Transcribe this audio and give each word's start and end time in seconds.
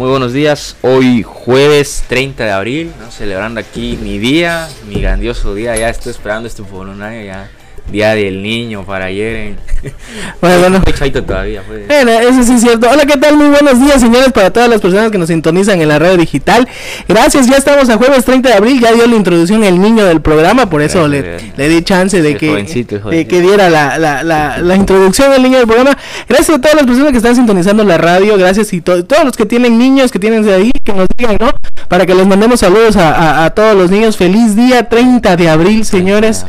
Muy 0.00 0.08
buenos 0.08 0.32
días. 0.32 0.76
Hoy 0.80 1.22
jueves 1.22 2.04
30 2.08 2.42
de 2.42 2.50
abril, 2.50 2.92
¿no? 2.98 3.10
celebrando 3.10 3.60
aquí 3.60 3.98
mi 4.00 4.18
día, 4.18 4.66
mi 4.88 4.98
grandioso 4.98 5.54
día. 5.54 5.76
Ya 5.76 5.90
estoy 5.90 6.12
esperando 6.12 6.48
este 6.48 6.62
año 7.02 7.22
ya. 7.22 7.50
Día 7.90 8.14
del 8.14 8.42
niño 8.42 8.84
para 8.84 9.06
ayer. 9.06 9.36
En... 9.36 9.70
Bueno, 10.40 10.58
bueno. 10.60 10.82
todavía. 11.26 11.62
Pues. 11.66 11.86
Bueno, 11.86 12.10
eso 12.12 12.42
sí 12.42 12.52
es 12.52 12.60
cierto. 12.60 12.88
Hola, 12.90 13.04
¿qué 13.06 13.16
tal? 13.18 13.36
Muy 13.36 13.48
buenos 13.48 13.80
días, 13.80 14.00
señores, 14.00 14.32
para 14.32 14.50
todas 14.50 14.68
las 14.68 14.80
personas 14.80 15.10
que 15.10 15.18
nos 15.18 15.28
sintonizan 15.28 15.80
en 15.80 15.88
la 15.88 15.98
radio 15.98 16.16
digital. 16.16 16.68
Gracias, 17.08 17.46
ya 17.46 17.56
estamos 17.56 17.88
a 17.88 17.96
jueves 17.96 18.24
30 18.24 18.48
de 18.48 18.54
abril. 18.54 18.80
Ya 18.80 18.92
dio 18.92 19.06
la 19.06 19.16
introducción 19.16 19.64
el 19.64 19.80
niño 19.80 20.04
del 20.04 20.20
programa, 20.20 20.68
por 20.68 20.82
eso 20.82 21.08
le, 21.08 21.38
le, 21.56 21.68
di 21.68 21.82
chance 21.82 22.20
de, 22.20 22.36
que, 22.36 22.64
de 23.10 23.26
que 23.26 23.40
diera 23.40 23.70
la, 23.70 23.98
la, 23.98 24.22
la, 24.22 24.58
la, 24.58 24.76
introducción 24.76 25.30
del 25.30 25.42
niño 25.42 25.58
del 25.58 25.66
programa. 25.66 25.96
Gracias 26.28 26.58
a 26.58 26.60
todas 26.60 26.76
las 26.76 26.86
personas 26.86 27.12
que 27.12 27.18
están 27.18 27.36
sintonizando 27.36 27.84
la 27.84 27.98
radio. 27.98 28.36
Gracias 28.36 28.72
y 28.72 28.80
todos 28.80 29.24
los 29.24 29.36
que 29.36 29.46
tienen 29.46 29.78
niños, 29.78 30.10
que 30.10 30.18
tienen 30.18 30.42
de 30.42 30.54
ahí, 30.54 30.70
que 30.84 30.92
nos 30.92 31.06
digan, 31.16 31.36
¿no? 31.40 31.50
Para 31.88 32.06
que 32.06 32.14
les 32.14 32.26
mandemos 32.26 32.60
saludos 32.60 32.96
a, 32.96 33.14
a, 33.14 33.44
a 33.46 33.50
todos 33.50 33.76
los 33.76 33.90
niños. 33.90 34.16
Feliz 34.16 34.56
día 34.56 34.88
30 34.88 35.36
de 35.36 35.48
abril, 35.48 35.84
señores 35.84 36.44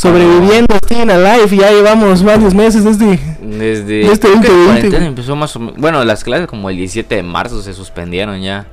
sobreviviendo 0.00 0.74
Staying 0.76 1.10
Alive 1.10 1.54
ya 1.58 1.70
llevamos 1.72 2.22
varios 2.22 2.54
meses 2.54 2.84
desde 2.84 3.18
desde 3.42 4.10
este 4.10 4.28
2020 4.28 4.96
empezó 5.04 5.36
más 5.36 5.54
o 5.56 5.60
menos, 5.60 5.76
bueno 5.76 6.02
las 6.04 6.24
clases 6.24 6.46
como 6.46 6.70
el 6.70 6.76
17 6.78 7.16
de 7.16 7.22
marzo 7.22 7.60
se 7.60 7.74
suspendieron 7.74 8.40
ya 8.40 8.64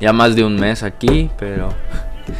ya 0.00 0.12
más 0.12 0.34
de 0.34 0.42
un 0.42 0.56
mes 0.56 0.82
aquí 0.82 1.30
pero 1.38 1.68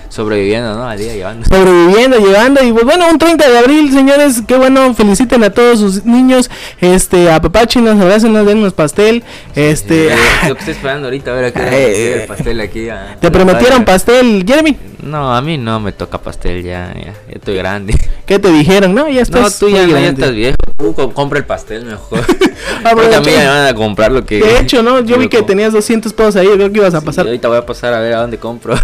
sobreviviendo, 0.08 0.74
¿no? 0.74 0.88
Al 0.88 0.98
día 0.98 1.14
llevando. 1.14 1.46
Sobreviviendo, 1.46 2.18
llevando. 2.18 2.62
Y 2.64 2.72
pues 2.72 2.84
bueno, 2.84 3.08
un 3.10 3.18
30 3.18 3.48
de 3.48 3.58
abril, 3.58 3.92
señores. 3.92 4.42
Qué 4.46 4.56
bueno. 4.56 4.94
Feliciten 4.94 5.42
a 5.44 5.50
todos 5.50 5.80
sus 5.80 6.04
niños. 6.04 6.50
Este, 6.80 7.30
a 7.30 7.38
nos 7.38 8.00
abracen, 8.00 8.32
nos 8.32 8.46
den 8.46 8.70
pastel. 8.72 9.22
Este. 9.54 10.10
yo 10.46 10.54
que 10.54 10.60
estoy 10.60 10.74
esperando 10.74 11.06
ahorita 11.06 11.30
a 11.30 11.34
ver 11.34 11.44
a 11.46 11.52
qué 11.52 11.60
eh, 11.60 12.22
el 12.22 12.26
pastel 12.28 12.60
aquí. 12.60 12.88
¿Te 13.20 13.30
prometieron 13.30 13.84
pastel, 13.84 14.44
Jeremy? 14.46 14.76
No, 15.02 15.34
a 15.34 15.42
mí 15.42 15.58
no 15.58 15.80
me 15.80 15.92
toca 15.92 16.18
pastel 16.18 16.62
ya. 16.62 16.94
Ya, 16.94 17.14
estoy 17.28 17.56
grande. 17.56 17.94
¿Qué 18.26 18.38
te 18.38 18.50
dijeron? 18.50 18.94
No, 18.94 19.08
ya 19.08 19.22
estás. 19.22 19.60
No, 19.60 19.66
tú 19.66 19.74
ya, 19.74 19.86
ya 19.86 20.08
estás 20.08 20.32
viejo. 20.32 20.56
Tú 20.76 20.94
compra 21.12 21.38
el 21.38 21.44
pastel 21.44 21.84
mejor. 21.84 22.20
ah, 22.84 22.90
a 22.90 23.20
mí 23.20 23.26
me 23.26 23.46
van 23.46 23.66
a 23.66 23.74
comprar 23.74 24.12
lo 24.12 24.24
que. 24.24 24.40
De 24.40 24.60
hecho, 24.60 24.82
¿no? 24.82 25.00
Yo 25.00 25.18
vi 25.18 25.28
que 25.28 25.42
tenías 25.42 25.72
200 25.72 26.12
pesos 26.12 26.36
ahí. 26.36 26.48
Creo 26.48 26.70
que 26.72 26.78
ibas 26.78 26.94
a 26.94 27.00
pasar. 27.00 27.26
ahorita 27.26 27.48
voy 27.48 27.58
a 27.58 27.66
pasar 27.66 27.94
a 27.94 28.00
ver 28.00 28.14
a 28.14 28.20
dónde 28.20 28.38
compro. 28.38 28.74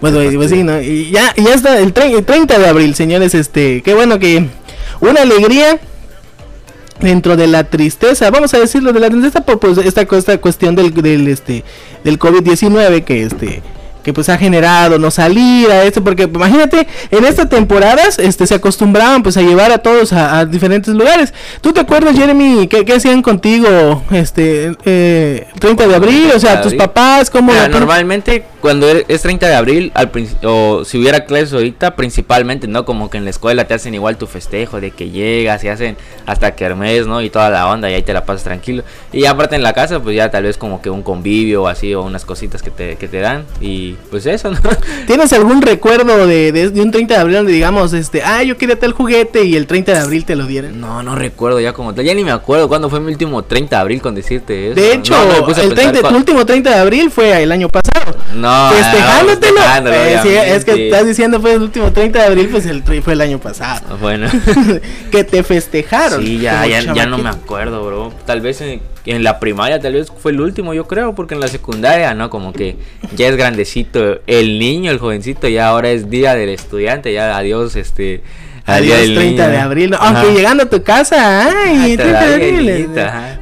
Bueno, 0.00 0.20
pues 0.36 0.50
sí, 0.50 0.62
¿no? 0.62 0.80
Y 0.80 1.10
ya, 1.10 1.34
ya 1.36 1.54
está 1.54 1.78
el, 1.78 1.92
30 1.92 2.58
de 2.58 2.66
abril, 2.66 2.94
señores. 2.94 3.34
Este, 3.34 3.82
qué 3.82 3.94
bueno 3.94 4.18
que 4.18 4.46
una 5.00 5.22
alegría 5.22 5.78
dentro 7.00 7.36
de 7.36 7.46
la 7.46 7.64
tristeza, 7.64 8.30
vamos 8.30 8.52
a 8.54 8.58
decirlo 8.58 8.92
de 8.92 9.00
la 9.00 9.10
tristeza 9.10 9.40
por 9.40 9.58
pues, 9.58 9.78
esta, 9.78 10.02
esta 10.02 10.38
cuestión 10.38 10.74
del, 10.74 10.92
del 10.92 11.28
este 11.28 11.64
del 12.04 12.18
COVID-19 12.18 13.04
que 13.04 13.22
este 13.22 13.62
que 14.02 14.12
pues 14.12 14.28
ha 14.28 14.38
generado 14.38 14.98
no 14.98 15.10
salir 15.10 15.70
a 15.70 15.84
esto 15.84 16.02
porque 16.02 16.22
imagínate 16.22 16.86
en 17.10 17.24
estas 17.24 17.48
temporadas 17.48 18.18
este 18.18 18.46
se 18.46 18.54
acostumbraban 18.54 19.22
pues 19.22 19.36
a 19.36 19.42
llevar 19.42 19.72
a 19.72 19.78
todos 19.78 20.12
a, 20.12 20.44
diferentes 20.46 20.94
lugares 20.94 21.34
tú 21.60 21.72
te 21.72 21.80
acuerdas 21.80 22.16
Jeremy 22.16 22.66
qué, 22.66 22.84
qué 22.84 22.94
hacían 22.94 23.22
contigo 23.22 24.02
este 24.10 24.72
eh, 24.84 25.46
30 25.58 25.86
de 25.86 25.94
abril 25.94 26.30
o 26.34 26.38
sea 26.38 26.62
tus 26.62 26.74
papás 26.74 27.30
cómo 27.30 27.52
normalmente 27.70 28.44
cuando 28.60 28.88
es 28.88 29.22
30 29.22 29.48
de 29.48 29.54
abril 29.54 29.92
al 29.94 30.10
o 30.44 30.84
si 30.84 30.98
hubiera 30.98 31.24
clases 31.24 31.52
ahorita 31.52 31.96
principalmente 31.96 32.66
no 32.68 32.84
como 32.84 33.10
que 33.10 33.18
en 33.18 33.24
la 33.24 33.30
escuela 33.30 33.66
te 33.66 33.74
hacen 33.74 33.94
igual 33.94 34.16
tu 34.16 34.26
festejo 34.26 34.80
de 34.80 34.90
que 34.90 35.10
llegas 35.10 35.64
y 35.64 35.68
hacen 35.68 35.96
hasta 36.26 36.54
kermés 36.54 37.06
no 37.06 37.22
y 37.22 37.30
toda 37.30 37.50
la 37.50 37.68
onda 37.68 37.90
y 37.90 37.94
ahí 37.94 38.02
te 38.02 38.12
la 38.12 38.24
pasas 38.24 38.44
tranquilo 38.44 38.82
y 39.12 39.24
aparte 39.26 39.56
en 39.56 39.62
la 39.62 39.72
casa 39.72 40.00
pues 40.00 40.16
ya 40.16 40.30
tal 40.30 40.44
vez 40.44 40.56
como 40.56 40.82
que 40.82 40.90
un 40.90 41.02
convivio 41.02 41.64
o 41.64 41.68
así 41.68 41.94
o 41.94 42.02
unas 42.02 42.24
cositas 42.24 42.62
que 42.62 42.70
te, 42.70 42.96
que 42.96 43.08
te 43.08 43.18
dan 43.18 43.44
y 43.60 43.94
pues 44.10 44.26
eso, 44.26 44.50
¿no? 44.50 44.60
¿Tienes 45.06 45.32
algún 45.32 45.62
recuerdo 45.62 46.26
de, 46.26 46.52
de, 46.52 46.80
un 46.80 46.90
30 46.90 47.14
de 47.14 47.20
abril 47.20 47.36
donde 47.36 47.52
digamos, 47.52 47.92
este, 47.92 48.22
ah, 48.22 48.42
yo 48.42 48.56
quería 48.56 48.78
tal 48.78 48.92
juguete 48.92 49.44
y 49.44 49.56
el 49.56 49.66
30 49.66 49.92
de 49.92 49.98
abril 49.98 50.24
te 50.24 50.36
lo 50.36 50.46
dieron? 50.46 50.80
No, 50.80 51.02
no 51.02 51.14
recuerdo 51.14 51.60
ya 51.60 51.72
como 51.72 51.94
tal, 51.94 52.04
ya 52.04 52.14
ni 52.14 52.24
me 52.24 52.30
acuerdo 52.30 52.68
cuándo 52.68 52.90
fue 52.90 53.00
mi 53.00 53.12
último 53.12 53.42
30 53.42 53.76
de 53.76 53.80
abril 53.80 54.00
con 54.00 54.14
decirte 54.14 54.72
eso. 54.72 54.80
De 54.80 54.94
hecho, 54.94 55.14
el 55.56 55.74
30, 55.74 56.08
tu 56.08 56.16
último 56.16 56.46
30 56.46 56.70
de 56.70 56.76
abril 56.76 57.10
fue 57.10 57.42
el 57.42 57.52
año 57.52 57.68
pasado. 57.68 58.16
No, 58.34 58.49
festejándotelo. 58.72 59.60
Eh, 59.90 60.54
es 60.56 60.64
que 60.64 60.86
estás 60.86 61.06
diciendo 61.06 61.40
fue 61.40 61.54
el 61.54 61.62
último 61.62 61.92
30 61.92 62.18
de 62.18 62.24
abril, 62.24 62.48
pues 62.50 62.66
el 62.66 62.82
fue 63.02 63.12
el 63.12 63.20
año 63.20 63.38
pasado. 63.38 63.96
Bueno. 63.98 64.28
que 65.10 65.24
te 65.24 65.42
festejaron. 65.42 66.22
Sí, 66.22 66.38
ya, 66.38 66.66
ya, 66.66 66.92
ya, 66.92 67.06
no 67.06 67.18
me 67.18 67.28
acuerdo, 67.28 67.84
bro. 67.84 68.12
Tal 68.26 68.40
vez 68.40 68.60
en, 68.60 68.80
en 69.06 69.22
la 69.22 69.38
primaria 69.40 69.80
tal 69.80 69.94
vez 69.94 70.12
fue 70.16 70.32
el 70.32 70.40
último, 70.40 70.74
yo 70.74 70.86
creo, 70.86 71.14
porque 71.14 71.34
en 71.34 71.40
la 71.40 71.48
secundaria, 71.48 72.14
¿no? 72.14 72.30
Como 72.30 72.52
que 72.52 72.76
ya 73.16 73.28
es 73.28 73.36
grandecito 73.36 74.20
el 74.26 74.58
niño, 74.58 74.90
el 74.90 74.98
jovencito, 74.98 75.48
ya 75.48 75.68
ahora 75.68 75.90
es 75.90 76.10
día 76.10 76.34
del 76.34 76.50
estudiante, 76.50 77.12
ya 77.12 77.36
adiós, 77.36 77.76
este... 77.76 78.22
Adiós, 78.66 79.14
30 79.14 79.48
de 79.48 79.58
abril. 79.58 79.94
Aunque 79.98 80.32
llegando 80.32 80.64
a 80.64 80.66
tu 80.66 80.82
casa, 80.82 81.48
ay, 81.64 81.96
30 81.96 82.26
de 82.26 82.34
abril. 82.34 82.88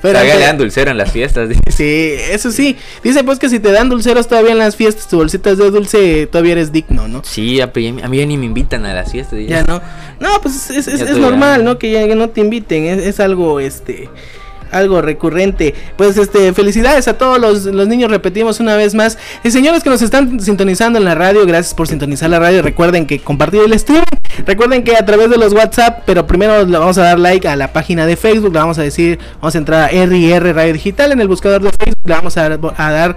Pero 0.01 0.21
le 0.23 0.39
dan 0.39 0.59
dulcero 0.59 0.91
en 0.91 0.99
las 0.99 1.11
fiestas. 1.11 1.49
Sí, 1.75 2.15
eso 2.31 2.51
sí. 2.51 2.77
Dice 3.03 3.25
pues 3.25 3.39
que 3.39 3.49
si 3.49 3.61
te 3.61 3.71
dan 3.73 3.89
dulceros 3.89 4.29
todavía 4.29 4.53
en 4.53 4.59
las 4.59 4.77
fiestas, 4.77 5.09
tu 5.09 5.17
bolsitas 5.17 5.59
de 5.59 5.71
dulce, 5.71 6.27
todavía 6.27 6.53
eres 6.53 6.73
digno, 6.73 7.09
¿no? 7.09 7.23
Sí, 7.25 7.61
a, 7.61 7.71
mí 7.75 8.19
ya 8.19 8.27
ni 8.27 8.37
me 8.37 8.47
invitan 8.47 8.85
a 8.87 8.95
las 8.95 9.13
fiestas. 9.13 9.39
Ya, 9.47 9.63
no. 9.63 9.81
No, 10.21 10.41
pues 10.41 10.71
es, 10.71 10.89
es, 10.89 11.01
es 11.01 11.17
normal, 11.19 11.65
¿no? 11.65 11.79
Que 11.79 11.91
ya 11.91 12.07
no 12.15 12.29
te 12.31 12.41
inviten. 12.41 12.85
Es, 12.85 12.99
es 12.99 13.21
algo, 13.21 13.61
este 13.61 14.09
algo 14.71 15.03
recurrente. 15.03 15.75
Pues 15.97 16.17
este, 16.17 16.53
felicidades 16.53 17.09
a 17.09 17.19
todos 17.19 17.39
los, 17.39 17.65
los 17.65 17.89
niños, 17.89 18.11
repetimos 18.11 18.61
una 18.61 18.77
vez 18.77 18.95
más. 18.95 19.19
Y 19.45 19.51
señores 19.51 19.83
que 19.83 19.91
nos 19.91 20.03
están 20.03 20.41
sintonizando 20.41 20.99
en 20.99 21.05
la 21.05 21.15
radio, 21.15 21.47
gracias 21.47 21.75
por 21.75 21.89
sintonizar 21.89 22.31
la 22.31 22.39
radio. 22.39 22.63
Recuerden 22.63 23.07
que 23.07 23.19
compartir 23.19 23.63
el 23.65 23.79
stream. 23.79 24.05
Recuerden 24.47 24.85
que 24.85 24.97
a 24.97 25.05
través 25.05 25.31
de 25.31 25.37
los 25.37 25.53
WhatsApp, 25.53 26.03
pero 26.07 26.27
primero 26.27 26.65
le 26.65 26.79
vamos 26.79 26.99
a 26.99 27.03
dar 27.03 27.19
like 27.19 27.47
a 27.49 27.57
la 27.57 27.73
página 27.73 28.07
de 28.07 28.17
Facebook. 28.17 28.53
Le 28.53 28.59
vamos 28.59 28.79
a 28.79 28.83
decir, 28.83 29.19
vamos 29.41 29.55
a 29.55 29.59
entrar 29.59 29.83
a 29.83 29.89
RR 29.89 30.53
Radio 30.55 30.73
Digital 30.73 31.13
en 31.13 31.21
el 31.21 31.29
buscador 31.29 31.63
de 31.63 31.71
Facebook. 31.71 32.03
Le 32.05 32.15
vamos 32.15 32.37
a, 32.37 32.49
dar 32.49 33.17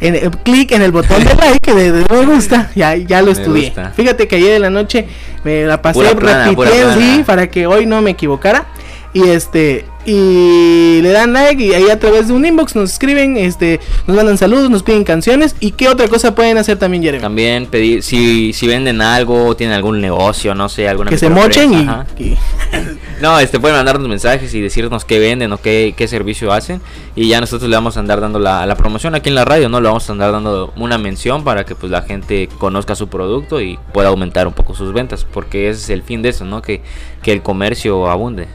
en, 0.00 0.14
eh, 0.14 0.30
clic 0.42 0.72
en 0.72 0.82
el 0.82 0.92
botón 0.92 1.24
de 1.24 1.34
like 1.34 1.74
de, 1.74 2.04
me 2.10 2.26
gusta. 2.26 2.70
Ya, 2.74 2.96
ya 2.96 3.22
lo 3.22 3.30
estudié. 3.30 3.72
Fíjate 3.94 4.28
que 4.28 4.36
ayer 4.36 4.54
en 4.54 4.62
la 4.62 4.70
noche 4.70 5.06
me 5.44 5.64
la 5.64 5.80
pasé 5.80 6.14
repitiendo, 6.14 6.94
sí, 6.94 7.22
para 7.26 7.48
que 7.48 7.66
hoy 7.66 7.86
no 7.86 8.02
me 8.02 8.10
equivocara. 8.10 8.66
Y 9.12 9.28
este, 9.28 9.84
y 10.04 11.00
le 11.02 11.10
dan 11.10 11.32
like 11.32 11.62
y 11.62 11.74
ahí 11.74 11.90
a 11.90 11.98
través 11.98 12.28
de 12.28 12.34
un 12.34 12.44
inbox 12.44 12.74
nos 12.76 12.92
escriben, 12.92 13.36
este, 13.36 13.80
nos 14.06 14.16
mandan 14.16 14.38
saludos, 14.38 14.70
nos 14.70 14.82
piden 14.82 15.04
canciones 15.04 15.56
y 15.60 15.72
qué 15.72 15.88
otra 15.88 16.08
cosa 16.08 16.34
pueden 16.34 16.58
hacer 16.58 16.78
también 16.78 17.02
Jeremy. 17.02 17.22
También 17.22 17.66
pedir 17.66 18.02
si 18.02 18.52
si 18.52 18.66
venden 18.66 19.02
algo, 19.02 19.54
tienen 19.56 19.76
algún 19.76 20.00
negocio, 20.00 20.54
no 20.54 20.68
sé, 20.68 20.88
alguna 20.88 21.10
que 21.10 21.18
se 21.18 21.28
mochen 21.28 21.72
y, 22.18 22.36
no, 23.20 23.38
este 23.38 23.60
pueden 23.60 23.76
mandarnos 23.76 24.08
mensajes 24.08 24.52
y 24.54 24.60
decirnos 24.60 25.04
qué 25.04 25.18
venden 25.18 25.52
o 25.52 25.58
qué, 25.58 25.94
qué 25.96 26.08
servicio 26.08 26.52
hacen 26.52 26.80
y 27.14 27.28
ya 27.28 27.40
nosotros 27.40 27.68
le 27.68 27.76
vamos 27.76 27.96
a 27.96 28.00
andar 28.00 28.20
dando 28.20 28.38
la, 28.38 28.66
la 28.66 28.76
promoción 28.76 29.14
aquí 29.14 29.28
en 29.28 29.34
la 29.34 29.44
radio, 29.44 29.68
no 29.68 29.80
le 29.80 29.88
vamos 29.88 30.08
a 30.08 30.12
andar 30.12 30.32
dando 30.32 30.72
una 30.76 30.98
mención 30.98 31.44
para 31.44 31.64
que 31.64 31.74
pues 31.74 31.90
la 31.90 32.02
gente 32.02 32.48
conozca 32.58 32.94
su 32.94 33.08
producto 33.08 33.60
y 33.60 33.78
pueda 33.92 34.08
aumentar 34.08 34.46
un 34.46 34.54
poco 34.54 34.74
sus 34.74 34.92
ventas, 34.92 35.26
porque 35.30 35.68
ese 35.68 35.80
es 35.80 35.90
el 35.90 36.02
fin 36.02 36.22
de 36.22 36.30
eso, 36.30 36.44
¿no? 36.44 36.62
Que 36.62 36.82
que 37.22 37.32
el 37.32 37.42
comercio 37.42 38.08
abunde. 38.08 38.48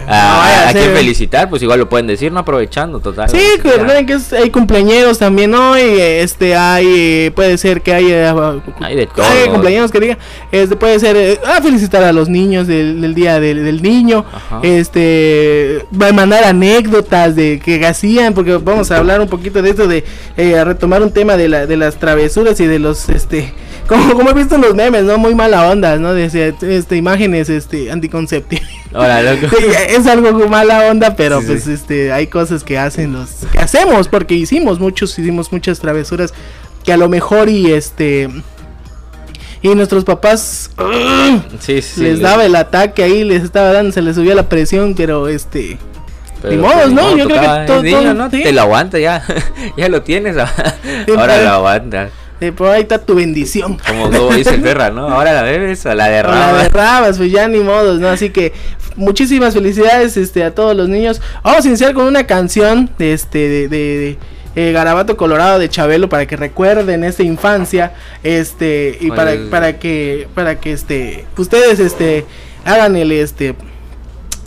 a, 0.07 0.69
a 0.69 0.71
quien 0.71 0.93
felicitar, 0.93 1.49
pues 1.49 1.61
igual 1.61 1.79
lo 1.79 1.89
pueden 1.89 2.07
decir, 2.07 2.31
no 2.31 2.39
aprovechando, 2.39 2.99
total. 2.99 3.29
Sí, 3.29 3.39
recuerden 3.63 4.05
que 4.05 4.17
hay 4.37 4.49
cumpleaños 4.49 5.17
también 5.17 5.53
hoy, 5.53 5.81
este, 5.81 6.55
hay, 6.55 7.29
puede 7.31 7.57
ser 7.57 7.81
que 7.81 7.93
haya, 7.93 8.33
hay 8.79 8.95
de 8.95 9.07
todo. 9.07 9.25
Hay 9.25 9.49
cumpleaños 9.49 9.91
que 9.91 9.99
diga, 9.99 10.17
este, 10.51 10.75
puede 10.75 10.99
ser, 10.99 11.15
eh, 11.17 11.39
ah, 11.45 11.59
felicitar 11.61 12.03
a 12.03 12.11
los 12.11 12.29
niños 12.29 12.67
del, 12.67 13.13
día 13.13 13.39
del, 13.39 13.81
niño, 13.81 14.25
este, 14.63 15.85
va 15.99 16.09
a 16.09 16.13
mandar 16.13 16.43
anécdotas 16.43 17.35
de 17.35 17.59
que 17.59 17.85
hacían, 17.85 18.33
porque 18.33 18.57
vamos 18.57 18.91
a 18.91 18.97
hablar 18.97 19.21
un 19.21 19.27
poquito 19.27 19.61
de 19.61 19.69
esto, 19.69 19.87
de 19.87 20.03
eh, 20.37 20.63
retomar 20.63 21.01
un 21.01 21.11
tema 21.11 21.37
de, 21.37 21.49
la, 21.49 21.65
de 21.65 21.77
las 21.77 21.95
travesuras 21.97 22.59
y 22.59 22.67
de 22.67 22.79
los, 22.79 23.09
este, 23.09 23.53
como, 23.87 24.13
como 24.13 24.29
he 24.29 24.33
visto 24.33 24.55
en 24.55 24.61
los 24.61 24.75
memes, 24.75 25.03
¿no? 25.03 25.17
Muy 25.17 25.35
mala 25.35 25.69
onda, 25.69 25.97
¿no? 25.97 26.13
De 26.13 26.25
este, 26.25 26.95
imágenes, 26.95 27.49
este, 27.49 27.91
anticonceptivas. 27.91 28.81
es 29.89 30.07
algo 30.07 30.47
mala 30.49 30.89
onda, 30.89 31.15
pero 31.15 31.41
pues 31.41 31.67
este 31.67 32.11
hay 32.11 32.27
cosas 32.27 32.63
que 32.63 32.77
hacen 32.77 33.13
los 33.13 33.29
que 33.51 33.59
hacemos, 33.59 34.07
porque 34.07 34.35
hicimos 34.35 34.79
muchos, 34.79 35.17
hicimos 35.17 35.51
muchas 35.51 35.79
travesuras 35.79 36.33
que 36.83 36.93
a 36.93 36.97
lo 36.97 37.09
mejor 37.09 37.49
y 37.49 37.71
este 37.71 38.29
y 39.61 39.69
nuestros 39.75 40.03
papás 40.03 40.71
les 41.97 42.19
daba 42.19 42.45
el 42.45 42.55
ataque 42.55 43.03
ahí, 43.03 43.23
les 43.23 43.43
estaba 43.43 43.71
dando, 43.71 43.91
se 43.91 44.01
les 44.01 44.15
subía 44.15 44.33
la 44.33 44.49
presión, 44.49 44.95
pero 44.95 45.27
este 45.27 45.77
ni 46.49 46.57
modos, 46.57 46.91
¿no? 46.91 47.15
Yo 47.15 47.27
creo 47.27 47.39
que 47.39 47.91
todo, 47.91 48.13
¿no? 48.13 48.29
Te 48.29 48.51
lo 48.51 48.61
aguanta 48.61 48.97
ya, 48.97 49.23
ya 49.77 49.89
lo 49.89 50.01
tienes, 50.01 50.35
ahora 50.37 51.41
lo 51.43 51.49
aguantas. 51.49 52.11
por 52.55 52.69
ahí 52.69 52.81
está 52.81 52.97
tu 52.97 53.15
bendición. 53.15 53.77
Como, 53.87 54.09
dice 54.35 54.55
el 54.55 54.61
perra, 54.61 54.89
¿no? 54.89 55.07
Ahora 55.07 55.33
la 55.33 55.43
bebes 55.43 55.85
o 55.85 55.93
la 55.93 56.07
derramas. 56.09 56.53
la 56.53 56.63
derramas, 56.63 57.17
pues 57.17 57.31
ya 57.31 57.47
ni 57.47 57.59
modos, 57.59 57.99
¿no? 57.99 58.07
Así 58.07 58.31
que 58.31 58.53
muchísimas 58.95 59.53
felicidades 59.53 60.17
este, 60.17 60.43
a 60.43 60.55
todos 60.55 60.75
los 60.75 60.89
niños. 60.89 61.21
Vamos 61.43 61.63
a 61.63 61.67
iniciar 61.67 61.93
con 61.93 62.05
una 62.05 62.25
canción 62.25 62.89
de 62.97 63.13
este 63.13 63.47
de, 63.47 63.67
de 63.67 64.17
eh, 64.55 64.71
Garabato 64.71 65.17
Colorado 65.17 65.59
de 65.59 65.69
Chabelo 65.69 66.09
para 66.09 66.25
que 66.25 66.35
recuerden 66.35 67.03
esa 67.03 67.23
infancia 67.23 67.93
este 68.23 68.97
y 68.99 69.09
para, 69.09 69.33
para 69.49 69.79
que 69.79 70.27
para 70.35 70.59
que 70.59 70.73
este 70.73 71.25
ustedes 71.37 71.79
este 71.79 72.25
hagan 72.65 72.95
el 72.95 73.11
este 73.11 73.55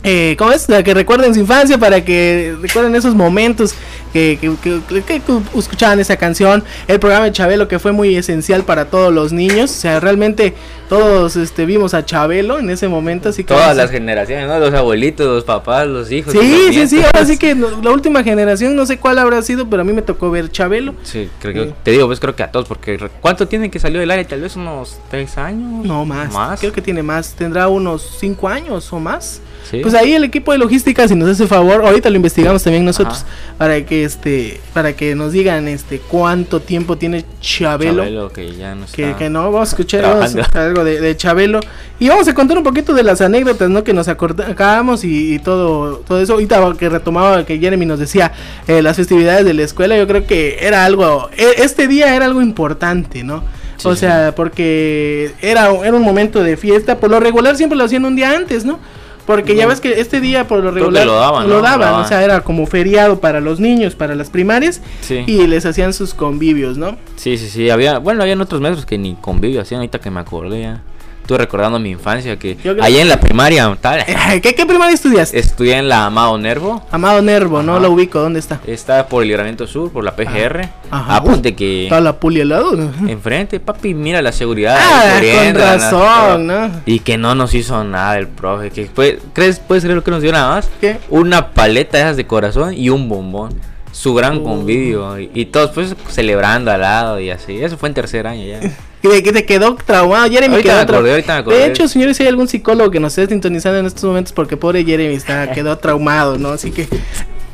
eh, 0.07 0.35
¿cómo 0.37 0.51
es? 0.51 0.67
Para 0.67 0.83
que 0.83 0.93
recuerden 0.93 1.33
su 1.33 1.39
infancia, 1.39 1.79
para 1.79 2.05
que 2.05 2.55
recuerden 2.61 2.95
esos 2.95 3.15
momentos 3.15 3.73
que, 4.13 4.37
que, 4.39 5.21
escuchaban 5.57 5.99
esa 5.99 6.15
canción. 6.15 6.63
El 6.87 6.99
programa 6.99 7.25
de 7.25 7.31
Chabelo 7.31 7.67
que 7.67 7.79
fue 7.79 7.91
muy 7.91 8.15
esencial 8.15 8.63
para 8.63 8.85
todos 8.85 9.11
los 9.11 9.33
niños. 9.33 9.71
O 9.71 9.73
sea, 9.73 9.99
realmente 9.99 10.53
todos 10.87 11.35
este, 11.35 11.65
vimos 11.65 11.95
a 11.95 12.05
Chabelo 12.05 12.59
en 12.59 12.69
ese 12.69 12.87
momento. 12.87 13.29
Así 13.29 13.43
Todas 13.43 13.75
las 13.75 13.89
generaciones, 13.89 14.47
¿no? 14.47 14.59
Los 14.59 14.73
abuelitos, 14.75 15.25
los 15.25 15.43
papás, 15.43 15.87
los 15.87 16.11
hijos. 16.11 16.33
Sí, 16.33 16.67
sí, 16.71 16.87
sí. 16.87 17.03
Ahora 17.03 17.25
sí 17.25 17.39
que 17.39 17.55
la 17.55 17.89
última 17.89 18.23
generación, 18.23 18.75
no 18.75 18.85
sé 18.85 18.99
cuál 18.99 19.17
habrá 19.17 19.41
sido, 19.41 19.67
pero 19.69 19.81
a 19.81 19.85
mí 19.85 19.91
me 19.91 20.03
tocó 20.03 20.29
ver 20.29 20.51
Chabelo. 20.51 20.93
Sí, 21.01 21.29
creo 21.41 21.53
que, 21.53 21.73
te 21.81 21.91
digo, 21.91 22.05
pues 22.05 22.19
creo 22.19 22.35
que 22.35 22.43
a 22.43 22.51
todos, 22.51 22.67
porque 22.67 22.99
¿cuánto 23.21 23.47
tienen 23.47 23.71
que 23.71 23.79
salió 23.79 23.99
del 23.99 24.11
área? 24.11 24.25
Tal 24.25 24.41
vez 24.41 24.55
unos 24.55 24.99
tres 25.09 25.35
años. 25.39 25.83
No, 25.83 26.05
más. 26.05 26.31
Más. 26.31 26.59
Creo 26.59 26.71
que 26.71 26.81
tiene 26.81 27.01
más. 27.01 27.33
Tendrá 27.33 27.67
unos 27.67 28.17
cinco 28.19 28.47
años 28.47 28.93
o 28.93 28.99
más. 28.99 29.41
Pues 29.81 29.93
ahí 29.93 30.13
el 30.13 30.23
equipo 30.23 30.51
de 30.51 30.57
logística, 30.57 31.07
si 31.07 31.15
nos 31.15 31.29
hace 31.29 31.47
favor, 31.47 31.85
ahorita 31.85 32.09
lo 32.09 32.15
investigamos 32.15 32.63
también 32.63 32.85
nosotros 32.85 33.25
para 33.57 33.85
que 33.85 34.03
este, 34.03 34.59
para 34.73 34.93
que 34.93 35.15
nos 35.15 35.31
digan 35.31 35.67
este 35.67 35.99
cuánto 35.99 36.61
tiempo 36.61 36.97
tiene 36.97 37.25
Chabelo. 37.41 38.03
Chabelo 38.03 38.29
que 38.29 38.55
ya 38.55 38.75
no 38.75 38.85
está 38.85 39.17
que, 39.17 39.29
no, 39.29 39.51
vamos 39.51 39.69
a 39.69 39.71
escuchar 39.71 40.05
algo 40.05 40.83
de, 40.83 41.17
Chabelo 41.17 41.59
y 41.99 42.09
vamos 42.09 42.27
a 42.27 42.33
contar 42.33 42.57
un 42.57 42.63
poquito 42.63 42.93
de 42.93 43.03
las 43.03 43.21
anécdotas, 43.21 43.69
¿no? 43.69 43.83
Que 43.83 43.93
nos 43.93 44.07
acordamos 44.07 45.03
y, 45.03 45.39
todo, 45.39 45.97
todo 45.99 46.21
eso. 46.21 46.33
Ahorita 46.33 46.73
que 46.77 46.89
retomaba 46.89 47.45
que 47.45 47.57
Jeremy 47.57 47.85
nos 47.85 47.99
decía 47.99 48.31
eh, 48.67 48.81
las 48.81 48.97
festividades 48.97 49.45
de 49.45 49.53
la 49.53 49.63
escuela, 49.63 49.97
yo 49.97 50.07
creo 50.07 50.25
que 50.27 50.57
era 50.59 50.85
algo, 50.85 51.29
e, 51.37 51.63
este 51.63 51.87
día 51.87 52.15
era 52.15 52.25
algo 52.25 52.41
importante, 52.41 53.23
¿no? 53.23 53.43
o 53.83 53.95
sea, 53.95 54.33
porque 54.35 55.33
era, 55.41 55.69
era 55.83 55.93
un 55.93 56.03
momento 56.03 56.41
de 56.41 56.57
fiesta, 56.57 56.97
por 56.97 57.09
lo 57.09 57.19
regular 57.19 57.55
siempre 57.55 57.77
lo 57.77 57.83
hacían 57.83 58.05
un 58.05 58.15
día 58.15 58.31
antes, 58.31 58.65
¿no? 58.65 58.79
Porque 59.25 59.55
ya 59.55 59.65
ves 59.65 59.81
que 59.81 59.99
este 59.99 60.21
día 60.21 60.47
por 60.47 60.63
lo 60.63 60.71
regular 60.71 61.05
lo 61.05 61.15
daban, 61.15 61.49
lo 61.49 61.61
daban, 61.61 61.95
o 61.95 62.07
sea, 62.07 62.23
era 62.23 62.41
como 62.41 62.67
feriado 62.67 63.19
para 63.19 63.41
los 63.41 63.59
niños, 63.59 63.95
para 63.95 64.13
las 64.15 64.29
primarias 64.29 64.81
y 65.09 65.47
les 65.47 65.65
hacían 65.65 65.93
sus 65.93 66.13
convivios, 66.13 66.77
¿no? 66.77 66.97
Sí, 67.15 67.37
sí, 67.37 67.49
sí, 67.49 67.69
había, 67.69 67.97
bueno, 67.97 68.21
había 68.21 68.39
otros 68.39 68.61
meses 68.61 68.85
que 68.85 68.97
ni 68.97 69.15
convivio 69.15 69.61
hacían, 69.61 69.79
ahorita 69.79 69.99
que 69.99 70.11
me 70.11 70.19
acordé 70.19 70.61
ya. 70.61 70.81
Estuve 71.25 71.39
recordando 71.39 71.79
mi 71.79 71.89
infancia 71.89 72.37
que 72.37 72.55
allá 72.79 73.01
en 73.01 73.09
la 73.09 73.19
primaria, 73.19 73.75
tal. 73.81 74.05
¿Qué, 74.43 74.53
¿Qué, 74.53 74.65
primaria 74.67 74.93
estudiaste? 74.93 75.39
Estudié 75.39 75.77
en 75.77 75.89
la 75.89 76.05
Amado 76.05 76.37
Nervo. 76.37 76.85
Amado 76.91 77.19
Nervo, 77.23 77.63
no 77.63 77.79
lo 77.79 77.89
ubico, 77.89 78.19
¿dónde 78.19 78.37
está? 78.37 78.59
Está 78.67 79.07
por 79.07 79.23
el 79.23 79.29
libramiento 79.29 79.65
sur, 79.65 79.91
por 79.91 80.03
la 80.03 80.15
PGR. 80.15 80.69
Ajá. 80.91 81.15
Apunte 81.15 81.55
que. 81.55 81.85
Está 81.85 81.99
la 81.99 82.19
puli 82.19 82.41
al 82.41 82.49
lado, 82.49 82.73
¿no? 82.73 82.91
Enfrente, 83.09 83.59
papi, 83.59 83.95
mira 83.95 84.21
la 84.21 84.31
seguridad. 84.31 84.77
Ah, 84.79 85.19
con 85.19 85.55
razón, 85.55 86.45
¿no? 86.45 86.69
Y 86.85 86.99
que 86.99 87.17
no 87.17 87.33
nos 87.33 87.55
hizo 87.55 87.83
nada 87.83 88.19
el 88.19 88.27
profe. 88.27 88.69
Que 88.69 88.85
fue, 88.85 89.17
¿Crees, 89.33 89.57
puedes 89.57 89.83
creer 89.83 89.95
lo 89.95 90.03
que 90.03 90.11
nos 90.11 90.21
dio 90.21 90.31
nada 90.31 90.49
más? 90.49 90.69
¿Qué? 90.79 90.99
Una 91.09 91.55
paleta 91.55 91.97
de 91.97 92.03
esas 92.03 92.17
de 92.17 92.27
corazón 92.27 92.75
y 92.77 92.89
un 92.89 93.09
bombón 93.09 93.59
su 93.91 94.13
gran 94.13 94.43
convivio 94.43 95.17
y, 95.17 95.45
todos 95.45 95.71
pues 95.71 95.95
celebrando 96.09 96.69
al 96.69 96.81
lado 96.81 97.19
y 97.19 97.31
así. 97.31 97.63
Eso 97.63 97.77
fue 97.77 97.89
en 97.89 97.95
tercer 97.95 98.27
año 98.27 98.45
ya. 98.45 98.59
que 99.09 99.31
te 99.31 99.45
quedó 99.45 99.75
traumado. 99.75 100.29
Jeremy 100.29 100.61
quedó 100.61 100.85
traumado. 100.85 101.51
De 101.51 101.65
hecho, 101.65 101.87
señores, 101.87 102.17
si 102.17 102.23
hay 102.23 102.29
algún 102.29 102.47
psicólogo 102.47 102.91
que 102.91 102.99
nos 102.99 103.17
esté 103.17 103.33
sintonizando 103.33 103.79
en 103.79 103.85
estos 103.85 104.03
momentos, 104.03 104.33
porque 104.33 104.57
pobre 104.57 104.83
Jeremy 104.83 105.15
está, 105.15 105.51
quedó 105.53 105.77
traumado, 105.77 106.37
¿no? 106.37 106.49
Así 106.49 106.71
que. 106.71 106.87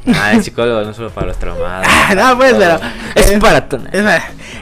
Ah, 0.07 0.33
el 0.33 0.43
psicólogo 0.43 0.81
no 0.81 0.93
solo 0.93 1.09
para 1.09 1.27
los 1.27 1.37
traumados. 1.37 1.87
no, 2.15 2.37
pues, 2.37 2.53
pero. 2.53 2.79
Es 3.15 3.31
para 3.39 3.67
todo. 3.67 3.83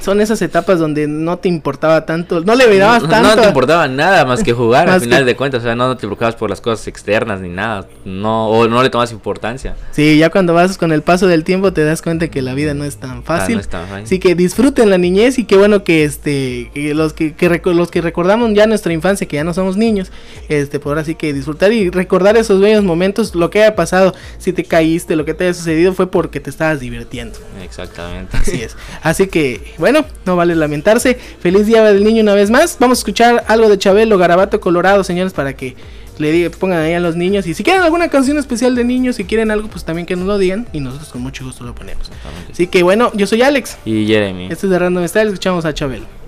son 0.00 0.20
esas 0.20 0.40
etapas 0.42 0.78
donde 0.78 1.06
no 1.06 1.38
te 1.38 1.48
importaba 1.48 2.06
tanto, 2.06 2.40
no 2.40 2.54
le 2.54 2.66
mirabas 2.68 3.06
tanto. 3.06 3.36
No 3.36 3.40
te 3.40 3.48
importaba 3.48 3.86
nada 3.86 4.24
más 4.24 4.42
que 4.42 4.52
jugar 4.52 4.88
al 4.88 5.00
final 5.00 5.26
de 5.26 5.36
cuentas, 5.36 5.60
o 5.60 5.64
sea, 5.64 5.74
no 5.74 5.94
te 5.96 6.00
preocupabas 6.00 6.36
por 6.36 6.50
las 6.50 6.60
cosas 6.60 6.86
externas 6.88 7.40
ni 7.40 7.48
nada, 7.48 7.86
no 8.04 8.48
o 8.48 8.66
no 8.66 8.82
le 8.82 8.90
tomas 8.90 9.12
importancia. 9.12 9.76
Sí, 9.92 10.18
ya 10.18 10.30
cuando 10.30 10.54
vas 10.54 10.78
con 10.78 10.92
el 10.92 11.02
paso 11.02 11.26
del 11.26 11.44
tiempo 11.44 11.72
te 11.72 11.84
das 11.84 12.02
cuenta 12.02 12.28
que 12.28 12.42
la 12.42 12.54
vida 12.54 12.74
no 12.74 12.84
es 12.84 12.96
tan 12.96 13.18
ah, 13.18 13.22
fácil. 13.24 13.60
Así 14.02 14.18
que 14.18 14.34
disfruten 14.34 14.90
la 14.90 14.98
niñez 14.98 15.38
y 15.38 15.44
qué 15.44 15.56
bueno 15.56 15.84
que 15.84 16.04
este 16.04 16.70
los 16.94 17.12
que, 17.12 17.34
los 17.64 17.90
que 17.90 18.00
recordamos 18.00 18.52
ya 18.54 18.66
nuestra 18.66 18.92
infancia, 18.92 19.28
que 19.28 19.36
ya 19.36 19.44
no 19.44 19.54
somos 19.54 19.76
niños, 19.76 20.10
este 20.48 20.80
por 20.80 20.98
así 20.98 21.14
que 21.14 21.32
disfrutar 21.32 21.72
y 21.72 21.90
recordar 21.90 22.36
esos 22.36 22.60
bellos 22.60 22.84
momentos, 22.84 23.34
lo 23.34 23.50
que 23.50 23.62
haya 23.62 23.76
pasado, 23.76 24.14
si 24.38 24.52
te 24.52 24.64
caíste, 24.64 25.16
lo 25.16 25.24
que 25.24 25.34
te 25.34 25.44
haya 25.44 25.54
sucedido 25.54 25.92
fue 25.92 26.10
porque 26.10 26.40
te 26.40 26.50
estabas 26.50 26.80
divirtiendo. 26.80 27.38
Exactamente. 27.62 28.36
Así 28.36 28.62
es. 28.62 28.76
Así 29.02 29.26
que, 29.26 29.59
bueno, 29.78 29.90
bueno, 29.90 30.06
no 30.24 30.36
vale 30.36 30.54
lamentarse. 30.54 31.14
Feliz 31.14 31.66
Día 31.66 31.82
del 31.82 32.04
Niño 32.04 32.22
una 32.22 32.34
vez 32.34 32.50
más. 32.50 32.76
Vamos 32.78 32.98
a 32.98 33.00
escuchar 33.00 33.44
algo 33.48 33.68
de 33.68 33.78
Chabelo, 33.78 34.18
Garabato 34.18 34.60
Colorado, 34.60 35.02
señores, 35.04 35.32
para 35.32 35.54
que 35.54 35.74
le 36.18 36.50
pongan 36.50 36.80
ahí 36.80 36.92
a 36.92 37.00
los 37.00 37.16
niños. 37.16 37.46
Y 37.46 37.54
si 37.54 37.64
quieren 37.64 37.82
alguna 37.82 38.08
canción 38.08 38.38
especial 38.38 38.74
de 38.74 38.84
niños, 38.84 39.16
si 39.16 39.24
quieren 39.24 39.50
algo, 39.50 39.68
pues 39.68 39.84
también 39.84 40.06
que 40.06 40.16
nos 40.16 40.26
lo 40.26 40.38
digan. 40.38 40.68
Y 40.72 40.80
nosotros 40.80 41.10
con 41.10 41.22
mucho 41.22 41.44
gusto 41.44 41.64
lo 41.64 41.74
ponemos. 41.74 42.10
Así 42.50 42.66
que 42.66 42.82
bueno, 42.82 43.10
yo 43.14 43.26
soy 43.26 43.42
Alex. 43.42 43.78
Y 43.84 44.06
Jeremy. 44.06 44.44
Este 44.44 44.66
es 44.66 44.70
de 44.70 44.78
Random 44.78 45.06
Style, 45.08 45.28
escuchamos 45.28 45.64
a 45.64 45.74
Chabelo. 45.74 46.19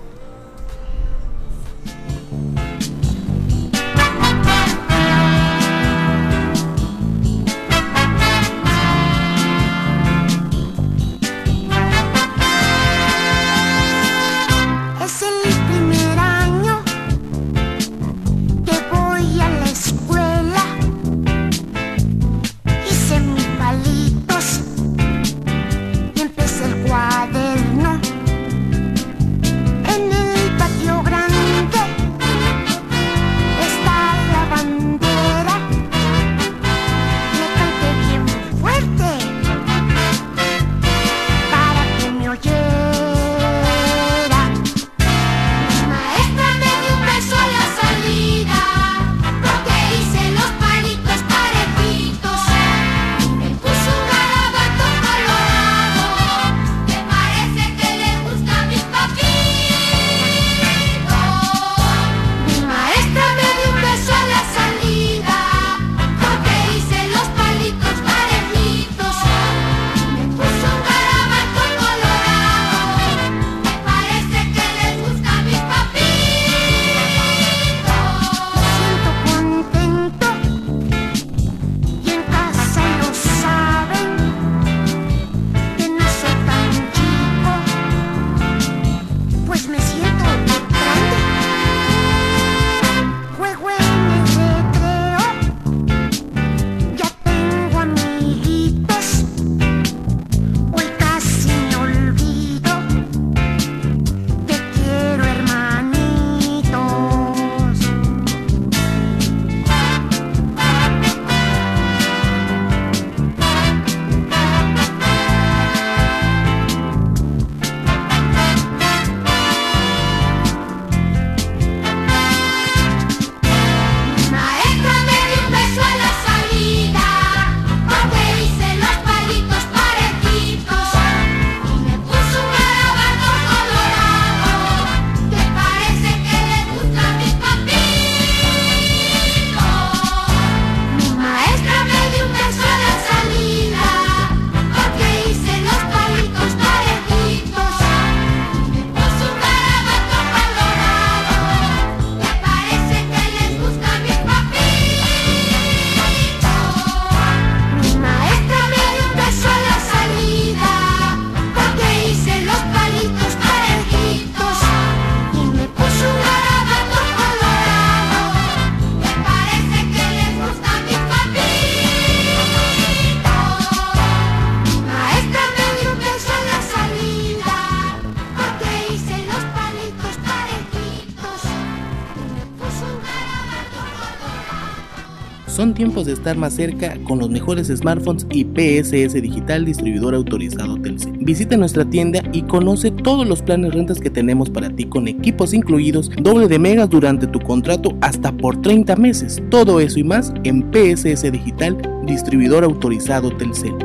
De 186.01 186.13
estar 186.13 186.35
más 186.35 186.55
cerca 186.55 186.97
con 187.03 187.19
los 187.19 187.29
mejores 187.29 187.67
smartphones 187.67 188.25
y 188.31 188.43
PSS 188.43 189.13
Digital 189.21 189.63
Distribuidor 189.63 190.15
Autorizado 190.15 190.75
Telcel. 190.81 191.13
Visita 191.19 191.55
nuestra 191.55 191.85
tienda 191.85 192.23
y 192.33 192.41
conoce 192.41 192.89
todos 192.89 193.27
los 193.27 193.43
planes 193.43 193.73
rentas 193.73 193.99
que 193.99 194.09
tenemos 194.09 194.49
para 194.49 194.71
ti 194.71 194.85
con 194.85 195.07
equipos 195.07 195.53
incluidos, 195.53 196.09
doble 196.17 196.47
de 196.47 196.57
megas 196.57 196.89
durante 196.89 197.27
tu 197.27 197.39
contrato 197.39 197.95
hasta 198.01 198.31
por 198.31 198.59
30 198.61 198.95
meses. 198.95 199.41
Todo 199.51 199.79
eso 199.79 199.99
y 199.99 200.03
más 200.03 200.33
en 200.43 200.71
PSS 200.73 201.31
Digital 201.31 201.77
Distribuidor 202.05 202.63
Autorizado 202.63 203.29
Telcel. 203.37 203.75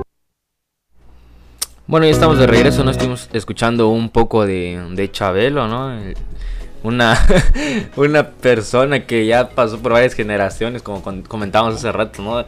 Bueno, 1.87 2.07
ya 2.07 2.13
estamos 2.13 2.39
de 2.39 2.47
regreso, 2.47 2.85
¿no? 2.85 2.91
Estuvimos 2.91 3.29
escuchando 3.33 3.89
un 3.89 4.09
poco 4.09 4.47
de, 4.47 4.83
de 4.95 5.11
Chabelo, 5.11 5.69
¿no? 5.69 5.95
Una, 6.89 7.19
una 7.97 8.31
persona 8.31 9.07
que 9.07 9.27
ya 9.27 9.51
pasó 9.51 9.79
por 9.79 9.93
varias 9.93 10.15
generaciones, 10.15 10.83
como 10.83 11.03
comentábamos 11.29 11.77
hace 11.77 11.93
rato, 11.93 12.23
¿no? 12.23 12.45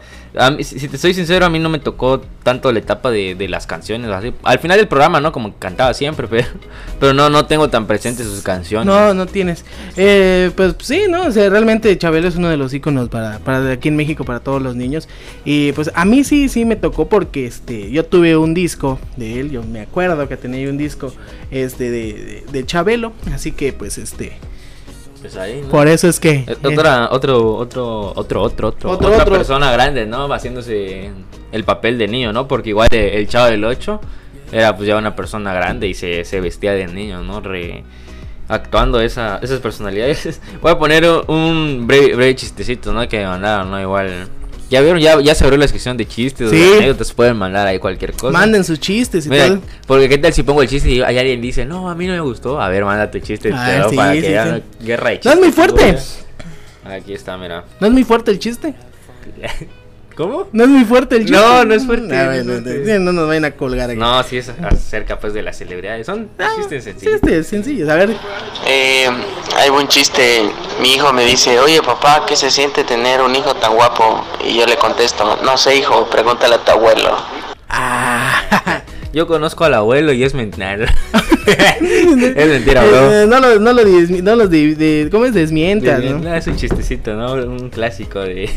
si, 0.63 0.89
te 0.89 0.97
soy 0.97 1.15
sincero, 1.15 1.45
a 1.45 1.51
mí 1.51 1.59
no 1.59 1.69
me 1.69 1.79
tocó 1.79 2.21
tanto 2.43 2.73
la 2.73 2.79
etapa 2.79 3.11
de, 3.11 3.35
de, 3.35 3.49
las 3.49 3.67
canciones, 3.67 4.11
así. 4.11 4.33
Al 4.43 4.59
final 4.59 4.79
del 4.79 4.89
programa, 4.89 5.21
¿no? 5.21 5.33
Como 5.33 5.55
cantaba 5.57 5.93
siempre, 5.93 6.27
pero, 6.31 6.47
pero 6.99 7.13
no, 7.13 7.31
no 7.31 7.47
tengo 7.47 7.69
tan 7.69 7.87
presentes 7.87 8.27
sus 8.27 8.43
canciones. 8.43 8.87
No, 8.87 9.13
no 9.15 9.27
tienes. 9.27 9.65
Eh, 9.97 10.51
pues 10.55 10.75
sí, 10.81 11.03
¿no? 11.09 11.27
O 11.27 11.31
sea, 11.33 11.49
realmente 11.51 11.97
Chabelo 11.99 12.29
es 12.29 12.37
uno 12.37 12.49
de 12.49 12.57
los 12.57 12.73
íconos 12.73 13.09
para, 13.09 13.39
para 13.41 13.73
aquí 13.73 13.89
en 13.89 13.97
México, 13.97 14.25
para 14.25 14.41
todos 14.41 14.63
los 14.63 14.77
niños. 14.77 15.09
Y 15.45 15.73
pues 15.73 15.91
a 15.95 16.05
mí 16.05 16.25
sí, 16.25 16.49
sí 16.49 16.65
me 16.65 16.77
tocó 16.77 17.09
porque 17.09 17.47
este, 17.47 17.91
yo 17.91 18.05
tuve 18.05 18.37
un 18.37 18.55
disco 18.55 18.99
de 19.17 19.41
él, 19.41 19.51
yo 19.51 19.63
me 19.63 19.81
acuerdo 19.81 20.29
que 20.29 20.37
tenía 20.37 20.69
un 20.69 20.79
disco 20.79 21.13
este, 21.51 21.91
de, 21.91 22.13
de, 22.13 22.45
de 22.51 22.67
Chabelo, 22.67 23.13
así 23.33 23.53
que 23.53 23.73
pues 23.73 23.99
este 23.99 24.30
pues 25.21 25.37
ahí, 25.37 25.65
Por 25.71 25.87
eso 25.89 26.09
es 26.09 26.19
que. 26.19 26.45
Eh, 26.47 26.57
otra, 26.65 27.09
otro, 27.11 27.57
otro, 27.57 28.13
otro, 28.15 28.43
otro, 28.43 28.69
otro, 28.69 28.91
otra 28.91 29.25
persona 29.25 29.71
grande, 29.71 30.07
¿no? 30.07 30.33
Haciéndose 30.33 31.11
el 31.53 31.65
papel 31.65 31.99
de 31.99 32.09
niño, 32.09 32.33
¿no? 32.33 32.49
Porque 32.49 32.71
igual 32.71 32.89
el 32.91 33.29
chavo 33.29 33.51
del 33.51 33.65
8 33.65 34.01
era 34.53 34.77
pues 34.77 34.89
ya 34.89 34.97
una 34.97 35.15
persona 35.15 35.53
grande 35.53 35.89
y 35.89 35.95
se, 35.95 36.25
se 36.25 36.41
vestía 36.41 36.73
de 36.73 36.87
niño, 36.87 37.23
¿no? 37.23 37.41
Re, 37.41 37.85
actuando 38.49 39.01
esa, 39.01 39.39
esas 39.43 39.61
personalidades. 39.61 40.41
Voy 40.63 40.73
a 40.73 40.79
poner 40.79 41.05
un 41.29 41.87
breve, 41.87 42.15
breve 42.15 42.35
chistecito, 42.35 42.93
¿no? 42.93 43.07
Que 43.09 43.25
mandaron, 43.25 43.71
¿no? 43.71 43.81
Igual 43.81 44.29
ya 44.71 44.81
vieron, 44.81 45.01
ya, 45.01 45.21
ya 45.21 45.35
se 45.35 45.45
abrió 45.45 45.59
la 45.59 45.67
sección 45.67 45.97
de 45.97 46.07
chistes, 46.07 46.49
sí. 46.49 46.57
de 46.57 46.77
anécdotas, 46.77 47.13
pueden 47.13 47.37
mandar 47.37 47.67
ahí 47.67 47.81
cualquier 47.81 48.13
cosa. 48.13 48.33
Manden 48.33 48.65
sus 48.65 48.79
chistes 48.79 49.27
y 49.27 49.29
tal. 49.29 49.61
Porque 49.87 50.09
qué 50.09 50.17
tal 50.17 50.33
si 50.33 50.45
pongo 50.45 50.63
el 50.63 50.69
chiste 50.69 50.89
y 50.89 51.03
hay 51.03 51.19
alguien 51.19 51.41
dice, 51.41 51.67
no, 51.67 51.91
a 51.91 51.95
mí 51.97 52.07
no 52.07 52.13
me 52.13 52.21
gustó. 52.21 52.61
A 52.61 52.69
ver, 52.69 52.85
manda 52.85 53.11
tu 53.11 53.19
chiste 53.19 53.51
ah, 53.53 53.87
sí, 53.91 53.97
para 53.97 54.13
que 54.13 54.63
guerra 54.81 55.11
de 55.11 55.17
chistes. 55.17 55.25
No 55.25 55.33
es 55.33 55.39
muy 55.39 55.53
fuerte. 55.53 55.99
Aquí 56.85 57.13
está, 57.13 57.37
mira. 57.37 57.65
¿No 57.81 57.89
es 57.89 57.93
muy 57.93 58.05
fuerte 58.05 58.31
el 58.31 58.39
chiste? 58.39 58.75
¿Cómo? 60.21 60.49
No 60.53 60.65
es 60.65 60.69
muy 60.69 60.85
fuerte 60.85 61.17
el 61.17 61.23
chiste. 61.23 61.41
No, 61.41 61.65
no 61.65 61.73
es 61.73 61.87
fuerte. 61.87 62.15
Ah, 62.15 62.43
no, 62.45 63.11
nos 63.11 63.27
vayan 63.27 63.47
a 63.47 63.53
colgar 63.53 63.89
aquí. 63.89 63.99
No, 63.99 64.23
sí 64.23 64.37
es 64.37 64.51
acerca 64.51 65.19
pues 65.19 65.33
de 65.33 65.43
las 65.43 65.57
celebridades. 65.57 66.05
Son 66.05 66.29
ah, 66.39 66.51
chistes 66.57 66.85
sencillos. 66.85 67.15
Chistes 67.23 67.47
sencillos. 67.47 67.89
A 67.89 67.95
ver. 67.95 68.11
Eh, 68.67 69.09
hay 69.57 69.71
buen 69.71 69.89
chiste. 69.89 70.43
Mi 70.83 70.93
hijo 70.93 71.11
me 71.15 71.25
dice, 71.25 71.59
oye 71.59 71.81
papá, 71.81 72.27
¿qué 72.29 72.37
se 72.37 72.51
siente 72.51 72.85
tener 72.85 73.23
un 73.23 73.35
hijo 73.35 73.55
tan 73.55 73.75
guapo? 73.75 74.23
Y 74.47 74.59
yo 74.59 74.67
le 74.67 74.77
contesto, 74.77 75.39
no 75.43 75.57
sé 75.57 75.77
hijo, 75.77 76.05
pregúntale 76.11 76.57
a 76.57 76.59
tu 76.59 76.73
abuelo. 76.73 77.17
Ah. 77.71 78.83
Yo 79.15 79.27
conozco 79.27 79.65
al 79.65 79.75
abuelo 79.75 80.13
y 80.13 80.23
es 80.23 80.35
mentira. 80.35 80.75
es 81.47 82.47
mentira, 82.47 82.85
bro. 82.85 83.23
Eh, 83.23 83.27
no 83.27 83.41
lo, 83.41 83.59
no 83.59 83.73
lo, 83.73 83.83
no 83.85 84.37
lo 84.37 84.47
de, 84.47 85.09
¿cómo 85.11 85.25
es? 85.25 85.35
Desmientas, 85.35 86.05
¿no? 86.05 86.33
Es 86.33 86.47
un 86.47 86.57
chistecito, 86.57 87.15
¿no? 87.15 87.33
Un 87.33 87.71
clásico 87.71 88.21
de 88.21 88.49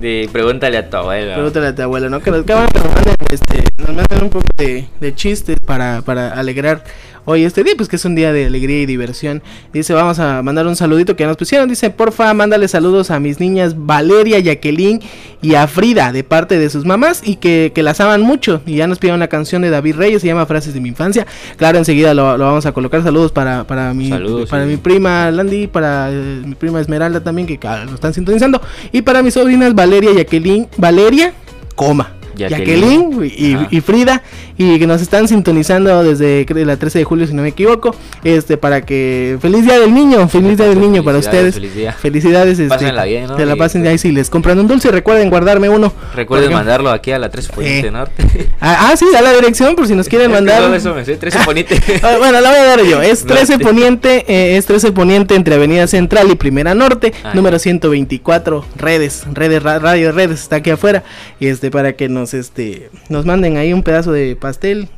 de 0.00 0.28
pregúntale 0.32 0.78
a 0.78 0.88
tu 0.88 0.96
abuela. 0.96 1.34
Pregúntale 1.34 1.66
a 1.68 1.74
tu 1.74 1.82
abuela, 1.82 2.08
¿no? 2.08 2.20
Que 2.20 2.30
nos, 2.30 2.44
que 2.44 2.54
nos 2.54 2.94
manden, 2.94 3.14
este, 3.30 3.64
nos 3.78 3.88
manden 3.88 4.22
un 4.22 4.30
poco 4.30 4.46
de, 4.56 4.86
de 5.00 5.14
chistes 5.14 5.56
para, 5.64 6.02
para 6.02 6.32
alegrar 6.32 6.84
hoy 7.26 7.44
este 7.44 7.62
día, 7.62 7.74
pues 7.76 7.88
que 7.88 7.96
es 7.96 8.04
un 8.04 8.14
día 8.14 8.32
de 8.32 8.46
alegría 8.46 8.80
y 8.80 8.86
diversión. 8.86 9.42
Dice, 9.72 9.92
vamos 9.92 10.18
a 10.18 10.42
mandar 10.42 10.66
un 10.66 10.76
saludito 10.76 11.16
que 11.16 11.26
nos 11.26 11.36
pusieron. 11.36 11.68
Dice, 11.68 11.90
porfa, 11.90 12.32
mándale 12.34 12.66
saludos 12.68 13.10
a 13.10 13.20
mis 13.20 13.40
niñas 13.40 13.74
Valeria, 13.76 14.38
Jacqueline 14.38 15.00
y 15.42 15.54
a 15.54 15.66
Frida 15.66 16.12
de 16.12 16.24
parte 16.24 16.58
de 16.58 16.70
sus 16.70 16.84
mamás 16.84 17.22
y 17.24 17.36
que, 17.36 17.72
que 17.74 17.82
las 17.82 18.00
aman 18.00 18.22
mucho. 18.22 18.62
Y 18.66 18.76
ya 18.76 18.86
nos 18.86 18.98
pidieron 18.98 19.18
una 19.18 19.28
canción 19.28 19.62
de 19.62 19.70
David 19.70 19.96
Reyes, 19.96 20.22
se 20.22 20.28
llama 20.28 20.46
Frases 20.46 20.74
de 20.74 20.80
mi 20.80 20.88
infancia. 20.88 21.26
Claro, 21.56 21.78
enseguida 21.78 22.14
lo, 22.14 22.36
lo 22.36 22.44
vamos 22.46 22.66
a 22.66 22.72
colocar. 22.72 23.02
Saludos 23.02 23.32
para, 23.32 23.64
para, 23.64 23.94
mi, 23.94 24.10
para 24.48 24.64
mi 24.64 24.76
prima 24.76 25.30
Landy, 25.30 25.66
para 25.66 26.10
eh, 26.10 26.42
mi 26.44 26.54
prima 26.54 26.80
Esmeralda 26.80 27.22
también, 27.22 27.46
que 27.46 27.58
lo 27.62 27.94
están 27.94 28.14
sintonizando. 28.14 28.60
Y 28.92 29.02
para 29.02 29.22
mis 29.22 29.34
sobrinas 29.34 29.74
Valeria, 29.74 29.89
Jacqueline, 29.98 30.68
Valeria, 30.78 31.34
coma. 31.74 32.19
Jacqueline, 32.48 33.68
y, 33.70 33.80
Frida 33.80 34.22
y 34.56 34.78
que 34.78 34.86
nos 34.86 35.00
están 35.00 35.26
sintonizando 35.28 36.02
desde 36.02 36.46
la 36.64 36.76
13 36.76 37.00
de 37.00 37.04
julio 37.04 37.26
si 37.26 37.34
no 37.34 37.42
me 37.42 37.48
equivoco 37.48 37.94
este 38.24 38.56
para 38.56 38.82
que 38.82 39.38
feliz 39.40 39.64
día 39.64 39.78
del 39.78 39.94
niño 39.94 40.28
feliz 40.28 40.58
día 40.58 40.68
del 40.68 40.80
niño 40.80 41.02
para 41.02 41.18
ustedes. 41.18 41.60
felicidades 42.00 42.58
este, 42.58 42.68
Pásenla 42.68 43.04
bien, 43.04 43.26
¿no? 43.26 43.38
la 43.38 43.56
pasen 43.56 43.86
ahí 43.86 43.98
si 43.98 44.12
les 44.12 44.30
compran 44.30 44.58
un 44.58 44.68
dulce 44.68 44.90
recuerden 44.90 45.30
guardarme 45.30 45.68
uno. 45.68 45.92
Recuerden 46.14 46.52
mandarlo 46.52 46.90
aquí 46.90 47.10
a 47.12 47.18
la 47.18 47.30
13 47.30 47.52
Poniente 47.52 47.88
eh. 47.88 47.90
Norte. 47.90 48.24
Ah, 48.62 48.90
ah, 48.90 48.96
sí 48.96 49.06
a 49.16 49.22
la 49.22 49.32
dirección 49.32 49.74
por 49.74 49.86
si 49.86 49.94
nos 49.94 50.08
quieren 50.08 50.30
mandar 50.30 50.62
eso 50.74 50.94
me 50.94 51.04
sé 51.04 51.16
13 51.16 51.38
Poniente. 51.44 51.80
Ah, 52.02 52.16
bueno 52.18 52.40
la 52.40 52.50
voy 52.50 52.58
a 52.58 52.64
dar 52.64 52.82
yo. 52.84 53.00
Es 53.02 53.24
13 53.26 53.58
Poniente 53.58 54.24
eh, 54.28 54.56
es 54.56 54.66
13 54.66 54.92
Poniente 54.92 55.34
entre 55.34 55.54
Avenida 55.54 55.86
Central 55.86 56.30
y 56.30 56.34
Primera 56.34 56.74
Norte 56.74 57.12
número 57.34 57.58
124 57.58 58.64
redes 58.76 59.24
redes 59.32 59.62
radio 59.62 60.12
redes 60.12 60.42
está 60.42 60.56
aquí 60.56 60.70
afuera 60.70 61.02
y 61.38 61.46
este 61.46 61.70
para 61.70 61.94
que 61.94 62.08
nos 62.08 62.29
este 62.34 62.90
nos 63.08 63.26
manden 63.26 63.56
ahí 63.56 63.72
un 63.72 63.82
pedazo 63.82 64.12
de 64.12 64.36
pastel 64.36 64.88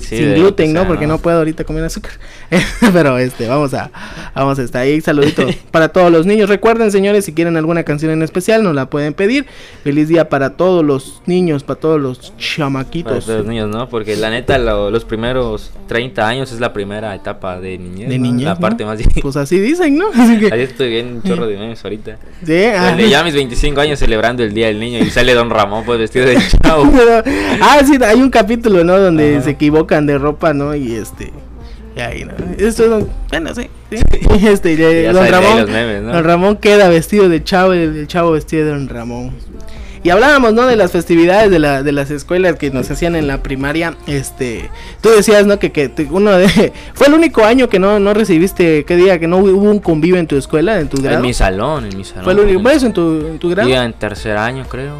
sin 0.00 0.34
gluten, 0.34 0.72
¿no? 0.72 0.86
Porque 0.86 1.06
¿no? 1.06 1.18
puedo 1.18 1.38
ahorita 1.38 1.64
comer 1.64 1.84
azúcar. 1.84 2.12
Pero 2.92 3.18
este, 3.18 3.46
vamos 3.46 3.74
a, 3.74 3.90
vamos 4.34 4.58
a 4.58 4.62
estar 4.62 4.82
ahí. 4.82 5.00
Saludito 5.00 5.46
para 5.70 5.88
todos 5.88 6.10
los 6.10 6.26
niños. 6.26 6.48
Recuerden, 6.48 6.90
señores, 6.90 7.24
si 7.24 7.32
quieren 7.32 7.56
alguna 7.56 7.84
canción 7.84 8.10
en 8.12 8.22
especial, 8.22 8.62
nos 8.62 8.74
la 8.74 8.86
pueden 8.86 9.14
pedir. 9.14 9.46
Feliz 9.84 10.08
día 10.08 10.28
para 10.28 10.50
todos 10.56 10.84
los 10.84 11.22
niños, 11.26 11.62
para 11.62 11.80
todos 11.80 12.00
los 12.00 12.36
chamaquitos. 12.36 13.12
Para 13.12 13.24
todos 13.24 13.38
los 13.38 13.46
niños, 13.46 13.68
¿no? 13.68 13.88
Porque 13.88 14.16
la 14.16 14.30
neta, 14.30 14.58
los 14.58 15.04
primeros 15.04 15.70
30 15.88 16.26
años 16.26 16.52
es 16.52 16.60
la 16.60 16.72
primera 16.72 17.14
etapa 17.14 17.60
de 17.60 17.78
niñez. 17.78 18.08
De 18.08 18.18
niñez. 18.18 18.44
La 18.44 18.58
parte 18.58 18.84
más 18.84 18.98
difícil. 18.98 19.22
Pues 19.22 19.36
así 19.36 19.58
dicen, 19.58 19.96
¿no? 19.96 20.06
Ahí 20.52 20.62
estoy 20.62 20.88
bien 20.88 21.22
chorro 21.22 21.46
de 21.46 21.56
memes 21.56 21.82
ahorita. 21.84 22.18
Sí, 22.44 22.64
ah. 22.64 22.96
Ya 22.98 23.22
mis 23.24 23.34
25 23.34 23.80
años 23.80 23.98
celebrando 23.98 24.42
el 24.42 24.54
día 24.54 24.66
del 24.66 24.80
niño 24.80 24.98
y 24.98 25.10
sale 25.10 25.34
Don 25.34 25.50
Ramón, 25.50 25.84
pues 25.84 25.98
vestido 25.98 26.26
de 26.26 26.38
chavo. 26.62 26.90
ah, 27.60 27.80
sí, 27.84 27.98
hay 28.02 28.20
un 28.20 28.30
capítulo, 28.30 28.84
¿no? 28.84 28.98
Donde 28.98 29.40
se 29.42 29.56
de 29.98 30.18
ropa, 30.18 30.54
¿no? 30.54 30.74
Y 30.74 30.94
este. 30.94 31.32
Y 31.96 32.00
ahí, 32.00 32.24
¿no? 32.24 32.32
Esto 32.56 32.98
es 32.98 33.06
bueno, 33.30 33.54
sí. 33.54 33.68
Este, 34.46 35.12
don 35.12 35.26
Ramón. 35.26 35.66
Don 36.12 36.24
Ramón 36.24 36.56
queda 36.56 36.88
vestido 36.88 37.28
de 37.28 37.42
chavo, 37.42 37.72
el 37.72 38.06
chavo 38.06 38.32
vestido 38.32 38.66
de 38.66 38.70
Don 38.70 38.88
Ramón. 38.88 39.32
Y 40.02 40.08
hablábamos, 40.08 40.54
¿no? 40.54 40.66
De 40.66 40.76
las 40.76 40.92
festividades 40.92 41.50
de, 41.50 41.58
la, 41.58 41.82
de 41.82 41.92
las 41.92 42.10
escuelas 42.10 42.56
que 42.56 42.70
nos 42.70 42.90
hacían 42.90 43.16
en 43.16 43.26
la 43.26 43.42
primaria. 43.42 43.96
Este, 44.06 44.70
tú 45.02 45.10
decías, 45.10 45.44
¿no? 45.44 45.58
Que, 45.58 45.72
que 45.72 45.92
uno 46.10 46.32
de, 46.32 46.72
fue 46.94 47.08
el 47.08 47.14
único 47.14 47.44
año 47.44 47.68
que 47.68 47.78
no, 47.78 47.98
no 47.98 48.14
recibiste, 48.14 48.84
¿qué 48.84 48.96
día? 48.96 49.18
Que 49.18 49.26
no 49.26 49.38
hubo 49.38 49.70
un 49.70 49.78
convivio 49.78 50.18
en 50.18 50.26
tu 50.26 50.36
escuela, 50.36 50.80
en 50.80 50.88
tu 50.88 51.02
grado. 51.02 51.18
En 51.18 51.22
mi 51.22 51.34
salón, 51.34 51.84
en 51.84 51.98
mi 51.98 52.04
salón. 52.04 52.24
Fue 52.24 52.32
el 52.32 52.40
único, 52.40 52.62
¿Fue 52.62 52.74
eso 52.74 52.86
en 52.86 52.92
tu, 52.94 53.26
en 53.26 53.38
tu 53.38 53.50
grado? 53.50 53.68
en 53.68 53.92
tercer 53.92 54.38
año, 54.38 54.64
creo. 54.68 54.94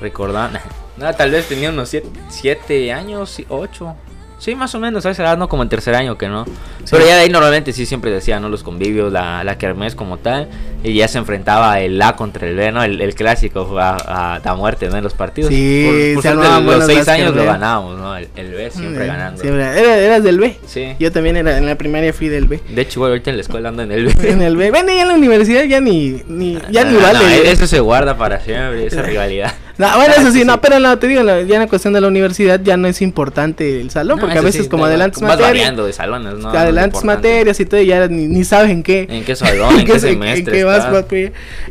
Recordar. 0.00 0.60
No, 0.96 1.12
tal 1.14 1.30
vez 1.30 1.48
tenía 1.48 1.70
unos 1.70 1.88
siete, 1.88 2.08
siete 2.28 2.92
años, 2.92 3.42
ocho. 3.48 3.96
Sí, 4.38 4.54
más 4.54 4.74
o 4.74 4.78
menos, 4.78 5.06
a 5.06 5.10
esa 5.10 5.22
edad, 5.22 5.38
no 5.38 5.48
como 5.48 5.62
en 5.62 5.70
tercer 5.70 5.94
año 5.94 6.18
que 6.18 6.28
no. 6.28 6.44
Pero 6.90 7.06
ya 7.06 7.16
de 7.16 7.22
ahí 7.22 7.30
normalmente 7.30 7.72
sí 7.72 7.86
siempre 7.86 8.10
decía, 8.10 8.40
¿no? 8.40 8.50
Los 8.50 8.62
convivios, 8.62 9.10
la, 9.10 9.42
la 9.42 9.56
kermés 9.56 9.94
como 9.94 10.18
tal. 10.18 10.48
Y 10.82 10.92
ya 10.92 11.08
se 11.08 11.16
enfrentaba 11.16 11.80
el 11.80 12.02
A 12.02 12.14
contra 12.14 12.46
el 12.46 12.54
B, 12.54 12.70
¿no? 12.70 12.82
El, 12.82 13.14
clásico 13.14 13.78
a, 13.78 14.40
a, 14.44 14.54
muerte, 14.54 14.88
¿no? 14.88 14.98
En 14.98 15.04
los 15.04 15.14
partidos. 15.14 15.48
Sí, 15.48 16.12
por, 16.14 16.22
por 16.24 16.76
los 16.76 16.86
seis 16.86 17.08
años 17.08 17.34
lo 17.34 17.44
ganábamos, 17.44 17.98
¿no? 17.98 18.16
El, 18.16 18.52
B 18.52 18.70
siempre 18.70 19.06
ganando. 19.06 19.40
Siempre. 19.40 19.62
Era, 19.62 19.96
eras 19.96 20.22
del 20.22 20.38
B. 20.38 20.58
Sí. 20.66 20.94
Yo 20.98 21.10
también 21.10 21.38
era, 21.38 21.56
en 21.56 21.64
la 21.64 21.76
primaria 21.76 22.12
fui 22.12 22.28
del 22.28 22.46
B. 22.46 22.60
De 22.68 22.82
hecho, 22.82 22.98
igual 22.98 23.12
ahorita 23.12 23.30
en 23.30 23.36
la 23.36 23.42
escuela 23.42 23.70
ando 23.70 23.82
en 23.82 23.92
el 23.92 24.06
B. 24.06 24.14
en 24.30 24.42
el 24.42 24.56
B. 24.58 24.70
Bueno, 24.70 24.88
ya 24.88 25.02
en 25.02 25.08
la 25.08 25.14
universidad 25.14 25.64
ya 25.64 25.80
ni, 25.80 26.22
ni 26.28 26.58
ya 26.70 26.84
ni 26.84 26.96
vale. 26.96 27.50
eso 27.50 27.66
se 27.66 27.80
guarda 27.80 28.18
para 28.18 28.40
siempre, 28.40 28.86
esa 28.86 29.00
rivalidad. 29.00 29.54
No, 29.76 29.96
bueno, 29.96 30.14
eso 30.16 30.30
sí, 30.30 30.44
no, 30.44 30.60
pero 30.60 30.78
no, 30.78 30.98
te 30.98 31.08
digo, 31.08 31.22
ya 31.22 31.40
en 31.40 31.60
la 31.60 31.66
cuestión 31.66 31.94
de 31.94 32.00
la 32.00 32.06
universidad 32.06 32.60
ya 32.62 32.76
no 32.76 32.86
es 32.86 33.02
importante 33.02 33.80
el 33.80 33.90
salón, 33.90 34.20
porque 34.20 34.38
a 34.38 34.42
veces 34.42 34.68
como 34.68 34.84
adelantas 34.84 35.20
materias. 35.20 35.76
de 35.76 35.92
salones, 35.92 36.34
¿no? 36.34 36.50
Adelantas 36.50 37.04
materias 37.04 37.58
y 37.58 37.66
todo, 37.66 37.80
y 37.80 37.86
ya 37.86 38.06
ni, 38.06 38.26
ni 38.26 38.44
sabes 38.44 38.70
en 38.70 38.82
qué. 38.82 39.06
En 39.10 39.24
qué 39.24 39.34
salón, 39.34 39.80
en, 39.80 39.86
qué, 39.86 39.98
semestre. 39.98 40.64
más 40.64 40.86
poco. 40.86 41.16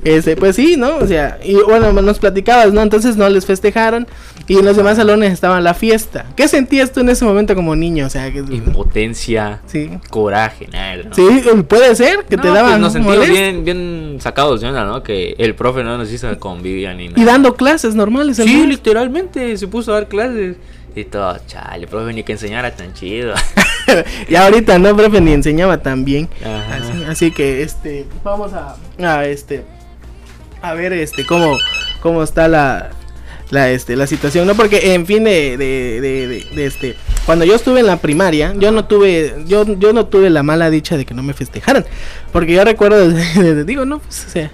Este, 0.04 0.36
pues 0.36 0.56
sí, 0.56 0.76
¿no? 0.78 0.98
O 0.98 1.08
sea, 1.08 1.40
y 1.44 1.56
bueno, 1.56 1.94
nos 1.94 2.20
platicabas, 2.20 2.74
¿no? 2.74 2.82
Entonces 2.82 3.16
no 3.16 3.30
les 3.30 3.46
festejaron 3.46 4.08
y 4.48 4.58
en 4.58 4.66
los 4.66 4.76
demás 4.76 4.98
salones 4.98 5.32
estaba 5.32 5.62
la 5.62 5.74
fiesta. 5.74 6.26
¿Qué 6.36 6.48
sentías 6.48 6.92
tú 6.92 7.00
en 7.00 7.10
ese 7.10 7.24
momento 7.24 7.56
como 7.56 7.76
niño? 7.76 8.08
O 8.08 8.10
sea, 8.10 8.32
que... 8.32 8.40
impotencia, 8.40 9.62
sí. 9.66 9.90
coraje, 10.10 10.68
nada. 10.72 11.04
Sí, 11.14 11.26
puede 11.68 11.96
ser 11.96 12.26
que 12.30 12.38
te 12.38 12.50
daban. 12.50 12.72
Pues 12.72 12.82
nos 12.82 12.94
sentimos 12.94 13.30
bien, 13.30 13.64
bien 13.64 14.18
sacados 14.20 14.60
de 14.62 14.68
onda, 14.68 14.84
¿no? 14.84 15.02
Que 15.04 15.36
el 15.38 15.56
profe 15.56 15.84
no 15.84 15.98
nos 15.98 16.12
hizo 16.12 16.38
convivir 16.40 16.94
ni 16.96 17.08
nada. 17.08 17.22
Y 17.22 17.26
dando 17.26 17.56
clases 17.56 17.93
normales. 17.96 18.38
Sí, 18.38 18.68
literalmente 18.68 19.56
se 19.58 19.68
puso 19.68 19.92
a 19.92 19.96
dar 19.96 20.08
clases. 20.08 20.58
Y 20.96 21.06
todo, 21.06 21.38
chale, 21.48 21.88
profe, 21.88 22.14
ni 22.14 22.24
que 22.24 22.34
enseñara 22.34 22.76
tan 22.76 22.94
chido. 22.94 23.34
y 24.30 24.36
ahorita 24.36 24.78
no, 24.78 24.96
profe, 24.96 25.22
ni 25.22 25.32
enseñaba 25.34 25.82
tan 25.82 26.06
bien. 26.06 26.30
Así, 27.10 27.32
que, 27.32 27.64
este, 27.64 28.06
vamos 28.24 28.52
a, 28.54 28.76
a, 29.00 29.26
este, 29.26 29.64
a 30.62 30.74
ver, 30.74 30.94
este, 30.94 31.26
cómo, 31.26 31.58
cómo 32.02 32.22
está 32.22 32.48
la, 32.48 32.92
la, 33.54 33.70
este, 33.70 33.96
la 33.96 34.08
situación, 34.08 34.48
¿no? 34.48 34.56
Porque, 34.56 34.94
en 34.94 35.06
fin, 35.06 35.24
de, 35.24 35.58
de, 35.58 36.02
de, 36.02 36.46
de, 36.54 36.66
este, 36.66 36.96
cuando 37.26 37.46
yo 37.46 37.56
estuve 37.56 37.80
en 37.82 37.86
la 37.86 37.98
primaria, 37.98 38.54
yo 38.58 38.72
no 38.72 38.86
tuve, 38.86 39.44
yo, 39.46 39.64
yo 39.78 39.94
no 39.94 40.08
tuve 40.08 40.30
la 40.32 40.42
mala 40.42 40.70
dicha 40.72 40.98
de 40.98 41.06
que 41.06 41.14
no 41.14 41.22
me 41.22 41.34
festejaran. 41.34 41.86
Porque 42.32 42.54
yo 42.54 42.66
recuerdo, 42.66 43.10
digo, 43.66 43.86
no, 43.86 44.00
pues, 44.00 44.26
o 44.28 44.30
sea, 44.30 44.52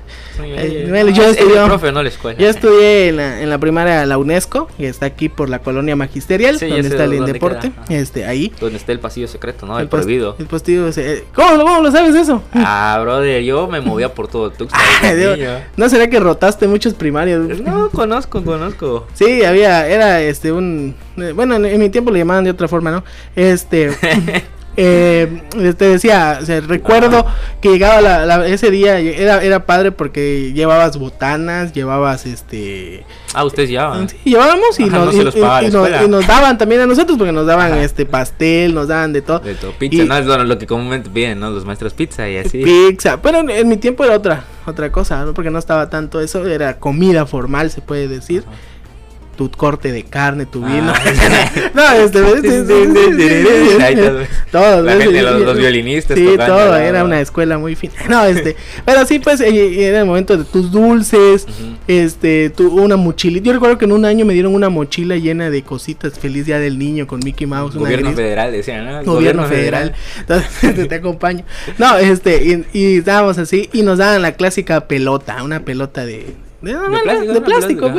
yo, 2.37 2.49
estudié, 2.49 3.09
en 3.09 3.17
la, 3.17 3.41
en 3.41 3.49
la 3.49 3.57
primaria 3.57 4.05
la 4.05 4.17
UNESCO, 4.17 4.69
y 4.77 4.85
está 4.85 5.05
aquí 5.05 5.29
por 5.29 5.49
la 5.49 5.59
colonia 5.59 5.95
magisterial, 5.95 6.57
donde 6.59 6.79
está 6.79 7.05
el 7.05 7.25
Deporte, 7.25 7.71
este, 7.89 8.25
ahí. 8.25 8.51
Donde 8.59 8.77
está 8.77 8.91
el 8.91 8.99
pasillo 8.99 9.27
secreto, 9.27 9.65
¿no? 9.65 9.79
El, 9.79 9.87
prohibido. 9.87 10.35
El 10.39 10.47
pasillo, 10.47 10.89
¿cómo, 11.33 11.63
¿cómo, 11.63 11.81
lo 11.81 11.91
sabes 11.91 12.15
eso? 12.15 12.41
Ah, 12.71 12.99
brother, 13.01 13.41
yo 13.43 13.67
me 13.67 13.81
movía 13.81 14.13
por 14.13 14.27
todo 14.27 14.51
Tuxtla. 14.51 14.79
¿No 15.77 15.89
será 15.89 16.09
que 16.09 16.19
rotaste 16.19 16.67
muchos 16.67 16.93
primarios? 16.93 17.59
No, 17.61 17.89
conozco, 17.89 18.43
conozco. 18.43 18.88
Sí, 19.13 19.43
había, 19.43 19.87
era 19.87 20.21
este, 20.21 20.51
un, 20.51 20.95
eh, 21.17 21.31
bueno, 21.33 21.55
en 21.55 21.79
mi 21.79 21.89
tiempo 21.89 22.11
le 22.11 22.19
llamaban 22.19 22.43
de 22.43 22.51
otra 22.51 22.67
forma, 22.67 22.91
¿no? 22.91 23.03
Este... 23.35 23.91
Eh, 24.81 25.41
te 25.77 25.85
decía, 25.89 26.39
recuerdo 26.65 27.25
que 27.59 27.69
llegaba 27.69 27.99
la, 27.99 28.47
ese 28.47 28.71
día, 28.71 28.97
era, 28.97 29.43
era 29.43 29.65
padre 29.65 29.91
porque 29.91 30.53
llevabas 30.53 30.97
botanas, 30.97 31.73
llevabas 31.73 32.25
este... 32.25 33.03
Ah, 33.33 33.43
ustedes 33.43 33.69
llevaban. 33.69 34.07
Sí, 34.07 34.17
llevábamos 34.23 34.79
y, 34.79 34.85
nos, 34.85 35.13
y, 35.13 36.07
nos, 36.07 36.25
daban 36.25 36.57
también 36.57 36.79
a 36.79 36.85
nosotros 36.85 37.17
porque 37.17 37.33
nos 37.33 37.45
daban 37.45 37.77
este 37.79 38.05
pastel, 38.05 38.73
nos 38.73 38.87
daban 38.87 39.11
de 39.11 39.21
todo. 39.21 39.39
De 39.39 39.55
todo, 39.55 39.73
pizza, 39.73 40.05
no 40.05 40.15
es 40.15 40.25
lo, 40.25 40.57
que 40.57 40.65
comúnmente 40.65 41.09
piden, 41.09 41.41
¿no? 41.41 41.49
Los 41.49 41.65
maestros 41.65 41.93
pizza 41.93 42.29
y 42.29 42.37
así. 42.37 42.63
Pizza, 42.63 43.21
pero 43.21 43.39
en, 43.49 43.67
mi 43.67 43.75
tiempo 43.75 44.05
era 44.05 44.15
otra, 44.15 44.45
otra 44.65 44.93
cosa, 44.93 45.25
¿no? 45.25 45.33
Porque 45.33 45.51
no 45.51 45.59
estaba 45.59 45.89
tanto 45.89 46.21
eso, 46.21 46.47
era 46.47 46.77
comida 46.77 47.25
formal, 47.25 47.69
se 47.69 47.81
puede 47.81 48.07
decir 48.07 48.45
tu 49.39 49.49
corte 49.49 49.93
de 49.93 50.03
carne, 50.03 50.45
tu 50.45 50.59
vino. 50.59 50.91
no, 51.73 51.91
este, 51.93 52.19
todos, 54.51 54.83
los, 54.83 55.57
violinistas. 55.57 56.17
Sí, 56.17 56.27
todo, 56.35 56.75
era 56.75 57.05
una 57.05 57.21
escuela 57.21 57.57
muy 57.57 57.75
fina. 57.75 57.93
No, 58.09 58.25
este, 58.25 58.57
pero 58.83 59.05
sí, 59.05 59.19
pues, 59.19 59.39
eh, 59.39 59.87
era 59.87 60.01
el 60.01 60.05
momento 60.05 60.35
de 60.35 60.43
tus 60.43 60.73
dulces, 60.73 61.47
este, 61.87 62.49
tu, 62.49 62.81
una 62.81 62.97
mochilita. 62.97 63.45
Yo 63.45 63.53
recuerdo 63.53 63.77
que 63.77 63.85
en 63.85 63.93
un 63.93 64.03
año 64.03 64.25
me 64.25 64.33
dieron 64.33 64.53
una 64.53 64.67
mochila 64.67 65.15
llena 65.15 65.49
de 65.49 65.61
cositas, 65.61 66.19
feliz 66.19 66.45
día 66.45 66.59
del 66.59 66.77
niño 66.77 67.07
con 67.07 67.21
Mickey 67.23 67.47
Mouse. 67.47 67.75
Gobierno 67.75 68.11
federal, 68.11 68.51
decían, 68.51 68.85
¿no? 68.85 69.05
Gobierno, 69.05 69.45
federal. 69.45 69.93
Entonces, 70.19 70.89
te 70.89 70.95
acompaño. 70.95 71.45
No, 71.77 71.97
este, 71.97 72.43
y, 72.43 72.65
y 72.77 72.97
estábamos 72.97 73.37
así, 73.37 73.69
y 73.71 73.83
nos 73.83 73.99
daban 73.99 74.21
la 74.21 74.33
clásica 74.33 74.81
pelota, 74.81 75.41
una 75.43 75.63
pelota 75.63 76.05
de 76.05 76.25
de, 76.61 77.41
plástico, 77.41 77.91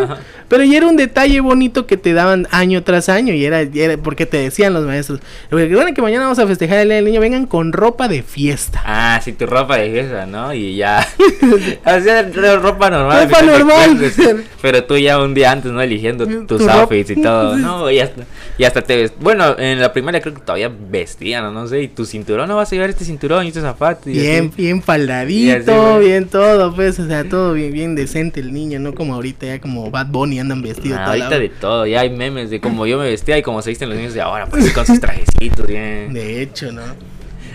pero 0.48 0.64
ya 0.64 0.78
era 0.78 0.86
un 0.86 0.96
detalle 0.96 1.40
bonito 1.40 1.86
que 1.86 1.96
te 1.96 2.12
daban 2.12 2.46
año 2.50 2.82
tras 2.82 3.08
año 3.08 3.32
y 3.32 3.44
era, 3.44 3.66
porque 4.02 4.26
te 4.26 4.36
decían 4.36 4.74
los 4.74 4.84
maestros, 4.84 5.20
recuerden 5.50 5.94
que 5.94 6.02
mañana 6.02 6.24
vamos 6.24 6.38
a 6.38 6.46
festejar 6.46 6.80
el 6.80 6.88
día 6.88 6.96
del 6.96 7.04
niño, 7.04 7.20
vengan 7.20 7.46
con 7.46 7.72
ropa 7.72 8.08
de 8.08 8.22
fiesta. 8.22 8.82
Ah, 8.84 9.20
sí, 9.22 9.32
tu 9.32 9.46
ropa 9.46 9.78
de 9.78 9.90
fiesta, 9.90 10.26
¿no? 10.26 10.52
Y 10.52 10.76
ya. 10.76 11.06
ropa 12.60 12.90
normal. 12.90 13.28
Ropa 13.28 13.42
normal. 13.42 14.12
pero 14.62 14.84
tú 14.84 14.96
ya 14.98 15.18
un 15.18 15.34
día 15.34 15.52
antes, 15.52 15.72
¿no? 15.72 15.80
Eligiendo 15.80 16.26
tus 16.46 16.66
outfits 16.66 17.10
y 17.10 17.22
todo. 17.22 17.56
No, 17.60 17.90
y 17.90 18.00
hasta, 18.00 18.22
y 18.58 18.64
hasta 18.64 18.82
te 18.82 18.96
ves. 18.96 19.12
Bueno, 19.20 19.58
en 19.58 19.80
la 19.80 19.92
primaria 19.92 20.20
creo 20.20 20.34
que 20.34 20.40
todavía 20.40 20.70
vestían, 20.70 21.52
no, 21.52 21.66
sé, 21.66 21.82
y 21.82 21.88
tu 21.88 22.06
cinturón, 22.06 22.48
no 22.48 22.56
vas 22.56 22.72
a 22.72 22.74
llevar 22.74 22.90
este 22.90 23.04
cinturón 23.04 23.44
y 23.44 23.48
este 23.48 23.60
zapato. 23.60 24.02
bien, 24.06 24.50
bien 24.56 24.82
faldadito, 24.82 25.98
bien 25.98 26.26
todo, 26.26 26.74
pues, 26.74 26.98
o 26.98 27.06
sea, 27.06 27.28
todo 27.28 27.52
bien, 27.52 27.72
bien 27.72 27.94
decente 27.94 28.42
niño, 28.50 28.78
no 28.78 28.94
como 28.94 29.14
ahorita, 29.14 29.46
ya 29.46 29.60
como 29.60 29.90
Bad 29.90 30.06
Bunny 30.08 30.40
andan 30.40 30.62
vestidos. 30.62 30.98
Ah, 30.98 31.06
ahorita 31.06 31.38
de 31.38 31.48
todo, 31.48 31.86
ya 31.86 32.00
hay 32.00 32.10
memes 32.10 32.50
de 32.50 32.60
como 32.60 32.86
yo 32.86 32.98
me 32.98 33.04
vestía 33.04 33.38
y 33.38 33.42
como 33.42 33.62
se 33.62 33.70
visten 33.70 33.88
los 33.88 33.98
niños 33.98 34.14
de 34.14 34.20
ahora, 34.20 34.46
pues 34.46 34.72
con 34.72 34.86
sus 34.86 35.00
trajecitos, 35.00 35.66
bien. 35.66 36.12
De 36.12 36.42
hecho, 36.42 36.72
¿no? 36.72 36.82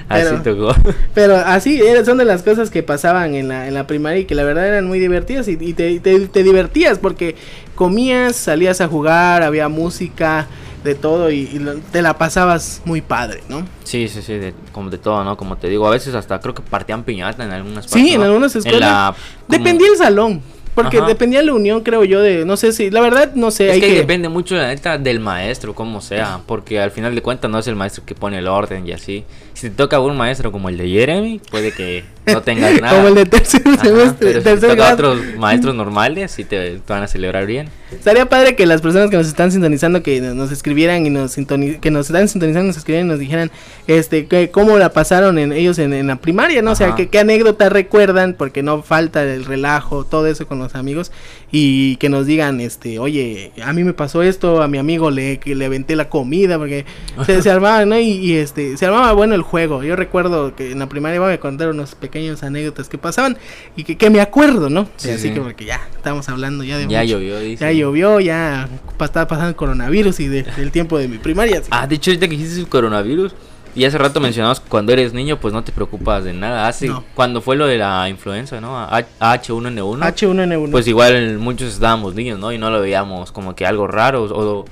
así 0.10 0.36
tocó. 0.44 0.76
Pero 1.14 1.36
así 1.38 1.82
son 2.06 2.18
de 2.18 2.26
las 2.26 2.44
cosas 2.44 2.70
que 2.70 2.84
pasaban 2.84 3.36
en 3.36 3.48
la, 3.48 3.68
en 3.68 3.74
la 3.74 3.88
primaria 3.88 4.20
y 4.20 4.26
que 4.26 4.36
la 4.36 4.44
verdad 4.44 4.68
eran 4.68 4.86
muy 4.88 5.00
divertidas 5.00 5.48
y, 5.48 5.74
te, 5.74 6.00
te, 6.00 6.44
divertías 6.44 7.00
porque 7.00 7.36
comías, 7.76 8.36
salías 8.36 8.82
a 8.82 8.88
jugar, 8.88 9.44
había 9.44 9.68
música, 9.68 10.48
de 10.86 10.96
todo 10.96 11.32
y, 11.32 11.60
te 11.92 12.02
la 12.02 12.18
pasabas 12.18 12.82
muy 12.86 13.02
padre, 13.02 13.44
¿no? 13.50 13.66
Sí, 13.84 14.08
sí, 14.08 14.22
sí, 14.22 14.40
como 14.72 14.90
de 14.90 15.00
todo, 15.00 15.24
¿no? 15.24 15.36
Como 15.36 15.58
te 15.58 15.68
digo, 15.68 15.88
a 15.88 15.90
veces 15.90 16.14
hasta 16.14 16.40
creo 16.40 16.54
que 16.54 16.62
partían 16.62 17.04
piñata 17.04 17.44
en 17.44 17.52
algunas 17.52 17.88
partes. 17.88 18.02
Sí, 18.02 18.14
en 18.14 18.22
algunas 18.22 18.56
escuelas. 18.56 19.16
Dependía 19.48 19.88
el 19.90 19.98
salón. 19.98 20.42
Porque 20.76 21.02
dependía 21.02 21.40
de 21.40 21.46
la 21.46 21.54
unión, 21.54 21.82
creo 21.82 22.04
yo, 22.04 22.22
de, 22.22 22.46
no 22.46 22.58
sé 22.58 22.74
si, 22.74 22.92
la 22.92 23.02
verdad, 23.02 23.32
no 23.34 23.50
sé. 23.50 23.72
Es 23.72 23.80
que, 23.80 23.94
depende 23.94 24.30
mucho, 24.30 24.56
la 24.56 24.68
neta, 24.68 24.98
del 24.98 25.20
maestro, 25.20 25.74
como 25.74 26.02
sea, 26.02 26.42
porque 26.46 26.80
al 26.80 26.92
final 26.92 27.16
de 27.16 27.22
cuentas 27.22 27.50
no 27.50 27.58
es 27.58 27.68
el 27.68 27.76
maestro 27.76 28.04
que 28.06 28.14
pone 28.14 28.38
el 28.38 28.48
orden 28.48 28.86
y 28.88 28.92
así. 28.92 29.24
Si 29.56 29.70
te 29.70 29.76
toca 29.76 30.00
un 30.00 30.18
maestro 30.18 30.52
como 30.52 30.68
el 30.68 30.78
de 30.78 30.90
Jeremy, 30.90 31.40
puede 31.50 31.72
que 31.72 32.04
no 32.26 32.42
tengas 32.42 32.74
nada. 32.82 32.96
como 32.96 33.08
el 33.08 33.16
de 33.16 33.26
tercer 33.26 33.62
semestre. 33.62 34.42
Pero 34.42 34.42
si 34.42 34.62
te 34.62 34.68
toca 34.68 34.94
otros 34.94 35.20
maestros 35.38 35.76
normales, 35.76 36.32
sí 36.32 36.44
te, 36.44 36.82
van 36.88 37.04
a 37.04 37.08
celebrar 37.08 37.46
bien. 37.46 37.70
Estaría 37.92 38.28
padre 38.28 38.56
que 38.56 38.66
las 38.66 38.82
personas 38.82 39.10
que 39.10 39.16
nos 39.16 39.28
están 39.28 39.52
sintonizando, 39.52 40.04
que 40.04 40.20
nos 40.20 40.52
escribieran 40.52 41.06
y 41.06 41.10
nos 41.10 41.36
que 41.36 41.92
nos 41.92 42.08
están 42.08 42.28
sintonizando, 42.28 42.68
nos 42.68 42.78
escribieran 42.78 43.08
y 43.08 43.10
nos 43.12 43.20
dijeran, 43.20 43.52
este, 43.88 44.26
que, 44.26 44.50
cómo 44.50 44.78
la 44.78 44.92
pasaron 44.92 45.38
en 45.38 45.54
ellos 45.54 45.80
en, 45.80 46.06
la 46.06 46.18
primaria, 46.18 46.62
¿no? 46.62 46.72
O 46.72 46.76
sea, 46.76 46.96
que, 46.96 47.08
qué 47.08 47.20
anécdota 47.20 47.70
recuerdan, 47.70 48.34
porque 48.38 48.64
no 48.64 48.82
falta 48.82 49.24
el 49.24 49.46
relajo, 49.46 50.04
todo 50.04 50.28
eso 50.28 50.48
con 50.48 50.60
los 50.60 50.76
amigos, 50.76 51.12
y 51.52 51.96
que 51.98 52.10
nos 52.10 52.26
digan, 52.26 52.60
este, 52.60 53.00
oye, 53.00 53.54
a 53.64 53.72
mí 53.72 53.84
me 53.84 53.94
pasó 53.94 54.24
esto, 54.24 54.62
a 54.62 54.68
mi 54.68 54.78
amigo 54.78 55.12
le, 55.12 55.38
que 55.38 55.56
le 55.56 55.66
aventé 55.66 55.96
la 55.96 56.10
comida, 56.10 56.58
porque 56.58 56.86
se, 57.26 57.50
armaba, 57.50 57.86
¿no? 57.86 57.98
Y, 57.98 58.34
este, 58.34 58.78
se 58.78 58.86
armaba 58.86 59.14
bueno 59.14 59.36
el 59.36 59.45
juego. 59.46 59.84
Yo 59.84 59.96
recuerdo 59.96 60.56
que 60.56 60.72
en 60.72 60.80
la 60.80 60.90
primaria 60.90 61.16
iba 61.16 61.32
a 61.32 61.40
contar 61.40 61.70
unos 61.70 61.96
pequeños 61.96 62.44
anécdotas 62.44 62.90
que 62.90 62.98
pasaban 62.98 63.38
y 63.76 63.84
que, 63.84 63.98
que 63.98 64.10
me 64.10 64.20
acuerdo, 64.20 64.70
¿no? 64.70 64.90
así 64.98 65.34
que 65.34 65.40
porque 65.40 65.66
ya 65.66 65.82
estamos 65.96 66.28
hablando 66.28 66.64
ya 66.64 66.78
de 66.78 66.88
Ya 66.88 67.04
llovió, 67.04 67.40
dice. 67.40 67.64
Ya 67.64 67.72
llovió, 67.72 68.20
ya 68.20 68.68
estaba 69.00 69.28
pasando 69.28 69.50
el 69.50 69.56
coronavirus 69.56 70.20
y 70.20 70.28
del 70.28 70.72
tiempo 70.72 70.98
de 70.98 71.08
mi 71.08 71.18
primaria. 71.18 71.62
Ah, 71.70 71.88
de 71.88 71.96
hecho, 71.96 72.12
ahorita 72.12 72.28
que 72.28 72.36
dijiste 72.36 72.60
el 72.60 72.68
coronavirus, 72.68 73.34
y 73.76 73.84
hace 73.84 73.98
rato 73.98 74.22
mencionabas 74.22 74.62
cuando 74.62 74.94
eres 74.94 75.14
niño, 75.14 75.38
pues 75.38 75.54
no 75.54 75.62
te 75.64 75.74
preocupas 75.74 76.24
de 76.24 76.32
nada. 76.32 76.68
Hace 76.68 76.90
cuando 77.14 77.42
fue 77.42 77.58
lo 77.58 77.68
de 77.68 77.78
la 77.78 78.08
influenza, 78.08 78.62
¿no? 78.62 78.74
H1N1. 78.88 80.00
H1N1. 80.00 80.72
Pues 80.72 80.88
igual 80.88 81.38
muchos 81.40 81.74
estábamos 81.74 82.16
niños, 82.16 82.40
¿no? 82.40 82.54
Y 82.54 82.58
no 82.58 82.70
lo 82.70 82.80
veíamos 82.80 83.34
como 83.34 83.54
que 83.54 83.66
algo 83.66 83.86
raro 83.86 84.24
o, 84.24 84.66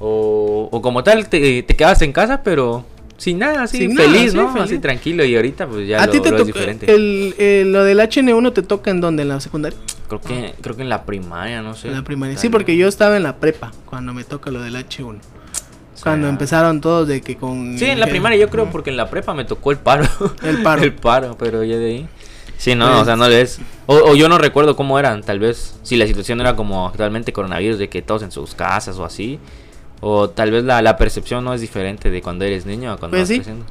o, 0.00 0.68
o 0.72 0.82
como 0.82 1.04
tal 1.04 1.28
te, 1.28 1.62
te 1.62 1.76
quedabas 1.76 2.00
en 2.00 2.14
casa, 2.14 2.42
pero 2.42 2.86
sin 3.16 3.38
nada, 3.38 3.62
así 3.62 3.88
feliz, 3.94 4.34
¿no? 4.34 4.54
Así 4.60 4.78
tranquilo 4.78 5.24
y 5.24 5.34
ahorita 5.36 5.66
pues 5.66 5.88
ya 5.88 6.02
¿A 6.02 6.08
ti 6.08 6.20
te 6.20 6.28
es 6.34 6.46
diferente. 6.46 6.92
El, 6.92 7.72
lo 7.72 7.84
del 7.84 7.98
HN1 7.98 8.52
te 8.52 8.62
toca 8.62 8.90
en 8.90 9.00
dónde, 9.00 9.22
en 9.22 9.28
la 9.28 9.40
secundaria? 9.40 9.78
Creo 10.08 10.20
que 10.20 10.54
creo 10.60 10.76
que 10.76 10.82
en 10.82 10.88
la 10.88 11.04
primaria, 11.04 11.62
no 11.62 11.74
sé. 11.74 11.88
En 11.88 11.94
la 11.94 12.04
primaria. 12.04 12.36
Sí, 12.36 12.48
porque 12.48 12.76
yo 12.76 12.88
estaba 12.88 13.16
en 13.16 13.22
la 13.22 13.36
prepa 13.36 13.72
cuando 13.86 14.12
me 14.12 14.24
toca 14.24 14.50
lo 14.50 14.60
del 14.60 14.76
H1. 14.76 15.18
Cuando 16.02 16.28
empezaron 16.28 16.80
todos 16.80 17.08
de 17.08 17.20
que 17.20 17.36
con... 17.36 17.78
Sí, 17.78 17.86
en 17.86 17.98
la 17.98 18.06
primaria 18.06 18.38
yo 18.38 18.48
creo 18.48 18.70
porque 18.70 18.90
en 18.90 18.96
la 18.96 19.10
prepa 19.10 19.34
me 19.34 19.44
tocó 19.44 19.72
el 19.72 19.78
paro. 19.78 20.04
El 20.42 20.62
paro. 20.62 20.82
el 20.84 20.92
paro, 20.92 21.36
pero 21.38 21.64
ya 21.64 21.76
de 21.76 21.86
ahí... 21.86 22.08
Sí, 22.58 22.74
no, 22.74 23.00
o 23.00 23.04
sea, 23.04 23.16
no 23.16 23.28
les... 23.28 23.60
O, 23.86 23.94
o, 23.96 24.14
yo 24.14 24.28
no 24.28 24.38
recuerdo 24.38 24.76
cómo 24.76 24.98
eran, 24.98 25.22
tal 25.22 25.38
vez, 25.38 25.78
si 25.82 25.96
la 25.96 26.06
situación 26.06 26.40
era 26.40 26.56
como 26.56 26.86
actualmente 26.86 27.32
coronavirus, 27.32 27.78
de 27.78 27.88
que 27.88 28.02
todos 28.02 28.22
en 28.22 28.30
sus 28.30 28.54
casas 28.54 28.98
o 28.98 29.04
así. 29.04 29.38
O 30.00 30.30
tal 30.30 30.50
vez 30.50 30.64
la, 30.64 30.82
la 30.82 30.96
percepción 30.96 31.44
no 31.44 31.54
es 31.54 31.60
diferente 31.60 32.10
de 32.10 32.22
cuando 32.22 32.44
eres 32.44 32.66
niño 32.66 32.92
a 32.92 32.96
cuando 32.96 33.16
pues 33.16 33.28
sí. 33.28 33.36
creciendo. 33.36 33.64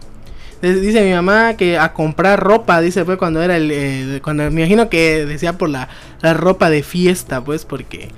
Dice 0.62 1.04
mi 1.04 1.12
mamá 1.12 1.56
que 1.58 1.78
a 1.78 1.94
comprar 1.94 2.40
ropa, 2.40 2.82
dice 2.82 3.06
fue 3.06 3.18
cuando 3.18 3.42
era 3.42 3.58
el, 3.58 4.20
cuando 4.24 4.50
me 4.50 4.62
imagino 4.62 4.90
que 4.90 5.26
decía 5.26 5.54
por 5.54 5.70
la, 5.70 5.90
la 6.22 6.34
ropa 6.34 6.70
de 6.70 6.82
fiesta, 6.82 7.44
pues 7.44 7.66
porque 7.66 8.10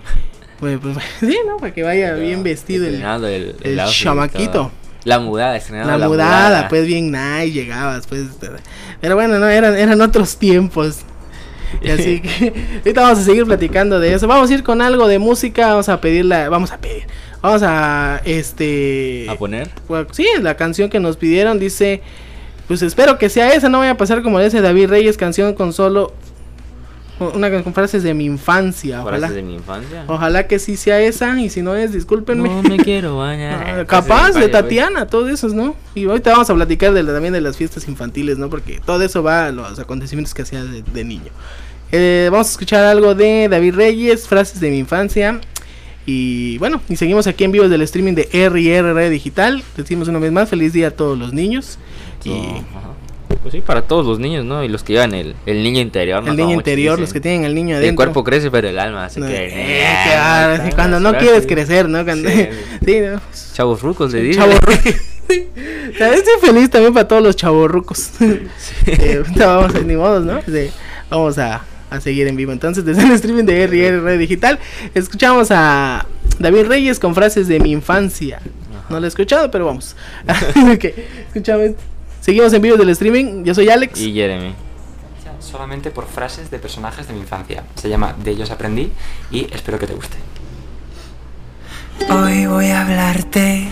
pues, 0.59 0.79
pues, 0.81 0.97
sí, 1.19 1.37
¿no? 1.45 1.57
Para 1.57 1.73
que 1.73 1.83
vaya 1.83 2.13
bien 2.13 2.43
vestido 2.43 2.87
el, 2.87 3.03
el, 3.03 3.55
el, 3.61 3.85
chamaquito. 3.87 4.71
La 5.03 5.19
mudada, 5.19 5.57
la, 5.71 5.97
la 5.97 6.07
mudada, 6.09 6.67
pues 6.67 6.85
bien 6.85 7.11
nice, 7.11 7.51
llegabas, 7.51 8.07
pues. 8.07 8.25
Pero 8.99 9.15
bueno, 9.15 9.39
no, 9.39 9.47
eran, 9.47 9.77
eran 9.77 10.01
otros 10.01 10.37
tiempos. 10.37 10.99
Así 11.81 12.19
que 12.21 12.53
ahorita 12.79 13.01
vamos 13.01 13.19
a 13.19 13.23
seguir 13.23 13.45
platicando 13.45 13.99
de 13.99 14.13
eso. 14.13 14.27
Vamos 14.27 14.49
a 14.49 14.53
ir 14.53 14.63
con 14.63 14.81
algo 14.81 15.07
de 15.07 15.19
música, 15.19 15.67
vamos 15.67 15.87
a 15.87 16.01
pedirla, 16.01 16.49
vamos 16.49 16.71
a 16.71 16.77
pedir, 16.77 17.07
vamos 17.41 17.61
a 17.63 18.21
este 18.25 19.27
a 19.29 19.35
poner. 19.35 19.69
Sí, 20.11 20.25
la 20.41 20.55
canción 20.55 20.89
que 20.89 20.99
nos 20.99 21.17
pidieron 21.17 21.59
dice, 21.59 22.01
pues 22.67 22.81
espero 22.81 23.17
que 23.17 23.29
sea 23.29 23.53
esa, 23.53 23.69
no 23.69 23.79
vaya 23.79 23.91
a 23.91 23.97
pasar 23.97 24.21
como 24.23 24.39
ese 24.39 24.61
David 24.61 24.89
Reyes 24.89 25.17
canción 25.17 25.53
con 25.53 25.73
solo 25.73 26.13
una 27.19 27.63
con 27.63 27.73
frases 27.73 28.03
de 28.03 28.13
mi 28.13 28.25
infancia. 28.25 29.01
Ojalá. 29.01 29.17
Frases 29.17 29.35
de 29.35 29.43
mi 29.43 29.55
infancia. 29.55 30.03
Ojalá 30.07 30.47
que 30.47 30.59
sí 30.59 30.77
sea 30.77 30.99
esa. 31.01 31.39
Y 31.39 31.49
si 31.49 31.61
no 31.61 31.75
es, 31.75 31.91
discúlpenme. 31.91 32.47
No 32.47 32.61
me 32.61 32.77
quiero 32.77 33.17
bañar. 33.17 33.85
Capaz 33.87 34.33
de 34.33 34.47
Tatiana, 34.47 35.07
todo 35.07 35.27
eso, 35.27 35.47
¿no? 35.49 35.75
Y 35.95 36.05
ahorita 36.05 36.31
vamos 36.31 36.49
a 36.49 36.55
platicar 36.55 36.93
de 36.93 37.03
también 37.03 37.33
de 37.33 37.41
las 37.41 37.57
fiestas 37.57 37.87
infantiles, 37.87 38.37
¿no? 38.37 38.49
Porque 38.49 38.79
todo 38.85 39.01
eso 39.03 39.23
va 39.23 39.47
a 39.47 39.51
los 39.51 39.79
acontecimientos 39.79 40.33
que 40.33 40.43
hacía 40.43 40.63
de, 40.63 41.03
niño. 41.03 41.31
Eh, 41.91 42.29
vamos 42.31 42.47
a 42.47 42.51
escuchar 42.51 42.83
algo 42.83 43.15
de 43.15 43.47
David 43.49 43.75
Reyes, 43.75 44.27
frases 44.27 44.59
de 44.59 44.69
mi 44.69 44.77
infancia. 44.77 45.39
Y 46.09 46.57
bueno, 46.57 46.81
y 46.87 46.95
seguimos 46.95 47.27
aquí 47.27 47.43
en 47.43 47.51
vivo 47.51 47.67
del 47.67 47.81
streaming 47.81 48.13
de 48.13 48.29
RR 48.31 49.09
Digital. 49.09 49.61
Decimos 49.75 50.07
una 50.07 50.19
vez 50.19 50.31
más, 50.31 50.49
feliz 50.49 50.71
día 50.71 50.87
a 50.87 50.91
todos 50.91 51.19
los 51.19 51.33
niños. 51.33 51.77
Y 52.23 52.61
pues 53.41 53.53
sí, 53.53 53.59
para 53.61 53.81
todos 53.81 54.05
los 54.05 54.17
niños, 54.17 54.45
¿no? 54.45 54.63
Y 54.63 54.69
los 54.69 54.83
que 54.83 54.93
llevan 54.93 55.13
el, 55.13 55.35
el 55.45 55.63
niño 55.63 55.81
interior, 55.81 56.23
¿no? 56.23 56.31
El 56.31 56.37
niño 56.37 56.53
interior, 56.53 56.97
los 56.97 57.11
que 57.11 57.19
tienen 57.19 57.43
el 57.43 57.53
niño 57.53 57.75
adentro. 57.75 57.89
El 57.89 57.95
cuerpo 57.95 58.23
crece, 58.23 58.49
pero 58.49 58.69
el 58.69 58.79
alma 58.79 59.09
se 59.09 59.19
queda. 59.19 60.67
Eh, 60.67 60.71
cuando 60.75 61.01
no 61.01 61.17
quieres 61.17 61.45
crecer, 61.45 61.89
¿no? 61.89 62.05
Cuando, 62.05 62.29
sí, 62.29 62.47
Chavos 63.53 63.81
rucos, 63.81 64.13
le 64.13 64.21
digo. 64.21 64.35
Chavos 64.35 64.59
rucos. 64.61 64.85
Estoy 65.27 66.39
feliz 66.41 66.69
también 66.69 66.93
para 66.93 67.05
todos 67.05 67.21
los 67.21 67.35
chavos 67.35 67.69
rucos. 67.69 68.11
eh, 68.85 69.23
vamos, 69.35 69.73
ni 69.83 69.97
modos, 69.97 70.25
¿no? 70.25 70.39
vamos 71.09 71.37
a, 71.37 71.63
a, 71.89 71.99
seguir 72.01 72.27
en 72.27 72.35
vivo. 72.35 72.51
Entonces, 72.51 72.85
desde 72.85 73.03
el 73.03 73.11
streaming 73.11 73.45
de 73.45 73.67
RR 73.67 74.17
Digital, 74.17 74.59
escuchamos 74.93 75.49
a 75.51 76.05
David 76.39 76.65
Reyes 76.67 76.99
con 76.99 77.15
frases 77.15 77.47
de 77.47 77.59
mi 77.59 77.71
infancia. 77.71 78.39
No 78.89 78.99
lo 78.99 79.05
he 79.05 79.09
escuchado, 79.09 79.51
pero 79.51 79.65
vamos. 79.65 79.95
okay. 80.73 80.93
Escuchamos. 81.27 81.71
Seguimos 82.21 82.53
en 82.53 82.61
vivo 82.61 82.77
del 82.77 82.89
streaming. 82.89 83.43
Yo 83.43 83.53
soy 83.53 83.69
Alex. 83.69 83.99
Y 83.99 84.13
Jeremy. 84.13 84.53
Solamente 85.39 85.91
por 85.91 86.07
frases 86.07 86.49
de 86.51 86.59
personajes 86.59 87.07
de 87.07 87.13
mi 87.13 87.19
infancia. 87.19 87.63
Se 87.75 87.89
llama 87.89 88.15
De 88.21 88.31
ellos 88.31 88.51
aprendí 88.51 88.91
y 89.31 89.47
espero 89.53 89.79
que 89.79 89.87
te 89.87 89.93
guste. 89.93 90.17
Hoy 92.09 92.45
voy 92.45 92.67
a 92.67 92.81
hablarte 92.81 93.71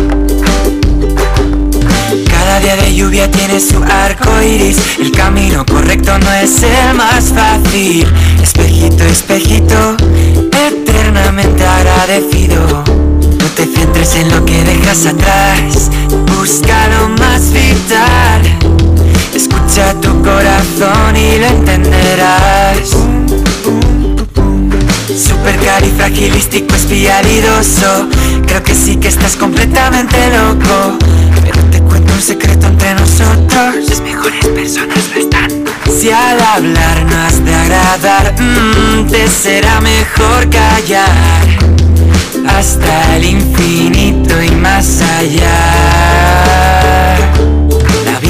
Día 2.61 2.75
de 2.75 2.93
lluvia 2.93 3.31
tiene 3.31 3.59
su 3.59 3.83
arco 3.83 4.29
iris. 4.39 4.77
El 4.99 5.11
camino 5.11 5.65
correcto 5.65 6.17
no 6.19 6.31
es 6.31 6.61
el 6.61 6.93
más 6.95 7.33
fácil. 7.33 8.05
Espejito, 8.41 9.03
espejito, 9.03 9.97
eternamente 10.69 11.65
agradecido. 11.65 12.83
No 12.85 13.45
te 13.55 13.65
centres 13.65 14.15
en 14.15 14.29
lo 14.29 14.45
que 14.45 14.63
dejas 14.63 15.07
atrás. 15.07 15.89
Busca 16.37 16.87
lo 16.89 17.09
más 17.09 17.51
vital. 17.51 18.41
Escucha 19.33 19.93
tu 19.99 20.21
corazón 20.21 21.17
y 21.17 21.39
lo 21.39 21.47
entenderás. 21.47 22.89
Super 25.17 25.57
califragilístico 25.65 26.75
espialidoso. 26.75 28.07
Creo 28.45 28.61
que 28.61 28.75
sí 28.75 28.97
que 28.97 29.07
estás 29.07 29.35
completamente 29.35 30.17
loco. 30.29 30.97
Cuento 31.91 32.13
un 32.13 32.21
secreto 32.21 32.67
entre 32.67 32.93
nosotros. 32.93 33.89
Las 33.89 33.99
mejores 33.99 34.45
personas 34.47 34.97
lo 35.13 35.21
están. 35.21 35.51
Si 35.93 36.09
al 36.09 36.39
hablar 36.39 37.05
no 37.05 37.17
has 37.17 37.43
de 37.43 37.53
agradar, 37.53 38.33
mm, 38.39 39.07
te 39.07 39.27
será 39.27 39.81
mejor 39.81 40.49
callar. 40.49 41.47
Hasta 42.47 43.17
el 43.17 43.25
infinito 43.25 44.41
y 44.41 44.51
más 44.51 45.01
allá 45.01 46.80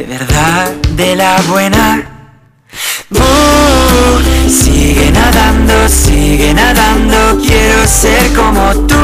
de 0.00 0.06
verdad, 0.06 0.72
de 0.96 1.14
la 1.14 1.42
buena. 1.48 2.02
Sigue 4.48 5.10
nadando, 5.10 5.88
sigue 5.88 6.54
nadando, 6.54 7.38
quiero 7.44 7.86
ser 7.86 8.32
como 8.32 8.72
tú. 8.86 8.94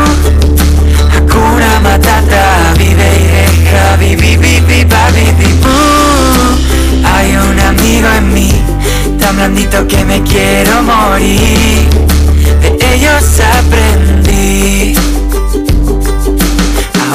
Hakuna 1.13 1.81
Matata, 1.81 2.73
vive 2.79 3.09
y 3.21 3.27
deja, 3.37 3.97
vivi, 3.97 4.37
vivi, 4.39 4.87
uh, 5.65 6.57
Hay 7.05 7.37
un 7.37 7.61
amigo 7.61 8.09
en 8.17 8.33
mí, 8.33 8.53
tan 9.21 9.37
blandito 9.37 9.87
que 9.87 10.03
me 10.03 10.23
quiero 10.23 10.83
morir. 10.83 11.91
De 12.63 12.95
ellos 12.95 13.41
aprendí. 13.59 15.16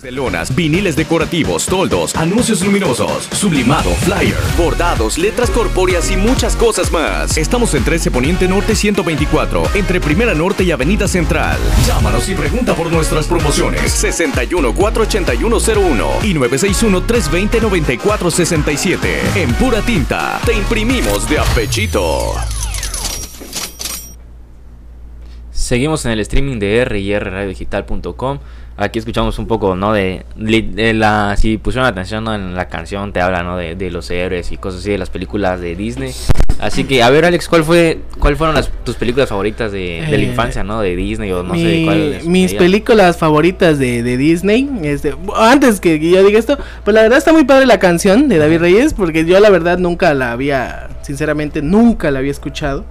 de 0.00 0.10
lonas, 0.10 0.54
viniles 0.54 0.96
decorativos, 0.96 1.66
toldos, 1.66 2.16
anuncios 2.16 2.64
luminosos, 2.64 3.28
sublimado, 3.32 3.90
flyer, 3.90 4.34
bordados, 4.56 5.18
letras 5.18 5.50
corpóreas 5.50 6.10
y 6.10 6.16
muchas 6.16 6.56
cosas 6.56 6.90
más. 6.90 7.36
Estamos 7.36 7.74
en 7.74 7.84
13 7.84 8.10
Poniente 8.10 8.48
Norte 8.48 8.74
124, 8.74 9.64
entre 9.74 10.00
Primera 10.00 10.32
Norte 10.34 10.64
y 10.64 10.70
Avenida 10.70 11.06
Central. 11.06 11.58
Llámanos 11.86 12.26
y 12.30 12.34
pregunta 12.34 12.74
por 12.74 12.90
nuestras 12.90 13.26
promociones 13.26 13.92
61 13.92 14.74
48101 14.74 16.08
y 16.22 16.32
961 16.32 17.02
320 17.02 17.60
9467. 17.60 19.20
En 19.42 19.52
pura 19.54 19.82
tinta, 19.82 20.40
te 20.46 20.54
imprimimos 20.54 21.28
de 21.28 21.38
apechito. 21.38 22.34
Seguimos 25.50 26.04
en 26.06 26.12
el 26.12 26.20
streaming 26.20 26.58
de 26.58 26.84
rrdigital.com 26.84 28.38
aquí 28.82 28.98
escuchamos 28.98 29.38
un 29.38 29.46
poco, 29.46 29.76
¿no? 29.76 29.92
De, 29.92 30.24
la, 30.36 31.36
si 31.36 31.58
pusieron 31.58 31.88
atención 31.88 32.26
en 32.28 32.54
la 32.54 32.68
canción, 32.68 33.12
te 33.12 33.20
habla, 33.20 33.42
¿no? 33.42 33.56
De, 33.56 33.90
los 33.90 34.10
héroes 34.10 34.52
y 34.52 34.56
cosas 34.56 34.80
así 34.80 34.90
de 34.90 34.98
las 34.98 35.10
películas 35.10 35.60
de 35.60 35.74
Disney. 35.74 36.12
Así 36.58 36.84
que, 36.84 37.02
a 37.02 37.10
ver, 37.10 37.24
Alex, 37.24 37.48
¿cuál 37.48 37.64
fue, 37.64 37.98
cuál 38.18 38.36
fueron 38.36 38.54
las, 38.54 38.70
tus 38.84 38.94
películas 38.94 39.28
favoritas 39.28 39.72
de, 39.72 40.04
la 40.08 40.16
eh, 40.16 40.22
infancia, 40.22 40.62
¿no? 40.62 40.80
De 40.80 40.94
Disney 40.94 41.32
o 41.32 41.42
no 41.42 41.54
sé 41.54 41.82
cuál. 41.84 42.20
Mis 42.24 42.54
películas 42.54 43.16
favoritas 43.16 43.78
de, 43.78 44.16
Disney, 44.16 44.68
este, 44.82 45.14
antes 45.36 45.80
que 45.80 45.98
yo 45.98 46.24
diga 46.24 46.38
esto, 46.38 46.58
pues 46.84 46.94
la 46.94 47.02
verdad 47.02 47.18
está 47.18 47.32
muy 47.32 47.44
padre 47.44 47.66
la 47.66 47.78
canción 47.78 48.28
de 48.28 48.38
David 48.38 48.58
Reyes, 48.58 48.94
porque 48.94 49.24
yo 49.24 49.38
la 49.40 49.50
verdad 49.50 49.78
nunca 49.78 50.14
la 50.14 50.32
había, 50.32 50.88
sinceramente, 51.02 51.62
nunca 51.62 52.10
la 52.10 52.20
había 52.20 52.30
escuchado 52.30 52.84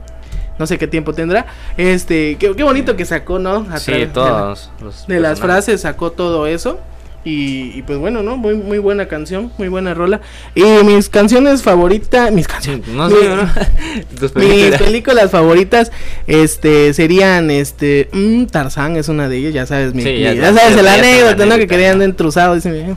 no 0.62 0.68
sé 0.68 0.78
qué 0.78 0.88
tiempo 0.88 1.12
tendrá. 1.14 1.48
Este, 1.76 2.38
qué, 2.38 2.52
bonito 2.64 2.96
que 2.96 3.04
sacó, 3.04 3.40
¿no? 3.40 3.66
sí, 3.80 4.08
todos. 4.14 4.70
De, 5.08 5.20
las 5.20 5.40
frases 5.40 5.82
sacó 5.82 6.12
todo 6.12 6.46
eso. 6.46 6.80
Y, 7.24 7.84
pues 7.84 8.00
bueno, 8.00 8.24
¿no? 8.24 8.36
Muy, 8.36 8.56
muy 8.56 8.80
buena 8.80 9.08
canción, 9.08 9.52
muy 9.60 9.68
buena 9.68 9.94
rola. 9.94 10.22
Y 10.56 10.64
mis 10.84 11.08
canciones 11.08 11.62
favoritas, 11.62 12.32
mis 12.32 12.48
canciones, 12.48 12.88
no 12.88 13.10
sé, 13.10 13.16
mis 14.36 14.78
películas 14.78 15.30
favoritas, 15.30 15.92
este, 16.26 16.94
serían, 16.96 17.52
este, 17.52 18.10
mm, 18.12 18.46
Tarzán 18.46 18.96
es 18.96 19.08
una 19.08 19.30
de 19.30 19.38
ellas, 19.38 19.54
ya 19.54 19.66
sabes, 19.68 19.94
mi, 19.94 20.04
ya, 20.04 20.54
sabes 20.54 20.78
el 20.78 20.88
anécdota, 20.88 21.46
¿no? 21.46 21.58
Que 21.58 21.68
querían 21.68 22.02
entruzado, 22.02 22.56
de, 22.60 22.96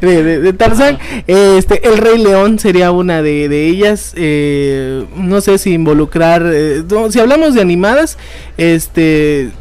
de, 0.00 0.40
de, 0.40 0.52
Tarzán. 0.52 0.98
Este, 1.26 1.88
El 1.88 1.96
Rey 1.96 2.18
León 2.18 2.58
sería 2.58 2.90
una 2.90 3.22
de, 3.22 3.48
de 3.48 3.66
ellas, 3.66 4.12
eh, 4.16 5.06
no 5.16 5.40
sé 5.40 5.56
si 5.56 5.72
involucrar, 5.72 6.42
eh, 6.52 6.82
si 7.08 7.18
hablamos 7.18 7.54
de 7.54 7.62
animadas, 7.62 8.18
este 8.58 9.52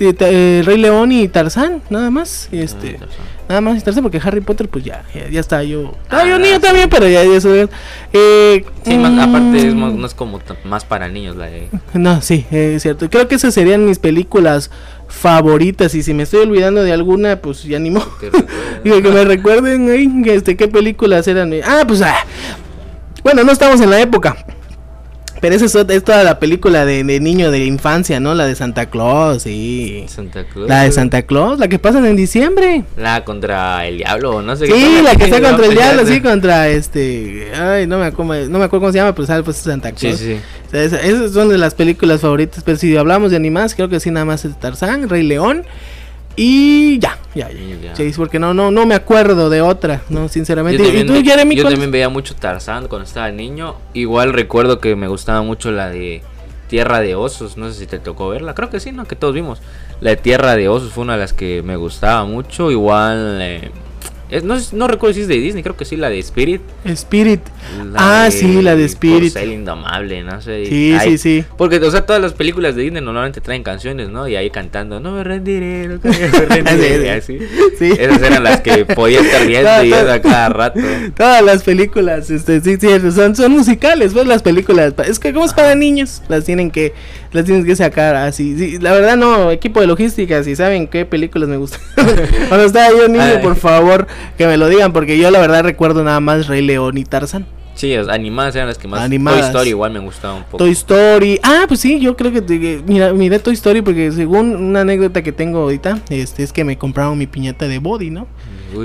eh, 0.00 0.62
Rey 0.64 0.78
León 0.78 1.12
y 1.12 1.28
Tarzán, 1.28 1.82
nada 1.90 2.10
más. 2.10 2.48
Este, 2.52 2.98
ah, 3.00 3.06
nada 3.48 3.60
más 3.60 3.78
y 3.78 3.80
Tarzán, 3.80 4.02
porque 4.02 4.20
Harry 4.22 4.40
Potter, 4.40 4.68
pues 4.68 4.84
ya, 4.84 5.04
ya, 5.30 5.40
está. 5.40 5.62
Yo, 5.62 5.94
ah, 6.10 6.24
yo 6.26 6.38
niño 6.38 6.60
también, 6.60 6.88
pero 6.88 7.08
ya, 7.08 7.22
eso. 7.22 7.54
Eh, 7.54 8.64
sí, 8.84 8.94
aparte 8.94 9.68
es 9.68 9.74
no 9.74 10.06
es 10.06 10.14
como 10.14 10.40
más 10.64 10.84
para 10.84 11.08
niños 11.08 11.36
la 11.36 11.48
No, 11.94 12.20
sí, 12.20 12.46
es 12.50 12.82
cierto. 12.82 13.08
Creo 13.08 13.28
que 13.28 13.36
esas 13.36 13.54
serían 13.54 13.86
mis 13.86 13.98
películas 13.98 14.70
favoritas. 15.08 15.94
Y 15.94 16.02
si 16.02 16.14
me 16.14 16.24
estoy 16.24 16.40
olvidando 16.40 16.82
de 16.82 16.92
alguna, 16.92 17.36
pues 17.36 17.62
ya 17.64 17.78
ni 17.78 17.90
modo. 17.90 18.10
que 18.18 18.30
me 18.84 19.24
recuerden, 19.24 20.24
este, 20.26 20.56
qué 20.56 20.68
películas 20.68 21.26
eran. 21.28 21.52
Ah, 21.64 21.84
pues, 21.86 22.02
ah. 22.02 22.16
Bueno, 23.22 23.44
no 23.44 23.52
estamos 23.52 23.80
en 23.80 23.90
la 23.90 24.00
época. 24.00 24.36
Pero 25.40 25.54
esa 25.54 25.66
es, 25.66 26.04
toda 26.04 26.24
la 26.24 26.38
película 26.38 26.84
de, 26.84 27.04
niño 27.04 27.50
de 27.50 27.64
infancia, 27.64 28.20
¿no? 28.20 28.34
La 28.34 28.46
de 28.46 28.54
Santa 28.54 28.86
Claus, 28.86 29.42
sí. 29.42 30.04
Santa 30.08 30.44
Claus. 30.44 30.68
La 30.68 30.82
de 30.82 30.92
Santa 30.92 31.22
Claus, 31.22 31.58
la 31.58 31.68
que 31.68 31.78
pasan 31.78 32.04
en 32.06 32.16
diciembre. 32.16 32.84
La 32.96 33.24
contra 33.24 33.86
el 33.86 33.98
diablo, 33.98 34.42
no 34.42 34.56
sé 34.56 34.66
sí, 34.66 34.72
Sí, 34.72 35.02
la 35.02 35.14
que 35.16 35.24
está 35.24 35.40
contra 35.40 35.66
el 35.66 35.72
diablo, 35.76 36.06
sí, 36.06 36.20
contra 36.20 36.68
este. 36.68 37.52
Ay, 37.54 37.86
no 37.86 37.98
me, 37.98 38.06
acuerdo, 38.06 38.48
no 38.48 38.58
me 38.58 38.64
acuerdo 38.64 38.80
cómo 38.80 38.92
se 38.92 38.98
llama, 38.98 39.14
pero 39.14 39.26
sabe, 39.26 39.42
pues 39.42 39.58
Santa 39.58 39.92
Claus. 39.92 40.18
Sí, 40.18 40.36
sí. 40.36 40.78
esas 40.78 41.32
son 41.32 41.48
de 41.48 41.58
las 41.58 41.74
películas 41.74 42.20
favoritas. 42.20 42.62
Pero 42.64 42.78
si 42.78 42.96
hablamos 42.96 43.30
de 43.30 43.36
animadas, 43.36 43.74
creo 43.74 43.88
que 43.88 44.00
sí, 44.00 44.10
nada 44.10 44.26
más 44.26 44.44
es 44.44 44.58
Tarzán, 44.58 45.08
Rey 45.08 45.22
León. 45.22 45.64
Y 46.40 47.00
ya, 47.00 47.17
ya, 47.34 47.50
ya. 47.50 47.94
Sí, 47.94 48.12
porque 48.16 48.38
no, 48.38 48.54
no, 48.54 48.70
no 48.70 48.86
me 48.86 48.94
acuerdo 48.94 49.50
de 49.50 49.60
otra, 49.60 50.02
no, 50.08 50.28
sinceramente. 50.28 50.78
Yo 50.78 50.84
también, 50.84 51.06
¿Y 51.06 51.22
tú, 51.22 51.54
Yo 51.54 51.68
también 51.68 51.90
veía 51.90 52.08
mucho 52.08 52.34
Tarzán 52.34 52.88
cuando 52.88 53.06
estaba 53.06 53.30
niño. 53.30 53.76
Igual 53.92 54.32
recuerdo 54.32 54.80
que 54.80 54.96
me 54.96 55.08
gustaba 55.08 55.42
mucho 55.42 55.70
la 55.70 55.90
de 55.90 56.22
Tierra 56.68 57.00
de 57.00 57.14
Osos. 57.14 57.56
No 57.56 57.70
sé 57.70 57.78
si 57.78 57.86
te 57.86 57.98
tocó 57.98 58.28
verla. 58.28 58.54
Creo 58.54 58.70
que 58.70 58.80
sí, 58.80 58.92
¿no? 58.92 59.04
Que 59.04 59.16
todos 59.16 59.34
vimos. 59.34 59.60
La 60.00 60.10
de 60.10 60.16
Tierra 60.16 60.56
de 60.56 60.68
Osos 60.68 60.92
fue 60.92 61.04
una 61.04 61.14
de 61.14 61.20
las 61.20 61.32
que 61.32 61.62
me 61.62 61.76
gustaba 61.76 62.24
mucho. 62.24 62.70
Igual 62.70 63.38
eh, 63.40 63.70
no, 64.44 64.56
no, 64.72 64.88
recuerdo 64.88 65.14
si 65.14 65.22
es 65.22 65.28
de 65.28 65.36
Disney, 65.36 65.62
creo 65.62 65.76
que 65.76 65.84
sí, 65.84 65.96
la 65.96 66.10
de 66.10 66.18
Spirit. 66.18 66.60
Spirit. 66.84 67.40
ah, 67.96 68.28
sí, 68.30 68.60
la 68.60 68.76
de 68.76 68.84
Spirit. 68.84 69.34
El 69.36 69.52
Indomable, 69.52 70.22
no 70.22 70.40
sé. 70.42 70.66
Sí, 70.66 70.94
sí, 71.02 71.18
sí. 71.18 71.44
Porque, 71.56 71.76
o 71.76 71.90
sea, 71.90 72.04
todas 72.04 72.20
las 72.20 72.34
películas 72.34 72.76
de 72.76 72.82
Disney 72.82 73.02
normalmente 73.02 73.40
traen 73.40 73.62
canciones, 73.62 74.10
¿no? 74.10 74.28
Y 74.28 74.36
ahí 74.36 74.50
cantando, 74.50 75.00
no 75.00 75.12
me 75.12 75.24
rendiré, 75.24 75.88
no 75.88 75.98
me 76.02 76.10
rendiré. 76.46 77.10
así. 77.12 77.38
Sí. 77.78 77.92
Esas 77.98 78.22
eran 78.22 78.44
las 78.44 78.60
que 78.60 78.84
podía 78.84 79.20
estar 79.20 79.46
viendo 79.46 79.84
y 79.84 79.92
a 79.92 80.20
cada 80.20 80.48
rato. 80.50 80.80
Todas 81.16 81.42
las 81.42 81.62
películas, 81.62 82.30
este, 82.30 82.60
sí, 82.60 82.76
sí, 82.78 82.88
son, 83.10 83.34
son 83.34 83.52
musicales, 83.52 84.12
pues 84.12 84.26
las 84.26 84.42
películas. 84.42 84.92
Es 85.06 85.18
que 85.18 85.32
como 85.32 85.46
es 85.46 85.54
para 85.54 85.74
niños, 85.74 86.22
las 86.28 86.44
tienen 86.44 86.70
que 86.70 86.92
las 87.32 87.44
tienes 87.44 87.64
que 87.64 87.76
sacar 87.76 88.16
así. 88.16 88.56
Sí, 88.56 88.78
la 88.78 88.92
verdad 88.92 89.16
no, 89.16 89.50
equipo 89.50 89.80
de 89.80 89.86
logística, 89.86 90.42
si 90.42 90.56
saben 90.56 90.88
qué 90.88 91.04
películas 91.04 91.48
me 91.48 91.56
gustan. 91.56 91.80
Cuando 92.48 92.66
estaba 92.66 92.90
yo 92.90 93.08
niño, 93.08 93.40
por 93.42 93.56
favor, 93.56 94.06
que 94.36 94.46
me 94.46 94.56
lo 94.56 94.68
digan, 94.68 94.92
porque 94.92 95.18
yo 95.18 95.30
la 95.30 95.38
verdad 95.38 95.62
recuerdo 95.62 96.04
nada 96.04 96.20
más 96.20 96.46
Rey 96.46 96.62
León 96.62 96.98
y 96.98 97.04
Tarzan. 97.04 97.46
Sí, 97.78 97.94
animadas 97.94 98.56
eran 98.56 98.66
las 98.66 98.76
que 98.76 98.88
más. 98.88 99.00
Animadas. 99.02 99.40
Toy 99.40 99.48
Story 99.50 99.70
igual 99.70 99.92
me 99.92 100.00
gustaba 100.00 100.34
un 100.34 100.42
poco. 100.42 100.56
Toy 100.56 100.70
Story. 100.72 101.38
Ah, 101.44 101.64
pues 101.68 101.78
sí, 101.78 102.00
yo 102.00 102.16
creo 102.16 102.32
que. 102.32 102.82
mira, 102.84 103.12
miré 103.12 103.38
Toy 103.38 103.54
Story 103.54 103.82
porque 103.82 104.10
según 104.10 104.56
una 104.56 104.80
anécdota 104.80 105.22
que 105.22 105.30
tengo 105.30 105.60
ahorita, 105.60 106.00
este, 106.08 106.42
es 106.42 106.52
que 106.52 106.64
me 106.64 106.76
compraron 106.76 107.16
mi 107.16 107.28
piñata 107.28 107.68
de 107.68 107.78
body, 107.78 108.10
¿no? 108.10 108.26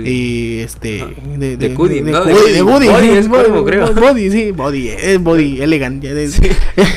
Y 0.06 0.60
este. 0.60 1.06
De, 1.38 1.58
de, 1.58 1.76
Woody, 1.76 2.02
de, 2.02 2.12
¿no? 2.12 2.24
de, 2.24 2.34
de, 2.34 2.64
Woody. 2.64 2.88
Es 2.88 3.28
body, 3.28 3.64
creo. 3.66 3.94
Body, 3.94 4.32
sí, 4.32 4.52
body, 4.52 4.90
es 4.90 5.22
body 5.22 5.62
elegante. 5.62 6.14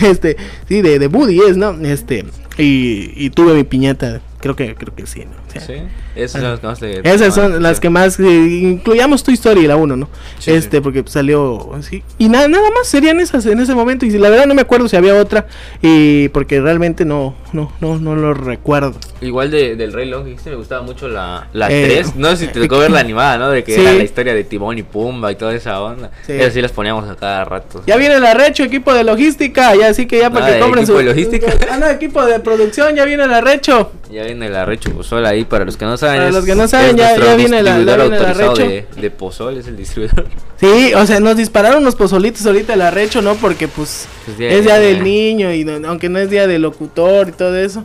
Este, 0.02 0.36
sí, 0.68 0.82
de, 0.82 0.98
de 0.98 1.06
Woody 1.06 1.40
es, 1.40 1.56
¿no? 1.56 1.72
Este. 1.84 2.24
Y, 2.58 3.12
y 3.16 3.30
tuve 3.30 3.54
mi 3.54 3.64
piñata 3.64 4.20
Creo 4.46 4.54
que, 4.54 4.76
creo 4.76 4.94
que 4.94 5.06
sí, 5.08 5.24
¿no? 5.24 5.60
sí, 5.60 5.72
esas 6.14 6.40
son 6.40 6.50
las 6.52 6.60
que 6.60 6.66
más 6.68 6.82
Esas 6.82 7.34
son 7.34 7.62
las 7.62 7.80
que 7.80 7.90
más. 7.90 8.20
incluyamos 8.20 9.24
tu 9.24 9.32
historia, 9.32 9.66
la 9.66 9.74
uno, 9.74 9.96
¿no? 9.96 10.08
este, 10.46 10.80
porque 10.80 11.02
salió 11.06 11.74
así. 11.74 12.04
Y 12.16 12.28
nada, 12.28 12.46
nada 12.46 12.70
más 12.70 12.86
serían 12.86 13.18
esas 13.18 13.44
en 13.46 13.58
ese 13.58 13.74
momento. 13.74 14.06
Y 14.06 14.10
la 14.10 14.30
verdad 14.30 14.46
no 14.46 14.54
me 14.54 14.62
acuerdo 14.62 14.88
si 14.88 14.94
había 14.94 15.16
otra. 15.16 15.48
Y 15.82 16.28
porque 16.28 16.60
realmente 16.60 17.04
no, 17.04 17.34
no, 17.52 17.72
no, 17.80 17.98
no 17.98 18.14
lo 18.14 18.34
recuerdo. 18.34 18.94
Igual 19.20 19.50
de, 19.50 19.74
del 19.74 19.92
Rey 19.92 20.08
León, 20.08 20.32
me 20.44 20.54
gustaba 20.54 20.82
mucho 20.82 21.08
la, 21.08 21.48
la 21.52 21.66
3. 21.66 22.06
Eh, 22.06 22.12
no 22.14 22.30
sé 22.30 22.36
si 22.36 22.52
te 22.52 22.60
tocó 22.60 22.78
ver 22.78 22.92
la 22.92 23.00
animada, 23.06 23.38
¿no? 23.38 23.50
De 23.50 23.64
que 23.64 23.74
era 23.74 23.94
la 23.94 24.04
historia 24.04 24.32
de 24.32 24.44
Timón 24.44 24.78
y 24.78 24.84
Pumba 24.84 25.32
y 25.32 25.34
toda 25.34 25.56
esa 25.56 25.82
onda. 25.82 26.12
Esas 26.28 26.52
sí 26.52 26.62
las 26.62 26.70
poníamos 26.70 27.10
a 27.10 27.16
cada 27.16 27.44
rato. 27.44 27.82
Ya 27.84 27.96
viene 27.96 28.14
el 28.14 28.24
arrecho, 28.24 28.62
equipo 28.62 28.94
de 28.94 29.02
logística. 29.02 29.74
Ya 29.74 29.88
así 29.88 30.06
que 30.06 30.20
ya 30.20 30.30
para 30.30 30.52
que 30.52 30.60
compren 30.60 30.86
su. 30.86 30.92
¿Equipo 30.92 30.98
de 30.98 31.14
logística? 31.14 31.52
Ah, 31.68 31.78
no, 31.78 31.88
equipo 31.88 32.24
de 32.24 32.38
producción, 32.38 32.94
ya 32.94 33.04
viene 33.04 33.24
el 33.24 33.32
arrecho. 33.32 33.90
Ya 34.10 34.22
viene 34.22 34.35
el 34.42 34.54
arrecho 34.56 34.90
pozol 34.92 35.24
ahí, 35.26 35.44
para 35.44 35.64
los 35.64 35.76
que 35.76 35.84
no 35.84 35.96
saben. 35.96 36.16
Para 36.16 36.28
es- 36.28 36.34
los 36.34 36.44
que 36.44 36.54
no 36.54 36.66
saben, 36.68 36.96
ya- 36.96 37.14
viene 37.36 37.62
la- 37.62 37.78
ya 37.82 37.96
viene 37.96 38.16
el 38.16 38.24
arrecho. 38.24 38.54
De, 38.66 38.86
de 38.96 39.10
pozol, 39.10 39.56
es 39.58 39.66
el 39.66 39.76
distribuidor. 39.76 40.26
Sí, 40.58 40.94
o 40.94 41.04
sea, 41.06 41.20
nos 41.20 41.36
dispararon 41.36 41.84
los 41.84 41.96
pozolitos 41.96 42.46
ahorita 42.46 42.72
el 42.74 42.80
arrecho, 42.80 43.20
¿no? 43.20 43.34
Porque 43.34 43.68
pues 43.68 44.08
Pues 44.24 44.38
día 44.38 44.50
es 44.52 44.64
día 44.64 44.78
del 44.78 45.04
niño 45.04 45.52
y 45.52 45.64
no- 45.64 45.86
aunque 45.88 46.08
no 46.08 46.18
es 46.18 46.30
día 46.30 46.46
del 46.46 46.62
locutor 46.62 47.28
y 47.28 47.32
todo 47.32 47.54
eso, 47.56 47.84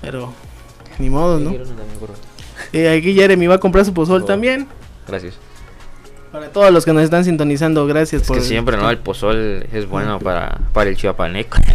pero 0.00 0.32
ni 0.98 1.10
modo, 1.10 1.38
¿no? 1.38 1.52
Eh, 2.72 2.88
aquí 2.98 3.14
Jeremy 3.14 3.46
va 3.46 3.56
a 3.56 3.60
comprar 3.60 3.84
su 3.84 3.92
pozol 3.92 4.22
Oh. 4.22 4.24
también. 4.24 4.66
Gracias. 5.06 5.34
Para 6.32 6.48
todos 6.50 6.70
los 6.70 6.84
que 6.84 6.92
nos 6.92 7.02
están 7.02 7.24
sintonizando, 7.24 7.86
gracias 7.86 8.22
Es 8.22 8.28
por 8.28 8.36
que 8.38 8.42
siempre, 8.44 8.76
¿no? 8.76 8.90
El 8.90 8.98
pozol 8.98 9.64
es 9.72 9.88
bueno 9.88 10.18
para, 10.18 10.58
para 10.72 10.90
el 10.90 10.96
chiapaneco. 10.96 11.58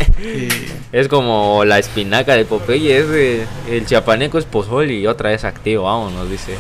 Es 0.92 1.08
como 1.08 1.64
la 1.66 1.80
espinaca 1.80 2.36
de 2.36 2.46
Popeye, 2.46 2.98
es 3.00 3.10
de- 3.10 3.46
el 3.70 3.86
chiapaneco 3.86 4.38
es 4.38 4.46
pozol 4.46 4.92
y 4.92 5.08
otra 5.08 5.32
vez 5.32 5.44
activo, 5.44 5.86
vámonos, 5.86 6.30
dice. 6.30 6.56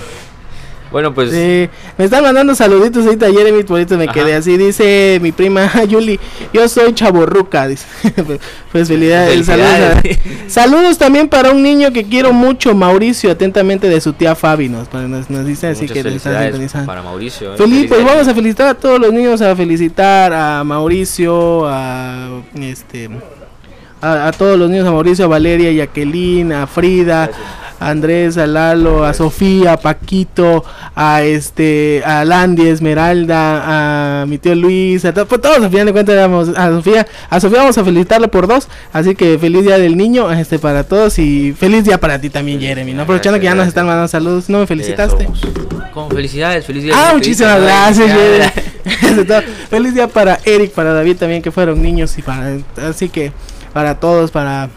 Bueno, 0.93 1.13
pues 1.13 1.31
Sí, 1.31 1.67
me 1.97 2.05
están 2.05 2.23
mandando 2.23 2.55
saluditos 2.55 3.05
ahorita 3.05 3.29
Jeremy, 3.29 3.63
por 3.63 3.79
me 3.97 4.03
Ajá. 4.05 4.13
quedé 4.13 4.35
así, 4.35 4.55
dice 4.55 5.19
mi 5.21 5.33
prima 5.33 5.69
Yuli, 5.89 6.17
yo 6.53 6.69
soy 6.69 6.93
chaborruca, 6.93 7.67
dice. 7.67 7.85
pues 8.71 8.87
felicidades, 8.87 9.31
Felicidades. 9.31 9.93
saludos, 9.97 10.17
a- 10.45 10.49
saludos 10.49 10.97
también 10.99 11.27
para 11.27 11.51
un 11.51 11.61
niño 11.63 11.91
que 11.91 12.03
quiero 12.05 12.31
mucho, 12.31 12.73
Mauricio, 12.75 13.31
atentamente 13.31 13.89
de 13.89 13.99
su 13.99 14.13
tía 14.13 14.35
Fabi, 14.35 14.69
nos, 14.69 14.93
nos, 14.93 15.29
nos 15.29 15.45
dice 15.45 15.67
así 15.67 15.81
muchas 15.81 15.93
que 16.03 16.09
está 16.15 16.85
para 16.85 17.01
Mauricio. 17.01 17.55
eh, 17.55 17.57
Feliz, 17.57 17.87
pues 17.89 18.05
vamos 18.05 18.27
a 18.27 18.33
felicitar 18.33 18.67
a 18.67 18.73
todos 18.75 18.99
los 18.99 19.11
niños, 19.11 19.41
a 19.41 19.55
felicitar 19.55 20.31
a 20.31 20.63
Mauricio, 20.63 21.67
a 21.67 22.41
este 22.61 23.09
a, 24.01 24.27
a 24.27 24.31
todos 24.31 24.59
los 24.59 24.69
niños, 24.69 24.87
a 24.87 24.91
Mauricio, 24.91 25.25
a 25.25 25.27
Valeria, 25.29 25.69
a 25.69 25.73
Jacqueline, 25.73 26.51
a 26.51 26.67
Frida, 26.67 27.31
a 27.79 27.89
Andrés, 27.89 28.37
a 28.37 28.47
Lalo, 28.47 29.03
a 29.05 29.13
Sofía, 29.13 29.73
a 29.73 29.77
Paquito, 29.77 30.63
a 30.95 31.21
este, 31.23 32.01
a 32.05 32.23
Landy, 32.25 32.67
Esmeralda, 32.67 34.21
a 34.21 34.25
mi 34.25 34.37
tío 34.37 34.55
Luis, 34.55 35.03
a 35.05 35.13
to- 35.13 35.25
pues 35.27 35.41
todos 35.41 35.57
al 35.57 35.69
final 35.69 35.85
de 35.87 35.91
cuentas 35.93 36.15
éramos 36.15 36.49
a 36.55 36.69
Sofía, 36.69 37.07
a 37.29 37.39
Sofía 37.39 37.59
vamos 37.59 37.77
a 37.77 37.83
felicitarle 37.83 38.27
por 38.27 38.47
dos, 38.47 38.67
así 38.91 39.15
que 39.15 39.37
feliz 39.37 39.63
día 39.63 39.77
del 39.77 39.97
niño, 39.97 40.31
este 40.31 40.59
para 40.59 40.83
todos 40.83 41.19
y 41.19 41.53
feliz 41.53 41.83
día 41.85 41.99
para 41.99 42.19
ti 42.19 42.29
también 42.29 42.59
Jeremy, 42.59 42.93
¿no? 42.93 43.03
Aprovechando 43.03 43.39
que 43.39 43.45
ya 43.45 43.55
nos 43.55 43.67
están 43.67 43.85
mandando 43.85 44.07
saludos, 44.07 44.49
no 44.49 44.59
me 44.59 44.67
felicitaste. 44.67 45.27
Con 45.93 46.09
felicidades, 46.09 46.65
feliz 46.65 46.83
día. 46.83 46.93
Ah, 46.97 47.07
del 47.09 47.17
muchísimas 47.17 47.61
gracias. 47.61 48.11
Jeremy. 48.11 48.51
Feliz 49.69 49.93
día 49.93 50.07
para 50.07 50.39
Eric, 50.43 50.71
para 50.71 50.91
David 50.93 51.17
también, 51.17 51.41
que 51.41 51.51
fueron 51.51 51.81
niños. 51.81 52.17
y 52.17 52.21
para 52.21 52.57
Así 52.89 53.09
que 53.09 53.31
para 53.73 53.99
todos, 53.99 54.31
para, 54.31 54.69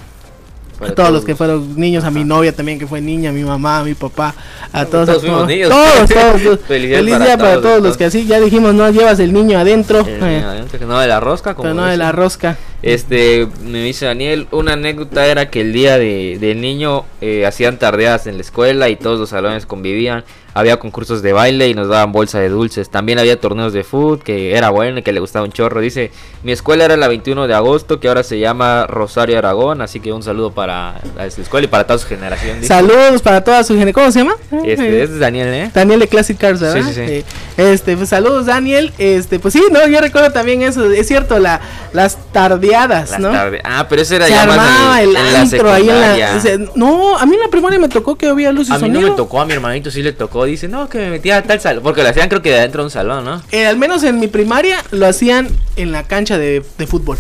Para 0.79 0.93
a 0.93 0.95
todos 0.95 1.11
los 1.11 1.25
que 1.25 1.35
fueron 1.35 1.75
niños, 1.77 2.05
a 2.05 2.11
mi 2.11 2.25
novia 2.25 2.53
también, 2.55 2.79
que 2.79 2.87
fue 2.87 3.01
niña, 3.01 3.31
a 3.31 3.33
mi 3.33 3.45
mamá, 3.45 3.79
a 3.81 3.85
mi 3.85 3.95
papá, 3.95 4.35
a 4.73 4.85
todos. 4.85 5.07
todos 5.07 5.23
fuimos 5.23 5.39
todos, 5.39 5.49
niños. 5.49 5.71
todos, 5.71 6.09
todos, 6.09 6.43
todos. 6.43 6.61
Felicidades 6.69 7.05
Feliz 7.05 7.15
para 7.15 7.25
día 7.25 7.39
para 7.39 7.53
todos, 7.53 7.65
todos 7.65 7.83
los 7.83 7.97
que 7.97 8.05
así, 8.05 8.27
ya 8.27 8.41
dijimos, 8.41 8.75
no 8.75 8.91
llevas 8.91 9.19
el 9.21 9.33
niño 9.33 9.59
adentro, 9.59 10.01
El 10.01 10.23
eh, 10.23 10.37
niño 10.37 10.49
adentro, 10.49 10.79
que 10.79 10.85
no 10.85 10.99
de 10.99 11.07
la 11.07 11.21
rosca, 11.21 11.55
como 11.55 11.63
pero 11.63 11.75
no 11.75 11.87
de 11.87 11.97
la 11.97 12.13
rosca. 12.13 12.59
Este, 12.87 13.49
me 13.65 13.83
dice 13.83 14.07
Daniel, 14.07 14.47
una 14.53 14.75
anécdota 14.75 15.27
era 15.27 15.51
que 15.51 15.63
el 15.63 15.73
día 15.73 15.99
de, 15.99 16.39
del 16.39 16.61
niño 16.61 17.05
eh, 17.21 17.45
hacían 17.45 17.81
tardeadas 17.81 18.29
en 18.29 18.37
la 18.37 18.43
escuela 18.43 18.89
y 18.89 18.95
todos 18.95 19.19
los 19.19 19.31
salones 19.31 19.67
convivían. 19.67 20.23
Había 20.55 20.79
concursos 20.79 21.21
de 21.21 21.35
baile 21.35 21.69
y 21.69 21.75
nos 21.75 21.89
daban 21.89 22.13
bolsa 22.13 22.39
de 22.39 22.49
dulces. 22.49 22.89
También 22.89 23.19
había 23.19 23.39
torneos 23.39 23.75
de 23.75 23.85
fútbol 23.85 24.23
que 24.23 24.57
era 24.57 24.71
bueno 24.71 25.01
y 25.01 25.03
que 25.03 25.13
le 25.13 25.21
gustaba 25.21 25.45
un 25.45 25.53
chorro. 25.53 25.83
Dice, 25.83 26.13
mi 26.45 26.53
escuela 26.53 26.87
era 26.87 26.97
la 26.97 27.09
21 27.09 27.47
de 27.47 27.53
agosto, 27.53 28.01
que 28.01 28.09
ahora 28.09 28.23
se 28.23 28.39
llama 28.39 28.87
Rosario 28.87 29.37
Aragón. 29.37 29.83
Así 29.83 30.01
que 30.01 30.15
un 30.15 30.23
saludo 30.23 30.53
para 30.53 30.95
la 31.15 31.27
escuela 31.27 31.67
y 31.67 31.69
para 31.69 31.87
toda 31.87 31.99
su 31.99 32.07
generación. 32.07 32.63
dice. 32.63 32.69
Saludos 32.69 33.21
para 33.21 33.45
toda 33.45 33.65
su 33.65 33.77
gente. 33.77 33.93
¿Cómo 33.93 34.11
se 34.11 34.21
llama? 34.21 34.37
Este, 34.51 34.71
este 34.73 35.03
es 35.03 35.19
Daniel, 35.19 35.49
¿eh? 35.49 35.71
Daniel 35.75 36.01
de 36.01 36.09
Classic 36.09 36.39
Cars, 36.39 36.59
¿verdad? 36.59 36.83
Sí, 36.87 36.95
sí, 36.95 37.07
sí. 37.07 37.25
Este, 37.59 37.95
pues 37.95 38.09
saludos 38.09 38.47
Daniel. 38.47 38.95
Este, 38.97 39.39
pues 39.39 39.53
sí, 39.53 39.63
no, 39.71 39.87
yo 39.89 40.01
recuerdo 40.01 40.33
también 40.33 40.63
eso, 40.63 40.91
es 40.91 41.07
cierto, 41.07 41.39
la, 41.39 41.61
las 41.93 42.17
tardeadas, 42.33 42.76
Las 42.87 43.19
¿no? 43.19 43.31
tarde- 43.31 43.61
Ah, 43.65 43.87
pero 43.89 44.03
ese 44.03 44.17
era 44.17 44.27
Se 44.27 44.33
ya 44.33 44.45
más 44.47 45.01
en, 45.01 45.09
el 45.09 45.09
en 45.09 45.13
la 45.15 45.21
ahí 45.21 45.27
en 45.29 45.33
la, 45.33 45.47
secundaria. 45.47 46.35
o 46.37 46.41
sea, 46.41 46.59
no, 46.75 47.17
a 47.19 47.25
mí 47.27 47.35
en 47.35 47.41
la 47.41 47.49
primaria 47.49 47.79
me 47.79 47.89
tocó 47.89 48.17
que 48.17 48.27
había 48.29 48.53
luz 48.53 48.69
y 48.69 48.73
A 48.73 48.79
mí 48.79 48.89
no 48.89 49.01
me 49.01 49.11
tocó, 49.11 49.41
a 49.41 49.47
mi 49.47 49.53
hermanito 49.55 49.91
sí 49.91 50.03
le 50.03 50.13
tocó. 50.13 50.45
Dice, 50.45 50.69
no, 50.69 50.89
que 50.89 50.99
me 50.99 51.11
metía 51.11 51.39
a 51.39 51.43
tal 51.43 51.61
salón. 51.61 51.83
Porque 51.83 52.03
lo 52.03 52.09
hacían 52.09 52.29
creo 52.29 52.43
que 52.43 52.51
de 52.51 52.59
adentro 52.59 52.83
de 52.83 52.87
un 52.87 52.91
salón, 52.91 53.25
¿no? 53.25 53.43
Eh, 53.53 53.67
al 53.67 53.77
menos 53.77 54.03
en 54.05 54.21
mi 54.21 54.29
primaria 54.29 54.77
lo 54.91 55.07
hacían 55.07 55.49
en 55.77 55.93
la 55.93 56.03
cancha 56.05 56.39
de, 56.39 56.63
de 56.79 56.87
fútbol. 56.87 57.19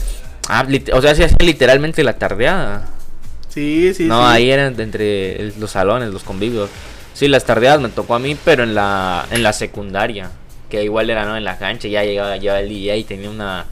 Ah, 0.48 0.64
o 0.92 1.02
sea, 1.02 1.14
se 1.14 1.24
hacía 1.24 1.36
literalmente 1.40 2.04
la 2.04 2.14
tardeada. 2.18 2.88
Sí, 3.48 3.94
sí, 3.94 4.04
no, 4.04 4.20
sí. 4.20 4.34
ahí 4.34 4.50
eran 4.50 4.78
entre 4.78 5.52
los 5.58 5.70
salones, 5.70 6.10
los 6.12 6.22
convivios. 6.22 6.68
Sí, 7.14 7.28
las 7.28 7.44
tardeadas 7.46 7.80
me 7.80 7.88
tocó 7.88 8.14
a 8.14 8.18
mí, 8.18 8.36
pero 8.44 8.62
en 8.62 8.74
la, 8.74 9.24
en 9.30 9.42
la 9.42 9.52
secundaria. 9.54 10.30
Que 10.68 10.84
igual 10.84 11.08
era, 11.08 11.24
¿no? 11.24 11.36
En 11.36 11.44
la 11.44 11.56
cancha, 11.58 11.88
ya 11.88 12.02
llegaba 12.04 12.36
ya 12.36 12.60
el 12.60 12.68
día 12.68 12.96
y 12.96 13.04
tenía 13.04 13.30
una 13.30 13.64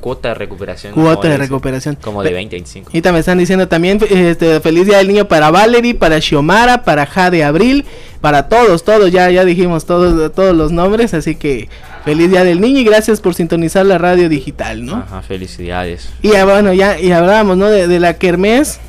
cuota 0.00 0.28
de 0.30 0.34
recuperación. 0.34 0.92
Cuota 0.94 1.28
de 1.28 1.36
recuperación. 1.36 1.96
Como 2.00 2.22
de 2.22 2.30
Pe- 2.30 2.34
20, 2.34 2.56
25. 2.56 2.88
Ahorita 2.90 3.12
me 3.12 3.18
están 3.20 3.38
diciendo 3.38 3.68
también 3.68 3.98
este, 4.10 4.60
feliz 4.60 4.86
día 4.86 4.98
del 4.98 5.08
niño 5.08 5.28
para 5.28 5.50
Valerie, 5.50 5.94
para 5.94 6.20
Xiomara, 6.20 6.82
para 6.82 7.06
Jade 7.06 7.44
Abril, 7.44 7.84
para 8.20 8.48
todos, 8.48 8.82
todos, 8.84 9.10
ya, 9.12 9.30
ya 9.30 9.44
dijimos 9.44 9.86
todos, 9.86 10.32
todos 10.34 10.56
los 10.56 10.72
nombres, 10.72 11.14
así 11.14 11.34
que 11.36 11.68
feliz 12.04 12.30
día 12.30 12.44
del 12.44 12.60
niño 12.60 12.80
y 12.80 12.84
gracias 12.84 13.20
por 13.20 13.34
sintonizar 13.34 13.86
la 13.86 13.98
radio 13.98 14.28
digital, 14.28 14.84
¿no? 14.84 14.96
Ajá, 14.96 15.22
felicidades. 15.22 16.08
Y 16.22 16.30
ya, 16.30 16.44
bueno, 16.44 16.72
ya, 16.72 16.98
y 16.98 17.12
hablábamos, 17.12 17.56
¿no? 17.56 17.66
De, 17.70 17.86
de 17.88 18.00
la 18.00 18.14
kermés. 18.18 18.80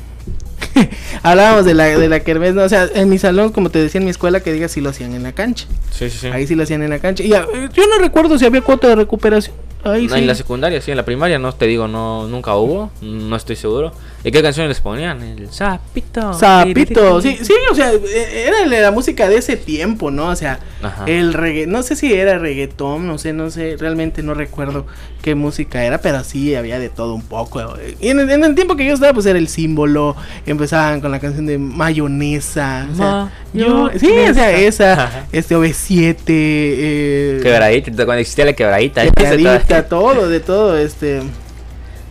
hablábamos 1.22 1.64
de 1.64 1.74
la, 1.74 1.84
de 1.86 2.08
la 2.08 2.20
kermés, 2.20 2.54
¿no? 2.54 2.62
O 2.62 2.68
sea, 2.68 2.88
en 2.94 3.08
mi 3.08 3.18
salón, 3.18 3.50
como 3.50 3.70
te 3.70 3.78
decía 3.80 3.98
en 3.98 4.04
mi 4.04 4.10
escuela, 4.10 4.40
que 4.40 4.52
digas 4.52 4.70
si 4.72 4.80
lo 4.80 4.90
hacían 4.90 5.14
en 5.14 5.22
la 5.22 5.32
cancha. 5.32 5.66
Sí, 5.90 6.08
sí, 6.10 6.18
sí. 6.20 6.26
Ahí 6.28 6.46
sí 6.46 6.54
lo 6.54 6.62
hacían 6.62 6.82
en 6.82 6.90
la 6.90 6.98
cancha. 6.98 7.22
Y 7.22 7.28
ya, 7.28 7.44
yo 7.74 7.86
no 7.88 7.98
recuerdo 7.98 8.38
si 8.38 8.44
había 8.46 8.60
cuota 8.62 8.88
de 8.88 8.94
recuperación. 8.96 9.54
Ahí 9.84 10.06
No, 10.06 10.14
sí. 10.14 10.20
En 10.20 10.26
la 10.26 10.34
secundaria, 10.34 10.80
sí, 10.80 10.90
en 10.90 10.96
la 10.96 11.04
primaria 11.04 11.38
no 11.38 11.52
te 11.52 11.66
digo, 11.66 11.88
no 11.88 12.28
nunca 12.28 12.54
hubo, 12.56 12.90
no 13.00 13.36
estoy 13.36 13.56
seguro. 13.56 13.92
¿Y 14.24 14.30
qué 14.30 14.42
canciones 14.42 14.68
les 14.68 14.80
ponían? 14.80 15.20
El 15.22 15.50
sapito. 15.50 16.32
Zapito, 16.34 17.20
sí, 17.20 17.38
sí, 17.42 17.52
o 17.70 17.74
sea, 17.74 17.90
era 17.92 18.64
la, 18.66 18.90
música 18.92 19.28
de 19.28 19.36
ese 19.36 19.56
tiempo, 19.56 20.10
¿no? 20.10 20.28
O 20.28 20.36
sea, 20.36 20.60
Ajá. 20.82 21.04
el 21.06 21.32
reggae, 21.34 21.66
no 21.66 21.82
sé 21.82 21.96
si 21.96 22.12
era 22.12 22.38
reggaetón, 22.38 23.06
no 23.06 23.18
sé, 23.18 23.32
no 23.32 23.50
sé, 23.50 23.76
realmente 23.78 24.22
no 24.22 24.34
recuerdo 24.34 24.86
qué 25.22 25.34
música 25.34 25.84
era, 25.84 25.98
pero 25.98 26.22
sí 26.22 26.54
había 26.54 26.78
de 26.78 26.88
todo 26.88 27.14
un 27.14 27.22
poco. 27.22 27.62
Y 28.00 28.08
en, 28.08 28.20
el- 28.20 28.30
en 28.30 28.44
el 28.44 28.54
tiempo 28.54 28.76
que 28.76 28.84
yo 28.86 28.94
estaba, 28.94 29.12
pues 29.12 29.26
era 29.26 29.38
el 29.38 29.48
símbolo, 29.48 30.14
empezaban 30.46 31.00
con 31.00 31.10
la 31.10 31.18
canción 31.18 31.46
de 31.46 31.58
mayonesa, 31.58 32.88
o 32.92 32.96
sea, 32.96 33.32
yo, 33.52 33.90
sí, 33.98 34.10
o 34.30 34.34
sea, 34.34 34.52
esa, 34.52 35.26
este 35.32 35.56
OV7, 35.56 36.14
eh, 36.28 37.40
Quebradita, 37.42 37.90
cuando 38.04 38.20
existía 38.20 38.44
la 38.44 38.52
quebradita. 38.52 39.10
Quebradita, 39.10 39.88
todo, 39.88 40.28
de 40.28 40.40
todo, 40.40 40.78
este, 40.78 41.22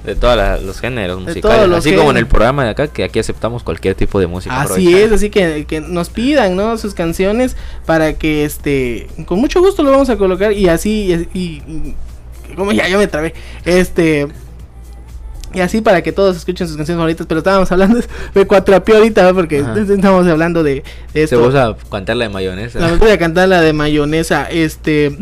De 0.06 0.16
todos 0.16 0.64
los 0.64 0.80
géneros 0.80 1.22
musicales. 1.22 1.68
los 1.68 1.80
así 1.80 1.94
como 1.96 2.10
en 2.12 2.18
el 2.18 2.26
programa 2.26 2.64
de 2.64 2.72
acá, 2.72 2.88
que 2.88 3.04
aquí 3.04 3.20
aceptamos 3.20 3.62
cualquier 3.64 3.94
tipo 3.96 4.20
de 4.20 4.26
música. 4.28 4.60
Así 4.62 4.96
es, 4.98 5.12
así 5.12 5.30
que, 5.30 5.66
que 5.66 5.80
nos 5.80 6.10
pidan, 6.10 6.56
¿no? 6.56 6.76
Sus 6.78 6.94
canciones 6.96 7.56
para 7.86 8.14
que, 8.14 8.44
este, 8.44 9.08
con 9.26 9.40
mucho 9.40 9.62
gusto 9.62 9.84
lo 9.84 9.92
vamos 9.92 10.10
a 10.10 10.18
colocar 10.18 10.54
y 10.54 10.68
así, 10.70 11.28
y, 11.34 11.40
y- 11.40 11.62
y- 11.68 11.96
como 12.56 12.72
ya, 12.72 12.88
ya 12.88 12.98
me 12.98 13.06
trabé, 13.08 13.34
este, 13.64 14.28
y 15.54 15.60
así 15.60 15.82
para 15.82 16.02
que 16.02 16.12
todos 16.12 16.36
escuchen 16.38 16.68
sus 16.68 16.78
canciones 16.78 16.98
favoritas, 16.98 17.28
pero 17.28 17.38
estábamos 17.40 17.72
hablando, 17.72 18.00
me 18.34 18.46
cuatrapeó 18.48 18.98
ahorita, 18.98 19.24
¿no? 19.24 19.36
Porque 19.36 19.60
Ajá. 19.60 19.76
estamos 19.90 20.26
hablando 20.28 20.64
de, 20.64 20.76
de 21.14 21.28
Se 21.28 21.36
esto. 21.36 21.46
usa 21.46 21.68
a 21.68 21.76
cantar 21.92 22.16
la 22.18 22.26
de 22.26 22.30
mayonesa. 22.32 22.80
La 22.80 22.94
voy 22.96 23.12
a 23.12 23.18
cantar 23.20 23.48
la 23.50 23.62
de 23.62 23.72
mayonesa, 23.74 24.46
este... 24.50 25.18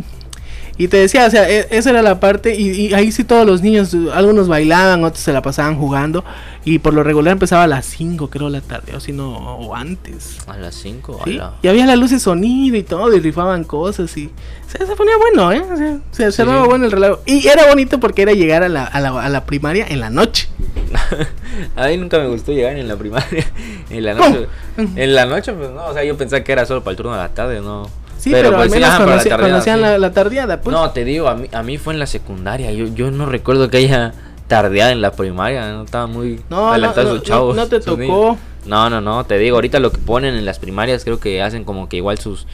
Y 0.80 0.88
te 0.88 0.98
decía, 0.98 1.28
o 1.28 1.30
sea, 1.30 1.48
e- 1.48 1.68
esa 1.72 1.90
era 1.92 2.02
la 2.02 2.20
parte 2.22 2.56
y, 2.56 2.70
y 2.88 2.94
ahí 2.94 3.12
sí 3.12 3.24
todos 3.26 3.46
los 3.46 3.62
niños, 3.62 3.96
algunos 4.14 4.48
bailaban, 4.48 5.04
otros 5.04 5.22
se 5.22 5.34
la 5.34 5.42
pasaban 5.42 5.76
jugando 5.78 6.24
y 6.66 6.80
por 6.80 6.94
lo 6.94 7.04
regular 7.04 7.34
empezaba 7.34 7.64
a 7.64 7.68
las 7.68 7.86
5 7.86 8.30
creo 8.30 8.50
la 8.50 8.62
tarde, 8.62 8.96
o 8.96 9.00
si 9.02 9.12
no, 9.12 9.30
o 9.38 9.76
antes. 9.76 10.38
A 10.48 10.56
las 10.58 10.76
5. 10.76 11.20
¿sí? 11.26 11.40
Y 11.62 11.68
había 11.68 11.86
la 11.86 11.96
luz 11.98 12.12
de 12.12 12.20
sonido 12.20 12.78
y 12.78 12.84
todo, 12.84 13.14
y 13.14 13.20
rifaban 13.20 13.66
cosas 13.66 14.16
y 14.18 14.30
se, 14.68 14.78
se 14.86 14.96
ponía 14.96 15.18
bueno, 15.18 15.52
¿eh? 15.52 15.62
O 15.70 15.78
sea, 15.78 16.00
se, 16.12 16.32
se 16.32 16.44
Sí. 16.46 16.50
bueno 16.66 16.86
el 16.86 16.92
relajo. 16.92 17.20
Y 17.26 17.46
era 17.48 17.68
bonito 17.68 18.00
porque 18.00 18.22
era 18.22 18.32
llegar 18.32 18.64
a 18.64 18.70
la, 18.70 18.86
a 18.86 19.00
la, 19.02 19.10
a 19.22 19.28
la 19.30 19.44
primaria 19.46 19.86
en 19.90 20.00
la 20.00 20.10
noche. 20.10 20.48
a 21.76 21.88
mí 21.88 21.98
nunca 21.98 22.20
me 22.20 22.28
gustó 22.28 22.52
llegar 22.54 22.78
en 22.78 22.88
la 22.88 22.96
primaria. 22.96 23.46
en 23.90 24.04
la 24.06 24.16
¿Cómo? 24.16 24.30
noche. 24.30 24.48
En 24.96 25.14
la 25.16 25.26
noche, 25.26 25.52
pues 25.54 25.70
no. 25.72 25.86
O 25.88 25.94
sea, 25.94 26.04
yo 26.06 26.16
pensaba 26.18 26.42
que 26.44 26.52
era 26.54 26.66
solo 26.66 26.84
para 26.84 26.92
el 26.92 26.98
turno 26.98 27.12
de 27.12 27.18
la 27.18 27.30
tarde, 27.30 27.60
no. 27.62 27.90
Sí, 28.20 28.32
pero, 28.32 28.50
al 28.50 28.56
pues, 28.56 28.72
sí, 28.72 28.78
menos 28.80 28.90
ajá, 28.90 29.06
la 29.06 29.18
tardeada, 29.18 29.44
conocían 29.44 29.76
sí. 29.78 29.82
la, 29.82 29.98
la 29.98 30.12
tardeada, 30.12 30.62
pues. 30.62 30.76
No, 30.76 30.92
te 30.92 31.06
digo, 31.06 31.28
a 31.30 31.36
mí, 31.36 31.48
a 31.52 31.64
mí 31.64 31.78
fue 31.78 31.94
en 31.94 32.00
la 32.00 32.06
secundaria. 32.06 32.72
Yo, 32.72 32.88
yo 32.94 33.12
no 33.12 33.26
recuerdo 33.26 33.70
que 33.70 33.78
haya 33.78 34.14
tardeada 34.48 34.92
en 34.92 35.02
la 35.02 35.12
primaria. 35.12 35.72
No 35.72 35.84
estaba 35.84 36.06
muy 36.08 36.42
No, 36.50 36.70
adelantados 36.70 37.10
no, 37.12 37.16
no, 37.16 37.22
chavos. 37.24 37.56
no 37.56 37.68
te 37.68 37.80
tocó. 37.80 37.98
niños. 37.98 38.38
No, 38.66 38.90
no, 38.90 39.00
no. 39.00 39.26
Te 39.26 39.38
digo, 39.38 39.56
ahorita 39.56 39.80
lo 39.80 39.92
que 39.92 40.00
ponen 40.00 40.36
en 40.36 40.46
las 40.46 40.60
primarias 40.60 41.04
creo 41.06 41.20
que 41.20 41.42
hacen 41.42 41.64
como 41.64 41.88
que 41.88 41.98
igual 41.98 42.18
sus 42.20 42.46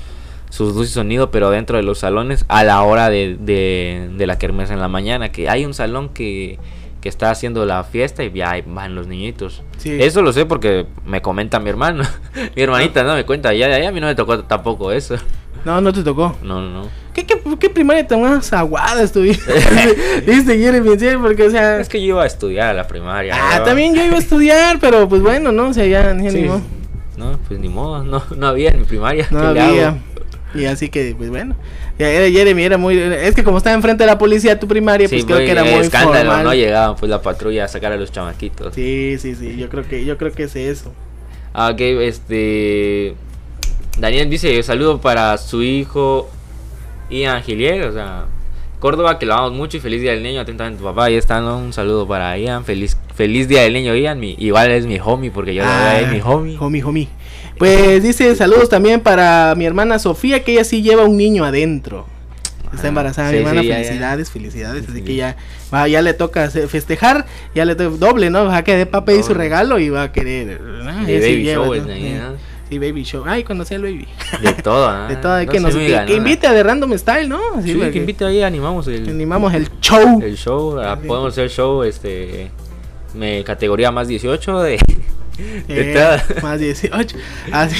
sus 0.51 0.73
luces 0.75 0.91
y 0.91 0.93
sonido, 0.93 1.31
pero 1.31 1.49
dentro 1.49 1.75
de 1.77 1.83
los 1.83 1.97
salones 1.99 2.45
a 2.47 2.63
la 2.63 2.81
hora 2.83 3.09
de, 3.09 3.35
de, 3.39 4.09
de 4.15 4.27
la 4.27 4.37
kermés 4.37 4.69
en 4.69 4.79
la 4.79 4.87
mañana. 4.87 5.29
Que 5.29 5.49
hay 5.49 5.65
un 5.65 5.73
salón 5.73 6.09
que, 6.09 6.59
que 7.01 7.09
está 7.09 7.31
haciendo 7.31 7.65
la 7.65 7.83
fiesta 7.83 8.23
y 8.23 8.31
ya 8.31 8.53
van 8.67 8.95
los 8.95 9.07
niñitos. 9.07 9.63
Eso 9.83 10.21
lo 10.21 10.31
sé 10.31 10.45
porque 10.45 10.85
me 11.05 11.21
comenta 11.21 11.59
mi 11.59 11.69
hermano. 11.71 12.03
mi 12.55 12.61
hermanita, 12.61 13.03
¿no? 13.03 13.15
Me 13.15 13.25
cuenta, 13.25 13.53
ya, 13.53 13.67
ya 13.79 13.89
a 13.89 13.91
mí 13.91 13.99
no 13.99 14.07
me 14.07 14.15
tocó 14.15 14.43
tampoco 14.43 14.91
eso. 14.91 15.15
No, 15.65 15.81
no 15.81 15.91
te 15.91 16.03
tocó. 16.03 16.35
No, 16.43 16.61
no, 16.61 16.69
no. 16.69 16.89
¿Qué, 17.13 17.25
qué, 17.25 17.41
qué 17.59 17.69
primaria 17.69 18.05
tan 18.05 18.21
más 18.21 18.53
aguada 18.53 19.01
estuviste? 19.01 19.51
¿Viste, 20.25 20.57
Jeremy? 20.57 20.95
Porque, 21.21 21.43
o 21.43 21.49
sea... 21.49 21.79
Es 21.79 21.89
que 21.89 21.99
yo 21.99 22.07
iba 22.07 22.23
a 22.23 22.27
estudiar 22.27 22.69
a 22.69 22.73
la 22.73 22.87
primaria. 22.87 23.35
Ah, 23.35 23.63
también 23.63 23.95
yo 23.95 24.03
iba 24.05 24.15
a 24.15 24.19
estudiar, 24.19 24.79
pero 24.79 25.09
pues 25.09 25.21
bueno, 25.21 25.51
¿no? 25.51 25.69
O 25.69 25.73
sea, 25.73 25.85
ya, 25.85 26.13
ni 26.13 26.29
modo. 26.43 26.61
No, 27.17 27.39
pues 27.47 27.59
ni 27.59 27.69
modo, 27.69 28.03
no, 28.03 28.23
no 28.35 28.47
había 28.47 28.69
en 28.69 28.81
mi 28.81 28.85
primaria. 28.85 29.27
No 29.31 29.39
había. 29.39 29.97
Y 30.53 30.65
así 30.65 30.89
que, 30.89 31.15
pues 31.17 31.29
bueno. 31.29 31.55
Ya 31.97 32.07
Jeremy, 32.07 32.63
era 32.63 32.77
muy. 32.77 32.97
Es 32.97 33.35
que 33.35 33.43
como 33.43 33.57
estaba 33.57 33.73
enfrente 33.73 34.03
de 34.03 34.07
la 34.07 34.17
policía 34.17 34.59
tu 34.59 34.67
primaria, 34.67 35.07
pues 35.07 35.23
creo 35.23 35.37
que 35.37 35.51
era 35.51 35.63
muy 35.63 35.75
escándalo, 35.75 36.29
formal. 36.29 36.43
no 36.43 36.53
llegaban 36.53 36.95
pues 36.97 37.09
la 37.09 37.21
patrulla 37.21 37.65
a 37.65 37.67
sacar 37.69 37.93
a 37.93 37.97
los 37.97 38.11
chamaquitos. 38.11 38.75
Sí, 38.75 39.17
sí, 39.17 39.35
sí. 39.35 39.55
Yo 39.55 39.69
creo 39.69 39.87
que, 39.87 40.03
yo 40.03 40.17
creo 40.17 40.33
que 40.33 40.43
es 40.43 40.55
eso. 40.55 40.93
Ah, 41.53 41.69
ok, 41.71 41.79
este. 41.79 43.15
Daniel 43.97 44.29
dice: 44.29 44.61
saludo 44.63 44.99
para 44.99 45.37
su 45.37 45.63
hijo 45.63 46.29
Ian 47.09 47.41
Gilier, 47.43 47.87
o 47.87 47.93
sea. 47.93 48.25
Córdoba, 48.79 49.17
que 49.17 49.25
lo 49.25 49.33
amamos 49.33 49.53
mucho 49.53 49.77
y 49.77 49.79
feliz 49.79 50.01
día 50.01 50.11
del 50.11 50.21
niño. 50.21 50.41
Atentamente, 50.41 50.83
papá. 50.83 51.05
Ahí 51.05 51.15
está, 51.15 51.41
Un 51.41 51.73
saludo 51.73 52.07
para 52.07 52.37
Ian. 52.37 52.65
Feliz, 52.65 52.97
feliz 53.15 53.47
día 53.47 53.61
del 53.63 53.73
niño, 53.73 53.95
Ian. 53.95 54.19
Mi, 54.19 54.35
igual 54.37 54.69
es 54.69 54.85
mi 54.85 54.99
homie, 55.03 55.31
porque 55.31 55.55
yo 55.55 55.63
ah, 55.65 55.99
es 55.99 56.11
mi 56.11 56.21
homie. 56.21 56.57
Homie, 56.59 56.83
homie. 56.83 57.07
Pues 57.57 58.03
dice 58.03 58.35
saludos 58.35 58.69
también 58.69 58.99
para 58.99 59.55
mi 59.55 59.65
hermana 59.65 59.97
Sofía, 59.97 60.43
que 60.43 60.53
ella 60.53 60.63
sí 60.63 60.81
lleva 60.81 61.05
un 61.05 61.15
niño 61.15 61.45
adentro. 61.45 62.05
Está 62.73 62.87
ah, 62.87 62.89
embarazada 62.89 63.31
mi 63.31 63.37
hermana, 63.37 63.61
felicidades, 63.61 64.29
felicidades. 64.29 64.89
Así 64.89 65.01
que 65.01 65.15
ya, 65.15 65.37
ya 65.87 66.01
le 66.01 66.13
toca 66.13 66.49
festejar, 66.49 67.25
ya 67.53 67.63
le 67.63 67.75
toca 67.75 67.95
doble, 67.97 68.29
¿no? 68.29 68.45
Va 68.45 68.57
a 68.57 68.63
querer 68.63 68.89
papá 68.89 69.13
y 69.13 69.23
su 69.23 69.33
regalo 69.33 69.79
y 69.79 69.89
va 69.89 70.03
a 70.03 70.11
querer. 70.11 70.59
baby 70.59 71.45
show, 71.45 71.73
Baby 72.79 73.03
show. 73.03 73.23
Ay, 73.25 73.43
cuando 73.43 73.65
sea 73.65 73.77
el 73.77 73.83
baby. 73.83 74.07
De 74.41 74.53
todo, 74.53 74.85
¿ah? 74.89 75.07
De 75.07 75.15
todo, 75.15 75.45
que, 75.47 75.59
nos, 75.59 75.75
que, 75.75 76.15
invite 76.15 76.47
a 76.47 76.53
The 76.53 76.63
Random 76.63 76.97
Style, 76.97 77.29
¿no? 77.29 77.39
Sí, 77.63 77.73
que 77.91 77.97
invite 77.99 78.25
ahí, 78.25 78.41
animamos 78.41 78.87
el... 78.87 79.09
Animamos 79.09 79.53
el 79.53 79.69
show. 79.79 80.21
El 80.21 80.37
show, 80.37 80.79
ah, 80.79 80.97
podemos 81.05 81.33
hacer 81.33 81.49
show, 81.49 81.83
este... 81.83 82.51
Me, 83.13 83.43
categoría 83.43 83.91
más 83.91 84.07
18 84.07 84.61
de... 84.61 84.79
De 85.67 85.93
eh, 85.93 86.17
más 86.41 86.59
18. 86.59 87.17
Ah, 87.51 87.67
sí. 87.67 87.75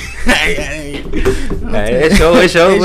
es 1.73 2.17
show, 2.17 2.35
es 2.37 2.53
show, 2.53 2.77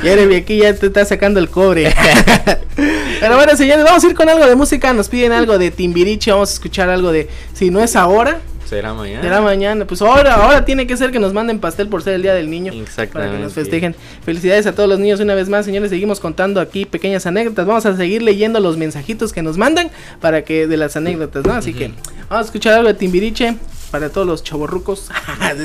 Jeremy, 0.00 0.36
aquí 0.36 0.58
ya 0.58 0.74
te 0.74 0.86
está 0.86 1.04
sacando 1.04 1.40
el 1.40 1.48
cobre. 1.50 1.92
Pero 3.20 3.36
bueno, 3.36 3.56
señores, 3.56 3.84
vamos 3.84 4.04
a 4.04 4.06
ir 4.06 4.14
con 4.14 4.28
algo 4.28 4.46
de 4.46 4.54
música. 4.54 4.92
Nos 4.92 5.08
piden 5.08 5.32
algo 5.32 5.58
de 5.58 5.70
Timbiriche. 5.70 6.30
Vamos 6.30 6.50
a 6.50 6.52
escuchar 6.54 6.88
algo 6.88 7.10
de 7.10 7.28
Si 7.52 7.70
no 7.70 7.80
es 7.80 7.96
ahora. 7.96 8.40
Será 8.64 8.94
mañana. 8.94 9.22
Será 9.22 9.40
mañana. 9.40 9.86
Pues 9.86 10.00
ahora, 10.02 10.34
ahora 10.34 10.64
tiene 10.64 10.86
que 10.86 10.96
ser 10.96 11.10
que 11.10 11.18
nos 11.18 11.32
manden 11.32 11.58
pastel 11.58 11.88
por 11.88 12.02
ser 12.02 12.14
el 12.14 12.22
día 12.22 12.34
del 12.34 12.50
niño. 12.50 12.72
Para 13.12 13.30
que 13.30 13.38
nos 13.38 13.52
festejen. 13.52 13.94
Felicidades 14.24 14.66
a 14.66 14.74
todos 14.74 14.88
los 14.88 14.98
niños 14.98 15.20
una 15.20 15.34
vez 15.34 15.48
más, 15.48 15.64
señores. 15.64 15.90
Seguimos 15.90 16.20
contando 16.20 16.60
aquí 16.60 16.84
pequeñas 16.84 17.26
anécdotas. 17.26 17.66
Vamos 17.66 17.86
a 17.86 17.96
seguir 17.96 18.22
leyendo 18.22 18.60
los 18.60 18.76
mensajitos 18.76 19.32
que 19.32 19.42
nos 19.42 19.58
mandan 19.58 19.90
para 20.20 20.42
que 20.42 20.66
de 20.66 20.76
las 20.76 20.96
anécdotas, 20.96 21.44
¿no? 21.44 21.52
Así 21.52 21.74
que 21.74 21.88
vamos 22.28 22.44
a 22.44 22.46
escuchar 22.46 22.74
algo 22.74 22.88
de 22.88 22.94
Timbiriche 22.94 23.56
para 23.90 24.10
todos 24.10 24.26
los 24.26 24.42
chavorrucos. 24.42 25.10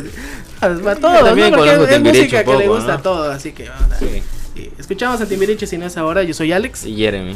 para 0.60 0.96
todos, 0.96 1.36
¿no? 1.38 1.58
Porque 1.58 1.96
es 1.96 2.02
música 2.02 2.44
que 2.44 2.58
le 2.58 2.68
gusta 2.68 2.96
a 2.96 3.02
todos. 3.02 3.34
Así 3.34 3.54
que 3.54 3.70
vamos 3.70 3.92
a... 3.92 4.00
sí. 4.00 4.24
Escuchamos 4.78 5.22
a 5.22 5.26
Timbiriche 5.26 5.66
si 5.68 5.78
no 5.78 5.86
es 5.86 5.98
ahora. 5.98 6.24
Yo 6.24 6.34
soy 6.34 6.52
Alex. 6.52 6.86
Y 6.86 6.96
Jeremy. 6.96 7.36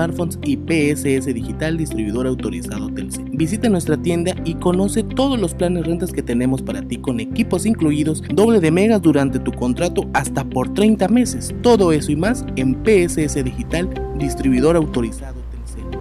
Smartphones 0.00 0.38
y 0.44 0.56
PSS 0.56 1.26
Digital, 1.34 1.76
distribuidor 1.76 2.26
autorizado 2.26 2.88
Telcel. 2.88 3.26
Visita 3.32 3.68
nuestra 3.68 3.96
tienda 3.96 4.34
y 4.44 4.54
conoce 4.54 5.02
todos 5.02 5.38
los 5.38 5.54
planes 5.54 5.86
rentas 5.86 6.12
que 6.12 6.22
tenemos 6.22 6.62
para 6.62 6.82
ti 6.82 6.96
con 6.96 7.20
equipos 7.20 7.66
incluidos, 7.66 8.22
doble 8.32 8.60
de 8.60 8.70
megas 8.70 9.02
durante 9.02 9.38
tu 9.38 9.52
contrato 9.52 10.08
hasta 10.14 10.44
por 10.44 10.72
30 10.72 11.08
meses. 11.08 11.54
Todo 11.62 11.92
eso 11.92 12.12
y 12.12 12.16
más 12.16 12.44
en 12.56 12.78
PSS 12.82 13.44
Digital, 13.44 13.90
distribuidor 14.18 14.76
autorizado 14.76 15.42
Telcel. 15.50 16.00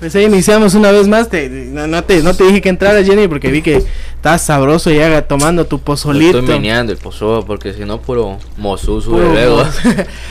Pues 0.00 0.14
ahí 0.16 0.24
iniciamos 0.24 0.74
una 0.74 0.90
vez 0.90 1.06
más. 1.06 1.28
Te, 1.28 1.48
no, 1.48 2.02
te, 2.04 2.22
no 2.22 2.34
te 2.34 2.44
dije 2.44 2.60
que 2.60 2.68
entraras, 2.68 3.06
Jenny, 3.06 3.28
porque 3.28 3.50
vi 3.50 3.62
que 3.62 3.84
estás 4.16 4.42
sabroso 4.42 4.90
y 4.90 4.98
haga 4.98 5.22
tomando 5.22 5.66
tu 5.66 5.78
pozolito. 5.78 6.40
Estoy 6.40 6.54
meneando 6.54 6.92
el 6.92 6.98
pozol, 6.98 7.44
porque 7.46 7.72
si 7.72 7.84
no, 7.84 8.00
puro 8.00 8.38
mozú 8.56 9.00
sube 9.00 9.24
luego. 9.28 9.62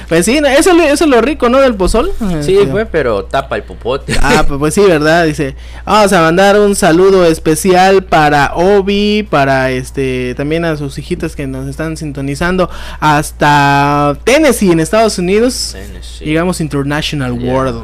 pues 0.08 0.26
sí, 0.26 0.38
eso, 0.38 0.72
eso, 0.72 1.04
es 1.04 1.10
lo 1.10 1.22
rico, 1.22 1.50
¿no? 1.50 1.60
Del 1.60 1.76
pozol. 1.76 2.12
Sí, 2.42 2.60
fue, 2.70 2.86
pero 2.86 3.26
tapa 3.26 3.56
el 3.56 3.64
popote. 3.64 4.14
Ah, 4.22 4.46
pues, 4.48 4.60
pues, 4.60 4.74
sí, 4.74 4.82
¿verdad? 4.82 5.26
Dice, 5.26 5.56
vamos 5.86 6.14
a 6.14 6.22
mandar 6.22 6.60
un 6.60 6.76
saludo 6.76 7.26
especial 7.26 8.04
para 8.04 8.54
Obi, 8.56 9.28
para 9.30 9.72
este, 9.72 10.34
también 10.36 10.66
a 10.66 10.78
sus 10.78 10.98
hijitas 10.98 11.36
que 11.36 11.48
nos 11.48 11.68
están 11.68 11.98
sintonizando 11.98 12.70
hasta 13.00 14.18
Tennessee, 14.24 14.72
en 14.72 14.80
Estados 14.80 15.20
Unidos. 15.20 15.72
Tennessee. 15.74 16.26
Digamos 16.26 16.62
International 16.62 17.32
World. 17.34 17.84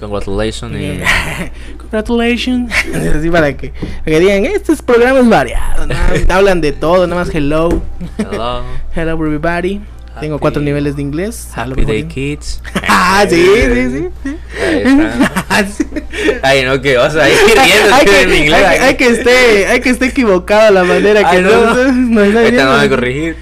Congratulations. 0.00 0.72
Congratulations. 1.78 2.72
Así 3.16 3.30
para 3.30 3.56
que, 3.56 3.70
para 3.70 4.04
que 4.04 4.20
digan, 4.20 4.46
estos 4.46 4.80
programas 4.80 5.28
variados. 5.28 5.86
¿no? 5.86 5.94
Hablan 6.34 6.60
de 6.60 6.72
todo, 6.72 7.06
nada 7.06 7.22
más 7.22 7.34
hello. 7.34 7.82
Hello. 8.18 8.62
hello 8.94 9.12
everybody. 9.12 9.80
Tengo 10.20 10.38
cuatro 10.38 10.62
niveles 10.62 10.96
de 10.96 11.02
inglés. 11.02 11.48
Happy 11.54 11.84
Day 11.84 12.04
Kids. 12.04 12.62
ah, 12.88 13.24
sí, 13.28 13.36
sí, 13.44 13.90
sí. 13.90 14.08
Ay, 16.42 16.64
no, 16.64 16.80
que 16.80 16.96
vas 16.96 17.14
a 17.16 17.28
ir 17.28 17.36
riendo 17.36 17.94
hay 17.94 18.04
que, 18.04 18.22
en 18.22 18.34
inglés. 18.34 18.64
Hay, 18.64 18.78
hay, 18.78 18.94
que 18.96 19.08
esté, 19.08 19.66
hay 19.66 19.80
que 19.80 19.90
esté 19.90 20.06
equivocado 20.06 20.72
la 20.72 20.84
manera 20.84 21.30
que 21.30 21.40
no. 21.40 21.50
No, 21.50 21.92
no, 21.92 22.24
no, 22.24 22.38
Ahorita 22.38 22.64
no 22.64 22.76
voy 22.76 22.84
a 22.84 22.88
corregir. 22.88 23.36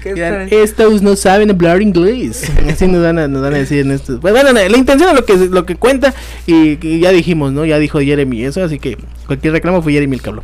Estos 0.51 1.01
no 1.01 1.15
saben 1.15 1.51
hablar 1.51 1.81
inglés. 1.81 2.49
Así 2.69 2.87
nos 2.87 3.03
van 3.03 3.19
a, 3.19 3.27
nos 3.27 3.41
van 3.41 3.53
a 3.53 3.57
decir 3.57 3.79
en 3.79 3.91
esto. 3.91 4.19
Pues 4.19 4.33
bueno, 4.33 4.51
la 4.51 4.77
intención 4.77 5.09
es 5.09 5.15
lo 5.15 5.25
que, 5.25 5.35
lo 5.35 5.65
que 5.65 5.75
cuenta. 5.75 6.13
Y, 6.47 6.77
y, 6.85 6.99
ya 6.99 7.11
dijimos, 7.11 7.51
¿no? 7.51 7.65
Ya 7.65 7.79
dijo 7.79 7.99
Jeremy 7.99 8.45
eso. 8.45 8.63
Así 8.63 8.79
que 8.79 8.97
cualquier 9.27 9.53
reclamo 9.53 9.81
fue 9.81 9.93
Jeremy 9.93 10.15
el 10.15 10.21
cabrón. 10.21 10.43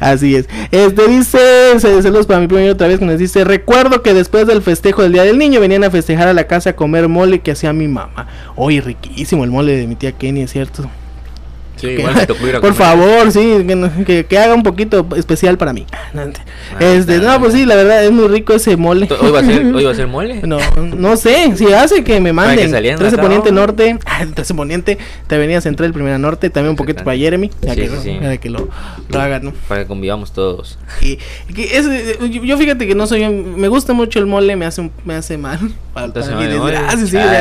así 0.00 0.36
es. 0.36 0.46
Este 0.70 1.08
dice, 1.08 1.78
saludos 1.80 2.26
para 2.26 2.40
mi 2.40 2.46
primero 2.46 2.72
otra 2.72 2.88
vez 2.88 2.98
que 2.98 3.04
nos 3.04 3.18
dice, 3.18 3.44
recuerdo 3.44 4.02
que 4.02 4.14
después 4.14 4.46
del 4.46 4.62
festejo 4.62 5.02
del 5.02 5.12
Día 5.12 5.24
del 5.24 5.35
Niño 5.36 5.60
venían 5.60 5.84
a 5.84 5.90
festejar 5.90 6.28
a 6.28 6.32
la 6.32 6.46
casa 6.46 6.70
a 6.70 6.76
comer 6.76 7.08
mole 7.08 7.40
que 7.40 7.50
hacía 7.50 7.72
mi 7.72 7.88
mamá. 7.88 8.26
Oye, 8.56 8.80
riquísimo 8.80 9.44
el 9.44 9.50
mole 9.50 9.76
de 9.76 9.86
mi 9.86 9.94
tía 9.94 10.12
Kenny, 10.12 10.42
es 10.42 10.52
cierto. 10.52 10.88
Sí, 11.76 11.88
que, 11.88 11.92
igual 12.00 12.26
por 12.60 12.74
favor, 12.74 13.30
sí, 13.30 13.64
que, 13.66 14.04
que, 14.06 14.26
que, 14.26 14.38
haga 14.38 14.54
un 14.54 14.62
poquito 14.62 15.06
especial 15.16 15.58
para 15.58 15.72
mí. 15.72 15.86
Ah, 16.14 16.26
este, 16.80 17.18
no, 17.18 17.38
pues 17.38 17.52
sí, 17.52 17.66
la 17.66 17.76
verdad 17.76 18.04
es 18.04 18.10
muy 18.10 18.28
rico 18.28 18.54
ese 18.54 18.76
mole. 18.76 19.08
¿Hoy 19.20 19.30
va 19.30 19.40
a 19.40 19.44
ser, 19.44 19.64
hoy 19.66 19.84
va 19.84 19.90
a 19.90 19.94
ser 19.94 20.06
mole? 20.06 20.40
No, 20.46 20.58
no 20.76 21.16
sé, 21.16 21.56
si 21.56 21.72
hace 21.72 22.04
que 22.04 22.20
me 22.20 22.32
manden. 22.32 22.70
13 22.70 23.18
Poniente 23.18 23.52
Norte, 23.52 23.98
13 24.34 24.54
Poniente, 24.54 24.98
te 25.26 25.36
venía 25.38 25.60
Central 25.60 25.92
Primera 25.92 26.18
Norte, 26.18 26.50
también 26.50 26.70
un 26.70 26.76
poquito 26.76 27.04
para 27.04 27.16
Jeremy, 27.16 27.50
ya 27.60 27.74
Sí, 27.74 27.80
que, 27.80 27.88
sí, 27.88 27.96
sí. 28.02 28.18
para 28.20 28.36
que 28.38 28.48
lo, 28.50 28.68
lo 29.08 29.20
hagan, 29.20 29.44
¿no? 29.44 29.52
Para 29.68 29.82
que 29.82 29.86
convivamos 29.86 30.32
todos. 30.32 30.78
Y, 31.02 31.18
que 31.52 31.76
es, 31.76 31.86
yo, 32.30 32.44
yo 32.44 32.56
fíjate 32.58 32.86
que 32.86 32.94
no 32.94 33.06
soy, 33.06 33.28
me 33.28 33.68
gusta 33.68 33.92
mucho 33.92 34.18
el 34.18 34.26
mole, 34.26 34.56
me 34.56 34.64
hace, 34.66 34.90
me 35.04 35.14
hace 35.14 35.36
mal. 35.36 35.58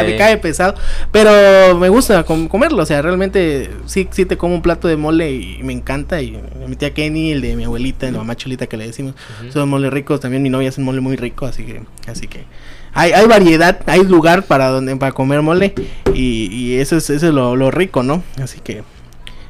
Me 0.05 0.17
cae 0.17 0.37
pesado. 0.37 0.75
Pero 1.11 1.77
me 1.77 1.89
gusta 1.89 2.23
com- 2.23 2.47
comerlo, 2.47 2.83
o 2.83 2.85
sea, 2.85 3.01
realmente 3.01 3.69
sí, 3.85 4.07
sí 4.11 4.24
te 4.25 4.37
como 4.37 4.55
un 4.55 4.61
plato 4.61 4.87
de 4.87 4.97
mole 4.97 5.31
y 5.31 5.59
me 5.63 5.73
encanta. 5.73 6.21
Y 6.21 6.37
mi 6.67 6.75
tía 6.75 6.93
Kenny, 6.93 7.31
el 7.31 7.41
de 7.41 7.55
mi 7.55 7.63
abuelita, 7.63 8.09
la 8.11 8.17
mamá 8.17 8.35
Cholita 8.35 8.67
que 8.67 8.77
le 8.77 8.87
decimos, 8.87 9.15
son 9.51 9.69
mole 9.69 9.89
ricos. 9.89 10.19
También 10.19 10.43
mi 10.43 10.49
novia 10.49 10.69
hace 10.69 10.81
un 10.81 10.85
mole 10.85 11.01
muy 11.01 11.15
rico, 11.15 11.45
así 11.45 11.63
que, 11.63 11.81
así 12.07 12.27
que 12.27 12.43
hay, 12.93 13.11
hay 13.11 13.27
variedad, 13.27 13.81
hay 13.87 14.03
lugar 14.03 14.43
para 14.43 14.69
donde 14.69 14.95
para 14.95 15.11
comer 15.11 15.41
mole 15.41 15.73
y, 16.13 16.47
y 16.53 16.75
eso 16.75 16.97
es, 16.97 17.09
eso 17.09 17.27
es 17.27 17.33
lo, 17.33 17.55
lo 17.55 17.71
rico, 17.71 18.03
¿no? 18.03 18.23
Así 18.41 18.59
que 18.59 18.83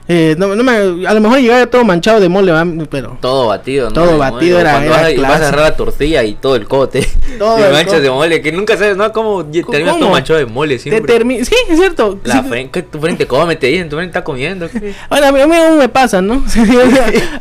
eh, 0.08 0.36
no, 0.38 0.56
no 0.56 0.64
me, 0.64 1.08
a 1.08 1.14
lo 1.16 1.20
mejor 1.22 1.40
llegaba 1.40 1.66
todo 1.66 1.84
manchado 1.84 2.20
de 2.20 2.30
mole, 2.30 2.52
pero 2.92 3.18
Todo 3.22 3.48
batido, 3.48 3.88
¿no? 3.88 3.94
Todo 3.94 4.12
De 4.12 4.18
batido 4.18 4.58
mole. 4.58 4.62
era- 4.62 4.72
Cuando 4.74 4.94
era 4.94 5.02
vas, 5.02 5.12
a- 5.18 5.22
vas 5.22 5.32
agarrar 5.48 5.62
la 5.72 5.76
tortilla 5.76 6.24
y 6.24 6.36
todo 6.36 6.56
el 6.56 6.68
cote. 6.68 7.08
Todo 7.40 7.60
y 7.60 7.64
el 7.64 7.72
manchas 7.74 8.02
de 8.02 8.10
mole, 8.12 8.42
que 8.42 8.52
nunca 8.52 8.78
sabes, 8.78 8.96
¿no? 8.96 9.12
Cómo 9.12 9.44
terminas 9.46 9.96
todo 9.96 10.00
¿Cómo? 10.06 10.12
manchado 10.12 10.40
de 10.40 10.46
mole 10.46 10.76
te 10.76 10.84
siempre. 10.84 11.02
sí, 11.44 11.56
es 11.70 11.78
cierto. 11.80 12.20
La 12.24 12.42
Sí, 12.44 12.48
frente, 12.48 12.82
tu 12.84 13.00
frente 13.00 13.26
come, 13.28 13.56
te 13.58 13.68
dicen, 13.68 13.90
tu 13.90 13.96
frente 13.96 14.12
está 14.12 14.24
comiendo. 14.24 14.70
Bueno, 15.10 15.28
a 15.28 15.32
mí, 15.32 15.42
a 15.42 15.48
mí 15.48 15.56
aún 15.56 15.78
me 15.80 15.90
pasa, 15.90 16.22
¿no? 16.22 16.36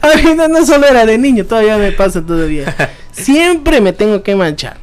a 0.00 0.08
mí 0.16 0.34
no, 0.34 0.48
no 0.48 0.66
solo 0.66 0.86
era 0.86 1.04
de 1.06 1.16
niño, 1.18 1.44
todavía 1.44 1.76
me 1.78 1.92
pasa 1.92 2.22
todavía. 2.26 2.74
Siempre 3.12 3.80
me 3.80 3.92
tengo 3.92 4.22
que 4.22 4.34
manchar. 4.34 4.76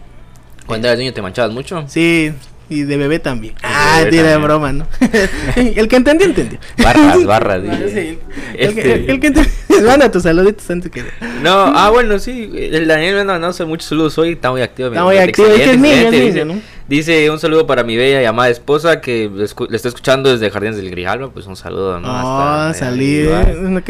Cuando 0.66 0.88
eras 0.88 1.00
niño 1.00 1.12
te 1.14 1.22
manchabas 1.22 1.52
mucho. 1.52 1.84
Sí, 1.88 2.32
y 2.72 2.84
de 2.84 2.96
bebé 2.98 3.20
también. 3.20 3.54
de 3.56 3.60
Ah, 3.64 3.98
bebé 4.00 4.12
tira 4.12 4.30
de 4.30 4.38
broma, 4.38 4.72
¿no? 4.72 4.88
el 5.58 5.88
que 5.90 5.96
entendió, 5.98 6.26
entendió. 6.28 6.58
Barras, 6.82 7.24
barras. 7.26 7.62
Sí, 7.94 8.18
el, 8.58 8.70
Este- 8.70 8.94
el, 8.94 9.10
el 9.10 9.20
que 9.20 9.28
entendió. 9.28 9.52
Manda 9.86 10.10
tus 10.10 10.24
saluditos 10.24 10.70
antes 10.70 10.90
que. 10.92 11.04
No, 11.44 11.52
ah, 11.76 11.90
bueno, 11.92 12.18
sí. 12.20 12.50
El 12.56 12.88
Daniel 12.88 13.26
no, 13.26 13.38
no 13.40 13.48
hace 13.48 13.66
muchos 13.66 13.90
saludos 13.90 14.18
hoy. 14.18 14.32
Está 14.34 14.52
muy 14.52 14.62
activo. 14.62 14.90
Está 14.90 15.04
muy 15.04 15.18
activo, 15.18 15.48
es 15.48 15.62
que 15.62 15.72
es 15.72 15.80
niño, 15.80 15.96
es 15.96 16.12
dice, 16.12 16.46
niño, 16.46 16.46
¿no? 16.56 16.62
dice 16.88 17.30
un 17.30 17.40
saludo 17.40 17.66
para 17.68 17.84
mi 17.84 17.96
bella 17.98 18.22
y 18.22 18.26
amada 18.26 18.50
esposa 18.50 19.02
que 19.02 19.30
le 19.70 19.76
está 19.76 19.88
escuchando 19.90 20.30
desde 20.32 20.50
Jardines 20.50 20.78
del 20.78 20.90
Grijalva. 20.92 21.30
Pues 21.30 21.46
un 21.48 21.56
saludo, 21.58 22.00
¿no? 22.00 22.74
Salí. 22.74 23.26
¿eh? 23.28 23.82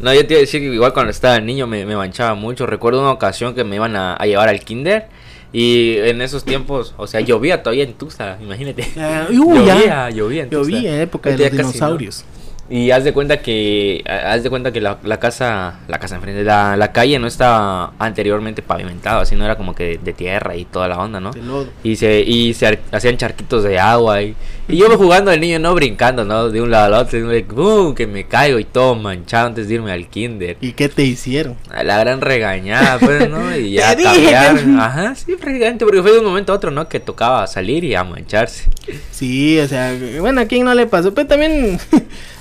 ¿No 0.00 0.14
yo 0.14 0.26
te 0.26 0.34
iba 0.34 0.38
a 0.38 0.40
decir 0.40 0.60
que 0.60 0.66
igual 0.66 0.92
cuando 0.92 1.10
estaba 1.10 1.40
niño 1.40 1.66
me, 1.66 1.86
me 1.86 1.96
manchaba 1.96 2.34
mucho. 2.34 2.66
Recuerdo 2.66 3.00
una 3.00 3.10
ocasión 3.12 3.54
que 3.54 3.64
me 3.64 3.76
iban 3.76 3.96
a, 3.96 4.14
a 4.14 4.26
llevar 4.26 4.48
al 4.48 4.60
kinder. 4.60 5.06
Y 5.52 5.96
en 5.98 6.20
esos 6.20 6.44
tiempos, 6.44 6.94
o 6.98 7.06
sea, 7.06 7.20
llovía 7.20 7.62
todavía 7.62 7.84
en 7.84 7.94
Tusa, 7.94 8.38
imagínate. 8.40 8.86
Ah, 8.98 9.26
uh, 9.30 9.32
llovía, 9.32 9.84
ya. 9.84 10.10
llovía 10.10 10.42
en 10.42 10.50
Tusa. 10.50 10.70
Llovía 10.70 10.94
en 10.94 11.00
época 11.00 11.30
de 11.30 11.50
los 11.50 11.76
¿no? 11.76 12.24
Y 12.70 12.90
haz 12.90 13.02
de 13.04 13.14
cuenta 13.14 13.38
que 13.40 14.04
haz 14.06 14.42
de 14.42 14.50
cuenta 14.50 14.70
que 14.72 14.80
la, 14.82 14.98
la 15.02 15.18
casa 15.18 15.78
la 15.88 15.98
casa 15.98 16.16
enfrente 16.16 16.44
la, 16.44 16.76
la 16.76 16.92
calle 16.92 17.18
no 17.18 17.26
estaba 17.26 17.94
anteriormente 17.98 18.60
pavimentada, 18.60 19.22
así 19.22 19.36
no 19.36 19.44
era 19.46 19.56
como 19.56 19.74
que 19.74 19.84
de, 19.84 19.98
de 19.98 20.12
tierra 20.12 20.54
y 20.54 20.66
toda 20.66 20.86
la 20.86 20.98
onda, 20.98 21.18
¿no? 21.18 21.30
De 21.32 21.40
lodo. 21.42 21.68
Y 21.82 21.96
se 21.96 22.20
y 22.20 22.52
se 22.52 22.78
hacían 22.92 23.16
charquitos 23.16 23.64
de 23.64 23.78
agua 23.78 24.20
y, 24.20 24.36
y 24.68 24.76
yo 24.76 24.86
jugando 24.98 25.30
al 25.30 25.40
niño 25.40 25.58
no 25.58 25.74
brincando, 25.74 26.26
¿no? 26.26 26.50
De 26.50 26.60
un 26.60 26.70
lado 26.70 26.94
al 26.94 27.02
otro, 27.06 27.18
y 27.18 27.22
me- 27.22 27.42
¡bum! 27.42 27.94
que 27.94 28.06
me 28.06 28.24
caigo 28.26 28.58
y 28.58 28.64
todo 28.64 28.94
manchado 28.94 29.46
antes 29.46 29.66
de 29.68 29.74
irme 29.76 29.90
al 29.92 30.06
kinder. 30.08 30.58
¿Y 30.60 30.72
qué 30.72 30.90
te 30.90 31.04
hicieron? 31.04 31.56
La 31.82 31.98
gran 32.00 32.20
regañada, 32.20 32.98
pues, 32.98 33.30
¿no? 33.30 33.56
Y 33.56 33.72
ya 33.72 33.96
cambiaron. 33.96 34.78
Ajá, 34.78 35.14
sí, 35.14 35.36
prácticamente, 35.36 35.86
porque 35.86 36.02
fue 36.02 36.12
de 36.12 36.18
un 36.18 36.26
momento 36.26 36.52
a 36.52 36.56
otro, 36.56 36.70
¿no? 36.70 36.86
Que 36.86 37.00
tocaba 37.00 37.46
salir 37.46 37.82
y 37.84 37.94
a 37.94 38.04
mancharse. 38.04 38.68
Sí, 39.10 39.58
o 39.58 39.66
sea, 39.66 39.96
bueno, 40.20 40.42
a 40.42 40.44
quién 40.44 40.66
no 40.66 40.74
le 40.74 40.86
pasó, 40.86 41.14
pero 41.14 41.26
también... 41.26 41.78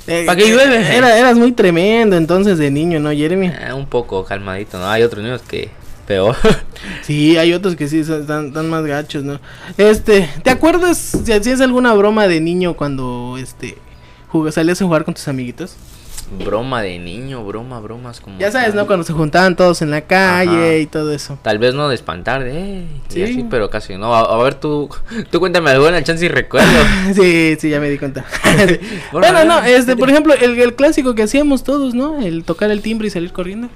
eh, 0.07 0.23
¿Pa' 0.25 0.35
qué 0.35 0.47
llueve? 0.49 0.95
Era, 0.95 1.17
eras 1.17 1.37
muy 1.37 1.51
tremendo 1.51 2.15
entonces 2.15 2.57
de 2.57 2.71
niño, 2.71 2.99
¿no, 2.99 3.11
Jeremy? 3.11 3.47
Eh, 3.47 3.73
un 3.73 3.85
poco 3.85 4.23
calmadito, 4.25 4.77
¿no? 4.79 4.89
Hay 4.89 5.03
otros 5.03 5.23
niños 5.23 5.41
que 5.41 5.69
peor. 6.05 6.35
Sí, 7.01 7.37
hay 7.37 7.53
otros 7.53 7.75
que 7.75 7.87
sí 7.87 8.03
son- 8.03 8.21
están, 8.21 8.47
están 8.47 8.69
más 8.69 8.85
gachos, 8.85 9.23
¿no? 9.23 9.39
Este, 9.77 10.29
¿te 10.43 10.49
acuerdas 10.51 10.97
si 11.25 11.31
hacías 11.31 11.59
alguna 11.59 11.93
broma 11.93 12.27
de 12.27 12.39
niño 12.39 12.75
cuando, 12.75 13.35
este, 13.39 13.77
salías 14.51 14.81
a 14.81 14.85
jugar 14.85 15.03
con 15.03 15.13
tus 15.15 15.27
amiguitos? 15.27 15.75
Broma 16.29 16.81
de 16.81 16.99
niño, 16.99 17.43
broma, 17.45 17.79
bromas 17.79 18.19
como. 18.19 18.37
Ya 18.37 18.51
sabes, 18.51 18.69
tal. 18.69 18.77
¿no? 18.77 18.87
Cuando 18.87 19.05
se 19.05 19.13
juntaban 19.13 19.55
todos 19.55 19.81
en 19.81 19.91
la 19.91 20.01
calle 20.01 20.49
Ajá. 20.51 20.75
y 20.77 20.85
todo 20.85 21.13
eso. 21.13 21.39
Tal 21.41 21.57
vez 21.57 21.73
no 21.73 21.87
de 21.87 21.95
espantar, 21.95 22.43
de. 22.43 22.85
Y 23.09 23.13
Sí. 23.13 23.23
así, 23.23 23.45
pero 23.49 23.69
casi 23.69 23.95
no. 23.95 24.13
A, 24.13 24.21
a 24.21 24.43
ver, 24.43 24.55
tú, 24.55 24.89
tú 25.31 25.39
cuéntame 25.39 25.69
alguna 25.71 26.03
chance 26.03 26.25
y 26.25 26.29
recuerdo. 26.29 26.67
Sí, 27.15 27.55
sí, 27.59 27.69
ya 27.69 27.79
me 27.79 27.89
di 27.89 27.97
cuenta. 27.97 28.25
Bueno, 29.11 29.45
no, 29.45 29.63
este, 29.63 29.95
por 29.95 30.09
ejemplo, 30.09 30.33
el, 30.33 30.59
el 30.59 30.75
clásico 30.75 31.15
que 31.15 31.23
hacíamos 31.23 31.63
todos, 31.63 31.93
¿no? 31.93 32.19
El 32.19 32.43
tocar 32.43 32.71
el 32.71 32.81
timbre 32.81 33.07
y 33.07 33.11
salir 33.11 33.31
corriendo. 33.31 33.69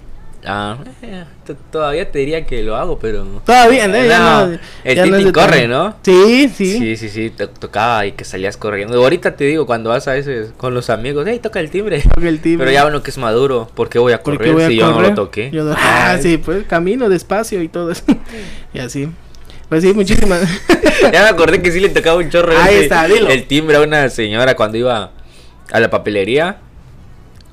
Ah, 0.46 0.78
eh, 1.04 1.24
todavía 1.72 2.12
te 2.12 2.20
diría 2.20 2.46
que 2.46 2.64
lo 2.64 2.76
hago, 2.76 2.98
pero. 2.98 3.24
Todavía, 3.46 3.88
¿no? 3.88 4.04
Ya 4.04 4.20
No, 4.20 4.48
no- 4.48 4.60
el 4.84 4.96
ya 4.96 5.04
Titi 5.04 5.32
corre, 5.32 5.68
¿no? 5.68 5.96
Sí, 6.02 6.50
sí. 6.50 6.78
Sí, 6.78 6.98
sí, 6.98 7.10
sí, 7.10 7.30
te 7.30 7.48
tocaba 7.48 8.06
y 8.06 8.14
que 8.14 8.24
salías 8.24 8.58
corriendo. 8.58 8.98
Ahorita 9.02 9.36
te 9.36 9.44
digo, 9.44 9.66
cuando 9.66 9.90
vas 9.92 10.08
a 10.08 10.14
veces 10.14 10.52
con 10.58 10.74
los 10.74 10.90
amigos, 10.90 11.26
hey, 11.28 11.40
toca 11.42 11.60
el 11.60 11.70
timbre. 11.70 12.02
Toca 12.16 12.28
el 12.28 12.40
timbre. 12.40 12.66
Pero 12.66 12.74
ya 12.74 12.88
uno 12.88 13.04
que 13.04 13.12
es 13.12 13.18
maduro, 13.18 13.70
¿por 13.76 13.90
qué 13.90 14.00
voy 14.00 14.14
a 14.14 14.24
¿Por 14.24 14.36
correr 14.38 14.50
qué 14.50 14.54
voy 14.54 14.64
a 14.64 14.68
si 14.68 14.78
yo 14.78 14.92
no 14.92 15.02
lo 15.02 15.14
toqué? 15.14 15.52
Yo 15.52 15.72
ah, 15.78 16.18
sí, 16.20 16.38
pues 16.38 16.66
camino 16.66 17.08
despacio 17.10 17.62
y 17.62 17.68
todo 17.68 17.92
eso. 17.92 18.04
y 18.74 18.80
así. 18.80 19.10
Pues 19.70 19.84
sí, 19.84 19.94
muchísimas. 19.94 20.42
Ya 21.14 21.24
me 21.24 21.30
acordé 21.30 21.62
que 21.64 21.72
sí 21.72 21.80
le 21.80 21.90
tocaba 21.90 22.18
un 22.18 22.30
chorro 22.30 22.56
Ahí 22.56 22.76
está, 22.76 23.08
dilo. 23.08 23.28
el 23.30 23.46
timbre 23.48 23.78
a 23.78 23.82
una 23.82 24.08
señora 24.10 24.56
cuando 24.56 24.78
iba 24.78 25.12
a 25.72 25.80
la 25.80 25.90
papelería. 25.90 26.58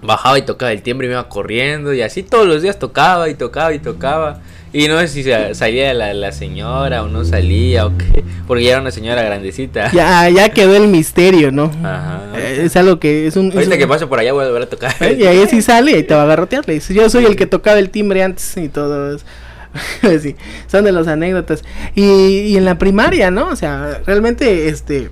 Bajaba 0.02 0.38
y 0.38 0.42
tocaba 0.42 0.72
el 0.72 0.82
timbre 0.82 1.06
y 1.06 1.08
me 1.08 1.14
iba 1.14 1.28
corriendo 1.28 1.92
y 1.92 2.02
así 2.02 2.22
todos 2.22 2.46
los 2.46 2.62
días 2.62 2.78
tocaba 2.78 3.28
y 3.28 3.34
tocaba 3.34 3.72
y 3.72 3.78
tocaba. 3.78 4.40
Y 4.70 4.86
no 4.86 4.98
sé 5.00 5.08
si 5.08 5.24
salía 5.54 5.94
la, 5.94 6.12
la 6.12 6.30
señora 6.30 7.02
o 7.02 7.08
no 7.08 7.24
salía 7.24 7.86
o 7.86 7.96
qué, 7.96 8.22
porque 8.46 8.64
ya 8.64 8.72
era 8.72 8.80
una 8.82 8.90
señora 8.90 9.22
grandecita. 9.22 9.90
Ya, 9.92 10.28
ya 10.28 10.50
quedó 10.50 10.76
el 10.76 10.88
misterio, 10.88 11.50
¿no? 11.50 11.70
Ajá. 11.82 12.24
Eh, 12.36 12.64
es 12.64 12.76
algo 12.76 13.00
que 13.00 13.26
es 13.26 13.36
un... 13.36 13.50
Ahorita 13.50 13.78
que 13.78 13.86
pase 13.86 14.06
por 14.06 14.18
allá 14.18 14.34
voy 14.34 14.44
a 14.44 14.48
volver 14.48 14.64
a 14.64 14.68
tocar. 14.68 14.94
Y 15.18 15.26
ahí 15.26 15.46
sí 15.48 15.62
sale 15.62 15.98
y 15.98 16.02
te 16.02 16.14
va 16.14 16.30
a 16.30 16.46
dice, 16.66 16.92
yo 16.92 17.08
soy 17.08 17.24
el 17.24 17.34
que 17.34 17.46
tocaba 17.46 17.78
el 17.78 17.88
timbre 17.88 18.22
antes 18.22 18.58
y 18.58 18.68
todo 18.68 19.14
eso. 19.14 19.24
sí, 20.20 20.36
son 20.66 20.84
de 20.84 20.92
las 20.92 21.06
anécdotas. 21.08 21.64
Y, 21.94 22.02
y, 22.02 22.56
en 22.56 22.64
la 22.64 22.78
primaria, 22.78 23.30
¿no? 23.30 23.48
O 23.48 23.56
sea, 23.56 24.00
realmente, 24.06 24.68
este, 24.68 25.10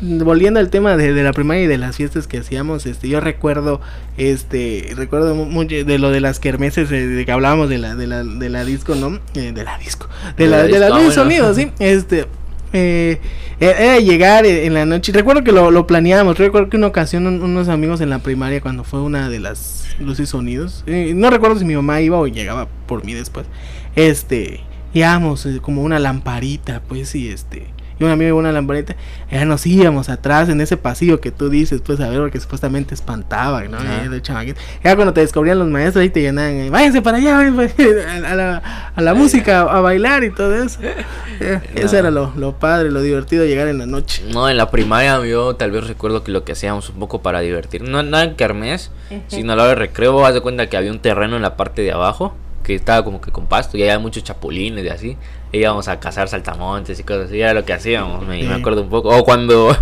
volviendo 0.00 0.60
al 0.60 0.70
tema 0.70 0.96
de, 0.96 1.12
la 1.22 1.32
primaria 1.32 1.64
y 1.64 1.66
de 1.66 1.78
las 1.78 1.96
fiestas 1.96 2.26
que 2.26 2.38
hacíamos, 2.38 2.86
este, 2.86 3.08
yo 3.08 3.20
recuerdo, 3.20 3.80
este, 4.16 4.92
recuerdo 4.96 5.34
mucho 5.34 5.84
de 5.84 5.98
lo 5.98 6.10
de 6.10 6.20
las 6.20 6.40
kermeses, 6.40 6.88
de, 6.88 7.24
que 7.24 7.32
hablábamos 7.32 7.68
de 7.68 7.78
la, 7.78 7.94
de 7.94 8.06
la, 8.06 8.24
de 8.24 8.48
la 8.48 8.64
disco, 8.64 8.94
¿no? 8.94 9.18
Eh, 9.34 9.52
de 9.52 9.64
la 9.64 9.78
disco, 9.78 10.08
de, 10.36 10.46
la, 10.46 10.64
de 10.64 10.78
la, 10.78 11.10
sonido, 11.10 11.52
sí, 11.54 11.70
este, 11.78 12.26
eh, 12.72 13.20
era 13.58 13.98
llegar 13.98 14.46
en 14.46 14.72
la 14.74 14.86
noche. 14.86 15.12
Recuerdo 15.12 15.44
que 15.44 15.52
lo, 15.52 15.70
lo 15.70 15.86
planeábamos. 15.86 16.38
Recuerdo 16.38 16.70
que 16.70 16.76
una 16.76 16.86
ocasión 16.86 17.26
unos 17.26 17.68
amigos 17.68 18.00
en 18.00 18.08
la 18.08 18.20
primaria, 18.20 18.60
cuando 18.60 18.84
fue 18.84 19.02
una 19.02 19.28
de 19.28 19.40
las 19.40 19.86
luces 19.98 20.30
sonidos, 20.30 20.82
eh, 20.86 21.12
no 21.14 21.28
recuerdo 21.28 21.58
si 21.58 21.64
mi 21.66 21.74
mamá 21.74 22.00
iba 22.00 22.18
o 22.18 22.26
llegaba 22.26 22.68
por 22.86 23.04
mí 23.04 23.12
después 23.12 23.46
este, 23.96 24.60
íbamos 24.92 25.46
eh, 25.46 25.58
como 25.60 25.82
una 25.82 25.98
lamparita, 25.98 26.82
pues, 26.88 27.14
y 27.14 27.28
este, 27.28 27.66
y 27.98 28.04
un 28.04 28.10
amigo 28.10 28.38
una 28.38 28.50
lamparita, 28.50 28.96
ya 29.30 29.44
nos 29.44 29.66
íbamos 29.66 30.08
atrás 30.08 30.48
en 30.48 30.60
ese 30.62 30.78
pasillo 30.78 31.20
que 31.20 31.30
tú 31.30 31.50
dices, 31.50 31.82
pues, 31.84 32.00
a 32.00 32.08
ver, 32.08 32.18
porque 32.20 32.40
supuestamente 32.40 32.94
espantaba, 32.94 33.62
¿no? 33.64 33.78
Ya 34.82 34.96
cuando 34.96 35.12
te 35.12 35.20
descubrían 35.20 35.58
los 35.58 35.68
maestros 35.68 36.04
y 36.06 36.08
te 36.08 36.22
llenaban, 36.22 36.54
eh, 36.54 36.70
váyanse 36.70 37.02
para 37.02 37.18
allá, 37.18 37.40
a 38.26 38.34
la, 38.34 38.92
a 38.96 39.02
la 39.02 39.14
música, 39.14 39.60
a 39.60 39.80
bailar 39.80 40.24
y 40.24 40.30
todo 40.30 40.54
eso. 40.62 40.80
Eso 41.74 41.96
era 41.96 42.10
lo, 42.10 42.32
lo 42.36 42.58
padre, 42.58 42.90
lo 42.90 43.02
divertido 43.02 43.44
llegar 43.44 43.68
en 43.68 43.78
la 43.78 43.86
noche. 43.86 44.22
No, 44.32 44.48
en 44.48 44.56
la 44.56 44.70
primaria 44.70 45.24
yo 45.26 45.56
tal 45.56 45.70
vez 45.70 45.86
recuerdo 45.86 46.24
que 46.24 46.32
lo 46.32 46.44
que 46.44 46.52
hacíamos 46.52 46.88
un 46.88 46.98
poco 46.98 47.20
para 47.20 47.40
divertir, 47.40 47.82
no, 47.82 48.02
no 48.02 48.20
en 48.20 48.34
kermés, 48.34 48.90
sino 49.28 49.52
a 49.52 49.56
la 49.56 49.64
hora 49.64 49.70
de 49.70 49.76
recreo, 49.76 50.24
haz 50.24 50.34
de 50.34 50.40
cuenta 50.40 50.68
que 50.68 50.76
había 50.76 50.90
un 50.90 51.00
terreno 51.00 51.36
en 51.36 51.42
la 51.42 51.56
parte 51.56 51.82
de 51.82 51.92
abajo 51.92 52.34
que 52.62 52.74
estaba 52.74 53.04
como 53.04 53.20
que 53.20 53.30
con 53.30 53.46
pasto 53.46 53.76
y 53.76 53.82
había 53.82 53.98
muchos 53.98 54.24
chapulines 54.24 54.84
y 54.84 54.88
así. 54.88 55.16
íbamos 55.52 55.88
a 55.88 55.98
cazar 55.98 56.28
saltamontes 56.28 56.98
y 56.98 57.02
cosas 57.02 57.26
así, 57.26 57.40
era 57.40 57.54
lo 57.54 57.64
que 57.64 57.72
hacíamos, 57.72 58.26
me, 58.26 58.46
acuerdo 58.52 58.82
un 58.82 58.90
poco. 58.90 59.08
O 59.10 59.24
cuando 59.24 59.76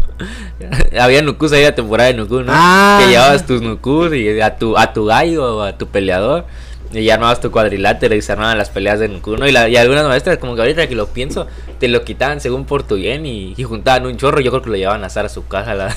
había 1.00 1.22
nucus 1.22 1.52
ahí 1.52 1.62
la 1.62 1.74
temporada 1.74 2.08
de 2.08 2.14
nucus, 2.14 2.44
¿no? 2.44 2.52
Ah. 2.54 3.00
Que 3.02 3.10
llevabas 3.10 3.46
tus 3.46 3.62
nucus 3.62 4.14
y 4.14 4.40
a 4.40 4.56
tu, 4.56 4.76
a 4.76 4.92
tu 4.92 5.06
gallo 5.06 5.58
o 5.58 5.62
a 5.62 5.76
tu 5.76 5.86
peleador. 5.86 6.46
Y 6.92 7.04
ya 7.04 7.14
armabas 7.14 7.40
tu 7.40 7.50
cuadrilátero 7.50 8.14
y 8.14 8.22
se 8.22 8.32
armaban 8.32 8.56
las 8.56 8.70
peleas 8.70 8.98
de 8.98 9.08
Nuku, 9.08 9.36
¿no? 9.36 9.46
Y, 9.46 9.52
la, 9.52 9.68
y 9.68 9.76
algunas 9.76 10.06
maestras, 10.06 10.38
como 10.38 10.54
que 10.54 10.62
ahorita 10.62 10.86
que 10.86 10.94
lo 10.94 11.08
pienso, 11.08 11.46
te 11.78 11.86
lo 11.86 12.02
quitaban 12.02 12.40
según 12.40 12.64
por 12.64 12.82
tu 12.82 12.94
bien 12.94 13.26
y, 13.26 13.52
y 13.58 13.62
juntaban 13.62 14.06
un 14.06 14.16
chorro. 14.16 14.40
Yo 14.40 14.50
creo 14.50 14.62
que 14.62 14.70
lo 14.70 14.76
llevaban 14.76 15.04
a 15.04 15.08
hacer 15.08 15.26
a 15.26 15.28
su 15.28 15.46
casa. 15.46 15.74
La, 15.74 15.94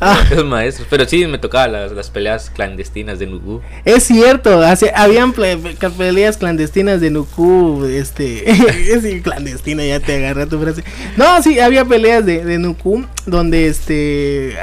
Ah. 0.00 0.24
Los 0.30 0.44
maestros. 0.44 0.86
Pero 0.90 1.06
sí, 1.06 1.26
me 1.26 1.38
tocaba 1.38 1.68
las, 1.68 1.92
las 1.92 2.10
peleas 2.10 2.50
clandestinas 2.50 3.18
de 3.18 3.26
Nuku. 3.26 3.60
Es 3.84 4.04
cierto, 4.04 4.60
hace, 4.62 4.92
habían 4.94 5.32
peleas 5.32 6.36
clandestinas 6.36 7.00
de 7.00 7.10
Nuku. 7.10 7.84
Este, 7.84 8.50
es 8.50 9.22
clandestina, 9.22 9.84
ya 9.84 10.00
te 10.00 10.16
agarra 10.16 10.46
tu 10.46 10.60
frase. 10.60 10.84
No, 11.16 11.42
sí, 11.42 11.60
había 11.60 11.84
peleas 11.84 12.26
de, 12.26 12.44
de 12.44 12.58
Nuku 12.58 13.04
donde 13.26 13.68
este. 13.68 14.56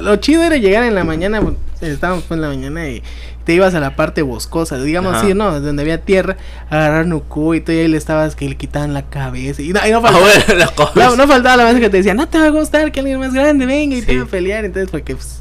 lo 0.00 0.16
chido 0.16 0.42
era 0.42 0.56
llegar 0.56 0.84
en 0.84 0.94
la 0.94 1.04
mañana. 1.04 1.40
Estábamos 1.80 2.30
en 2.30 2.40
la 2.40 2.48
mañana 2.48 2.88
y 2.88 3.02
te 3.44 3.54
ibas 3.54 3.74
a 3.74 3.80
la 3.80 3.96
parte 3.96 4.22
boscosa, 4.22 4.78
digamos 4.78 5.16
así, 5.16 5.34
¿no? 5.34 5.60
Donde 5.60 5.82
había 5.82 6.00
tierra, 6.00 6.36
agarrar 6.70 7.06
Nuku 7.06 7.54
y 7.54 7.60
todo, 7.60 7.74
y 7.74 7.80
ahí 7.80 7.88
le 7.88 7.96
estabas 7.96 8.36
que 8.36 8.48
le 8.48 8.56
quitaban 8.56 8.94
la 8.94 9.02
cabeza. 9.02 9.62
Y 9.62 9.72
no, 9.72 9.80
no 9.80 10.00
faltaba, 10.00 11.16
no, 11.16 11.28
faltaba 11.28 11.56
la 11.56 11.64
vez 11.64 11.80
que 11.80 11.90
te 11.90 11.98
decía, 11.98 12.14
no 12.14 12.28
te 12.28 12.38
va 12.38 12.46
a 12.46 12.50
gustar 12.50 12.92
que 12.92 13.00
alguien 13.00 13.18
más 13.18 13.34
grande 13.34 13.66
venga 13.66 13.96
y 13.96 14.02
te 14.02 14.16
va 14.16 14.24
a 14.24 14.26
pelear. 14.26 14.64
Entonces, 14.64 14.90
porque 14.90 15.14
pues, 15.14 15.40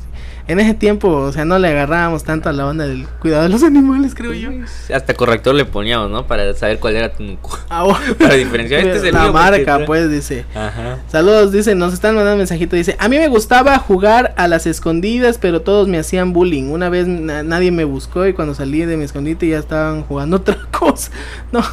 en 0.51 0.59
ese 0.59 0.73
tiempo, 0.73 1.09
o 1.09 1.31
sea, 1.31 1.45
no 1.45 1.57
le 1.59 1.69
agarrábamos 1.69 2.23
tanto 2.23 2.49
a 2.49 2.53
la 2.53 2.67
onda 2.67 2.85
del 2.85 3.07
cuidado 3.19 3.43
de 3.43 3.49
los 3.49 3.63
animales, 3.71 4.13
creo 4.15 4.33
yo. 4.33 4.49
Hasta 4.93 5.13
corrector 5.13 5.55
le 5.55 5.65
poníamos, 5.65 6.11
¿no? 6.11 6.27
Para 6.27 6.53
saber 6.53 6.79
cuál 6.79 6.95
era 6.95 7.13
tu 7.13 7.23
ah, 7.69 7.87
Para 8.19 8.35
diferenciar. 8.35 8.81
Este 8.81 8.97
es 8.97 9.03
el 9.03 9.13
la 9.13 9.31
marca, 9.31 9.85
pues, 9.85 10.09
dice. 10.09 10.45
Ajá. 10.53 10.99
Saludos, 11.09 11.51
dice, 11.51 11.75
nos 11.75 11.93
están 11.93 12.15
mandando 12.15 12.33
un 12.33 12.39
mensajito. 12.39 12.75
Dice, 12.75 12.95
a 12.99 13.07
mí 13.07 13.17
me 13.17 13.27
gustaba 13.27 13.77
jugar 13.79 14.33
a 14.37 14.47
las 14.47 14.67
escondidas, 14.67 15.37
pero 15.37 15.61
todos 15.61 15.87
me 15.87 15.97
hacían 15.97 16.33
bullying. 16.33 16.65
Una 16.65 16.89
vez 16.89 17.07
nadie 17.07 17.71
me 17.71 17.83
buscó 17.85 18.27
y 18.27 18.33
cuando 18.33 18.53
salí 18.53 18.85
de 18.85 18.97
mi 18.97 19.05
escondite 19.05 19.47
ya 19.47 19.59
estaban 19.59 20.03
jugando 20.03 20.37
otra 20.41 20.57
cosa. 20.71 21.11
No, 21.51 21.63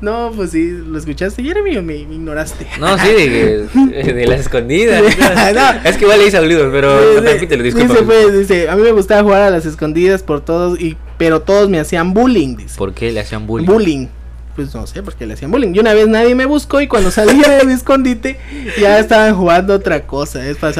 no, 0.00 0.32
pues 0.34 0.50
sí, 0.50 0.70
lo 0.70 0.98
escuchaste. 0.98 1.42
Y 1.42 1.50
era 1.50 1.62
mío, 1.62 1.82
me, 1.82 1.96
ignoraste. 1.96 2.66
No, 2.78 2.98
sí, 2.98 3.08
de, 3.08 4.26
las 4.26 4.40
escondidas. 4.40 5.02
Es 5.84 5.96
que 5.96 6.04
igual 6.04 6.18
le 6.18 6.26
hice 6.26 6.38
saludos, 6.38 6.68
pero 6.72 6.94
Dice, 7.64 7.73
dice, 7.74 8.68
a 8.68 8.76
mí 8.76 8.82
me 8.82 8.92
gustaba 8.92 9.22
jugar 9.22 9.42
a 9.42 9.50
las 9.50 9.66
escondidas 9.66 10.22
por 10.22 10.40
todos, 10.40 10.80
y, 10.80 10.96
pero 11.18 11.42
todos 11.42 11.68
me 11.68 11.80
hacían 11.80 12.14
bullying. 12.14 12.56
Dice. 12.56 12.76
¿Por 12.76 12.94
qué 12.94 13.12
le 13.12 13.20
hacían 13.20 13.46
bullying? 13.46 13.66
Bullying. 13.66 14.06
Pues 14.54 14.72
no 14.72 14.86
sé, 14.86 15.02
porque 15.02 15.26
le 15.26 15.34
hacían 15.34 15.50
bullying. 15.50 15.74
Y 15.74 15.80
una 15.80 15.94
vez 15.94 16.06
nadie 16.06 16.34
me 16.36 16.46
buscó 16.46 16.80
y 16.80 16.86
cuando 16.86 17.10
salía 17.10 17.48
de 17.58 17.64
mi 17.64 17.72
escondite 17.72 18.38
ya 18.80 19.00
estaban 19.00 19.34
jugando 19.34 19.74
otra 19.74 20.06
cosa. 20.06 20.46
Es 20.46 20.58
para 20.58 20.72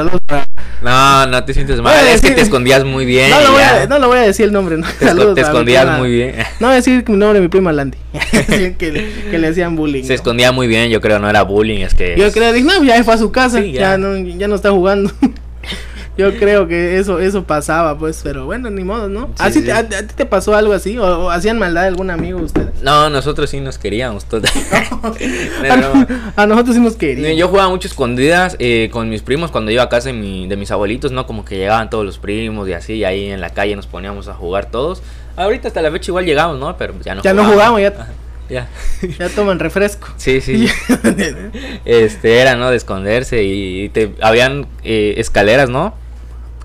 No, 0.80 1.26
no 1.26 1.44
te 1.44 1.54
sientes 1.54 1.80
mal. 1.80 2.06
es 2.06 2.20
que 2.20 2.30
te 2.30 2.40
escondías 2.40 2.84
muy 2.84 3.04
bien. 3.04 3.30
No 3.30 3.40
lo, 3.40 3.50
voy 3.50 3.62
a, 3.62 3.86
no 3.86 3.98
lo 3.98 4.06
voy 4.06 4.18
a 4.18 4.22
decir 4.22 4.46
el 4.46 4.52
nombre. 4.52 4.76
No. 4.76 4.86
Te, 5.34 5.40
escondías 5.40 5.98
muy 5.98 6.12
bien. 6.12 6.36
No 6.60 6.68
voy 6.68 6.74
a 6.74 6.76
decir 6.76 7.04
mi 7.08 7.16
nombre, 7.16 7.40
mi 7.40 7.48
prima 7.48 7.72
Landy. 7.72 7.98
que, 8.48 8.76
que, 8.76 9.38
le 9.38 9.48
hacían 9.48 9.74
bullying. 9.74 10.04
Se 10.04 10.14
escondía 10.14 10.52
muy 10.52 10.68
bien, 10.68 10.88
yo 10.88 11.00
creo, 11.00 11.18
no 11.18 11.28
era 11.28 11.42
bullying. 11.42 11.80
es 11.80 11.94
que 11.94 12.14
Yo 12.16 12.30
creo, 12.30 12.52
dije, 12.52 12.66
no, 12.66 12.84
ya 12.84 13.02
fue 13.02 13.14
a 13.14 13.18
su 13.18 13.32
casa. 13.32 13.60
ya. 13.60 13.80
ya. 13.80 13.98
no, 13.98 14.16
ya 14.16 14.46
no 14.46 14.54
está 14.54 14.70
jugando. 14.70 15.10
Yo 16.16 16.32
creo 16.36 16.68
que 16.68 16.98
eso 16.98 17.18
eso 17.18 17.42
pasaba, 17.42 17.98
pues, 17.98 18.20
pero 18.22 18.46
bueno, 18.46 18.70
ni 18.70 18.84
modo, 18.84 19.08
¿no? 19.08 19.30
¿Así 19.38 19.68
A, 19.70 19.88
ti 19.88 19.96
te 20.14 20.26
pasó 20.26 20.54
algo 20.54 20.72
así? 20.72 20.96
¿O, 20.96 21.28
hacían 21.30 21.58
maldad 21.58 21.84
a 21.84 21.86
algún 21.88 22.10
amigo 22.10 22.38
ustedes? 22.40 22.82
No, 22.82 23.10
nosotros 23.10 23.50
sí 23.50 23.58
nos 23.60 23.78
queríamos. 23.78 24.24
Todo. 24.24 24.42
a, 26.36 26.46
nosotros 26.46 26.76
sí 26.76 26.80
nos 26.80 26.94
queríamos. 26.94 27.36
Yo 27.36 27.48
jugaba 27.48 27.68
mucho 27.68 27.88
escondidas 27.88 28.54
eh, 28.60 28.90
con 28.92 29.08
mis 29.08 29.22
primos 29.22 29.50
cuando 29.50 29.72
iba 29.72 29.82
a 29.82 29.88
casa 29.88 30.10
de, 30.10 30.12
mi, 30.12 30.46
de 30.46 30.56
mis 30.56 30.70
abuelitos, 30.70 31.10
¿no? 31.10 31.26
Como 31.26 31.44
que 31.44 31.56
llegaban 31.56 31.90
todos 31.90 32.04
los 32.04 32.18
primos 32.18 32.68
y 32.68 32.74
así, 32.74 32.94
y 32.94 33.04
ahí 33.04 33.26
en 33.26 33.40
la 33.40 33.50
calle 33.50 33.74
nos 33.74 33.88
poníamos 33.88 34.28
a 34.28 34.34
jugar 34.34 34.70
todos. 34.70 35.02
Ahorita 35.36 35.66
hasta 35.66 35.82
la 35.82 35.90
fecha 35.90 36.12
igual 36.12 36.26
llegamos, 36.26 36.60
¿no? 36.60 36.76
Pero 36.76 36.94
ya 37.02 37.16
no 37.16 37.22
Ya 37.22 37.34
no 37.34 37.44
jugamos, 37.44 37.80
ya. 37.80 37.92
Ya. 38.48 38.68
ya 39.18 39.28
toman 39.30 39.58
refresco. 39.58 40.06
Sí, 40.16 40.40
sí. 40.40 40.68
este 41.84 42.38
era, 42.38 42.54
¿no? 42.54 42.70
De 42.70 42.76
esconderse 42.76 43.42
y 43.42 43.88
te 43.88 44.12
habían 44.20 44.66
eh, 44.84 45.14
escaleras, 45.16 45.70
¿no? 45.70 46.03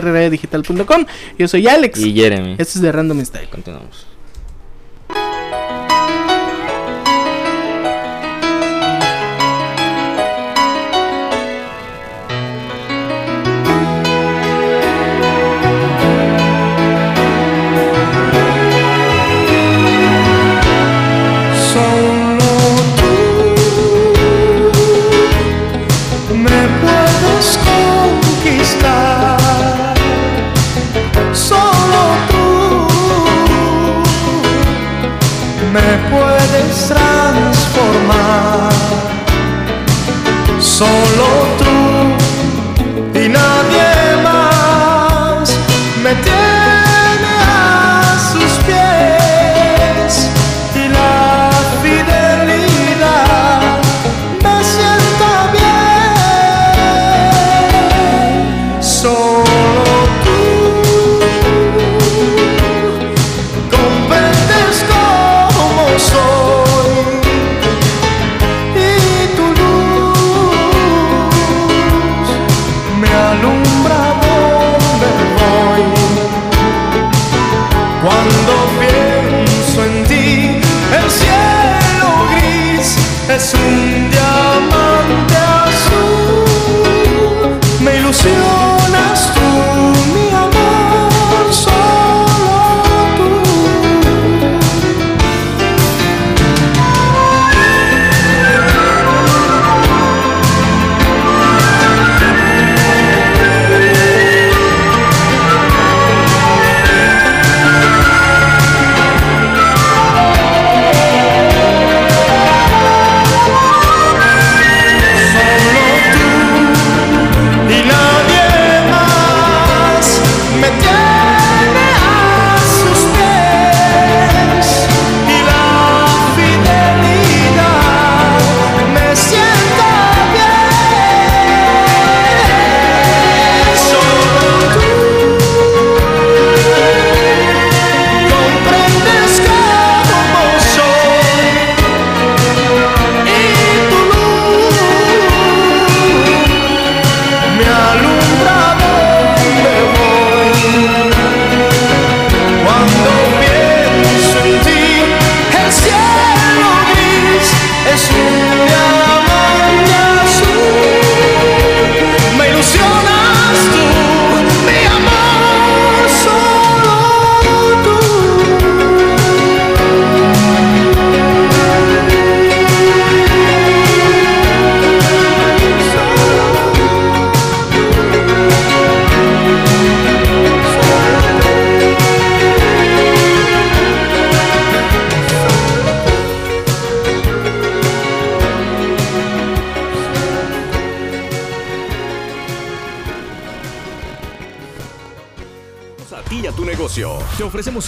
rrdigital.com. 0.00 1.06
Yo 1.38 1.48
soy 1.48 1.68
Alex 1.68 2.00
y 2.00 2.12
Jeremy. 2.12 2.52
Esto 2.58 2.78
es 2.78 2.80
de 2.80 2.92
Random 2.92 3.24
Style. 3.24 3.48
Continuamos. 3.48 4.13
me 35.74 35.90
puedes 36.12 36.74
transformar. 36.88 38.72
Solo 40.60 41.28
tú 41.60 41.76
y 43.18 43.28
nadie 43.28 43.88
más 44.22 45.44
me 46.02 46.12
tiene 46.22 46.43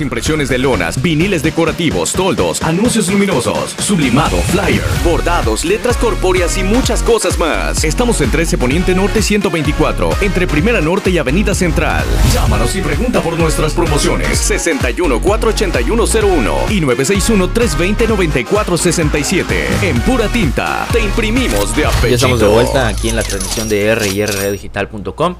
impresiones 0.01 0.49
de 0.49 0.59
lonas, 0.59 1.01
viniles 1.03 1.43
decorativos, 1.43 2.13
toldos, 2.13 2.63
anuncios 2.63 3.11
luminosos, 3.11 3.75
sublimado, 3.79 4.37
flyer, 4.39 4.83
bordados, 5.05 5.65
letras 5.65 5.97
corpóreas 5.99 6.57
y 6.57 6.63
muchas 6.63 7.03
cosas 7.03 7.39
más. 7.39 7.85
Estamos 7.85 8.21
en 8.23 8.31
13 8.31 8.57
Poniente 8.57 8.95
Norte 8.95 9.21
124, 9.21 10.11
entre 10.23 10.47
Primera 10.47 10.81
Norte 10.81 11.11
y 11.11 11.19
Avenida 11.19 11.55
Central. 11.55 12.05
Llámanos 12.33 12.75
y 12.75 12.81
pregunta 12.81 13.21
por 13.21 13.39
nuestras 13.39 13.75
promociones 13.75 14.39
61 14.39 15.21
48101 15.21 16.57
y 16.71 16.81
961 16.81 17.51
320 17.51 18.09
9467. 18.09 19.67
En 19.83 20.01
pura 20.01 20.29
tinta, 20.29 20.87
te 20.91 21.01
imprimimos 21.01 21.77
de 21.77 21.85
apellido. 21.85 22.09
Ya 22.09 22.15
estamos 22.15 22.41
de 22.41 22.47
vuelta 22.47 22.89
aquí 22.89 23.11
en 23.11 23.17
la 23.17 23.23
transmisión 23.23 23.69
de 23.69 23.95
rrdigital.com. 23.95 25.37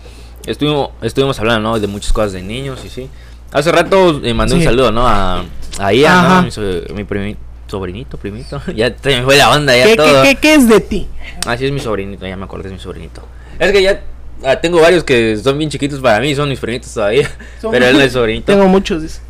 Estuvimos, 0.47 0.91
estuvimos 1.03 1.39
hablando 1.41 1.81
de 1.81 1.87
muchas 1.87 2.13
cosas 2.13 2.33
de 2.33 2.43
niños 2.43 2.85
y 2.85 2.91
sí. 2.91 3.09
Hace 3.57 3.73
rato 3.73 4.21
me 4.21 4.35
mandé 4.35 4.55
un 4.55 4.63
saludo, 4.63 4.93
¿no? 4.93 5.09
A, 5.09 5.43
a 5.79 5.93
Ian, 5.95 6.29
¿no? 6.29 6.43
Mi, 6.43 6.51
sobrinito, 7.67 8.19
primito. 8.19 8.61
ya 8.77 8.95
te 8.95 9.17
me 9.17 9.23
fue 9.25 9.37
la 9.39 9.51
onda, 9.51 9.75
ya 9.75 9.87
¿Qué, 9.87 9.97
todo. 9.97 10.23
qué, 10.23 10.35
qué, 10.35 10.37
qué 10.37 10.55
es 10.57 10.69
de 10.69 10.81
ti? 10.81 11.09
Ah, 11.47 11.57
sí, 11.57 11.65
es 11.65 11.73
mi 11.73 11.81
sobrinito, 11.81 12.27
ya 12.27 12.37
me 12.37 12.45
acordé, 12.45 12.67
es 12.69 12.73
mi 12.75 12.79
sobrinito. 12.79 13.23
Es 13.59 13.73
que 13.73 13.83
ya 13.83 14.03
ah, 14.45 14.57
tengo 14.57 14.79
varios 14.83 15.05
que 15.05 15.39
son 15.39 15.57
bien 15.57 15.71
chiquitos 15.71 16.01
para 16.01 16.21
mí, 16.21 16.35
son 16.35 16.51
mis 16.51 16.61
primitos 16.61 16.93
todavía. 16.93 17.31
Son- 17.63 17.71
pero 17.71 17.87
él 17.87 17.97
es 17.97 18.03
el 18.03 18.11
sobrinito. 18.21 18.53
Tengo 18.53 18.67
muchos. 18.69 19.01
dice. 19.01 19.21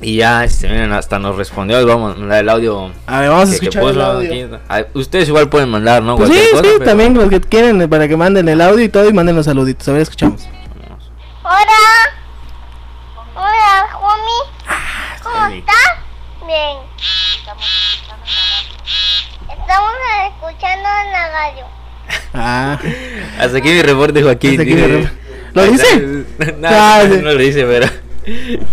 Y 0.00 0.16
ya, 0.16 0.44
este, 0.44 0.68
miren, 0.68 0.92
hasta 0.92 1.18
nos 1.18 1.34
respondió. 1.36 1.84
Vamos 1.84 2.14
a 2.14 2.18
mandar 2.20 2.38
el 2.40 2.48
audio. 2.50 2.92
A 3.06 3.20
ver, 3.20 3.30
vamos 3.30 3.48
a 3.48 3.50
que- 3.50 3.66
escuchar 3.66 3.84
el 3.84 4.00
audio. 4.00 4.30
aquí. 4.30 4.62
Ah, 4.68 4.84
ustedes 4.94 5.26
igual 5.26 5.48
pueden 5.48 5.68
mandar, 5.70 6.04
¿no? 6.04 6.16
Pues 6.16 6.30
sí, 6.30 6.38
cosa, 6.52 6.62
sí, 6.62 6.70
pero- 6.78 6.84
también 6.84 7.14
los 7.14 7.28
que 7.28 7.40
quieren 7.40 7.82
eh, 7.82 7.88
para 7.88 8.06
que 8.06 8.16
manden 8.16 8.48
el 8.48 8.60
audio 8.60 8.84
y 8.84 8.88
todo 8.88 9.08
y 9.08 9.12
manden 9.12 9.34
los 9.34 9.44
saluditos. 9.46 9.88
A 9.88 9.92
ver, 9.92 10.02
escuchamos. 10.02 10.48
Hola, 13.34 13.86
homie. 14.00 14.42
¿Cómo 15.42 15.46
homie. 15.46 15.58
estás? 15.58 15.92
Bien. 16.46 16.78
Estamos 19.48 19.92
escuchando 20.28 20.88
en 21.04 21.12
la 21.12 21.28
radio. 21.30 21.64
Ah, 22.34 22.78
Hasta 23.38 23.58
aquí 23.58 23.68
mi 23.68 23.82
reporte, 23.82 24.22
Joaquín. 24.22 24.50
Hasta 24.52 24.62
aquí 24.62 24.74
mi 24.74 24.80
dice- 24.80 24.88
reporte. 24.98 25.22
¿Lo 25.54 25.62
dice? 25.64 26.00
no, 26.58 26.68
Ah, 26.68 27.02
no 27.06 27.32
lo 27.32 27.36
dice, 27.36 27.64
pero. 27.64 27.86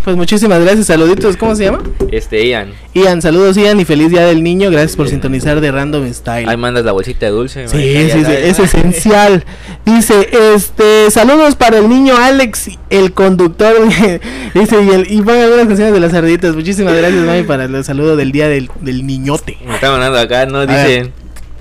Pues 0.03 0.15
muchísimas 0.15 0.61
gracias. 0.61 0.87
Saluditos, 0.87 1.37
¿cómo 1.37 1.55
se 1.55 1.65
llama? 1.65 1.81
Este, 2.11 2.47
Ian. 2.47 2.73
Ian, 2.93 3.21
saludos 3.21 3.57
Ian 3.57 3.79
y 3.79 3.85
feliz 3.85 4.09
día 4.11 4.25
del 4.25 4.43
niño. 4.43 4.69
Gracias 4.71 4.95
por 4.95 5.09
sintonizar 5.09 5.61
de 5.61 5.71
Random 5.71 6.11
Style. 6.13 6.47
Ahí 6.47 6.57
mandas 6.57 6.85
la 6.85 6.91
bolsita 6.91 7.25
de 7.25 7.31
dulce. 7.31 7.67
Sí, 7.67 7.77
sí, 7.77 8.11
sí, 8.11 8.23
sabes, 8.23 8.39
es 8.39 8.59
esencial. 8.59 9.43
Dice, 9.85 10.29
este, 10.55 11.09
saludos 11.11 11.55
para 11.55 11.79
el 11.79 11.89
niño 11.89 12.15
Alex, 12.17 12.69
el 12.89 13.13
conductor. 13.13 13.75
Dice, 14.53 14.83
y, 14.83 14.89
el, 14.89 15.11
y 15.11 15.21
pongan 15.21 15.43
algunas 15.43 15.67
canciones 15.67 15.93
de 15.93 15.99
las 15.99 16.13
arditas. 16.13 16.55
Muchísimas 16.55 16.95
gracias, 16.95 17.23
Mami, 17.23 17.43
para 17.43 17.65
el 17.65 17.83
saludo 17.83 18.15
del 18.15 18.31
día 18.31 18.47
del, 18.47 18.69
del 18.81 19.05
niñote. 19.05 19.57
Me 19.65 19.75
está 19.75 19.91
mandando 19.91 20.19
acá, 20.19 20.45
¿no? 20.45 20.65
Dice. 20.65 21.11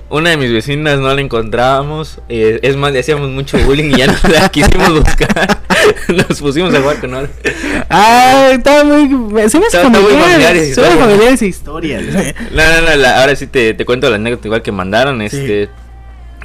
Una 0.09 0.31
de 0.31 0.37
mis 0.37 0.51
vecinas 0.51 0.97
no 0.99 1.13
la 1.13 1.21
encontrábamos. 1.21 2.19
eh, 2.29 2.59
es 2.63 2.75
más, 2.75 2.91
le 2.91 2.99
hacíamos 2.99 3.29
mucho 3.29 3.57
bullying 3.59 3.91
y 3.91 3.97
ya 3.97 4.07
no 4.07 4.13
la 4.33 4.49
quisimos 4.49 5.03
buscar. 5.03 5.59
Nos 6.07 6.39
pusimos 6.39 6.73
a 6.73 6.81
jugar 6.81 6.99
con. 6.99 7.29
Ah, 7.89 8.49
está 8.51 8.83
muy. 8.83 9.07
Se 9.49 9.59
me 9.59 9.67
hace 9.67 9.79
familiares. 9.79 10.69
está 10.69 10.89
muy- 10.89 10.99
familiares 10.99 11.41
historias. 11.41 12.03
No, 12.51 12.63
no, 12.63 12.81
no, 12.89 12.95
la- 12.95 13.21
ahora 13.21 13.35
sí 13.35 13.47
te, 13.47 13.73
te 13.73 13.85
cuento 13.85 14.09
la 14.09 14.15
anécdota 14.15 14.47
igual 14.47 14.61
que 14.63 14.71
mandaron. 14.71 15.21
Este. 15.21 15.69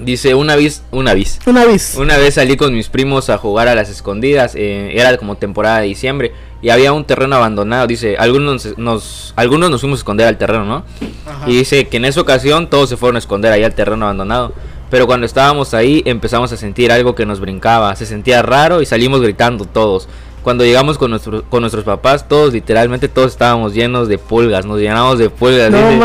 Dice, 0.01 0.34
una 0.34 0.57
vez, 0.57 0.82
una 0.90 1.14
vez. 1.14 1.38
Una 1.47 1.64
vez. 1.64 1.95
Una 1.97 2.16
vez 2.18 2.34
salí 2.34 2.57
con 2.57 2.74
mis 2.74 2.88
primos 2.88 3.30
a 3.30 3.38
jugar 3.38 3.68
a 3.68 3.74
las 3.74 3.88
escondidas, 3.88 4.55
eh, 4.57 4.90
era 4.95 5.16
como 5.16 5.36
temporada 5.36 5.80
de 5.80 5.86
diciembre 5.86 6.32
y 6.62 6.70
había 6.70 6.92
un 6.92 7.05
terreno 7.05 7.36
abandonado, 7.36 7.86
dice, 7.86 8.16
algunos 8.18 8.76
nos, 8.76 9.32
algunos 9.36 9.70
nos 9.70 9.80
fuimos 9.80 9.99
a 9.99 10.01
esconder 10.01 10.26
al 10.26 10.36
terreno, 10.38 10.64
¿no? 10.64 10.84
Ajá. 11.30 11.49
Y 11.49 11.57
dice 11.59 11.86
que 11.86 11.99
en 11.99 12.07
esa 12.07 12.20
ocasión 12.20 12.68
todos 12.70 12.88
se 12.88 12.97
fueron 12.97 13.16
a 13.16 13.18
esconder 13.20 13.53
ahí 13.53 13.62
al 13.62 13.74
terreno 13.74 14.07
abandonado, 14.07 14.53
pero 14.90 15.07
cuando 15.07 15.26
estábamos 15.26 15.74
ahí 15.74 16.03
empezamos 16.07 16.51
a 16.53 16.57
sentir 16.57 16.90
algo 16.90 17.14
que 17.14 17.24
nos 17.26 17.38
brincaba, 17.38 17.95
se 17.95 18.05
sentía 18.07 18.42
raro 18.42 18.82
y 18.82 18.86
salimos 18.86 19.20
gritando 19.20 19.64
todos. 19.64 20.09
Cuando 20.42 20.62
llegamos 20.64 20.99
con, 20.99 21.11
nuestro- 21.11 21.42
con 21.45 21.61
nuestros 21.62 21.84
papás, 21.84 22.28
todos, 22.28 22.53
literalmente 22.53 23.09
todos 23.09 23.32
estábamos 23.32 23.72
llenos 23.72 24.09
de 24.09 24.18
pulgas, 24.18 24.66
nos 24.66 24.78
llenamos 24.78 25.18
de 25.18 25.30
pulgas. 25.30 25.70
No 25.70 25.78
dice, 25.88 25.99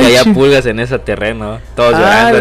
que 0.00 0.06
había 0.18 0.34
pulgas 0.34 0.66
en 0.66 0.80
ese 0.80 0.98
terreno, 0.98 1.58
todos 1.74 1.94
Ah, 1.94 2.30
llorando. 2.30 2.38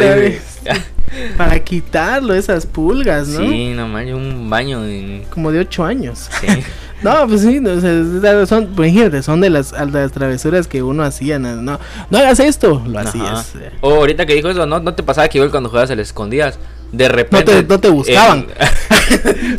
Para 1.38 1.60
quitarlo, 1.64 2.34
esas 2.34 2.66
pulgas, 2.66 3.28
¿no? 3.30 3.40
Sí, 3.40 3.74
no 3.76 3.88
manches, 3.88 4.16
un 4.16 4.50
baño. 4.50 4.82
Como 5.30 5.52
de 5.52 5.60
8 5.60 5.84
años. 5.86 6.30
Sí. 6.42 6.48
No, 7.04 7.28
pues 7.28 7.42
sí, 7.42 7.60
o 7.60 7.82
sea, 7.82 8.46
son, 8.48 8.68
pues, 8.74 8.94
son 9.26 9.42
de 9.42 9.50
las, 9.50 9.72
de 9.72 9.86
las 9.92 10.12
travesuras 10.14 10.66
que 10.66 10.82
uno 10.82 11.04
hacía. 11.04 11.38
No, 11.38 11.58
no, 11.58 11.78
no 12.10 12.18
hagas 12.18 12.40
esto, 12.40 12.82
lo 12.88 12.98
Ajá. 12.98 13.10
hacías. 13.10 13.54
O 13.82 13.96
ahorita 13.96 14.26
que 14.26 14.34
dijo 14.34 14.50
eso, 14.50 14.66
¿no? 14.66 14.80
¿No 14.80 14.96
te 14.96 15.04
pasaba 15.04 15.28
que 15.28 15.38
igual 15.38 15.52
cuando 15.52 15.70
jugabas 15.70 15.92
a 15.92 15.96
las 15.96 16.08
escondidas? 16.08 16.58
De 16.94 17.08
No 17.10 17.14
repente... 17.14 17.62
te, 17.62 17.64
no 17.68 17.80
te 17.80 17.90
buscaban. 17.90 18.48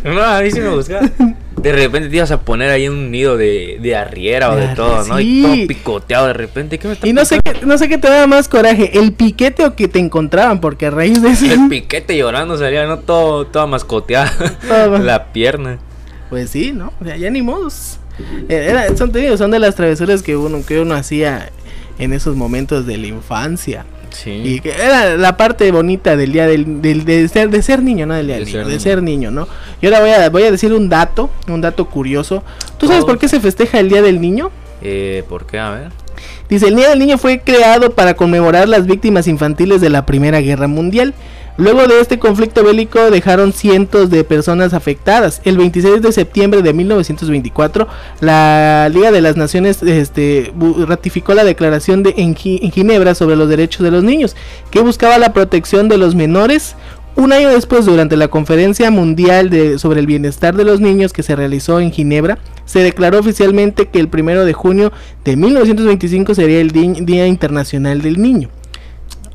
en- 0.03 0.15
no, 0.15 0.21
a 0.23 0.41
mí 0.41 0.51
sí 0.51 0.59
me 0.59 0.69
buscaban. 0.69 1.13
De 1.67 1.73
repente 1.83 2.09
te 2.09 2.15
ibas 2.17 2.31
a 2.31 2.41
poner 2.41 2.69
ahí 2.69 2.87
un 2.87 3.11
nido 3.11 3.37
de, 3.37 3.77
de 3.81 3.95
arriera 3.95 4.51
o 4.51 4.55
De 4.55 4.67
de 4.67 4.75
todo, 4.75 5.03
¿no? 5.05 5.19
Y 5.19 5.41
todo 5.41 5.67
picoteado 5.67 6.27
de 6.27 6.33
repente. 6.33 6.77
¿Qué 6.79 6.87
me 6.87 6.93
está 6.95 7.07
Y 7.07 7.13
no 7.13 7.25
sé 7.25 7.39
qué, 7.43 7.65
no 7.65 7.77
sé 7.77 7.87
qué 7.89 7.97
te 7.97 8.09
daba 8.09 8.27
más 8.27 8.47
coraje, 8.47 8.97
el 8.99 9.13
piquete 9.13 9.65
o 9.65 9.75
que 9.75 9.87
te 9.87 9.99
encontraban, 9.99 10.59
porque 10.61 10.85
a 10.87 10.91
raíz 10.91 11.21
de 11.21 11.29
eso, 11.29 11.45
El 11.45 11.67
piquete 11.69 12.17
llorando 12.17 12.57
salía, 12.57 12.85
¿no? 12.85 12.99
Todo, 12.99 13.47
toda 13.47 13.65
mascoteada. 13.67 14.31
Todo. 14.67 14.97
La 14.99 15.25
pierna. 15.33 15.79
pues 16.29 16.49
sí, 16.49 16.71
¿no? 16.73 16.93
O 17.01 17.05
sea, 17.05 17.17
ya 17.17 17.29
ni 17.29 17.41
modos. 17.41 17.99
Eh, 18.49 18.67
era- 18.69 18.95
son, 18.97 19.11
son 19.37 19.51
de 19.51 19.59
las 19.59 19.75
travesuras 19.75 20.23
que 20.23 20.35
uno, 20.35 20.65
que 20.65 20.79
uno 20.79 20.95
hacía 20.95 21.51
en 21.99 22.13
esos 22.13 22.35
momentos 22.35 22.85
de 22.85 22.97
la 22.97 23.07
infancia. 23.07 23.85
Sí. 24.09 24.31
Y 24.43 24.59
que 24.61 24.71
era 24.71 25.15
la 25.17 25.37
parte 25.37 25.71
bonita 25.71 26.15
del 26.15 26.31
día 26.31 26.47
del, 26.47 26.81
del- 26.81 27.05
de, 27.05 27.27
ser, 27.27 27.49
de 27.49 27.61
ser 27.61 27.83
niño, 27.83 28.05
no 28.05 28.13
del 28.15 28.27
día 28.27 28.35
De 28.37 28.39
del 28.41 28.47
ser 28.49 28.55
niño, 28.57 28.67
de 28.67 28.73
niño. 28.73 28.83
ser 28.83 29.03
niño, 29.03 29.31
¿no? 29.31 29.47
Y 29.81 29.85
ahora 29.85 29.99
voy 29.99 30.09
a, 30.11 30.29
voy 30.29 30.43
a 30.43 30.51
decir 30.51 30.73
un 30.73 30.89
dato, 30.89 31.29
un 31.47 31.61
dato 31.61 31.85
curioso. 31.85 32.43
¿Tú 32.77 32.87
sabes 32.87 33.05
por 33.05 33.17
qué 33.19 33.27
se 33.27 33.39
festeja 33.39 33.79
el 33.79 33.89
Día 33.89 34.01
del 34.01 34.19
Niño? 34.21 34.51
Eh, 34.81 35.23
¿Por 35.29 35.45
qué? 35.45 35.59
A 35.59 35.69
ver. 35.71 35.89
Dice, 36.49 36.67
el 36.67 36.75
Día 36.75 36.89
del 36.89 36.99
Niño 36.99 37.17
fue 37.17 37.41
creado 37.41 37.91
para 37.91 38.15
conmemorar 38.15 38.67
las 38.69 38.85
víctimas 38.87 39.27
infantiles 39.27 39.81
de 39.81 39.89
la 39.89 40.05
Primera 40.05 40.39
Guerra 40.41 40.67
Mundial. 40.67 41.13
Luego 41.57 41.87
de 41.87 41.99
este 41.99 42.19
conflicto 42.19 42.63
bélico 42.63 43.09
dejaron 43.09 43.51
cientos 43.51 44.11
de 44.11 44.23
personas 44.23 44.75
afectadas. 44.75 45.41
El 45.43 45.57
26 45.57 46.03
de 46.03 46.11
septiembre 46.11 46.61
de 46.61 46.71
1924, 46.73 47.87
la 48.21 48.89
Liga 48.93 49.11
de 49.11 49.21
las 49.21 49.37
Naciones 49.37 49.81
este, 49.81 50.53
ratificó 50.87 51.33
la 51.33 51.43
declaración 51.43 52.03
de 52.03 52.13
en, 52.17 52.35
Gi- 52.35 52.59
en 52.61 52.71
Ginebra 52.71 53.15
sobre 53.15 53.35
los 53.35 53.49
derechos 53.49 53.83
de 53.83 53.89
los 53.91 54.03
niños, 54.03 54.35
que 54.69 54.81
buscaba 54.81 55.17
la 55.17 55.33
protección 55.33 55.89
de 55.89 55.97
los 55.97 56.13
menores. 56.13 56.75
Un 57.15 57.33
año 57.33 57.49
después, 57.49 57.87
durante 57.87 58.15
la 58.15 58.27
Conferencia 58.27 58.91
Mundial 58.91 59.49
de, 59.49 59.79
sobre 59.79 59.99
el 59.99 60.05
Bienestar 60.05 60.55
de 60.55 60.63
los 60.63 60.79
Niños 60.79 61.11
que 61.13 61.23
se 61.23 61.35
realizó 61.35 61.79
en 61.79 61.91
Ginebra, 61.91 62.37
se 62.65 62.79
declaró 62.83 63.17
oficialmente 63.17 63.87
que 63.87 63.99
el 63.99 64.07
primero 64.09 64.45
de 64.45 64.53
junio 64.53 64.91
de 65.25 65.35
1925 65.35 66.35
sería 66.35 66.61
el 66.61 66.69
Día 66.71 67.25
Internacional 67.25 68.03
del 68.03 68.21
Niño. 68.21 68.49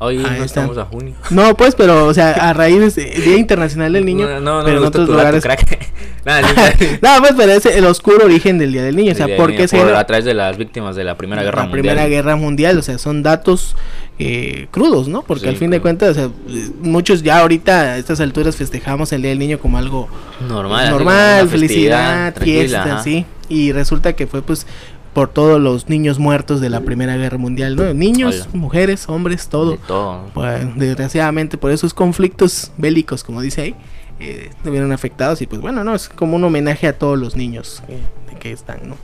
Hoy 0.03 0.17
Ahí 0.17 0.23
no 0.23 0.29
está. 0.31 0.43
estamos 0.45 0.77
a 0.77 0.85
junio. 0.85 1.13
No, 1.29 1.55
pues, 1.55 1.75
pero, 1.75 2.05
o 2.05 2.13
sea, 2.13 2.31
a 2.31 2.53
raíz 2.53 2.95
de 2.95 3.05
Día 3.05 3.37
Internacional 3.37 3.93
del 3.93 4.05
Niño, 4.05 4.27
No, 4.27 4.39
no, 4.39 4.59
no, 4.59 4.65
pero 4.65 4.77
en 4.79 4.83
otros 4.85 5.07
lugares. 5.09 5.43
Nada, 6.25 6.41
No, 7.01 7.09
pues, 7.19 7.33
pero 7.35 7.51
es 7.51 7.65
el 7.65 7.85
oscuro 7.85 8.25
origen 8.25 8.57
del 8.57 8.71
Día 8.71 8.83
del 8.83 8.95
Niño. 8.95 9.11
O 9.11 9.15
sea, 9.15 9.35
¿por 9.35 9.55
qué 9.55 9.67
se 9.67 9.79
a 9.81 10.05
través 10.05 10.25
de 10.25 10.33
las 10.33 10.57
víctimas 10.57 10.95
de 10.95 11.03
la 11.03 11.15
Primera 11.17 11.43
Guerra 11.43 11.63
la 11.63 11.67
Mundial. 11.67 11.81
Primera 11.81 12.07
Guerra 12.07 12.35
Mundial, 12.35 12.77
o 12.77 12.81
sea, 12.81 12.97
son 12.97 13.23
datos 13.23 13.75
eh, 14.19 14.67
crudos, 14.71 15.07
¿no? 15.07 15.23
Porque 15.23 15.43
Sí, 15.43 15.49
al 15.49 15.57
fin 15.57 15.69
de 15.71 15.77
crudo. 15.77 15.81
cuentas, 15.83 16.11
o 16.11 16.13
sea, 16.13 16.29
muchos 16.81 17.23
ya 17.23 17.39
ahorita 17.39 17.81
a 17.93 17.97
estas 17.97 18.19
alturas 18.19 18.55
festejamos 18.55 19.11
el 19.11 19.21
Día 19.21 19.29
del 19.31 19.39
Niño 19.39 19.59
como 19.59 19.77
algo 19.77 20.07
Normal, 20.47 20.83
así 20.83 20.91
normal, 20.91 21.49
felicidad, 21.49 22.35
fiesta, 22.39 22.83
ajá. 22.83 23.03
sí. 23.03 23.25
Y 23.49 23.71
resulta 23.71 24.13
que 24.13 24.25
fue 24.27 24.41
pues 24.41 24.65
por 25.13 25.29
todos 25.29 25.61
los 25.61 25.89
niños 25.89 26.19
muertos 26.19 26.59
de 26.59 26.69
la 26.69 26.81
Primera 26.81 27.15
Guerra 27.15 27.37
Mundial, 27.37 27.75
¿no? 27.75 27.93
Niños, 27.93 28.47
Hola. 28.47 28.47
mujeres, 28.53 29.07
hombres, 29.07 29.47
todo. 29.47 29.71
De 29.71 29.77
todo. 29.77 30.25
Pues, 30.33 30.75
desgraciadamente 30.75 31.57
por 31.57 31.71
esos 31.71 31.93
conflictos 31.93 32.71
bélicos, 32.77 33.23
como 33.23 33.41
dice 33.41 33.61
ahí, 33.61 33.75
eh, 34.19 34.49
estuvieron 34.49 34.91
afectados 34.91 35.41
y 35.41 35.47
pues 35.47 35.61
bueno, 35.61 35.83
no, 35.83 35.95
es 35.95 36.09
como 36.09 36.35
un 36.35 36.43
homenaje 36.43 36.87
a 36.87 36.97
todos 36.97 37.17
los 37.17 37.35
niños 37.35 37.83
eh, 37.87 37.99
que 38.39 38.51
están, 38.51 38.79
¿no? 38.87 38.97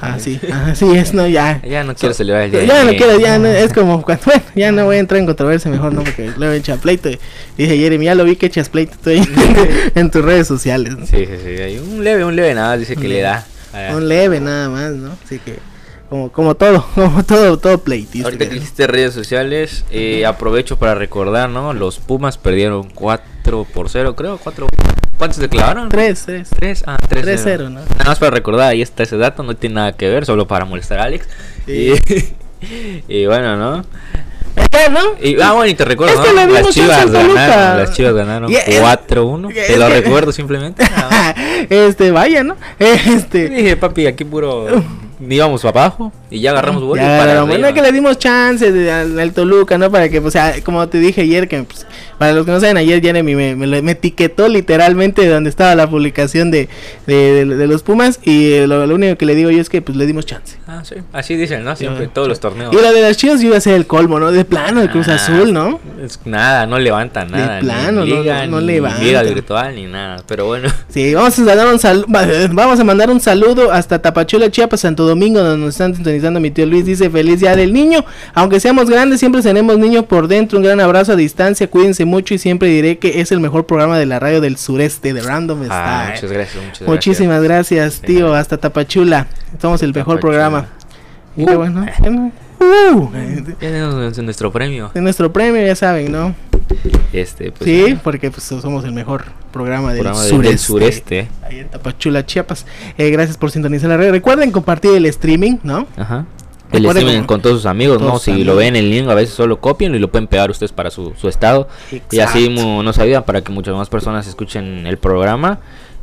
Así, 0.00 0.40
así 0.52 0.88
es, 0.96 1.14
¿no? 1.14 1.26
Ya. 1.26 1.60
Ya 1.62 1.82
no 1.82 1.94
quiero 1.94 2.14
celebrar 2.14 2.44
el 2.44 2.52
día. 2.52 2.64
Ya 2.64 2.84
no 2.84 2.90
quiero, 2.90 3.18
ya 3.18 3.38
no, 3.38 3.48
es 3.48 3.72
como 3.72 4.02
cuando, 4.02 4.22
bueno, 4.24 4.42
ya 4.54 4.70
no 4.70 4.84
voy 4.84 4.96
a 4.96 5.00
entrar 5.00 5.18
en 5.18 5.26
controversia 5.26 5.70
mejor, 5.70 5.92
¿no? 5.92 6.04
Porque 6.04 6.30
luego 6.36 6.54
echa 6.54 6.76
pleito. 6.76 7.08
Dice 7.56 7.76
Jeremy, 7.76 8.04
ya 8.04 8.14
lo 8.14 8.24
vi 8.24 8.36
que 8.36 8.46
echas 8.46 8.68
pleito 8.68 9.10
en 9.94 10.10
tus 10.10 10.24
redes 10.24 10.46
sociales, 10.46 10.96
¿no? 10.96 11.06
Sí, 11.06 11.26
sí, 11.26 11.36
sí. 11.44 11.62
hay 11.62 11.78
un 11.78 12.04
leve, 12.04 12.24
un 12.24 12.36
leve 12.36 12.54
nada, 12.54 12.76
dice 12.76 12.96
que 12.96 13.08
le 13.08 13.20
da. 13.20 13.44
A- 13.72 13.96
Un 13.96 14.08
leve 14.08 14.40
nada 14.40 14.68
más, 14.68 14.92
¿no? 14.92 15.16
Así 15.24 15.38
que, 15.38 15.58
como, 16.08 16.30
como 16.32 16.54
todo, 16.54 16.84
como 16.94 17.22
todo, 17.24 17.58
todo 17.58 17.78
pleitista. 17.78 18.26
Ahorita 18.28 18.48
que 18.48 18.54
dijiste 18.54 18.86
redes 18.86 19.14
sociales, 19.14 19.84
eh, 19.90 20.26
aprovecho 20.26 20.78
para 20.78 20.94
recordar, 20.94 21.48
¿no? 21.50 21.72
Los 21.72 21.98
Pumas 21.98 22.38
perdieron 22.38 22.88
4 22.90 23.64
por 23.72 23.88
0, 23.88 24.14
creo. 24.16 24.38
4 24.38 24.66
¿Cuántos 25.18 25.38
se 25.38 25.48
clavaron? 25.50 25.90
Tres, 25.90 26.22
tres. 26.24 26.48
3, 26.48 26.84
ah, 26.86 26.96
3 27.06 27.44
3-0, 27.44 27.64
¿no? 27.64 27.80
Nada 27.80 28.04
más 28.06 28.18
para 28.18 28.30
recordar, 28.30 28.68
ahí 28.70 28.80
está 28.80 29.02
ese 29.02 29.18
dato, 29.18 29.42
no 29.42 29.54
tiene 29.54 29.74
nada 29.74 29.92
que 29.92 30.08
ver, 30.08 30.24
solo 30.24 30.46
para 30.46 30.64
molestar 30.64 30.98
a 30.98 31.04
Alex. 31.04 31.26
Sí. 31.66 31.92
Y, 32.58 33.04
y 33.20 33.26
bueno, 33.26 33.54
¿no? 33.56 33.84
¿No? 34.88 35.00
Y, 35.20 35.40
ah, 35.40 35.52
bueno, 35.52 35.70
y 35.70 35.74
te 35.74 35.84
recuerdo, 35.84 36.14
Es 36.14 36.28
que 36.28 36.34
¿no? 36.34 36.52
Las 36.52 36.68
chivas 36.70 37.10
ganaron, 37.10 37.78
las 37.78 37.92
chivas 37.92 38.14
ganaron 38.14 38.50
Y 38.50 38.54
es- 38.56 38.80
4-1. 38.80 39.50
es 39.50 39.66
Te 39.66 39.76
lo 39.76 39.88
recuerdo 39.88 40.32
simplemente. 40.32 40.82
este, 41.70 42.10
vaya, 42.10 42.42
¿no? 42.42 42.56
Este, 42.78 43.48
Dije, 43.48 43.76
papi, 43.76 44.06
aquí 44.06 44.24
puro. 44.24 44.66
Ni 45.20 45.38
vamos 45.38 45.60
para 45.62 45.84
abajo. 45.84 46.12
y 46.30 46.40
ya 46.40 46.50
agarramos 46.50 46.82
agarramos, 46.82 47.48
bueno, 47.48 47.74
que 47.74 47.82
le 47.82 47.92
dimos 47.92 48.18
chance 48.18 48.90
al, 48.90 49.32
Toluca, 49.34 49.76
¿no? 49.76 49.90
Para 49.90 50.08
que, 50.08 50.18
o 50.18 50.30
sea, 50.30 50.54
como 50.64 50.88
te 50.88 50.98
dije 50.98 51.20
ayer, 51.20 51.46
que 51.46 51.62
pues, 51.62 51.86
para 52.20 52.34
los 52.34 52.44
que 52.44 52.52
no 52.52 52.60
saben, 52.60 52.76
ayer 52.76 53.00
Jeremy 53.00 53.34
me, 53.34 53.56
me, 53.56 53.80
me, 53.80 53.92
etiquetó 53.92 54.46
literalmente 54.46 55.26
donde 55.26 55.48
estaba 55.48 55.74
la 55.74 55.88
publicación 55.88 56.50
de, 56.50 56.68
de, 57.06 57.46
de, 57.46 57.56
de 57.56 57.66
los 57.66 57.82
Pumas 57.82 58.20
y 58.22 58.52
eh, 58.52 58.66
lo, 58.66 58.86
lo, 58.86 58.94
único 58.96 59.16
que 59.16 59.24
le 59.24 59.34
digo 59.34 59.50
yo 59.50 59.58
es 59.58 59.70
que 59.70 59.80
pues 59.80 59.96
le 59.96 60.04
dimos 60.04 60.26
chance. 60.26 60.58
Ah, 60.66 60.82
sí, 60.84 60.96
así 61.14 61.34
dicen, 61.36 61.64
¿no? 61.64 61.74
Siempre, 61.76 62.08
todos 62.08 62.28
los 62.28 62.38
torneos. 62.38 62.74
Y 62.74 62.76
la 62.76 62.92
de 62.92 63.00
las 63.00 63.16
Chivas 63.16 63.42
iba 63.42 63.56
a 63.56 63.60
ser 63.62 63.72
el 63.72 63.86
colmo, 63.86 64.20
¿no? 64.20 64.32
De 64.32 64.44
plano, 64.44 64.82
de 64.82 64.90
Cruz 64.90 65.08
ah, 65.08 65.14
Azul, 65.14 65.54
¿no? 65.54 65.80
Es 66.04 66.20
nada, 66.26 66.66
no 66.66 66.78
levanta 66.78 67.24
nada. 67.24 67.54
De 67.54 67.60
plano, 67.62 68.04
ni 68.04 68.10
liga, 68.10 68.44
no, 68.44 68.50
no 68.50 68.60
ni 68.60 68.74
levanta. 68.74 69.02
liga 69.02 69.22
virtual, 69.22 69.74
ni 69.74 69.86
nada, 69.86 70.22
pero 70.28 70.44
bueno. 70.44 70.68
Sí, 70.90 71.14
vamos 71.14 71.38
a, 71.38 71.44
dar 71.44 71.68
un 71.68 71.78
sal 71.78 72.04
vamos 72.52 72.78
a 72.78 72.84
mandar 72.84 73.08
un 73.08 73.20
saludo 73.20 73.72
hasta 73.72 74.02
Tapachula, 74.02 74.50
Chiapas, 74.50 74.80
Santo 74.80 75.06
Domingo, 75.06 75.40
donde 75.40 75.64
nos 75.64 75.74
están 75.74 75.94
sintonizando 75.94 76.38
mi 76.38 76.50
tío 76.50 76.66
Luis. 76.66 76.84
Dice, 76.84 77.08
feliz 77.08 77.40
día 77.40 77.56
del 77.56 77.72
niño. 77.72 78.04
Aunque 78.34 78.60
seamos 78.60 78.90
grandes, 78.90 79.20
siempre 79.20 79.40
seremos 79.40 79.78
niños 79.78 80.04
por 80.04 80.28
dentro. 80.28 80.58
Un 80.58 80.64
gran 80.64 80.80
abrazo 80.80 81.12
a 81.12 81.16
distancia, 81.16 81.66
cuídense 81.66 82.09
mucho 82.10 82.34
y 82.34 82.38
siempre 82.38 82.68
diré 82.68 82.98
que 82.98 83.20
es 83.20 83.32
el 83.32 83.40
mejor 83.40 83.64
programa 83.66 83.98
de 83.98 84.04
la 84.06 84.18
radio 84.18 84.40
del 84.40 84.56
sureste, 84.58 85.14
de 85.14 85.22
Random 85.22 85.62
Star. 85.62 86.08
Ah, 86.08 86.10
muchas 86.14 86.30
gracias, 86.32 86.64
muchas 86.64 86.88
Muchísimas 86.88 87.42
gracias, 87.42 88.00
tío, 88.00 88.34
hasta 88.34 88.58
Tapachula. 88.58 89.26
Somos 89.60 89.82
el 89.82 89.94
mejor 89.94 90.16
Tapachula. 90.16 90.20
programa. 90.20 90.66
Y 91.36 91.44
bueno, 91.44 91.86
bueno, 92.00 92.32
uh, 92.60 93.10
Tenemos 93.58 94.18
nuestro 94.18 94.50
premio. 94.52 94.90
de 94.92 95.00
nuestro 95.00 95.32
premio, 95.32 95.64
ya 95.64 95.74
saben, 95.76 96.12
¿no? 96.12 96.34
Este, 97.12 97.50
pues, 97.50 97.68
sí, 97.68 97.98
porque 98.02 98.30
pues 98.30 98.44
somos 98.44 98.84
el 98.84 98.92
mejor 98.92 99.24
programa 99.52 99.92
del 99.92 100.02
programa 100.02 100.22
del- 100.22 100.30
sureste. 100.30 100.48
del 100.50 100.58
sureste. 100.58 101.28
Ahí 101.42 101.58
en 101.60 101.68
Tapachula, 101.68 102.24
Chiapas. 102.26 102.66
Eh, 102.98 103.10
gracias 103.10 103.36
por 103.36 103.50
sintonizar 103.50 103.88
la 103.88 103.96
red. 103.96 104.10
Recuerden 104.10 104.50
compartir 104.52 104.92
el 104.94 105.06
streaming, 105.06 105.56
¿no? 105.64 105.86
Ajá. 105.96 106.26
El 106.72 106.86
streaming 106.86 107.22
con 107.24 107.40
todos 107.42 107.56
sus 107.56 107.66
amigos, 107.66 107.98
todos 107.98 108.12
¿no? 108.12 108.18
Si 108.18 108.30
amigos. 108.30 108.46
lo 108.48 108.56
ven 108.56 108.76
en 108.76 108.90
link, 108.90 109.08
a 109.08 109.14
veces 109.14 109.34
solo 109.34 109.60
copienlo 109.60 109.96
y 109.96 110.00
lo 110.00 110.10
pueden 110.10 110.26
pegar 110.26 110.50
ustedes 110.50 110.72
para 110.72 110.90
su, 110.90 111.12
su 111.20 111.28
estado. 111.28 111.68
Y 112.10 112.20
así 112.20 112.48
nos 112.48 112.98
ayudan 112.98 113.24
para 113.24 113.42
que 113.42 113.52
muchas 113.52 113.74
más 113.74 113.88
personas 113.88 114.26
escuchen 114.26 114.86
el 114.86 114.98
programa. 114.98 115.60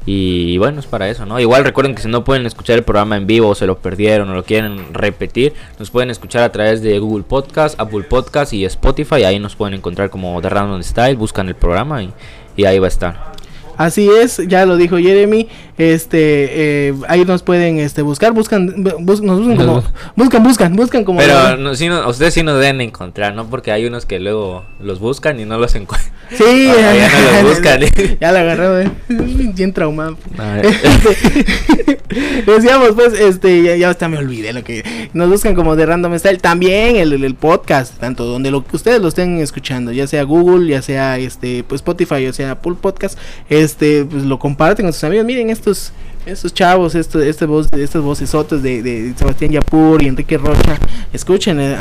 Y 0.09 0.57
bueno, 0.57 0.79
es 0.79 0.85
para 0.85 1.09
eso, 1.09 1.25
¿no? 1.25 1.37
Igual 1.37 1.65
recuerden 1.65 1.93
que 1.93 2.01
si 2.01 2.07
no 2.07 2.23
pueden 2.23 2.45
escuchar 2.45 2.77
el 2.77 2.83
programa 2.83 3.17
en 3.17 3.27
vivo 3.27 3.49
o 3.49 3.55
se 3.55 3.67
lo 3.67 3.77
perdieron 3.77 4.29
o 4.29 4.35
lo 4.35 4.43
quieren 4.45 4.93
repetir, 4.93 5.53
nos 5.79 5.91
pueden 5.91 6.09
escuchar 6.09 6.43
a 6.43 6.51
través 6.53 6.81
de 6.81 6.97
Google 6.97 7.25
Podcast, 7.27 7.77
Apple 7.77 8.03
Podcast 8.03 8.53
y 8.53 8.63
Spotify. 8.63 9.25
Ahí 9.25 9.37
nos 9.37 9.57
pueden 9.57 9.73
encontrar 9.73 10.09
como 10.09 10.41
The 10.41 10.47
Random 10.47 10.81
Style, 10.81 11.17
buscan 11.17 11.49
el 11.49 11.55
programa 11.55 12.03
y, 12.03 12.13
y 12.55 12.63
ahí 12.63 12.79
va 12.79 12.85
a 12.85 12.87
estar. 12.87 13.33
Así 13.77 14.09
es, 14.09 14.41
ya 14.47 14.65
lo 14.65 14.75
dijo 14.77 14.97
Jeremy. 14.97 15.47
Este, 15.77 16.87
eh, 16.89 16.93
ahí 17.07 17.23
nos 17.25 17.43
pueden 17.43 17.77
este, 17.79 18.01
buscar, 18.01 18.31
buscan, 18.33 18.83
bus- 18.99 19.21
nos 19.21 19.39
buscan 19.39 19.57
como, 19.57 19.83
buscan, 20.15 20.43
buscan, 20.43 20.75
buscan 20.75 21.03
como. 21.03 21.19
Pero 21.19 21.55
no, 21.57 21.75
sí 21.75 21.87
no- 21.87 22.07
ustedes 22.09 22.33
sí 22.33 22.41
nos 22.43 22.59
deben 22.59 22.81
encontrar, 22.81 23.35
¿no? 23.35 23.47
Porque 23.47 23.71
hay 23.71 23.85
unos 23.85 24.05
que 24.07 24.19
luego 24.19 24.65
los 24.81 24.99
buscan 24.99 25.39
y 25.39 25.45
no 25.45 25.57
los 25.59 25.75
encuentran. 25.75 26.11
Sí, 26.31 26.43
Ah, 26.77 26.93
ya 26.95 27.09
no 27.09 27.41
los 27.43 27.53
buscan. 27.55 27.81
ya 28.19 28.31
la 28.31 28.39
agarró, 28.39 28.79
eh. 28.81 28.91
bien 29.09 29.71
traumado. 29.73 30.17
Este, 30.63 31.97
Decíamos, 32.45 32.91
pues, 32.95 33.13
este, 33.19 33.61
ya, 33.63 33.75
ya 33.75 33.89
hasta 33.89 34.07
me 34.07 34.17
olvidé 34.17 34.53
lo 34.53 34.63
que 34.63 34.83
nos 35.13 35.29
buscan 35.29 35.53
como 35.55 35.75
de 35.75 35.85
Random 35.85 36.17
Style. 36.17 36.39
También 36.39 36.95
el, 36.95 37.35
podcast, 37.35 37.97
tanto 37.99 38.25
donde 38.25 38.51
lo, 38.51 38.63
ustedes 38.71 39.01
lo 39.01 39.07
estén 39.09 39.37
escuchando, 39.39 39.91
ya 39.91 40.07
sea 40.07 40.23
Google, 40.23 40.67
ya 40.69 40.81
sea 40.81 41.17
este, 41.17 41.63
pues 41.63 41.79
Spotify, 41.81 42.25
o 42.27 42.33
sea 42.33 42.51
Apple 42.51 42.75
Podcast, 42.81 43.17
este, 43.67 44.05
pues 44.05 44.23
lo 44.23 44.39
comparten 44.39 44.85
con 44.85 44.93
sus 44.93 45.03
amigos. 45.03 45.25
Miren 45.25 45.49
estos, 45.49 45.91
estos 46.25 46.53
chavos, 46.53 46.95
estos, 46.95 47.23
este 47.23 47.45
voz, 47.45 47.67
estas 47.71 48.01
vocesotas 48.01 48.61
de, 48.63 48.81
de 48.81 49.13
Sebastián 49.17 49.51
Yapur 49.51 50.01
y 50.01 50.07
Enrique 50.07 50.37
Rocha, 50.37 50.77
escuchen, 51.13 51.57
eh, 51.61 51.77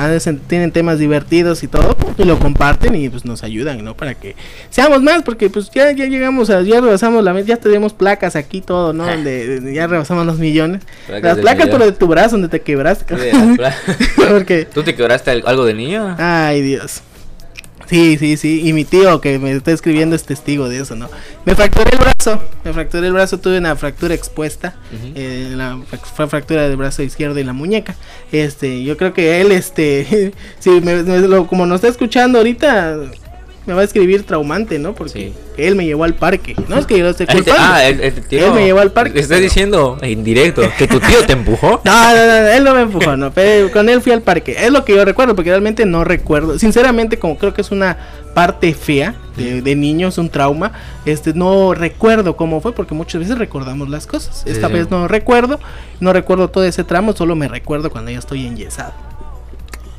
tienen 0.47 0.71
temas 0.71 0.99
divertidos 0.99 1.63
y 1.65 1.69
todo, 1.69 1.97
y 2.17 2.25
lo 2.25 2.39
comparten 2.39 2.95
y 2.95 3.09
pues 3.09 3.25
nos 3.25 3.43
ayudan, 3.43 3.83
¿no? 3.85 3.95
Para 3.97 4.15
que 4.15 4.37
seamos 4.71 5.03
más, 5.03 5.23
porque 5.23 5.51
pues 5.51 5.71
ya, 5.75 5.91
ya 5.93 6.07
llegamos 6.07 6.51
a, 6.51 6.63
ya 6.63 6.81
rebasamos 6.81 7.25
la 7.25 7.33
meta, 7.33 7.49
ya 7.49 7.57
tenemos 7.57 7.93
placas 7.93 8.37
aquí 8.37 8.61
todo, 8.61 8.93
¿no? 8.93 9.05
Donde 9.11 9.61
de- 9.61 9.75
ya 9.75 9.87
rebasamos 9.89 10.27
los 10.27 10.39
millones. 10.39 10.83
Placas 11.07 11.37
las 11.37 11.39
placas 11.43 11.67
millón. 11.67 11.79
pero 11.81 11.91
de 11.91 11.97
tu 11.97 12.07
brazo 12.07 12.31
donde 12.33 12.49
te 12.49 12.61
quebraste. 12.61 13.17
Sí, 13.19 13.37
porque, 14.31 14.65
¿Tú 14.67 14.83
te 14.83 14.95
quebraste 14.95 15.31
al- 15.33 15.43
algo 15.47 15.65
de 15.65 15.75
niño? 15.75 16.15
ay 16.19 16.61
Dios. 16.63 17.03
Sí, 17.89 18.17
sí, 18.19 18.37
sí. 18.37 18.63
Y 18.67 18.73
mi 18.73 18.85
tío 18.85 19.21
que 19.21 19.39
me 19.39 19.53
está 19.53 19.71
escribiendo 19.73 20.17
es 20.17 20.25
testigo 20.25 20.69
de 20.69 20.81
eso, 20.81 20.97
¿no? 20.97 21.09
Me 21.45 21.55
fracturé 21.55 21.91
el 21.93 21.99
brazo. 21.99 22.43
Me 22.65 22.73
fracturé 22.73 23.07
el 23.07 23.13
brazo. 23.13 23.39
Tuve 23.39 23.59
una 23.59 23.77
fractura 23.77 24.13
expuesta. 24.15 24.75
Ujú. 24.93 25.13
eh, 25.15 25.53
la 25.55 25.79
fra- 25.89 26.27
fractura 26.27 26.69
del 26.69 26.77
brazo 26.77 27.03
izquierdo 27.03 27.39
y 27.39 27.45
la 27.45 27.53
muñeca. 27.53 27.95
Este, 28.33 28.83
yo 28.83 28.97
creo 28.97 29.15
que 29.15 29.41
él, 29.41 29.53
este, 29.53 30.33
sí, 30.59 30.71
me- 30.83 31.03
me- 31.05 31.21
lo- 31.21 31.47
como 31.47 31.65
nos 31.67 31.77
está 31.77 31.89
escuchando 31.89 32.39
ahorita, 32.39 32.97
me 33.67 33.75
va 33.75 33.81
a 33.81 33.85
escribir 33.85 34.25
traumante, 34.25 34.79
¿no? 34.79 34.95
Porque 34.95 35.13
Sí. 35.13 35.35
él 35.57 35.75
me 35.75 35.85
llevó 35.85 36.05
al 36.05 36.15
parque. 36.15 36.55
No 36.69 36.79
es 36.79 36.87
que 36.87 36.97
yo 36.99 37.05
lo 37.05 37.11
esté 37.11 37.27
culpando. 37.27 37.61
ah, 37.63 37.85
él, 37.85 38.13
me 38.55 38.65
llevó 38.65 38.81
al 38.81 38.93
parque, 38.93 39.15
Le 39.15 39.21
estás 39.21 39.41
diciendo 39.41 39.99
en 40.03 40.23
directo 40.25 40.63
que 40.79 40.87
tu 40.87 41.01
tío 41.01 41.25
te 41.27 41.33
empujó. 41.33 41.81
No, 41.85 41.93
no, 42.15 42.27
no, 42.27 42.49
él 42.49 42.65
no 42.65 42.75
me 42.75 42.83
empujó, 42.83 43.17
no, 43.17 43.31
pero 43.33 43.71
con 43.73 43.89
él 43.89 44.01
fui 44.01 44.13
al 44.13 44.23
parque. 44.23 44.57
Es 44.59 44.71
lo 44.71 44.85
que 44.85 44.95
yo 44.95 45.05
recuerdo, 45.05 45.35
porque 45.35 45.51
realmente 45.51 45.85
no 45.87 46.05
recuerdo. 46.05 46.59
Sinceramente, 46.59 47.19
como 47.19 47.37
creo 47.39 47.53
que 47.55 47.61
es 47.63 47.71
una 47.71 47.97
parte 48.35 48.73
fea 48.75 49.15
de, 49.37 49.63
de 49.63 49.75
niños, 49.77 50.19
un 50.19 50.29
trauma, 50.29 50.73
este, 51.07 51.33
no 51.35 51.75
recuerdo 51.75 52.37
cómo 52.37 52.61
fue, 52.61 52.73
porque 52.73 52.95
muchas 52.95 53.21
veces 53.21 53.39
recordamos 53.39 53.89
las 53.89 54.07
cosas. 54.07 54.43
Esta 54.47 54.69
Sí. 54.69 54.73
vez 54.75 54.91
no 54.91 55.09
recuerdo, 55.09 55.59
no 56.01 56.13
recuerdo 56.13 56.49
todo 56.49 56.65
ese 56.65 56.85
tramo, 56.85 57.15
solo 57.15 57.35
me 57.35 57.49
recuerdo 57.49 57.91
cuando 57.91 58.11
ya 58.11 58.19
estoy 58.19 58.47
enyesado. 58.47 58.93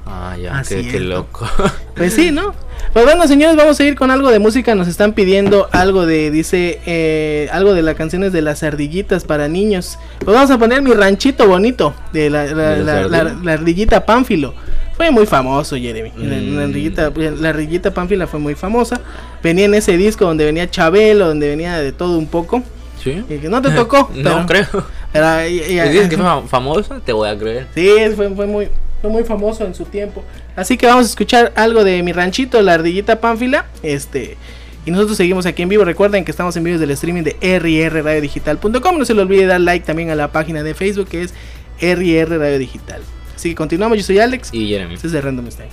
Ah, 0.09 0.35
ya, 0.41 0.57
Así 0.59 0.83
qué, 0.89 0.99
loco. 0.99 1.45
Pues 1.95 2.13
sí, 2.13 2.31
¿no? 2.31 2.53
Pues 2.93 3.05
bueno, 3.05 3.27
señores, 3.27 3.55
vamos 3.57 3.79
a 3.79 3.83
ir 3.83 3.95
con 3.95 4.11
algo 4.11 4.29
de 4.29 4.39
música. 4.39 4.73
Nos 4.75 4.87
están 4.87 5.13
pidiendo 5.13 5.67
algo 5.71 6.05
de, 6.05 6.29
dice, 6.31 6.79
eh, 6.85 7.49
algo 7.51 7.73
de 7.73 7.81
las 7.81 7.95
canciones 7.95 8.31
de 8.31 8.41
las 8.41 8.61
ardillitas 8.63 9.23
para 9.25 9.47
niños. 9.47 9.97
Pues 10.23 10.33
vamos 10.35 10.51
a 10.51 10.57
poner 10.57 10.81
mi 10.81 10.93
ranchito 10.93 11.47
bonito 11.47 11.93
de 12.13 12.29
la, 12.29 12.45
la, 12.45 12.69
¿De 12.75 12.83
las 12.83 12.85
la- 12.85 13.07
la- 13.07 13.17
ardillas? 13.19 13.43
la 13.45 13.53
ardillita 13.53 14.05
Pánfilo. 14.05 14.53
Fue 14.95 15.11
muy 15.11 15.25
famoso, 15.25 15.75
Jeremy. 15.75 16.11
La, 16.17 16.35
la 16.37 16.41
Mm. 16.41 16.69
ardillita, 16.69 17.11
la 17.39 17.49
ardillita 17.49 17.93
Pánfila 17.93 18.25
fue 18.27 18.39
muy 18.39 18.55
famosa. 18.55 19.01
Venía 19.43 19.65
en 19.65 19.73
ese 19.73 19.97
disco 19.97 20.25
donde 20.25 20.45
venía 20.45 20.69
Chabelo, 20.69 21.27
donde 21.27 21.49
venía 21.49 21.77
de 21.79 21.91
todo 21.91 22.17
un 22.17 22.27
poco. 22.27 22.63
¿Sí? 23.03 23.23
Y 23.29 23.37
que 23.37 23.49
no 23.49 23.61
te 23.61 23.71
tocó. 23.71 24.09
No, 24.15 24.45
pero- 24.47 24.65
creo. 24.69 24.85
pero- 25.13 25.47
y- 25.47 25.57
y- 25.61 25.79
Si 25.81 25.89
dices 25.89 26.09
que 26.09 26.17
fue 26.17 26.25
fam- 26.25 26.47
famosa, 26.47 26.99
te 27.03 27.11
voy 27.13 27.27
a 27.29 27.37
creer. 27.37 27.67
Sí, 27.75 27.89
fue, 28.15 28.29
fue 28.33 28.47
muy, 28.47 28.69
fue 29.01 29.09
muy 29.09 29.23
famoso 29.23 29.65
en 29.65 29.75
su 29.75 29.85
tiempo. 29.85 30.23
Así 30.55 30.77
que 30.77 30.87
vamos 30.87 31.05
a 31.05 31.09
escuchar 31.09 31.53
algo 31.55 31.83
de 31.83 32.01
mi 32.03 32.13
ranchito, 32.13 32.61
la 32.61 32.73
ardillita 32.73 33.19
pánfila. 33.19 33.65
Este. 33.83 34.37
Y 34.85 34.91
nosotros 34.91 35.17
seguimos 35.17 35.45
aquí 35.45 35.63
en 35.63 35.69
vivo. 35.69 35.83
Recuerden 35.83 36.23
que 36.23 36.31
estamos 36.31 36.55
en 36.55 36.63
vivo 36.63 36.79
del 36.79 36.91
streaming 36.91 37.23
de 37.23 37.35
rrradiodigital.com. 37.41 38.97
No 38.97 39.05
se 39.05 39.13
le 39.13 39.21
olvide 39.21 39.45
dar 39.45 39.59
like 39.59 39.85
también 39.85 40.09
a 40.11 40.15
la 40.15 40.31
página 40.31 40.63
de 40.63 40.73
Facebook 40.73 41.09
que 41.09 41.23
es 41.23 41.33
RR 41.81 42.39
Radio 42.39 42.57
Digital. 42.57 43.01
Así 43.35 43.49
que 43.49 43.55
continuamos. 43.55 43.97
Yo 43.97 44.03
soy 44.03 44.19
Alex. 44.19 44.49
Y 44.53 44.69
Jeremy. 44.69 44.93
Este 44.93 45.07
es 45.07 45.13
de 45.13 45.21
Random 45.21 45.51
Style. 45.51 45.69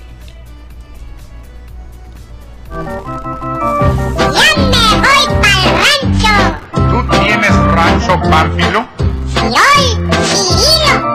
Ya 4.35 4.57
me 4.57 4.97
voy 5.01 5.27
pa'l 5.41 5.67
rancho. 5.81 6.35
¿Tú 6.75 7.23
tienes 7.25 7.55
rancho 7.55 8.21
Pánfilo? 8.29 8.89
Si 9.33 9.39
hoy, 9.39 9.85
sin 10.25 11.14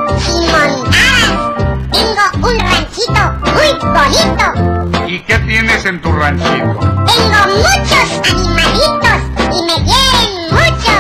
ranchito 3.00 3.24
muy 3.54 3.72
bonito. 3.94 5.08
¿Y 5.08 5.20
qué 5.22 5.40
tienes 5.40 5.86
en 5.86 6.02
tu 6.02 6.12
ranchito? 6.12 6.50
Tengo 6.50 7.42
muchos 7.56 8.10
animalitos 8.30 9.20
y 9.52 9.64
me 9.64 9.76
quieren 9.86 10.32
mucho. 10.52 10.96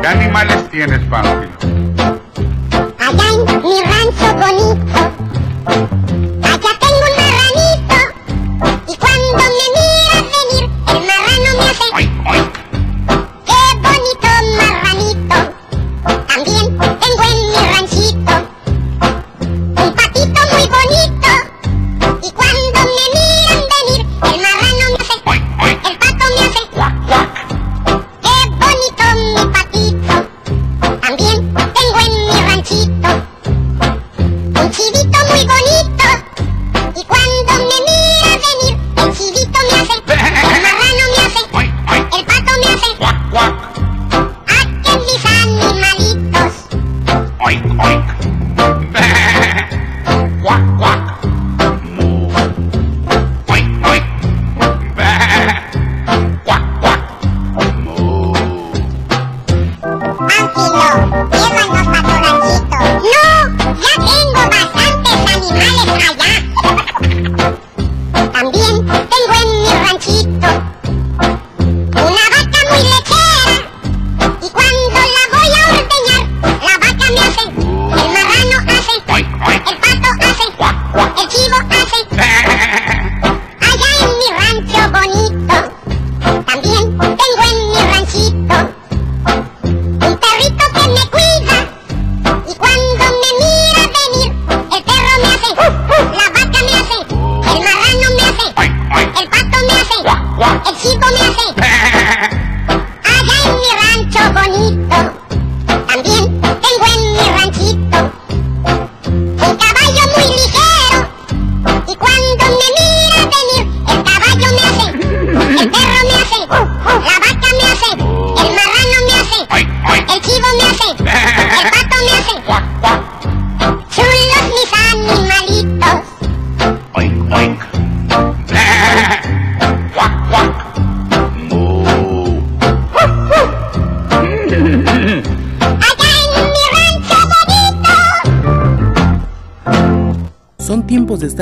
¿Qué 0.00 0.08
animales 0.08 0.70
tienes, 0.70 1.00
Pánfilo? 1.08 1.52
Allá 2.98 3.26
en 3.32 3.62
mi 3.62 3.80
rancho 3.82 4.34
bonito. 4.34 4.98
Allá 6.42 6.72
tengo 6.80 7.04
un 7.08 7.14
marranito. 7.18 7.96
Y 8.88 8.96
cuando 8.96 9.36
me 9.36 9.61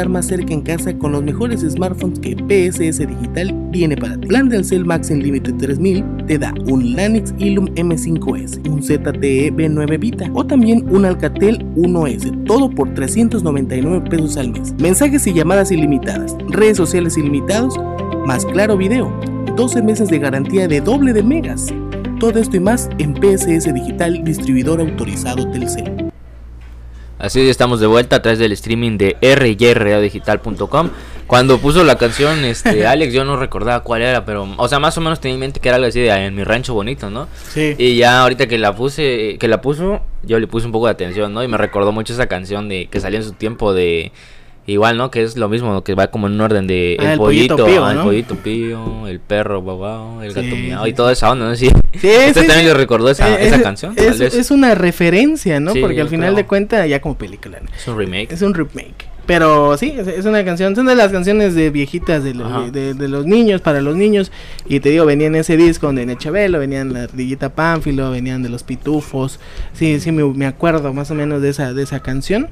estar 0.00 0.08
más 0.08 0.28
cerca 0.28 0.54
en 0.54 0.62
casa 0.62 0.96
con 0.96 1.12
los 1.12 1.22
mejores 1.22 1.60
smartphones 1.60 2.20
que 2.20 2.34
PSS 2.34 3.06
Digital 3.06 3.68
tiene 3.70 3.98
para 3.98 4.16
ti. 4.16 4.28
Plan 4.28 4.48
de 4.48 4.56
Alcel 4.56 4.86
Max 4.86 5.10
Unlimited 5.10 5.56
3000 5.56 6.02
te 6.26 6.38
da 6.38 6.54
un 6.68 6.96
Lanix 6.96 7.34
Illum 7.36 7.66
M5S, 7.74 8.66
un 8.66 8.82
ZTE 8.82 9.52
B9 9.52 9.98
Vita 9.98 10.30
o 10.32 10.46
también 10.46 10.88
un 10.88 11.04
Alcatel 11.04 11.66
1S, 11.74 12.44
todo 12.44 12.70
por 12.70 12.94
399 12.94 14.08
pesos 14.08 14.38
al 14.38 14.52
mes. 14.52 14.72
Mensajes 14.80 15.26
y 15.26 15.34
llamadas 15.34 15.70
ilimitadas, 15.70 16.34
redes 16.48 16.78
sociales 16.78 17.18
ilimitados, 17.18 17.78
más 18.24 18.46
claro 18.46 18.78
video, 18.78 19.12
12 19.54 19.82
meses 19.82 20.08
de 20.08 20.18
garantía 20.18 20.66
de 20.66 20.80
doble 20.80 21.12
de 21.12 21.22
megas. 21.22 21.66
Todo 22.20 22.38
esto 22.38 22.56
y 22.56 22.60
más 22.60 22.88
en 22.96 23.14
PSS 23.16 23.74
Digital, 23.74 24.24
distribuidor 24.24 24.80
autorizado 24.80 25.50
Telcel. 25.50 26.09
Así 27.20 27.48
estamos 27.50 27.80
de 27.80 27.86
vuelta 27.86 28.16
a 28.16 28.22
través 28.22 28.38
del 28.38 28.52
streaming 28.52 28.96
de 28.96 29.16
ryradiodigital.com. 29.20 30.90
Cuando 31.26 31.58
puso 31.58 31.84
la 31.84 31.96
canción, 31.96 32.44
este 32.44 32.86
Alex, 32.88 33.12
yo 33.12 33.24
no 33.24 33.36
recordaba 33.36 33.84
cuál 33.84 34.02
era, 34.02 34.24
pero, 34.24 34.48
o 34.56 34.68
sea, 34.68 34.80
más 34.80 34.96
o 34.96 35.02
menos 35.02 35.20
tenía 35.20 35.34
en 35.34 35.40
mente 35.40 35.60
que 35.60 35.68
era 35.68 35.76
algo 35.76 35.86
así 35.86 36.00
de 36.00 36.10
en 36.10 36.34
mi 36.34 36.44
rancho 36.44 36.72
bonito, 36.72 37.10
¿no? 37.10 37.28
Sí. 37.50 37.74
Y 37.76 37.96
ya 37.96 38.22
ahorita 38.22 38.48
que 38.48 38.56
la 38.56 38.74
puse, 38.74 39.36
que 39.38 39.48
la 39.48 39.60
puso, 39.60 40.00
yo 40.22 40.40
le 40.40 40.46
puse 40.46 40.64
un 40.64 40.72
poco 40.72 40.86
de 40.86 40.92
atención, 40.92 41.34
¿no? 41.34 41.44
Y 41.44 41.48
me 41.48 41.58
recordó 41.58 41.92
mucho 41.92 42.14
esa 42.14 42.26
canción 42.26 42.68
de 42.70 42.86
que 42.86 43.00
salió 43.00 43.18
en 43.18 43.24
su 43.24 43.32
tiempo 43.32 43.74
de 43.74 44.12
igual, 44.72 44.96
¿no? 44.96 45.10
Que 45.10 45.22
es 45.22 45.36
lo 45.36 45.48
mismo, 45.48 45.82
que 45.84 45.94
va 45.94 46.08
como 46.10 46.26
en 46.26 46.34
un 46.34 46.40
orden 46.40 46.66
de 46.66 46.96
Ah, 46.98 47.04
el, 47.04 47.10
el 47.12 47.18
pollito, 47.18 47.56
pollito 47.56 47.72
pío, 47.72 47.84
ah, 47.84 47.90
el 47.90 47.96
¿no? 47.98 48.04
pollito 48.04 48.34
pío, 48.36 49.06
el 49.06 49.20
perro 49.20 49.60
guau, 49.62 50.22
el 50.22 50.28
gato 50.32 50.40
Sí, 50.42 50.50
sí, 50.50 50.72
y 50.88 50.92
toda 50.92 51.12
esa 51.12 51.30
onda, 51.30 51.48
¿no? 51.48 51.56
Sí. 51.56 51.68
Sí, 52.00 52.08
¿Usted 52.28 52.46
también 52.46 52.66
le 52.66 52.74
recordó 52.74 53.10
esa, 53.10 53.28
Eh, 53.38 53.46
esa 53.46 53.56
es- 53.56 53.62
canción? 53.62 53.92
Es, 53.96 54.06
Tal 54.06 54.18
vez. 54.18 54.34
es 54.34 54.50
una 54.50 54.74
referencia, 54.74 55.60
¿no? 55.60 55.72
Porque 55.74 56.00
al 56.00 56.08
final 56.08 56.28
creo. 56.30 56.36
de 56.36 56.46
cuentas 56.46 56.88
ya 56.88 57.00
como 57.00 57.16
película. 57.18 57.58
¿no? 57.60 57.68
Es 57.76 57.86
un 57.88 57.98
remake. 57.98 58.32
Es 58.32 58.42
un 58.42 58.54
remake. 58.54 59.08
Pero 59.26 59.76
sí, 59.76 59.94
es, 59.96 60.24
una 60.24 60.44
canción, 60.44 60.74
son 60.74 60.86
de 60.86 60.96
las 60.96 61.12
canciones 61.12 61.54
de 61.54 61.70
viejitas 61.70 62.24
de, 62.24 62.34
lo- 62.34 62.46
Ajá. 62.46 62.70
de, 62.72 62.94
de 62.94 63.06
los 63.08 63.26
niños, 63.26 63.60
para 63.60 63.80
los 63.80 63.94
niños. 63.94 64.32
Y 64.66 64.80
te 64.80 64.88
digo, 64.88 65.04
venían 65.06 65.36
ese 65.36 65.56
disco 65.56 65.92
de 65.92 66.04
Nechabelo, 66.04 66.58
venían 66.58 66.92
la 66.92 67.04
Ardillita 67.04 67.50
Pánfilo, 67.50 68.10
venían 68.10 68.42
de 68.42 68.48
los 68.48 68.64
Pitufos. 68.64 69.38
Sí, 69.72 70.00
sí, 70.00 70.10
me, 70.10 70.24
me 70.24 70.46
acuerdo 70.46 70.92
más 70.92 71.12
o 71.12 71.14
menos 71.14 71.42
de 71.42 71.50
esa, 71.50 71.72
de 71.74 71.82
esa 71.84 72.00
canción. 72.00 72.48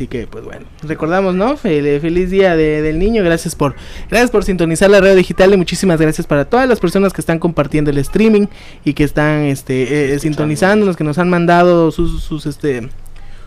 Así 0.00 0.06
que, 0.06 0.26
pues 0.26 0.42
bueno, 0.46 0.64
recordamos, 0.82 1.34
¿no? 1.34 1.58
Fel- 1.58 2.00
feliz 2.00 2.30
día 2.30 2.56
de- 2.56 2.80
del 2.80 2.98
niño. 2.98 3.22
Gracias 3.22 3.54
por, 3.54 3.74
gracias 4.08 4.30
por 4.30 4.44
sintonizar 4.44 4.88
la 4.88 4.98
red 4.98 5.14
digital 5.14 5.52
y 5.52 5.58
muchísimas 5.58 6.00
gracias 6.00 6.26
para 6.26 6.46
todas 6.46 6.66
las 6.66 6.80
personas 6.80 7.12
que 7.12 7.20
están 7.20 7.38
compartiendo 7.38 7.90
el 7.90 7.98
streaming 7.98 8.46
y 8.82 8.94
que 8.94 9.04
están, 9.04 9.42
este, 9.42 10.14
eh, 10.14 10.18
sintonizándonos, 10.18 10.96
que 10.96 11.04
nos 11.04 11.18
han 11.18 11.28
mandado 11.28 11.90
sus, 11.90 12.22
sus, 12.22 12.46
este, 12.46 12.88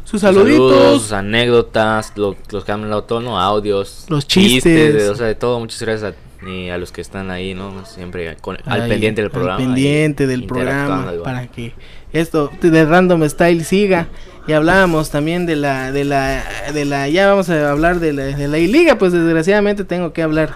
sus 0.04 0.22
saluditos. 0.22 0.72
Saludos, 0.76 1.02
sus 1.02 1.12
anécdotas, 1.12 2.14
lo- 2.18 2.36
los 2.52 2.64
que 2.64 2.72
han 2.72 2.84
hablado 2.84 3.04
todo, 3.06 3.20
¿no? 3.22 3.40
Audios, 3.40 4.06
Los 4.10 4.28
chistes. 4.28 4.94
de, 4.94 5.10
o 5.10 5.16
sea, 5.16 5.26
de 5.26 5.34
todo. 5.34 5.60
Muchas 5.60 5.82
gracias 5.82 6.14
a, 6.14 6.48
y 6.48 6.70
a 6.70 6.78
los 6.78 6.92
que 6.92 7.02
están 7.02 7.32
ahí, 7.32 7.56
¿no? 7.56 7.84
Siempre 7.88 8.36
con- 8.42 8.58
al 8.66 8.88
pendiente 8.88 9.22
del 9.24 9.30
al 9.30 9.32
programa. 9.32 9.58
pendiente 9.58 10.26
y 10.26 10.28
del 10.28 10.44
programa 10.46 11.14
para 11.24 11.48
que 11.48 11.74
esto 12.14 12.52
de 12.62 12.86
Random 12.86 13.28
Style 13.28 13.64
siga. 13.64 14.08
Y 14.48 14.52
hablábamos 14.54 15.10
también 15.10 15.46
de 15.46 15.56
la, 15.56 15.92
de 15.92 16.04
la, 16.04 16.44
de 16.74 16.84
la, 16.86 17.08
ya 17.08 17.28
vamos 17.30 17.50
a 17.50 17.72
hablar 17.72 18.00
de 18.00 18.12
la, 18.14 18.24
de 18.24 18.48
la 18.50 18.58
I-Liga, 18.60 18.98
pues 18.98 19.14
desgraciadamente 19.14 19.86
tengo 19.86 20.12
que 20.12 20.22
hablar 20.22 20.56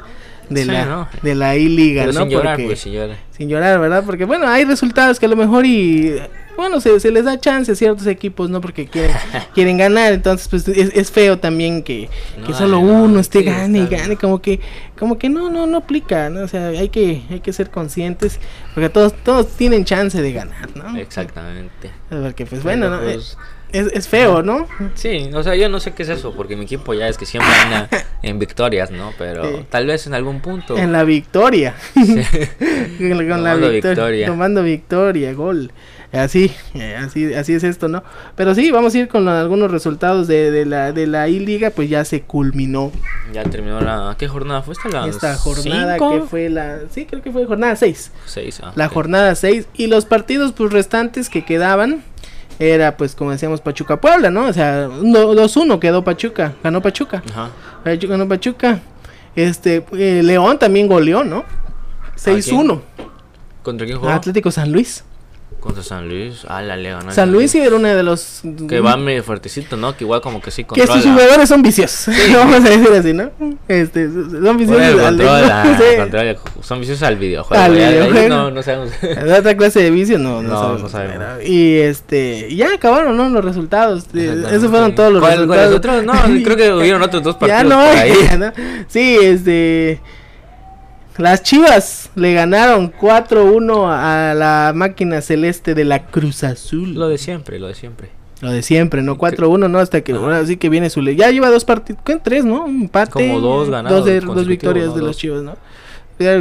de 0.50 0.64
Sí, 0.64 0.68
la, 0.70 0.86
¿no? 0.86 1.08
de 1.22 1.36
la 1.36 1.56
I-Liga, 1.56 2.06
¿no? 2.08 2.12
sin 2.14 2.30
llorar, 2.30 2.56
Porque- 2.56 2.66
pues, 2.68 2.80
sin 2.82 2.94
llorar. 2.94 3.18
sin 3.32 3.48
llorar, 3.50 3.80
¿verdad? 3.80 4.04
Porque 4.06 4.26
bueno, 4.26 4.46
hay 4.48 4.66
resultados 4.66 5.20
que 5.20 5.26
a 5.26 5.30
lo 5.30 5.38
mejor 5.38 5.66
y 5.66 6.16
bueno, 6.58 6.82
se, 6.82 7.00
se 7.00 7.12
les 7.12 7.24
da 7.24 7.40
chance 7.40 7.72
a 7.72 7.76
ciertos 7.76 8.08
equipos, 8.08 8.50
¿no? 8.50 8.60
Porque 8.60 8.88
quieren, 8.88 9.16
quieren 9.54 9.78
ganar, 9.78 10.12
entonces 10.14 10.48
pues 10.50 10.68
es, 10.68 10.92
es 10.96 11.12
feo 11.12 11.40
también 11.40 11.84
que, 11.84 12.10
que 12.46 12.52
No, 12.52 12.58
solo 12.58 12.82
no, 12.82 13.04
uno 13.04 13.20
esté 13.20 13.40
sí, 13.40 13.46
gane 13.46 13.80
y 13.80 13.86
gane, 13.88 14.06
bien. 14.08 14.16
como 14.18 14.42
que 14.42 14.60
como 15.00 15.18
que 15.18 15.30
no 15.30 15.50
no 15.50 15.68
no 15.68 15.78
aplica, 15.78 16.30
¿no? 16.30 16.42
O 16.42 16.48
sea, 16.48 16.68
hay 16.70 16.90
que 16.90 17.22
hay 17.30 17.40
que 17.40 17.54
ser 17.54 17.70
conscientes 17.70 18.40
porque 18.74 18.90
todos 18.90 19.14
todos 19.24 19.48
tienen 19.56 19.86
chance 19.86 20.22
de 20.22 20.34
ganar, 20.34 20.76
¿no? 20.76 20.98
Exactamente. 20.98 21.92
Porque 22.10 22.46
pues 22.46 22.64
bueno, 22.64 23.00
pues, 23.04 23.38
es, 23.72 23.88
es 23.94 24.08
feo, 24.08 24.42
¿no? 24.44 24.66
Sí, 24.96 25.30
o 25.34 25.44
sea, 25.44 25.54
yo 25.56 25.68
no 25.70 25.80
sé 25.82 25.92
qué 25.92 26.04
es 26.04 26.10
eso, 26.10 26.34
porque 26.34 26.56
mi 26.56 26.64
equipo 26.64 26.94
ya 26.94 27.08
es 27.10 27.18
que 27.18 27.26
siempre 27.26 27.52
anda 27.54 27.90
en 28.24 28.40
victorias, 28.40 28.92
¿no? 28.92 29.12
Pero 29.18 29.44
Sí. 29.46 29.66
tal 29.70 29.86
vez 29.88 30.08
en 30.08 30.14
algún 30.14 30.40
punto. 30.40 30.78
En 30.78 30.92
la 30.94 31.04
victoria. 31.04 31.76
con, 31.94 32.06
con 32.98 33.28
la 33.44 33.54
Tomando 33.54 33.70
victoria, 33.70 33.72
victoria. 33.94 34.28
Tomando 34.28 34.64
victoria, 34.64 35.34
gol. 35.34 35.72
Así, 36.14 36.54
eh, 36.74 36.96
así, 36.98 37.34
así 37.34 37.54
es 37.54 37.64
esto, 37.66 37.90
¿no? 37.90 38.02
Pero 38.36 38.56
sí, 38.56 38.72
vamos 38.72 38.96
a 38.96 38.98
ir 38.98 39.08
con 39.10 39.28
algunos 39.28 39.70
resultados 39.72 40.28
de, 40.28 40.52
de 40.52 40.66
la 40.66 40.94
de 40.94 41.06
la 41.06 41.28
I-Liga, 41.28 41.70
pues 41.72 41.90
ya 41.90 42.06
se 42.06 42.22
culminó 42.22 42.94
Ya 43.34 43.44
terminó 43.44 43.82
la. 43.82 44.16
¿Qué 44.18 44.28
jornada 44.30 44.62
fue 44.62 44.74
esta? 44.74 44.88
¿La 44.90 45.08
esta 45.08 45.36
jornada 45.36 45.94
cinco? 45.98 46.12
que 46.12 46.22
fue 46.22 46.50
la... 46.50 46.80
Sí, 46.92 47.06
creo 47.06 47.22
que 47.22 47.32
fue 47.32 47.46
jornada 47.46 47.76
6. 47.76 48.12
Seis, 48.26 48.62
ah, 48.64 48.72
La 48.76 48.88
jornada 48.88 49.36
6 49.36 49.68
y 49.76 49.88
los 49.88 50.06
partidos 50.06 50.54
pues 50.54 50.72
restantes 50.72 51.30
que 51.30 51.44
quedaban 51.44 52.04
era 52.58 52.96
pues 52.96 53.14
como 53.14 53.32
decíamos 53.32 53.60
Pachuca 53.60 54.00
Puebla, 54.00 54.32
¿no? 54.32 54.46
O 54.46 54.54
sea, 54.54 54.90
un 54.90 55.12
do- 55.12 55.34
2-1 55.36 55.78
quedó 55.80 56.04
Pachuca, 56.06 56.54
ganó 56.64 56.82
Pachuca. 56.82 57.22
Ajá. 57.30 57.50
Pachuca 57.84 58.14
ganó 58.14 58.28
Pachuca. 58.30 58.80
Este 59.36 59.86
eh, 59.92 60.22
León 60.24 60.58
también 60.58 60.88
goleó, 60.88 61.24
¿no? 61.26 61.44
6-1. 62.16 62.82
¿Contra 63.62 63.86
quién 63.86 64.00
jugó? 64.00 64.10
Atlético 64.10 64.50
San 64.52 64.72
Luis. 64.72 65.04
Contra 65.60 65.82
San 65.84 66.08
Luis. 66.08 66.46
Ah, 66.48 66.62
la 66.62 66.78
León. 66.78 67.02
San 67.12 67.32
Luis 67.32 67.50
sí 67.52 67.58
era 67.60 67.76
uno 67.76 67.88
de 67.88 68.04
los 68.04 68.42
Que 68.70 68.80
va 68.80 68.96
medio 68.96 69.24
fuertecito, 69.24 69.76
¿no? 69.76 69.98
Que 69.98 70.04
igual 70.04 70.22
como 70.22 70.40
que 70.40 70.52
sí 70.52 70.64
que 70.64 70.82
sus 70.82 70.90
controla. 70.92 71.14
jugadores 71.14 71.50
son 71.50 71.62
viciosos. 71.64 72.14
Vamos 72.34 72.56
a 72.64 72.70
decir 72.70 72.88
así, 72.94 73.12
¿no? 73.14 73.32
Este, 73.68 74.06
son 74.08 74.30
Bueno, 74.44 74.54
viciosos. 74.54 74.84
al- 74.86 75.00
controla, 75.18 75.78
sí. 75.80 75.98
controla, 75.98 76.36
son 76.62 76.80
viciosos 76.80 77.04
al 77.04 77.16
videojuego. 77.16 77.62
Al 77.64 77.76
ya 77.76 77.90
videojuego. 77.90 78.30
No, 78.30 78.52
no 78.52 78.62
sabemos. 78.64 78.92
¿De 79.02 79.34
otra 79.34 79.58
clase 79.58 79.82
de 79.82 79.90
vicio? 79.90 80.20
No, 80.20 80.44
no, 80.44 80.50
No, 80.50 80.60
sabemos. 80.60 80.82
no 80.84 80.90
sabemos. 80.90 81.26
Y 81.44 81.78
este, 81.80 82.56
ya 82.56 82.74
acabaron, 82.76 83.18
¿no? 83.18 83.28
Los 83.30 83.44
resultados. 83.44 84.06
Eh. 84.14 84.44
Esos 84.52 84.70
fueron 84.70 84.94
todos 84.94 85.12
los 85.12 85.22
¿Cuál- 85.22 85.34
resultados. 85.40 85.76
otros? 85.76 86.04
No, 86.06 86.14
creo 86.44 86.56
que 86.56 86.72
hubieron 86.74 87.02
otros 87.08 87.24
dos 87.24 87.36
ya 87.42 87.64
partidos 87.64 87.70
no 87.70 87.78
por 87.84 87.98
ahí. 87.98 88.14
¿no? 88.38 88.52
Sí, 88.88 89.18
este. 89.22 90.00
Las 91.18 91.42
Chivas 91.44 92.12
le 92.16 92.34
ganaron 92.34 92.92
4-1 92.94 93.88
a 93.92 94.34
la 94.36 94.72
máquina 94.76 95.22
celeste 95.22 95.74
de 95.74 95.84
la 95.84 96.06
Cruz 96.06 96.44
Azul. 96.44 96.94
Lo 96.94 97.08
de 97.10 97.18
siempre, 97.18 97.60
lo 97.60 97.68
de 97.68 97.76
siempre. 97.76 98.10
Lo 98.42 98.52
de 98.52 98.62
siempre, 98.62 99.02
¿no? 99.02 99.18
4-1, 99.18 99.68
¿no? 99.70 99.80
Hasta 99.80 100.02
que 100.02 100.12
ahora 100.12 100.46
sí 100.46 100.58
que 100.58 100.70
viene 100.70 100.92
su... 100.92 101.02
le- 101.02 101.16
Ya 101.16 101.32
lleva 101.32 101.50
dos 101.50 101.66
partidos, 101.66 102.02
¿qué? 102.06 102.18
Tres, 102.18 102.46
¿no? 102.46 102.66
Un 102.66 102.82
empate. 102.84 103.12
Como 103.14 103.40
dos 103.40 103.70
ganados 103.70 103.98
Dos, 104.00 104.06
de- 104.06 104.20
dos 104.22 104.46
victorias 104.48 104.88
¿no? 104.90 104.94
de 104.94 105.02
los. 105.02 105.18
Chivas, 105.18 105.42
¿no? 105.42 105.56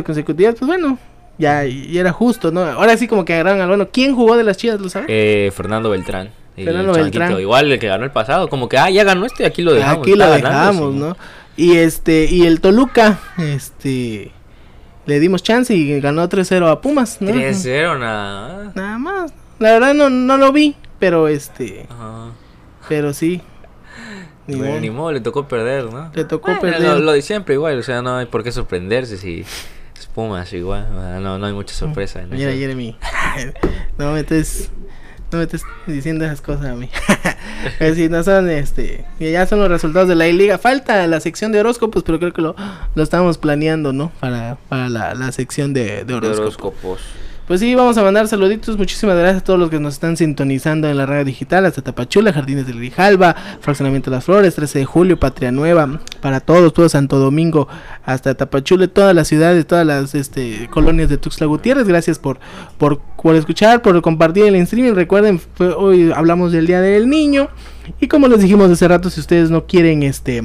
Consecutivas, 0.05 0.55
pues 0.59 0.67
bueno, 0.67 0.99
ya, 1.39 1.65
ya 1.65 2.01
era 2.01 2.13
justo, 2.13 2.51
¿no? 2.51 2.61
Ahora 2.61 2.97
sí 2.99 3.07
como 3.09 3.25
que 3.25 3.33
agarraron 3.35 3.61
al 3.63 3.69
bueno. 3.69 3.89
¿Quién 3.91 4.15
jugó 4.15 4.37
de 4.37 4.45
las 4.45 4.57
Chivas, 4.59 4.79
lo 4.81 4.89
sabes? 4.91 5.07
Eh, 5.11 5.51
Fernando 5.55 5.89
Beltrán. 5.89 6.29
el 6.57 6.65
Fernando 6.67 6.93
Beltrán. 6.93 7.41
Igual 7.41 7.73
el 7.73 7.79
que 7.79 7.87
ganó 7.87 8.05
el 8.05 8.11
pasado. 8.11 8.49
Como 8.49 8.69
que, 8.69 8.77
ah, 8.77 8.91
ya 8.91 9.05
ganó 9.05 9.25
este, 9.25 9.47
aquí 9.47 9.63
lo 9.63 9.73
dejamos. 9.73 10.03
Aquí 10.03 10.13
lo 10.17 10.29
ganando, 10.29 10.49
dejamos. 10.49 10.95
¿no? 10.95 11.17
Y 11.57 11.77
este, 11.77 12.27
y 12.31 12.45
el 12.45 12.61
Toluca, 12.61 13.19
este... 13.39 14.33
Le 15.07 15.21
dimos 15.21 15.43
chance 15.43 15.75
y 15.75 16.01
ganó 16.01 16.29
3-0 16.29 16.69
a 16.71 16.81
Pumas, 16.81 17.21
¿no? 17.21 17.31
3-0 17.31 17.99
nada. 17.99 18.73
Nada 18.75 18.99
más. 18.99 19.33
La 19.59 19.73
verdad 19.73 19.95
no, 19.95 20.11
no 20.11 20.37
lo 20.37 20.53
vi, 20.53 20.75
pero 20.99 21.29
este... 21.29 21.87
Ajá. 21.89 22.33
Pero 22.89 23.13
sí. 23.15 23.41
Ni 24.47 24.57
Bueno, 24.57 24.71
modo. 24.73 24.81
ni 24.81 24.91
modo, 24.91 25.13
le 25.13 25.21
tocó 25.21 25.49
perder, 25.49 25.85
¿no? 25.93 26.11
Le 26.15 26.25
tocó 26.25 26.47
Bueno, 26.49 26.61
perder. 26.61 26.83
Lo, 26.83 26.99
lo 27.01 27.13
de 27.13 27.23
siempre 27.23 27.55
igual, 27.55 27.79
o 27.79 27.83
sea, 27.83 28.03
no 28.03 28.17
hay 28.17 28.27
por 28.27 28.45
qué 28.45 28.53
sorprenderse 28.53 29.17
si 29.17 29.41
es 29.41 30.07
Pumas 30.15 30.53
igual. 30.53 30.89
No, 31.23 31.39
no 31.39 31.47
hay 31.47 31.53
mucha 31.53 31.75
sorpresa. 31.75 32.23
en 32.23 32.31
Mira, 32.31 32.51
eso. 32.51 32.59
Jeremy. 32.61 32.97
no 33.99 34.17
estés. 34.17 34.71
No 35.33 35.39
me 35.39 35.45
estés 35.45 35.63
diciendo 35.87 36.25
esas 36.25 36.41
cosas 36.41 36.67
a 36.67 36.75
mí. 36.75 36.89
Pero 37.79 37.95
si 37.95 38.09
no 38.09 38.23
son 38.23 38.49
este. 38.49 39.05
Ya 39.19 39.47
son 39.47 39.59
los 39.59 39.69
resultados 39.69 40.09
de 40.09 40.15
la 40.15 40.29
I-Liga. 40.29 40.59
Falta 40.59 41.05
la 41.07 41.21
sección 41.21 41.51
de 41.53 41.61
horóscopos, 41.61 42.05
pero 42.05 42.19
creo 42.19 42.33
que 42.33 42.43
lo, 42.43 42.55
lo 42.95 43.03
estamos 43.03 43.37
planeando, 43.39 43.93
¿no? 43.93 44.13
Para, 44.21 44.57
para 44.69 44.89
la, 44.89 45.15
la 45.15 45.33
sección 45.33 45.73
de, 45.73 46.05
de 46.05 46.21
De 46.21 46.29
horóscopos. 46.29 47.01
Pues 47.47 47.61
sí, 47.61 47.77
vamos 47.77 47.97
a 47.97 48.03
mandar 48.03 48.27
saluditos. 48.27 48.77
Muchísimas 48.77 49.17
gracias 49.17 49.43
a 49.43 49.45
todos 49.45 49.57
los 49.57 49.71
que 49.71 49.79
nos 49.79 49.95
están 49.95 50.17
sintonizando 50.17 50.89
en 50.89 50.97
la 50.97 51.07
radio 51.07 51.25
digital. 51.25 51.65
Hasta 51.65 51.81
Tapachula, 51.81 52.33
Jardines 52.33 52.67
del 52.67 52.79
Grijalva, 52.79 53.37
Fraccionamiento 53.61 54.11
de 54.11 54.17
las 54.17 54.25
Flores, 54.25 54.57
13 54.57 54.81
de 54.81 54.85
julio, 54.85 55.17
Patria 55.17 55.53
Nueva. 55.53 56.01
Para 56.21 56.41
todos, 56.41 56.75
todo 56.75 56.89
Santo 56.89 57.21
Domingo, 57.21 57.69
hasta 58.05 58.35
Tapachula, 58.35 58.89
todas 58.89 59.15
las 59.15 59.29
ciudades, 59.29 59.65
todas 59.65 59.87
las 59.87 60.17
este, 60.17 60.69
colonias 60.73 61.09
de 61.09 61.19
Tuxtla 61.19 61.47
Gutiérrez. 61.47 61.87
Gracias 61.87 62.19
por, 62.19 62.41
por, 62.79 62.99
por 62.99 63.37
escuchar, 63.37 63.81
por 63.81 64.03
compartir 64.03 64.47
el 64.47 64.57
streaming. 64.57 64.95
Recuerden, 64.95 65.41
hoy 65.77 66.11
hablamos 66.11 66.51
del 66.51 66.67
Día 66.67 66.81
del 66.81 67.09
Niño. 67.09 67.49
Y 68.01 68.09
como 68.09 68.27
les 68.27 68.41
dijimos 68.41 68.73
hace 68.73 68.89
rato, 68.89 69.09
si 69.09 69.21
ustedes 69.21 69.51
no 69.51 69.67
quieren 69.67 70.03
este 70.03 70.43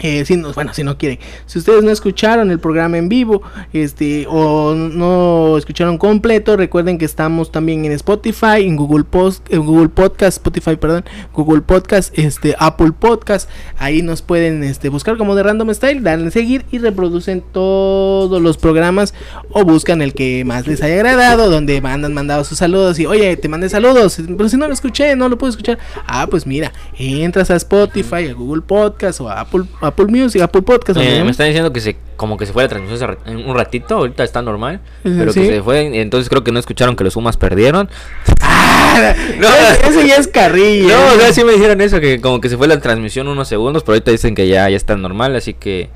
eh, 0.00 0.24
si 0.24 0.36
no, 0.36 0.52
bueno, 0.52 0.74
si 0.74 0.82
no 0.82 0.98
quieren, 0.98 1.18
si 1.46 1.58
ustedes 1.58 1.84
no 1.84 1.90
escucharon 1.90 2.50
el 2.50 2.58
programa 2.58 2.98
en 2.98 3.08
vivo, 3.08 3.42
este, 3.72 4.26
o 4.28 4.74
no 4.74 5.56
escucharon 5.56 5.98
completo, 5.98 6.56
recuerden 6.56 6.98
que 6.98 7.04
estamos 7.04 7.52
también 7.52 7.84
en 7.84 7.92
Spotify, 7.92 8.62
en 8.62 8.76
Google 8.76 9.04
Post, 9.04 9.48
Google 9.52 9.88
Podcast, 9.88 10.38
Spotify, 10.38 10.76
perdón, 10.76 11.04
Google 11.32 11.62
Podcast, 11.62 12.18
este, 12.18 12.54
Apple 12.58 12.92
Podcast, 12.98 13.48
ahí 13.78 14.02
nos 14.02 14.22
pueden, 14.22 14.64
este, 14.64 14.88
buscar 14.88 15.16
como 15.16 15.34
de 15.34 15.42
Random 15.42 15.72
Style, 15.74 16.02
darle 16.02 16.30
seguir 16.30 16.64
y 16.70 16.78
reproducen 16.78 17.42
todos 17.52 18.40
los 18.40 18.56
programas 18.56 19.14
o 19.50 19.64
buscan 19.64 20.02
el 20.02 20.14
que 20.14 20.44
más 20.44 20.66
les 20.66 20.82
haya 20.82 20.94
agradado, 20.94 21.50
donde 21.50 21.80
mandan 21.80 22.14
mandado 22.14 22.44
sus 22.44 22.58
saludos 22.58 22.98
y, 22.98 23.06
oye, 23.06 23.36
te 23.36 23.48
mandé 23.48 23.68
saludos, 23.68 24.20
pero 24.36 24.48
si 24.48 24.56
no 24.56 24.66
lo 24.66 24.74
escuché, 24.74 25.14
no 25.16 25.28
lo 25.28 25.38
puedo 25.38 25.50
escuchar, 25.50 25.78
ah, 26.06 26.26
pues 26.28 26.46
mira, 26.46 26.72
entras 26.98 27.50
a 27.50 27.56
Spotify, 27.56 28.28
a 28.28 28.34
Google 28.34 28.62
Podcast 28.62 29.20
o 29.20 29.28
a 29.28 29.40
Apple, 29.40 29.64
Apple 29.82 30.06
Music, 30.06 30.40
Apple 30.42 30.62
Podcast. 30.62 30.98
Eh, 31.00 31.18
¿no? 31.18 31.24
me 31.26 31.30
están 31.32 31.46
diciendo 31.46 31.72
que 31.72 31.80
se 31.80 31.96
como 32.16 32.36
que 32.36 32.46
se 32.46 32.52
fue 32.52 32.62
la 32.62 32.68
transmisión 32.68 33.16
en 33.26 33.48
un 33.48 33.56
ratito, 33.56 33.96
ahorita 33.96 34.22
está 34.24 34.42
normal, 34.42 34.76
Eh, 35.04 35.14
pero 35.18 35.32
sí. 35.32 35.40
que 35.40 35.46
se 35.48 35.62
fue, 35.62 36.00
entonces 36.00 36.28
creo 36.28 36.44
que 36.44 36.52
no 36.52 36.58
escucharon 36.60 36.94
que 36.96 37.02
los 37.04 37.14
Pumas 37.14 37.36
perdieron. 37.36 37.88
no, 39.40 39.48
Ese- 39.88 40.06
ya 40.06 40.16
es 40.16 40.28
carrilla. 40.28 40.94
No, 40.96 41.14
o 41.16 41.18
sea, 41.18 41.32
sí 41.32 41.44
me 41.44 41.52
dijeron 41.52 41.80
eso, 41.80 42.00
que 42.00 42.20
como 42.20 42.40
que 42.40 42.48
se 42.48 42.56
fue 42.56 42.68
la 42.68 42.78
transmisión 42.80 43.28
unos 43.28 43.48
segundos, 43.48 43.82
pero 43.82 43.94
ahorita 43.94 44.10
dicen 44.10 44.34
que 44.34 44.46
ya, 44.48 44.68
ya 44.68 44.76
está 44.76 44.96
normal, 44.96 45.34
así 45.36 45.54
que 45.54 45.90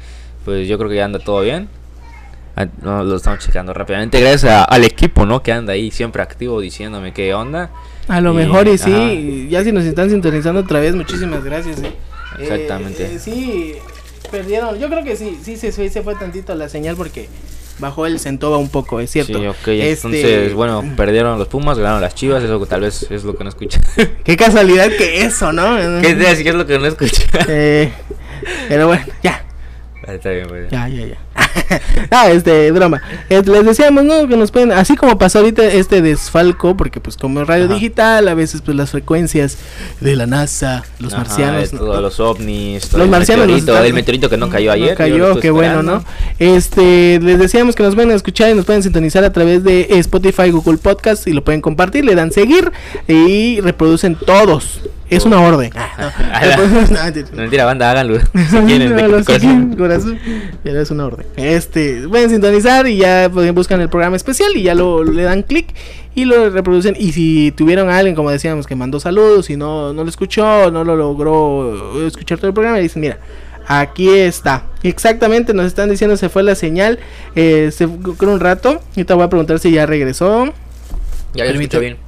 pues 0.44 0.66
yo 0.68 0.78
creo 0.78 0.90
que 0.90 0.96
ya 0.96 1.04
anda 1.04 1.18
todo 1.18 1.40
bien. 1.42 1.68
Ah, 2.58 2.66
no, 2.82 3.04
lo 3.04 3.16
estamos 3.16 3.40
checando 3.40 3.74
rápidamente, 3.74 4.18
gracias 4.20 4.44
a- 4.50 4.64
al 4.64 4.82
equipo, 4.84 5.26
¿no? 5.26 5.42
Que 5.42 5.52
anda 5.52 5.74
ahí 5.74 5.90
siempre 5.90 6.22
activo 6.22 6.60
diciéndome 6.60 7.12
qué 7.12 7.34
onda. 7.34 7.70
A 8.08 8.20
lo 8.20 8.32
Y- 8.32 8.36
mejor 8.36 8.66
y 8.68 8.78
sí, 8.78 8.92
ajá. 8.92 9.50
ya 9.50 9.62
si 9.64 9.72
nos 9.72 9.84
están 9.84 10.08
sintonizando 10.10 10.60
otra 10.60 10.80
vez, 10.80 10.94
muchísimas 10.94 11.44
gracias. 11.44 11.82
eh. 11.82 11.92
Exactamente. 12.40 13.04
Eh, 13.04 13.14
eh, 13.14 13.18
sí, 13.18 13.74
perdieron, 14.30 14.78
yo 14.78 14.88
creo 14.88 15.04
que 15.04 15.16
sí, 15.16 15.38
sí 15.42 15.56
se, 15.56 15.72
fue- 15.72 15.88
se 15.90 16.02
fue 16.02 16.14
tantito 16.16 16.54
la 16.54 16.68
señal 16.68 16.96
porque 16.96 17.28
bajó 17.78 18.06
el 18.06 18.18
Centova 18.20 18.56
un 18.58 18.68
poco, 18.70 19.00
es 19.00 19.10
cierto. 19.10 19.38
Sí, 19.38 19.46
ok, 19.46 19.68
Este, 19.68 19.90
entonces, 19.92 20.54
bueno, 20.54 20.82
perdieron 20.96 21.38
los 21.38 21.48
Pumas, 21.48 21.78
ganaron 21.78 22.00
las 22.00 22.14
Chivas, 22.14 22.42
eso 22.42 22.64
tal 22.66 22.80
vez 22.82 23.06
es 23.10 23.24
lo 23.24 23.36
que 23.36 23.44
no 23.44 23.50
escuché. 23.50 23.80
Qué 24.24 24.36
casualidad 24.36 24.88
que 24.96 25.22
eso, 25.22 25.52
¿no? 25.52 25.76
¿Qué 26.02 26.08
te 26.14 26.16
decía? 26.16 26.50
es 26.50 26.56
lo 26.56 26.66
que 26.66 26.78
no 26.78 26.86
escuché? 26.86 27.24
Eh, 27.48 27.92
pero 28.68 28.86
bueno, 28.88 29.04
ya. 29.22 29.44
Ah, 30.06 30.14
Está 30.14 30.30
bien, 30.30 30.46
pues. 30.48 30.70
Ya, 30.70 30.88
ya, 30.88 31.06
ya. 31.06 31.16
ah, 32.10 32.30
este, 32.30 32.70
broma. 32.70 33.02
Eh, 33.28 33.42
les 33.44 33.64
decíamos, 33.64 34.04
¿no? 34.04 34.28
Que 34.28 34.36
nos 34.36 34.50
pueden, 34.52 34.72
así 34.72 34.94
como 34.96 35.18
pasó 35.18 35.38
ahorita 35.40 35.64
este 35.64 36.00
desfalco, 36.02 36.76
porque 36.76 37.00
pues 37.00 37.16
como 37.16 37.44
radio 37.44 37.64
Ajá. 37.64 37.74
digital, 37.74 38.28
a 38.28 38.34
veces 38.34 38.62
pues 38.62 38.76
las 38.76 38.90
frecuencias 38.90 39.56
de 40.00 40.14
la 40.16 40.26
NASA, 40.26 40.84
los 40.98 41.12
Ajá, 41.12 41.22
marcianos. 41.24 41.70
de 41.72 41.78
¿no? 41.78 42.00
los 42.00 42.20
ovnis, 42.20 42.88
todo 42.88 42.98
Los 42.98 43.04
el 43.06 43.10
marcianos 43.10 43.46
nos 43.48 43.56
meteorito, 43.60 43.84
el 43.84 43.94
meteorito 43.94 44.30
que 44.30 44.36
no 44.36 44.48
cayó 44.48 44.68
No 44.68 44.74
ayer. 44.74 44.90
lo 44.90 44.96
cayó, 44.96 45.40
qué 45.40 45.50
bueno. 45.50 45.82
¿no? 45.82 46.04
Este, 46.38 47.18
les 47.20 47.38
decíamos 47.38 47.74
que 47.74 47.82
nos 47.82 47.94
pueden 47.94 48.10
escuchar 48.12 48.50
y 48.50 48.54
nos 48.54 48.64
pueden 48.64 48.82
sintonizar 48.82 49.24
a 49.24 49.32
través 49.32 49.64
de 49.64 49.86
Spotify, 49.98 50.50
Google 50.50 50.78
Podcast 50.78 51.26
y 51.26 51.32
lo 51.32 51.42
pueden 51.42 51.60
compartir, 51.60 52.04
le 52.04 52.14
dan 52.14 52.30
seguir 52.32 52.70
y 53.08 53.60
reproducen 53.60 54.14
todos. 54.14 54.80
Es 55.08 55.24
una 55.24 55.40
orden. 55.40 55.70
Ah, 55.74 56.12
no. 56.56 56.86
No, 57.36 57.42
mentira, 57.42 57.64
banda, 57.64 57.90
háganlo. 57.90 58.18
si 58.50 58.56
quieren, 58.66 58.96
de 58.96 59.24
corazón. 59.24 59.76
corazón. 59.76 60.18
Pero 60.62 60.80
es 60.80 60.90
una 60.90 61.06
orden. 61.06 61.26
Este, 61.36 62.06
pueden 62.08 62.30
sintonizar 62.30 62.86
y 62.86 62.98
ya 62.98 63.30
pues, 63.32 63.52
buscan 63.54 63.80
el 63.80 63.88
programa 63.88 64.16
especial 64.16 64.50
y 64.56 64.62
ya 64.62 64.74
lo 64.74 65.04
le 65.04 65.22
dan 65.22 65.42
clic 65.42 65.74
y 66.14 66.24
lo 66.24 66.50
reproducen. 66.50 66.96
Y 66.98 67.12
si 67.12 67.52
tuvieron 67.52 67.88
a 67.88 67.98
alguien, 67.98 68.16
como 68.16 68.30
decíamos, 68.30 68.66
que 68.66 68.74
mandó 68.74 68.98
saludos 68.98 69.50
y 69.50 69.56
no, 69.56 69.92
no 69.92 70.02
lo 70.02 70.08
escuchó, 70.08 70.70
no 70.70 70.82
lo 70.82 70.96
logró 70.96 72.06
escuchar 72.06 72.38
todo 72.38 72.48
el 72.48 72.54
programa, 72.54 72.80
y 72.80 72.82
dicen, 72.82 73.02
mira, 73.02 73.18
aquí 73.66 74.08
está. 74.08 74.64
Exactamente, 74.82 75.54
nos 75.54 75.66
están 75.66 75.90
diciendo 75.90 76.16
se 76.16 76.28
fue 76.28 76.42
la 76.42 76.54
señal. 76.54 76.98
Eh, 77.34 77.70
se 77.72 77.86
fue 77.86 78.28
un 78.28 78.40
rato. 78.40 78.80
Ahorita 78.90 79.14
voy 79.14 79.24
a 79.24 79.28
preguntar 79.28 79.58
si 79.58 79.70
ya 79.70 79.86
regresó. 79.86 80.52
Ya 81.34 81.44
lo 81.44 81.50
escucho 81.50 81.80
bien. 81.80 82.05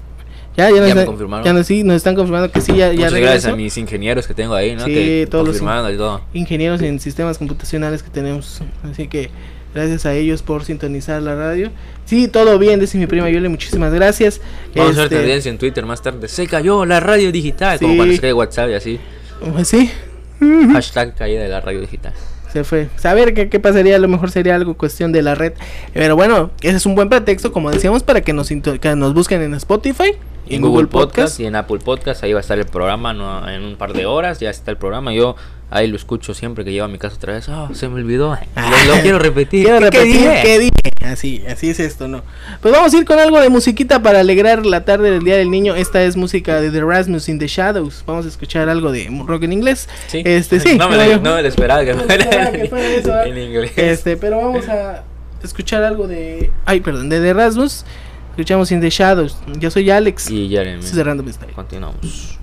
Ya, 0.59 0.71
ya, 0.71 0.71
nos, 0.71 0.77
Ya 0.77 0.83
me 0.83 0.89
están- 0.89 1.07
confirmaron. 1.07 1.45
ya 1.47 1.53
nos, 1.53 1.67
sí, 1.67 1.85
nos 1.85 1.97
están 1.97 2.15
confirmando 2.17 2.51
que 2.51 2.61
sí, 2.61 2.73
ya, 2.73 2.89
ya 2.89 2.93
Muchas 2.93 3.13
gracias 3.13 3.23
regresó. 3.45 3.49
a 3.51 3.57
mis 3.57 3.79
ingenieros 3.79 4.27
que 4.27 4.35
tengo 4.35 4.55
ahí, 4.55 4.75
¿no? 4.75 4.85
Sí, 4.85 4.93
que 4.93 5.29
todos 5.31 5.47
los 5.47 5.57
y 5.57 5.97
todo. 5.97 6.21
ingenieros 6.35 6.83
en 6.83 6.99
sistemas 7.01 7.39
computacionales 7.39 8.03
que 8.03 8.11
tenemos. 8.11 8.61
Así 8.91 9.07
que 9.07 9.31
gracias 9.75 10.05
a 10.05 10.15
ellos 10.15 10.43
por 10.43 10.65
sintonizar 10.65 11.23
la 11.23 11.37
radio. 11.37 11.71
Sí, 12.07 12.27
todo 12.27 12.59
bien, 12.59 12.81
dice 12.81 12.99
mi 12.99 13.07
prima 13.07 13.31
Yole, 13.31 13.49
muchísimas 13.49 13.93
gracias. 13.93 14.41
Vamos 14.75 14.99
a 14.99 15.03
hacer 15.03 15.05
Este, 15.05 15.17
tendencia 15.19 15.51
en 15.51 15.59
Twitter 15.59 15.87
más 15.87 16.03
tarde. 16.03 16.27
Se 16.27 16.47
cayó 16.49 16.85
la 16.85 16.99
radio 17.01 17.31
digital. 17.31 17.79
Como 17.79 17.93
Sí. 17.93 17.97
cuando 17.97 18.15
se 18.17 18.21
cae 18.21 18.33
WhatsApp 18.33 18.71
y 18.71 18.75
así. 18.75 19.01
pues 19.53 19.69
sí, 19.69 19.91
Hashtag 20.73 21.15
caída 21.15 21.43
de 21.43 21.49
la 21.49 21.61
radio 21.61 21.81
digital. 21.81 22.13
se 22.53 22.65
fue. 22.65 22.89
Saber 22.97 23.35
qué, 23.35 23.49
qué 23.49 23.61
pasaría, 23.61 23.95
a 23.97 23.99
lo 23.99 24.09
mejor 24.09 24.31
sería 24.31 24.55
algo 24.55 24.75
cuestión 24.75 25.13
de 25.13 25.23
la 25.23 25.35
red. 25.35 25.53
Pero 25.93 26.17
bueno, 26.17 26.51
ese 26.63 26.77
es 26.79 26.87
un 26.87 26.95
buen 26.95 27.09
pretexto, 27.11 27.53
como 27.53 27.71
decíamos, 27.71 28.03
para 28.03 28.23
que 28.23 28.33
nos, 28.33 28.49
que 28.49 28.97
nos 28.97 29.13
busquen 29.15 29.43
en 29.43 29.55
Spotify, 29.55 30.13
en 30.57 30.63
Google, 30.63 30.87
Podcast. 30.89 31.39
y 31.41 31.47
en 31.47 31.57
Apple 31.57 31.79
Podcast. 31.79 32.23
Ahí 32.25 32.33
va 32.33 32.39
a 32.39 32.43
estar 32.43 32.59
el 32.59 32.67
programa 32.67 33.13
¿no? 33.13 33.49
en 33.49 33.63
un 33.65 33.77
par 33.77 33.93
de 33.93 34.07
horas. 34.07 34.41
Ya 34.41 34.51
está 34.51 34.71
el 34.71 34.77
programa. 34.77 35.13
Yo 35.13 35.37
ahí 35.71 35.87
lo 35.87 35.97
escucho 35.97 36.35
siempre 36.35 36.65
que 36.65 36.73
llego 36.73 36.85
a 36.85 36.89
mi 36.89 36.99
casa 36.99 37.17
otra 37.17 37.35
vez. 37.35 37.49
Oh, 37.49 37.69
se 37.75 37.89
me 37.89 37.97
olvidó. 37.97 38.37
Lo, 38.57 38.95
lo 38.95 39.01
quiero 39.03 39.19
repetir. 39.19 39.65
Quiero 39.65 39.79
¿Qué- 39.81 39.91
qué 39.91 39.99
repetir 39.99 40.21
dije? 40.23 40.41
qué 40.43 40.59
dije. 40.59 40.73
Así, 41.05 41.43
así 41.49 41.71
es 41.71 41.79
esto, 41.81 42.09
¿no? 42.09 42.23
Pues 42.61 42.75
vamos 42.75 42.93
a 42.93 42.97
ir 42.99 43.05
con 43.05 43.19
algo 43.21 43.41
de 43.41 43.49
musiquita 43.49 44.03
para 44.03 44.19
alegrar 44.21 44.67
la 44.67 44.85
tarde 44.85 45.11
del 45.13 45.23
Día 45.23 45.37
del 45.37 45.51
Niño. 45.51 45.75
Esta 45.77 46.03
es 46.03 46.17
música 46.17 46.61
de 46.61 46.71
The 46.71 46.81
Rasmus 46.83 47.29
in 47.29 47.39
the 47.39 47.47
Shadows. 47.47 48.03
Vamos 48.05 48.27
a 48.27 48.29
escuchar 48.29 48.69
algo 48.69 48.91
de 48.91 49.09
rock 49.27 49.45
en 49.45 49.53
inglés. 49.53 49.89
Sí. 50.09 50.23
Este, 50.25 50.59
sí. 50.61 50.77
No 50.77 50.89
me, 50.89 50.97
lo- 50.97 51.21
no 51.21 51.37
me 51.37 51.43
lo 51.43 51.49
esperaba 51.49 51.85
que 51.85 51.95
no 51.95 52.01
fuera 52.03 52.25
esperaba 52.25 52.51
que 52.53 52.69
fuera 52.69 52.89
eso, 52.89 53.21
¿eh? 53.23 53.29
en 53.31 53.39
inglés. 53.39 53.73
Este, 53.77 54.17
pero 54.17 54.39
vamos 54.39 54.69
a 54.69 55.05
escuchar 55.43 55.85
algo 55.85 56.09
de. 56.09 56.51
Ay, 56.67 56.81
perdón, 56.81 57.09
de 57.09 57.21
The 57.21 57.33
Rasmus. 57.33 57.85
Escuchamos 58.39 58.71
In 58.71 58.81
the 58.81 58.89
Shadows. 58.89 59.37
Yo 59.59 59.69
soy 59.69 59.91
Alex. 59.91 60.31
Y 60.31 60.49
Jeremy. 60.49 60.81
De 60.81 61.03
Random 61.03 61.29
Style. 61.29 61.53
Continuamos. 61.55 62.39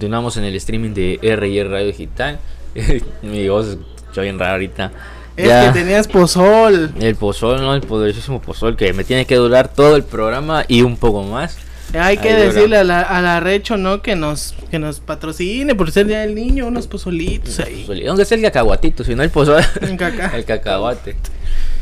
Continuamos 0.00 0.38
en 0.38 0.44
el 0.44 0.56
streaming 0.56 0.94
de 0.94 1.18
R&R 1.20 1.68
Radio 1.68 1.88
Digital. 1.88 2.38
Mi 3.22 3.46
voz 3.50 3.66
se 3.66 3.72
escuchó 3.98 4.22
bien 4.22 4.38
rara 4.38 4.52
ahorita. 4.52 4.90
Es 5.36 5.46
Ya. 5.46 5.70
que 5.70 5.78
tenías 5.78 6.08
pozol. 6.08 6.90
El 6.98 7.16
pozol, 7.16 7.60
¿no? 7.60 7.74
El 7.74 7.82
poderosísimo 7.82 8.40
pozol 8.40 8.78
que 8.78 8.94
me 8.94 9.04
tiene 9.04 9.26
que 9.26 9.36
durar 9.36 9.68
todo 9.68 9.96
el 9.96 10.02
programa 10.02 10.64
y 10.68 10.80
un 10.80 10.96
poco 10.96 11.22
más. 11.24 11.58
Hay 11.98 12.18
que 12.18 12.30
Ahí 12.30 12.46
decirle 12.46 12.76
a 12.76 12.84
la, 12.84 13.00
a 13.00 13.20
la 13.20 13.40
Recho, 13.40 13.76
¿no? 13.76 14.02
Que 14.02 14.14
nos, 14.16 14.54
que 14.70 14.78
nos 14.78 15.00
patrocine 15.00 15.74
por 15.74 15.90
ser 15.90 16.06
Día 16.06 16.20
del 16.20 16.34
Niño, 16.34 16.66
unos 16.66 16.86
pozolitos 16.86 17.58
ahí. 17.60 17.84
¿Dónde 18.04 18.22
está 18.22 18.34
el 18.34 18.42
cacahuatito? 18.42 19.02
Si 19.04 19.14
no 19.14 19.22
el 19.22 19.30
pozol. 19.30 19.62
En 19.80 19.96
caca. 19.96 20.32
el 20.36 20.44
cacahuate. 20.44 21.16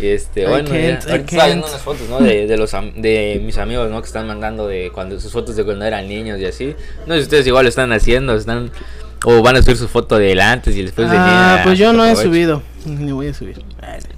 Y 0.00 0.06
este, 0.06 0.42
I 0.42 0.46
bueno, 0.46 0.70
ya, 0.74 0.98
ahorita 1.10 1.44
viendo 1.46 1.66
unas 1.66 1.82
fotos, 1.82 2.08
¿no? 2.08 2.20
De, 2.20 2.46
de 2.46 2.56
los 2.56 2.72
de 2.96 3.40
mis 3.44 3.58
amigos, 3.58 3.90
¿no? 3.90 4.00
Que 4.00 4.06
están 4.06 4.26
mandando 4.26 4.66
de 4.66 4.90
cuando 4.94 5.20
sus 5.20 5.32
fotos 5.32 5.56
de 5.56 5.64
cuando 5.64 5.84
eran 5.84 6.08
niños 6.08 6.38
y 6.40 6.46
así. 6.46 6.74
No 7.06 7.14
sé 7.14 7.20
si 7.20 7.24
ustedes 7.24 7.46
igual 7.46 7.64
lo 7.64 7.68
están 7.68 7.92
haciendo, 7.92 8.34
están 8.34 8.70
o 9.24 9.42
van 9.42 9.56
a 9.56 9.62
subir 9.62 9.76
su 9.76 9.88
foto 9.88 10.16
del 10.16 10.40
antes 10.40 10.76
y 10.76 10.82
después 10.82 11.10
de 11.10 11.16
Ah, 11.18 11.60
pues 11.64 11.78
yo 11.78 11.92
no 11.92 12.04
he 12.04 12.14
subido. 12.14 12.62
Voy 13.12 13.28
a 13.28 13.34
subir. 13.34 13.62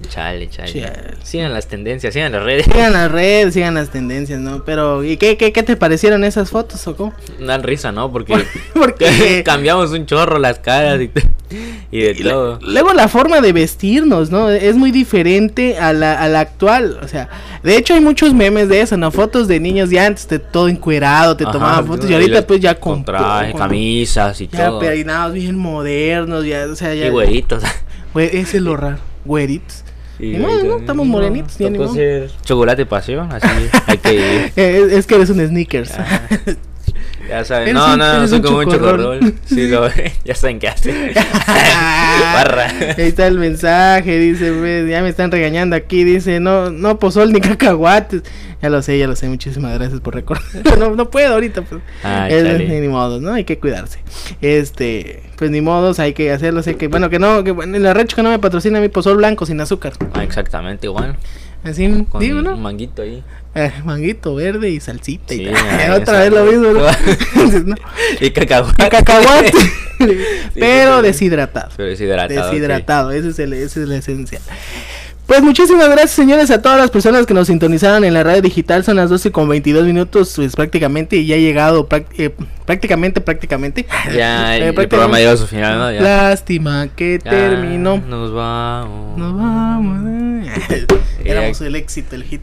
Chale, 0.09 0.49
chale. 0.49 0.71
Chale. 0.71 1.13
Sigan 1.23 1.53
las 1.53 1.67
tendencias, 1.67 2.13
sigan 2.13 2.31
las 2.31 2.43
redes. 2.43 2.65
Sigan 2.65 2.93
las 2.93 3.11
redes, 3.11 3.53
sigan 3.53 3.73
las 3.75 3.89
tendencias, 3.89 4.39
¿no? 4.39 4.63
Pero, 4.65 5.03
¿y 5.03 5.17
qué, 5.17 5.37
qué, 5.37 5.51
qué 5.53 5.63
te 5.63 5.75
parecieron 5.75 6.23
esas 6.23 6.49
fotos 6.49 6.85
o 6.87 6.95
cómo? 6.95 7.13
Dan 7.39 7.63
risa, 7.63 7.91
¿no? 7.91 8.11
Porque 8.11 8.33
Porque 8.73 9.41
cambiamos 9.45 9.91
un 9.91 10.05
chorro 10.05 10.39
las 10.39 10.59
caras 10.59 10.99
y, 11.01 11.99
de 11.99 12.15
todo. 12.15 12.59
luego 12.61 12.93
la 12.93 13.07
forma 13.09 13.41
de 13.41 13.51
vestirnos, 13.51 14.31
¿no? 14.31 14.49
Es 14.49 14.75
muy 14.77 14.91
diferente 14.91 15.77
a 15.77 15.91
la, 15.93 16.21
a 16.21 16.29
la 16.29 16.39
actual. 16.39 16.97
O 17.03 17.07
sea, 17.09 17.27
de 17.63 17.75
hecho 17.77 17.93
hay 17.93 17.99
muchos 17.99 18.33
memes 18.33 18.69
de 18.69 18.79
eso, 18.81 18.95
¿no? 18.95 19.11
Fotos 19.11 19.47
de 19.49 19.59
niños 19.59 19.89
de 19.89 19.99
antes, 19.99 20.27
de 20.29 20.39
todo 20.39 20.69
encuerado, 20.69 21.35
te 21.35 21.43
Ajá, 21.43 21.51
tomaban 21.51 21.85
fotos. 21.87 22.09
Y 22.09 22.13
ahorita 22.13 22.47
pues 22.47 22.61
ya 22.61 22.75
con 22.75 23.03
traje, 23.03 23.51
con- 23.51 23.59
camisas 23.59 24.39
y 24.39 24.47
Ya 24.47 24.67
todo. 24.67 24.79
peinados 24.79 25.33
bien 25.33 25.57
modernos, 25.57 26.45
ya, 26.45 26.65
o 26.71 26.75
sea, 26.75 26.95
ya. 26.95 27.07
Y 27.07 27.09
güeritos. 27.09 27.61
Güey, 28.13 28.27
ese 28.37 28.57
es 28.57 28.63
lo 28.63 28.75
raro. 28.77 28.97
Güeritos. 29.25 29.83
Y 30.19 30.37
güeritos, 30.37 30.63
¿no? 30.65 30.77
Estamos 30.77 31.07
morenitos, 31.07 31.59
ni 31.59 31.93
ser 31.93 32.29
Chocolate 32.43 32.85
pasión, 32.85 33.31
así 33.31 33.47
hay 33.87 33.97
que 33.97 34.13
ir. 34.13 34.21
Eh, 34.55 34.83
es, 34.85 34.93
es 34.93 35.07
que 35.07 35.15
eres 35.15 35.29
un 35.29 35.45
sneakers. 35.45 35.93
Ya 37.31 37.45
saben, 37.45 37.69
Eres 37.69 37.73
no, 37.81 37.93
un- 37.93 37.97
no, 37.99 38.19
no 38.19 38.27
soy 38.27 38.37
un 38.39 38.43
como 38.43 38.57
un 38.57 38.65
chocorrol. 38.65 39.19
chocorrol. 39.19 39.33
Sí, 39.45 39.67
lo 39.69 39.87
ya 40.25 40.35
saben 40.35 40.59
qué 40.59 40.67
hacer. 40.67 41.13
Barra. 42.33 42.67
Ahí 42.97 43.07
está 43.07 43.27
el 43.27 43.37
mensaje, 43.39 44.19
dice, 44.19 44.51
pues, 44.51 44.89
ya 44.89 45.01
me 45.01 45.09
están 45.09 45.31
regañando 45.31 45.75
aquí, 45.75 46.03
dice, 46.03 46.39
no, 46.41 46.69
no 46.71 46.99
pozol 46.99 47.31
ni 47.31 47.39
cacahuates. 47.39 48.23
Ya 48.61 48.69
lo 48.69 48.81
sé, 48.81 48.97
ya 48.99 49.07
lo 49.07 49.15
sé, 49.15 49.27
muchísimas 49.29 49.73
gracias 49.79 50.01
por 50.01 50.13
recordar. 50.15 50.43
No, 50.77 50.95
no 50.95 51.09
puedo 51.09 51.33
ahorita, 51.33 51.61
pues. 51.61 51.81
Ay, 52.03 52.33
Es- 52.33 52.43
chale. 52.43 52.81
ni 52.81 52.87
modo, 52.87 53.19
¿no? 53.21 53.33
Hay 53.33 53.43
que 53.45 53.57
cuidarse. 53.59 53.99
Este, 54.41 55.23
pues 55.37 55.51
ni 55.51 55.61
modos, 55.61 55.99
hay 55.99 56.13
que 56.13 56.31
hacerlo, 56.31 56.61
sé 56.63 56.75
que, 56.75 56.87
bueno, 56.87 57.09
que 57.09 57.17
no, 57.19 57.43
que 57.43 57.51
bueno, 57.51 57.75
en 57.77 57.83
la 57.83 57.93
recho 57.93 58.15
que 58.15 58.23
no 58.23 58.29
me 58.29 58.39
patrocina 58.39 58.79
mi 58.81 58.89
pozol 58.89 59.17
blanco 59.17 59.45
sin 59.45 59.59
azúcar. 59.61 59.93
Ah, 60.13 60.23
exactamente, 60.23 60.87
igual. 60.87 61.15
Así, 61.63 62.05
Con 62.09 62.19
digo, 62.19 62.39
un 62.39 62.43
¿no? 62.43 62.57
manguito 62.57 63.03
ahí. 63.03 63.23
Eh, 63.53 63.71
manguito 63.83 64.35
verde 64.35 64.69
y 64.69 64.79
salsita 64.79 65.33
Sí, 65.33 65.43
y 65.43 65.51
tal. 65.51 65.91
Otra 66.01 66.19
vez 66.19 66.31
lo 66.31 66.45
mismo, 66.45 66.71
¿no? 66.71 66.85
Y 68.21 68.31
cacahuate. 68.31 68.85
Y 68.85 68.89
cacahuate. 68.89 69.51
pero 70.55 71.01
deshidratado. 71.01 71.69
Pero 71.75 71.89
deshidratado. 71.89 72.49
Deshidratado, 72.49 73.11
ese 73.11 73.29
es 73.29 73.39
el, 73.39 73.53
esa 73.53 73.81
es 73.81 73.87
la 73.87 73.97
esencia. 73.97 74.39
Pues 75.25 75.41
muchísimas 75.43 75.87
gracias 75.87 76.11
señores 76.11 76.51
a 76.51 76.61
todas 76.61 76.77
las 76.77 76.91
personas 76.91 77.25
que 77.25 77.33
nos 77.33 77.47
sintonizaron 77.47 78.03
en 78.03 78.13
la 78.13 78.23
radio 78.23 78.41
digital, 78.41 78.83
son 78.83 78.97
las 78.97 79.09
12 79.09 79.31
con 79.31 79.47
22 79.47 79.85
minutos, 79.85 80.33
pues 80.35 80.55
prácticamente 80.55 81.15
y 81.15 81.25
ya 81.25 81.35
ha 81.35 81.39
llegado 81.39 81.87
eh, 82.17 82.31
prácticamente, 82.65 83.21
prácticamente. 83.21 83.85
Ya, 84.13 84.57
el, 84.57 84.63
Eh, 84.63 84.67
el 84.77 84.87
programa 84.89 85.19
llegó 85.19 85.31
a 85.31 85.37
su 85.37 85.47
final, 85.47 85.77
¿no? 85.77 85.91
Ya. 85.91 86.01
Lástima 86.01 86.89
que 86.95 87.19
Ya, 87.23 87.31
terminó. 87.31 87.97
Nos 87.97 88.33
vamos. 88.33 89.17
Nos 89.17 89.37
vamos. 89.37 90.47
Éramos 91.23 91.61
el 91.61 91.75
éxito, 91.75 92.15
el 92.15 92.23
hit. 92.23 92.41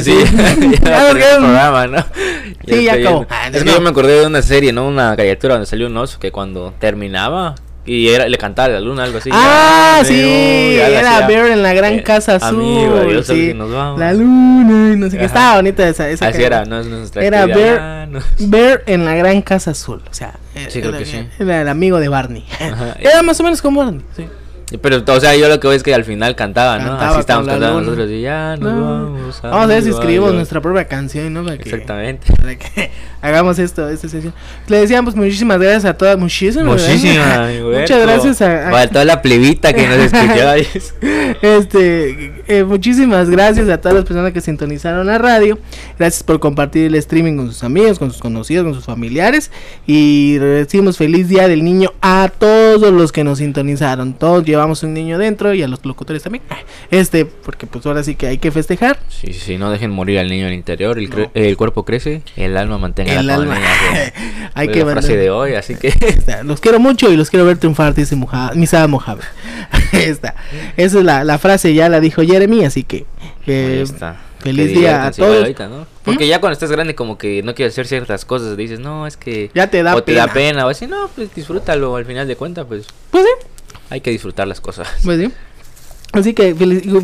Sí, 0.00 0.14
ya, 0.84 1.08
el 1.10 1.16
quedamos. 1.16 1.50
programa, 1.50 1.86
¿no? 1.86 2.04
Sí, 2.66 2.84
ya 2.84 2.94
acabó. 2.94 3.26
Ah, 3.30 3.48
Es 3.52 3.62
que 3.64 3.70
yo 3.70 3.80
me 3.80 3.90
acordé 3.90 4.20
de 4.20 4.26
una 4.26 4.42
serie, 4.42 4.72
¿no? 4.72 4.86
Una 4.86 5.16
caricatura 5.16 5.54
donde 5.54 5.66
salió 5.66 5.86
un 5.86 5.96
oso 5.96 6.18
que 6.18 6.30
cuando 6.32 6.74
terminaba 6.78 7.54
y 7.86 8.08
era, 8.08 8.28
le 8.28 8.36
cantaba 8.36 8.66
a 8.66 8.72
la 8.72 8.80
luna, 8.80 9.04
algo 9.04 9.18
así. 9.18 9.30
Ah, 9.32 9.96
ya, 10.02 10.04
sí, 10.04 10.76
era 10.78 11.26
Bear 11.26 11.46
en 11.46 11.62
la 11.62 11.72
gran 11.72 11.94
eh, 11.94 12.02
casa 12.02 12.36
azul. 12.36 12.60
Amigo, 12.60 13.22
sí. 13.22 13.54
nos 13.54 13.72
vamos. 13.72 13.98
La 13.98 14.12
luna 14.12 14.92
y 14.92 14.96
no 14.96 15.10
sé 15.10 15.18
qué. 15.18 15.24
Estaba 15.24 15.56
bonita 15.56 15.88
esa. 15.88 16.08
esa 16.08 16.28
Así 16.28 16.42
era, 16.42 16.64
no 16.66 16.80
es 16.80 16.86
nuestra 16.86 17.24
Era 17.24 17.46
Bear, 17.46 17.76
ya, 17.78 18.06
no. 18.06 18.20
Bear 18.38 18.82
en 18.86 19.04
la 19.04 19.14
gran 19.14 19.40
casa 19.42 19.70
azul. 19.72 20.02
O 20.08 20.14
sea, 20.14 20.34
Sí, 20.68 20.80
creo 20.80 20.96
que 20.96 21.06
sí. 21.06 21.26
Era 21.38 21.62
el 21.62 21.68
amigo 21.68 21.98
de 22.00 22.08
Barney. 22.08 22.44
Ajá. 22.60 22.96
Era 23.00 23.22
más 23.22 23.40
o 23.40 23.44
menos 23.44 23.62
como 23.62 23.82
Barney. 23.82 24.02
Sí. 24.14 24.26
Pero, 24.80 25.02
o 25.06 25.20
sea, 25.20 25.34
yo 25.36 25.48
lo 25.48 25.58
que 25.58 25.66
veo 25.68 25.76
es 25.76 25.82
que 25.82 25.94
al 25.94 26.04
final 26.04 26.36
cantaba, 26.36 26.78
¿no? 26.78 26.88
Cantaba 26.90 27.10
Así 27.10 27.20
estábamos 27.20 27.48
cantando 27.48 27.74
luna. 27.80 27.86
nosotros 27.86 28.10
y 28.10 28.20
ya 28.22 28.56
nos 28.56 28.72
No. 28.72 28.80
vamos. 28.82 29.42
Vamos 29.42 29.62
a 29.64 29.66
ver 29.66 29.82
si 29.82 29.90
escribimos 29.90 30.32
nuestra 30.34 30.60
propia 30.60 30.84
canción, 30.86 31.32
¿no? 31.34 31.42
Para 31.44 31.56
que, 31.58 31.62
Exactamente. 31.68 32.32
para 32.36 32.56
que 32.56 32.90
hagamos 33.22 33.58
esto, 33.58 33.88
esta 33.88 34.08
sesión. 34.08 34.32
Le 34.68 34.78
decíamos 34.80 35.14
muchísimas 35.16 35.58
gracias 35.58 35.84
a 35.84 35.94
todas, 35.94 36.18
muchísimas. 36.18 36.66
Muchísimas. 36.66 37.50
Muchas 37.62 38.00
gracias 38.02 38.42
a, 38.42 38.80
a- 38.80 38.88
toda 38.88 39.04
la 39.04 39.22
plebita 39.22 39.72
que 39.72 39.86
nos 39.86 39.96
escuchaba. 39.98 40.54
Este, 41.42 42.32
eh, 42.48 42.64
muchísimas 42.64 43.30
gracias 43.30 43.68
a 43.68 43.78
todas 43.78 43.94
las 43.96 44.04
personas 44.04 44.32
que 44.32 44.40
sintonizaron 44.40 45.06
la 45.06 45.18
radio. 45.18 45.58
Gracias 45.98 46.22
por 46.22 46.40
compartir 46.40 46.86
el 46.86 46.94
streaming 46.96 47.36
con 47.36 47.46
sus 47.48 47.62
amigos, 47.62 47.98
con 47.98 48.10
sus 48.10 48.20
conocidos, 48.20 48.64
con 48.64 48.74
sus 48.74 48.84
familiares. 48.84 49.50
Y 49.86 50.34
decimos 50.34 50.98
feliz 50.98 51.28
día 51.28 51.48
del 51.48 51.64
niño 51.64 51.92
a 52.02 52.30
todos 52.36 52.92
los 52.92 53.12
que 53.12 53.24
nos 53.24 53.38
sintonizaron. 53.38 54.12
Todos 54.14 54.44
llevamos 54.44 54.82
un 54.82 54.92
niño 54.94 55.18
dentro 55.18 55.54
y 55.54 55.62
a 55.62 55.68
los 55.68 55.84
locutores 55.84 56.22
también. 56.22 56.42
Este, 56.90 57.24
porque 57.24 57.66
pues 57.66 57.86
ahora 57.86 58.02
sí 58.02 58.14
que 58.14 58.26
hay 58.26 58.38
que 58.38 58.50
festejar. 58.50 58.98
Sí, 59.08 59.32
sí, 59.32 59.56
no 59.56 59.70
dejen 59.70 59.90
morir 59.90 60.18
al 60.18 60.28
niño 60.28 60.46
al 60.46 60.52
interior. 60.54 60.98
El, 60.98 61.10
cre- 61.10 61.30
el 61.34 61.56
cuerpo 61.56 61.84
crece, 61.84 62.22
el 62.36 62.56
alma 62.56 62.78
mantenga 62.78 63.09
El 63.18 63.26
la 63.26 63.34
alma. 63.34 63.58
hay 64.54 64.68
que 64.68 64.84
la 64.84 64.92
frase 64.92 65.16
de 65.16 65.30
hoy, 65.30 65.54
así 65.54 65.74
que. 65.74 65.92
Los 66.44 66.60
quiero 66.60 66.78
mucho 66.80 67.10
y 67.12 67.16
los 67.16 67.30
quiero 67.30 67.44
ver 67.44 67.58
triunfar, 67.58 67.94
dice 67.94 68.16
Moja- 68.16 68.52
Misada 68.54 68.86
Mojave. 68.86 69.22
Esa 69.92 70.34
es 70.76 70.94
la, 70.94 71.24
la 71.24 71.38
frase, 71.38 71.74
ya 71.74 71.88
la 71.88 72.00
dijo 72.00 72.22
Jeremy, 72.22 72.64
así 72.64 72.82
que 72.84 73.06
eh, 73.46 73.84
feliz 74.38 74.68
día 74.74 75.06
a 75.06 75.10
todos. 75.12 75.38
ahorita, 75.38 75.68
¿no? 75.68 75.86
Porque 76.04 76.26
ya 76.26 76.40
cuando 76.40 76.54
estás 76.54 76.70
grande 76.70 76.94
como 76.94 77.18
que 77.18 77.42
no 77.42 77.54
quieres 77.54 77.74
hacer 77.74 77.86
ciertas 77.86 78.24
cosas, 78.24 78.56
dices, 78.56 78.80
no, 78.80 79.06
es 79.06 79.16
que... 79.16 79.50
Ya 79.54 79.66
te 79.68 79.82
da 79.82 79.94
o 79.94 80.02
te 80.02 80.12
da 80.14 80.24
pena. 80.28 80.32
pena, 80.34 80.66
o 80.66 80.70
así, 80.70 80.86
no, 80.86 81.08
pues 81.14 81.34
disfrútalo, 81.34 81.96
al 81.96 82.04
final 82.06 82.26
de 82.26 82.36
cuentas, 82.36 82.64
pues 82.66 82.86
Pues 83.10 83.24
sí, 83.24 83.46
hay 83.90 84.00
que 84.00 84.10
disfrutar 84.10 84.48
las 84.48 84.60
cosas. 84.60 84.88
pues 85.04 85.20
sí. 85.20 85.30
Así 86.12 86.34
que 86.34 86.54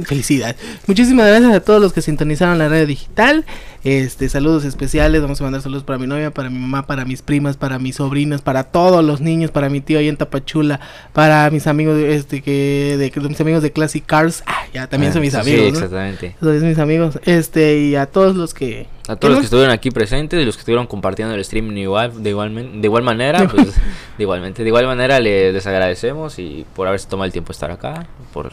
felicidad. 0.04 0.56
Muchísimas 0.88 1.28
gracias 1.28 1.54
a 1.54 1.60
todos 1.60 1.80
los 1.80 1.92
que 1.92 2.02
sintonizaron 2.02 2.58
la 2.58 2.68
radio 2.68 2.86
digital. 2.86 3.44
Este, 3.84 4.28
saludos 4.28 4.64
especiales. 4.64 5.22
Vamos 5.22 5.40
a 5.40 5.44
mandar 5.44 5.62
saludos 5.62 5.84
para 5.84 5.96
mi 6.00 6.08
novia, 6.08 6.32
para 6.32 6.50
mi 6.50 6.58
mamá, 6.58 6.86
para 6.88 7.04
mis 7.04 7.22
primas, 7.22 7.56
para 7.56 7.78
mis 7.78 7.96
sobrinas, 7.96 8.42
para 8.42 8.64
todos 8.64 9.04
los 9.04 9.20
niños, 9.20 9.52
para 9.52 9.68
mi 9.68 9.80
tío 9.80 10.00
ahí 10.00 10.08
en 10.08 10.16
Tapachula, 10.16 10.80
para 11.12 11.48
mis 11.50 11.68
amigos 11.68 11.96
este 12.00 12.42
que 12.42 12.96
de, 12.98 13.10
de 13.10 13.28
mis 13.28 13.40
amigos 13.40 13.62
de 13.62 13.70
Classic 13.70 14.04
Cars. 14.04 14.42
Ah, 14.44 14.64
ya 14.74 14.88
también 14.88 15.12
son 15.12 15.22
mis 15.22 15.36
Ah, 15.36 15.40
amigos. 15.42 15.66
Sí, 15.66 15.70
¿no? 15.72 15.78
exactamente. 15.78 16.34
Son 16.40 16.68
mis 16.68 16.78
amigos. 16.80 17.20
Este, 17.24 17.78
y 17.78 17.94
a 17.94 18.06
todos 18.06 18.34
los 18.34 18.54
que 18.54 18.88
A 19.06 19.14
todos 19.14 19.30
los 19.34 19.38
que 19.40 19.44
estuvieron 19.44 19.70
aquí 19.72 19.92
presentes 19.92 20.42
y 20.42 20.44
los 20.44 20.56
que 20.56 20.60
estuvieron 20.62 20.88
compartiendo 20.88 21.32
el 21.32 21.40
streaming 21.42 21.76
igual, 21.76 22.24
de 22.24 22.30
igual, 22.30 22.52
de 22.80 22.86
igual 22.88 23.04
manera, 23.04 23.46
pues 23.48 23.68
de 23.76 24.22
igualmente, 24.24 24.64
de 24.64 24.68
igual 24.68 24.86
manera 24.86 25.20
les, 25.20 25.54
les 25.54 25.64
agradecemos 25.64 26.40
y 26.40 26.66
por 26.74 26.88
haberse 26.88 27.06
tomado 27.08 27.26
el 27.26 27.32
tiempo 27.32 27.50
de 27.50 27.52
estar 27.52 27.70
acá, 27.70 28.08
por 28.32 28.50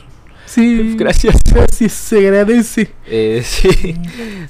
Sí, 0.53 0.95
Gracias. 0.97 1.35
Gracias, 1.51 1.91
se 1.93 2.17
agradece. 2.27 2.91
eh, 3.07 3.41
sí, 3.43 3.95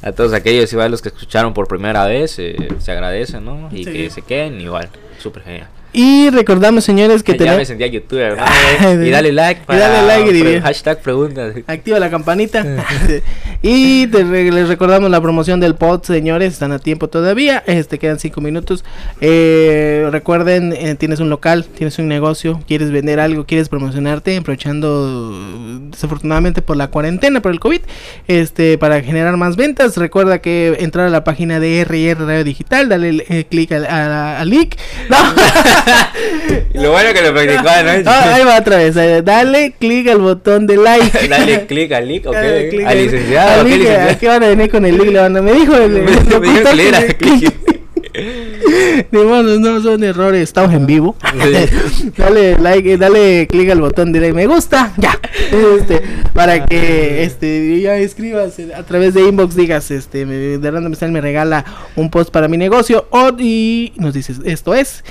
a 0.02 0.12
todos 0.12 0.34
aquellos 0.34 0.72
igual 0.74 0.92
los 0.92 1.02
que 1.02 1.10
escucharon 1.10 1.54
por 1.54 1.68
primera 1.68 2.06
vez, 2.06 2.38
eh, 2.40 2.56
se 2.80 2.92
agradecen, 2.92 3.46
¿no? 3.46 3.70
Y 3.72 3.84
Sí. 3.86 3.92
que 3.92 4.10
se 4.10 4.22
queden 4.22 4.60
igual, 4.62 4.90
súper 5.20 5.44
genial. 5.44 5.68
Y 5.94 6.30
recordamos, 6.32 6.84
señores, 6.84 7.22
que 7.22 7.34
ya 7.34 7.38
tenemos. 7.38 7.60
me 7.60 7.66
sentía 7.66 7.88
youtuber, 7.88 8.36
y 9.06 9.10
dale 9.12 9.32
like 9.32 9.62
y 9.70 9.76
dale 9.78 10.08
like 10.08 10.38
y 10.58 10.60
hashtag 10.60 11.00
preguntas. 11.02 11.54
Activa 11.68 12.00
la 12.00 12.10
campanita. 12.10 12.66
y 13.62 14.08
te 14.08 14.24
re- 14.24 14.52
les 14.52 14.68
recordamos 14.68 15.12
la 15.12 15.22
promoción 15.22 15.60
del 15.60 15.76
pod, 15.76 16.02
señores. 16.04 16.54
Están 16.54 16.72
a 16.72 16.80
tiempo 16.80 17.10
todavía. 17.10 17.64
Este 17.68 18.00
quedan 18.00 18.18
cinco 18.20 18.42
minutos. 18.42 18.84
Eh, 19.22 20.08
recuerden, 20.12 20.74
eh, 20.74 20.96
tienes 20.96 21.20
un 21.20 21.30
local, 21.30 21.66
tienes 21.66 22.00
un 22.00 22.08
negocio, 22.08 22.60
quieres 22.68 22.90
vender 22.92 23.20
algo, 23.20 23.46
quieres 23.46 23.70
promocionarte, 23.70 24.36
aprovechando 24.38 25.80
desafortunadamente 25.92 26.62
por 26.64 26.76
la 26.76 26.88
cuarentena, 26.88 27.42
por 27.42 27.52
el 27.52 27.60
COVID, 27.60 27.82
este, 28.28 28.78
para 28.80 29.02
generar 29.02 29.38
más 29.38 29.56
ventas. 29.56 29.96
Recuerda 29.98 30.40
que 30.40 30.76
entrar 30.80 31.06
a 31.06 31.10
la 31.12 31.24
página 31.24 31.60
de 31.60 31.82
RR 31.86 32.26
Radio 32.26 32.44
Digital, 32.44 32.90
dale 32.90 33.24
eh, 33.30 33.46
clic 33.50 33.72
al, 33.74 33.86
al 33.86 34.50
link. 34.50 34.76
No. 35.10 35.18
Lo 36.74 36.92
bueno 36.92 37.14
que 37.14 37.22
lo 37.22 37.34
practicaba, 37.34 37.84
¿no? 37.84 37.92
Ah, 38.10 38.34
ahí 38.34 38.44
va 38.44 38.58
otra 38.58 38.78
vez. 38.78 38.96
eh, 38.98 39.22
Dale 39.24 39.76
clic 39.80 40.08
al 40.08 40.20
botón 40.20 40.66
de 40.66 40.78
like. 40.78 41.28
Dale 41.30 41.66
click 41.66 41.92
al 41.92 42.08
link, 42.08 42.26
ok. 42.26 42.34
Dale 42.34 42.70
clic 42.70 42.88
Al 42.88 42.98
licenciado, 42.98 43.62
al 43.62 43.68
¿qué 43.68 43.78
link, 43.78 44.24
van 44.24 44.44
a 44.44 44.48
venir 44.48 44.72
con 44.72 44.86
el 44.86 44.98
link. 44.98 45.12
Me 45.42 45.54
dijo 45.54 45.76
el. 45.76 45.92
Me 46.04 46.12
locutor 46.12 46.76
que 46.76 46.92
le 46.92 47.16
click. 47.16 47.54
Ni 49.12 49.24
modo, 49.24 49.60
no 49.60 49.82
son 49.82 50.04
errores, 50.04 50.42
estamos 50.44 50.74
en 50.74 50.86
vivo. 50.86 51.16
dale 52.18 52.58
like, 52.60 52.98
dale 52.98 53.48
clic 53.48 53.70
al 53.72 53.82
botón 53.82 54.12
de 54.12 54.34
me 54.34 54.46
gusta, 54.46 54.94
ya. 54.98 55.20
Este, 55.80 56.02
para 56.34 56.66
que 56.66 57.24
este 57.24 57.80
ya 57.82 57.98
escribas 57.98 58.58
eh, 58.60 58.74
a 58.76 58.84
través 58.84 59.14
de 59.14 59.22
inbox 59.22 59.56
digas 59.56 59.92
este 59.92 60.26
de 60.26 60.72
Random 60.72 60.94
me 61.12 61.22
regala 61.22 61.66
un 61.96 62.10
post 62.10 62.32
para 62.32 62.48
mi 62.48 62.58
negocio 62.58 63.08
o 63.10 63.32
y 63.38 63.94
nos 63.98 64.14
dices 64.14 64.40
esto 64.46 64.74
es 64.74 65.04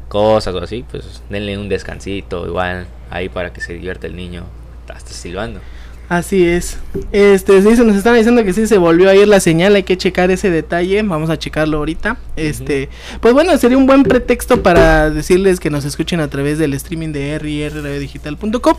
cosas 0.08 0.54
o 0.56 0.62
así, 0.62 0.84
pues 0.90 1.22
denle 1.30 1.58
un 1.58 1.70
descansito 1.70 2.46
igual 2.46 2.88
ahí 3.10 3.30
para 3.30 3.54
que 3.54 3.62
se 3.62 3.74
divierta 3.74 4.08
el 4.08 4.16
niño 4.16 4.44
hasta 4.88 5.12
silbando. 5.12 5.62
Así 6.10 6.44
es. 6.44 6.80
Este, 7.12 7.62
sí, 7.62 7.76
se 7.76 7.84
nos 7.86 7.96
están 7.96 8.16
diciendo 8.16 8.44
que 8.44 8.52
sí 8.52 8.66
se 8.66 8.80
volvió 8.80 9.12
a 9.12 9.16
ir 9.16 9.28
la 9.28 9.40
señal, 9.40 9.76
hay 9.76 9.84
que 9.84 9.96
checar 9.96 10.32
ese 10.32 10.50
detalle, 10.50 11.04
vamos 11.04 11.30
a 11.30 11.38
checarlo 11.38 11.78
ahorita. 11.78 12.18
Este, 12.36 12.90
pues 13.22 13.36
bueno, 13.36 13.56
sería 13.60 13.78
un 13.78 13.86
buen 13.86 14.02
pretexto 14.02 14.64
para 14.64 15.12
decirles 15.12 15.60
que 15.60 15.70
nos 15.70 15.86
escuchen 15.86 16.20
a 16.20 16.28
través 16.28 16.58
del 16.58 16.74
streaming 16.74 17.10
de 17.12 17.38
rrradiodigital.com 17.38 18.76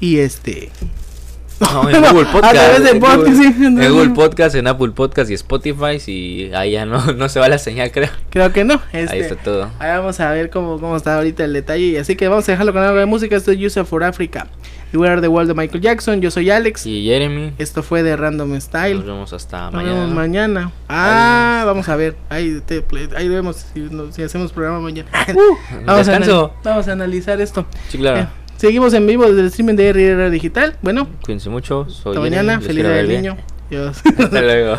y 0.00 0.16
este 0.16 0.70
No, 1.62 1.88
en 1.90 2.00
Google 2.02 2.28
a 2.28 2.32
Podcast. 2.32 2.54
través 2.54 2.82
de 2.84 2.90
en 2.90 3.00
podcast, 3.00 3.18
Google, 3.20 3.36
sí, 3.36 3.64
en 3.64 3.74
Google 3.92 4.08
no. 4.08 4.14
Podcast, 4.14 4.54
en 4.56 4.66
Apple 4.66 4.90
Podcast 4.90 5.30
y 5.30 5.34
Spotify. 5.34 5.98
Y 6.06 6.50
ahí 6.54 6.72
ya 6.72 6.84
no, 6.86 7.00
no 7.16 7.28
se 7.28 7.40
va 7.40 7.48
la 7.48 7.58
señal, 7.58 7.90
creo. 7.92 8.08
creo 8.30 8.52
que 8.52 8.64
no. 8.64 8.80
Este, 8.92 9.14
Ahí 9.16 9.20
está 9.20 9.36
todo. 9.36 9.70
Ahí 9.78 9.90
vamos 9.96 10.18
a 10.20 10.30
ver 10.30 10.50
cómo, 10.50 10.78
cómo 10.80 10.96
está 10.96 11.16
ahorita 11.16 11.44
el 11.44 11.52
detalle. 11.52 11.84
Y 11.86 11.96
así 11.96 12.16
que 12.16 12.28
vamos 12.28 12.48
a 12.48 12.52
dejarlo 12.52 12.72
con 12.72 12.82
algo 12.82 12.98
de 12.98 13.06
música. 13.06 13.36
Esto 13.36 13.52
es 13.52 13.58
User 13.60 13.84
for 13.84 14.02
Africa. 14.04 14.46
Y 14.92 14.98
We 14.98 15.08
Are 15.08 15.22
the 15.22 15.28
World 15.28 15.48
de 15.48 15.54
Michael 15.54 15.80
Jackson. 15.80 16.20
Yo 16.20 16.30
soy 16.30 16.50
Alex. 16.50 16.84
Y 16.84 17.04
Jeremy, 17.06 17.52
Esto 17.58 17.82
fue 17.82 18.02
de 18.02 18.14
Random 18.14 18.60
Style. 18.60 18.96
nos 18.96 19.06
vemos 19.06 19.32
hasta 19.32 19.70
Nos 19.70 19.74
mañana. 19.82 20.06
mañana. 20.08 20.72
Ah, 20.88 21.62
vamos 21.64 21.88
a 21.88 21.96
ver. 21.96 22.14
Ahí, 22.28 22.60
te- 22.66 22.84
ahí 23.16 23.28
vemos 23.28 23.64
si, 23.72 23.88
si 24.10 24.22
hacemos 24.22 24.52
programa 24.52 24.80
mañana. 24.80 25.08
vamos, 25.86 26.08
a, 26.08 26.16
anal- 26.16 26.50
vamos 26.62 26.88
a 26.88 26.92
analizar 26.92 27.40
esto. 27.40 27.64
Sí, 27.88 27.96
claro. 27.96 28.20
Eh, 28.20 28.26
seguimos 28.62 28.94
en 28.94 29.08
vivo 29.08 29.26
desde 29.26 29.40
el 29.40 29.46
streaming 29.46 29.74
de 29.74 29.92
RR 29.92 30.30
Digital. 30.30 30.76
Bueno, 30.82 31.08
Cuídense 31.24 31.50
mucho. 31.50 31.88
Soy 31.90 32.12
hasta 32.12 32.20
mañana. 32.20 32.60
Feliz 32.60 32.84
día 32.84 32.92
del 32.92 33.08
niño. 33.08 33.36
Dios. 33.70 34.00
Hasta 34.04 34.40
luego. 34.40 34.78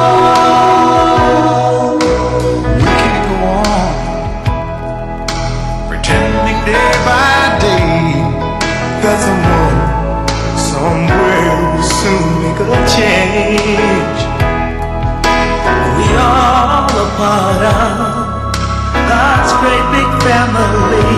Change. 13.31 14.19
We 15.97 16.07
all 16.19 16.91
a 16.91 17.07
part 17.19 17.63
of 17.63 18.51
God's 19.07 19.51
great 19.61 19.85
big 19.95 20.09
family, 20.27 21.15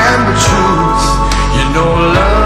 and 0.00 0.20
the 0.28 0.36
truth, 0.46 1.04
you 1.56 1.64
know, 1.74 1.90
love. 2.14 2.41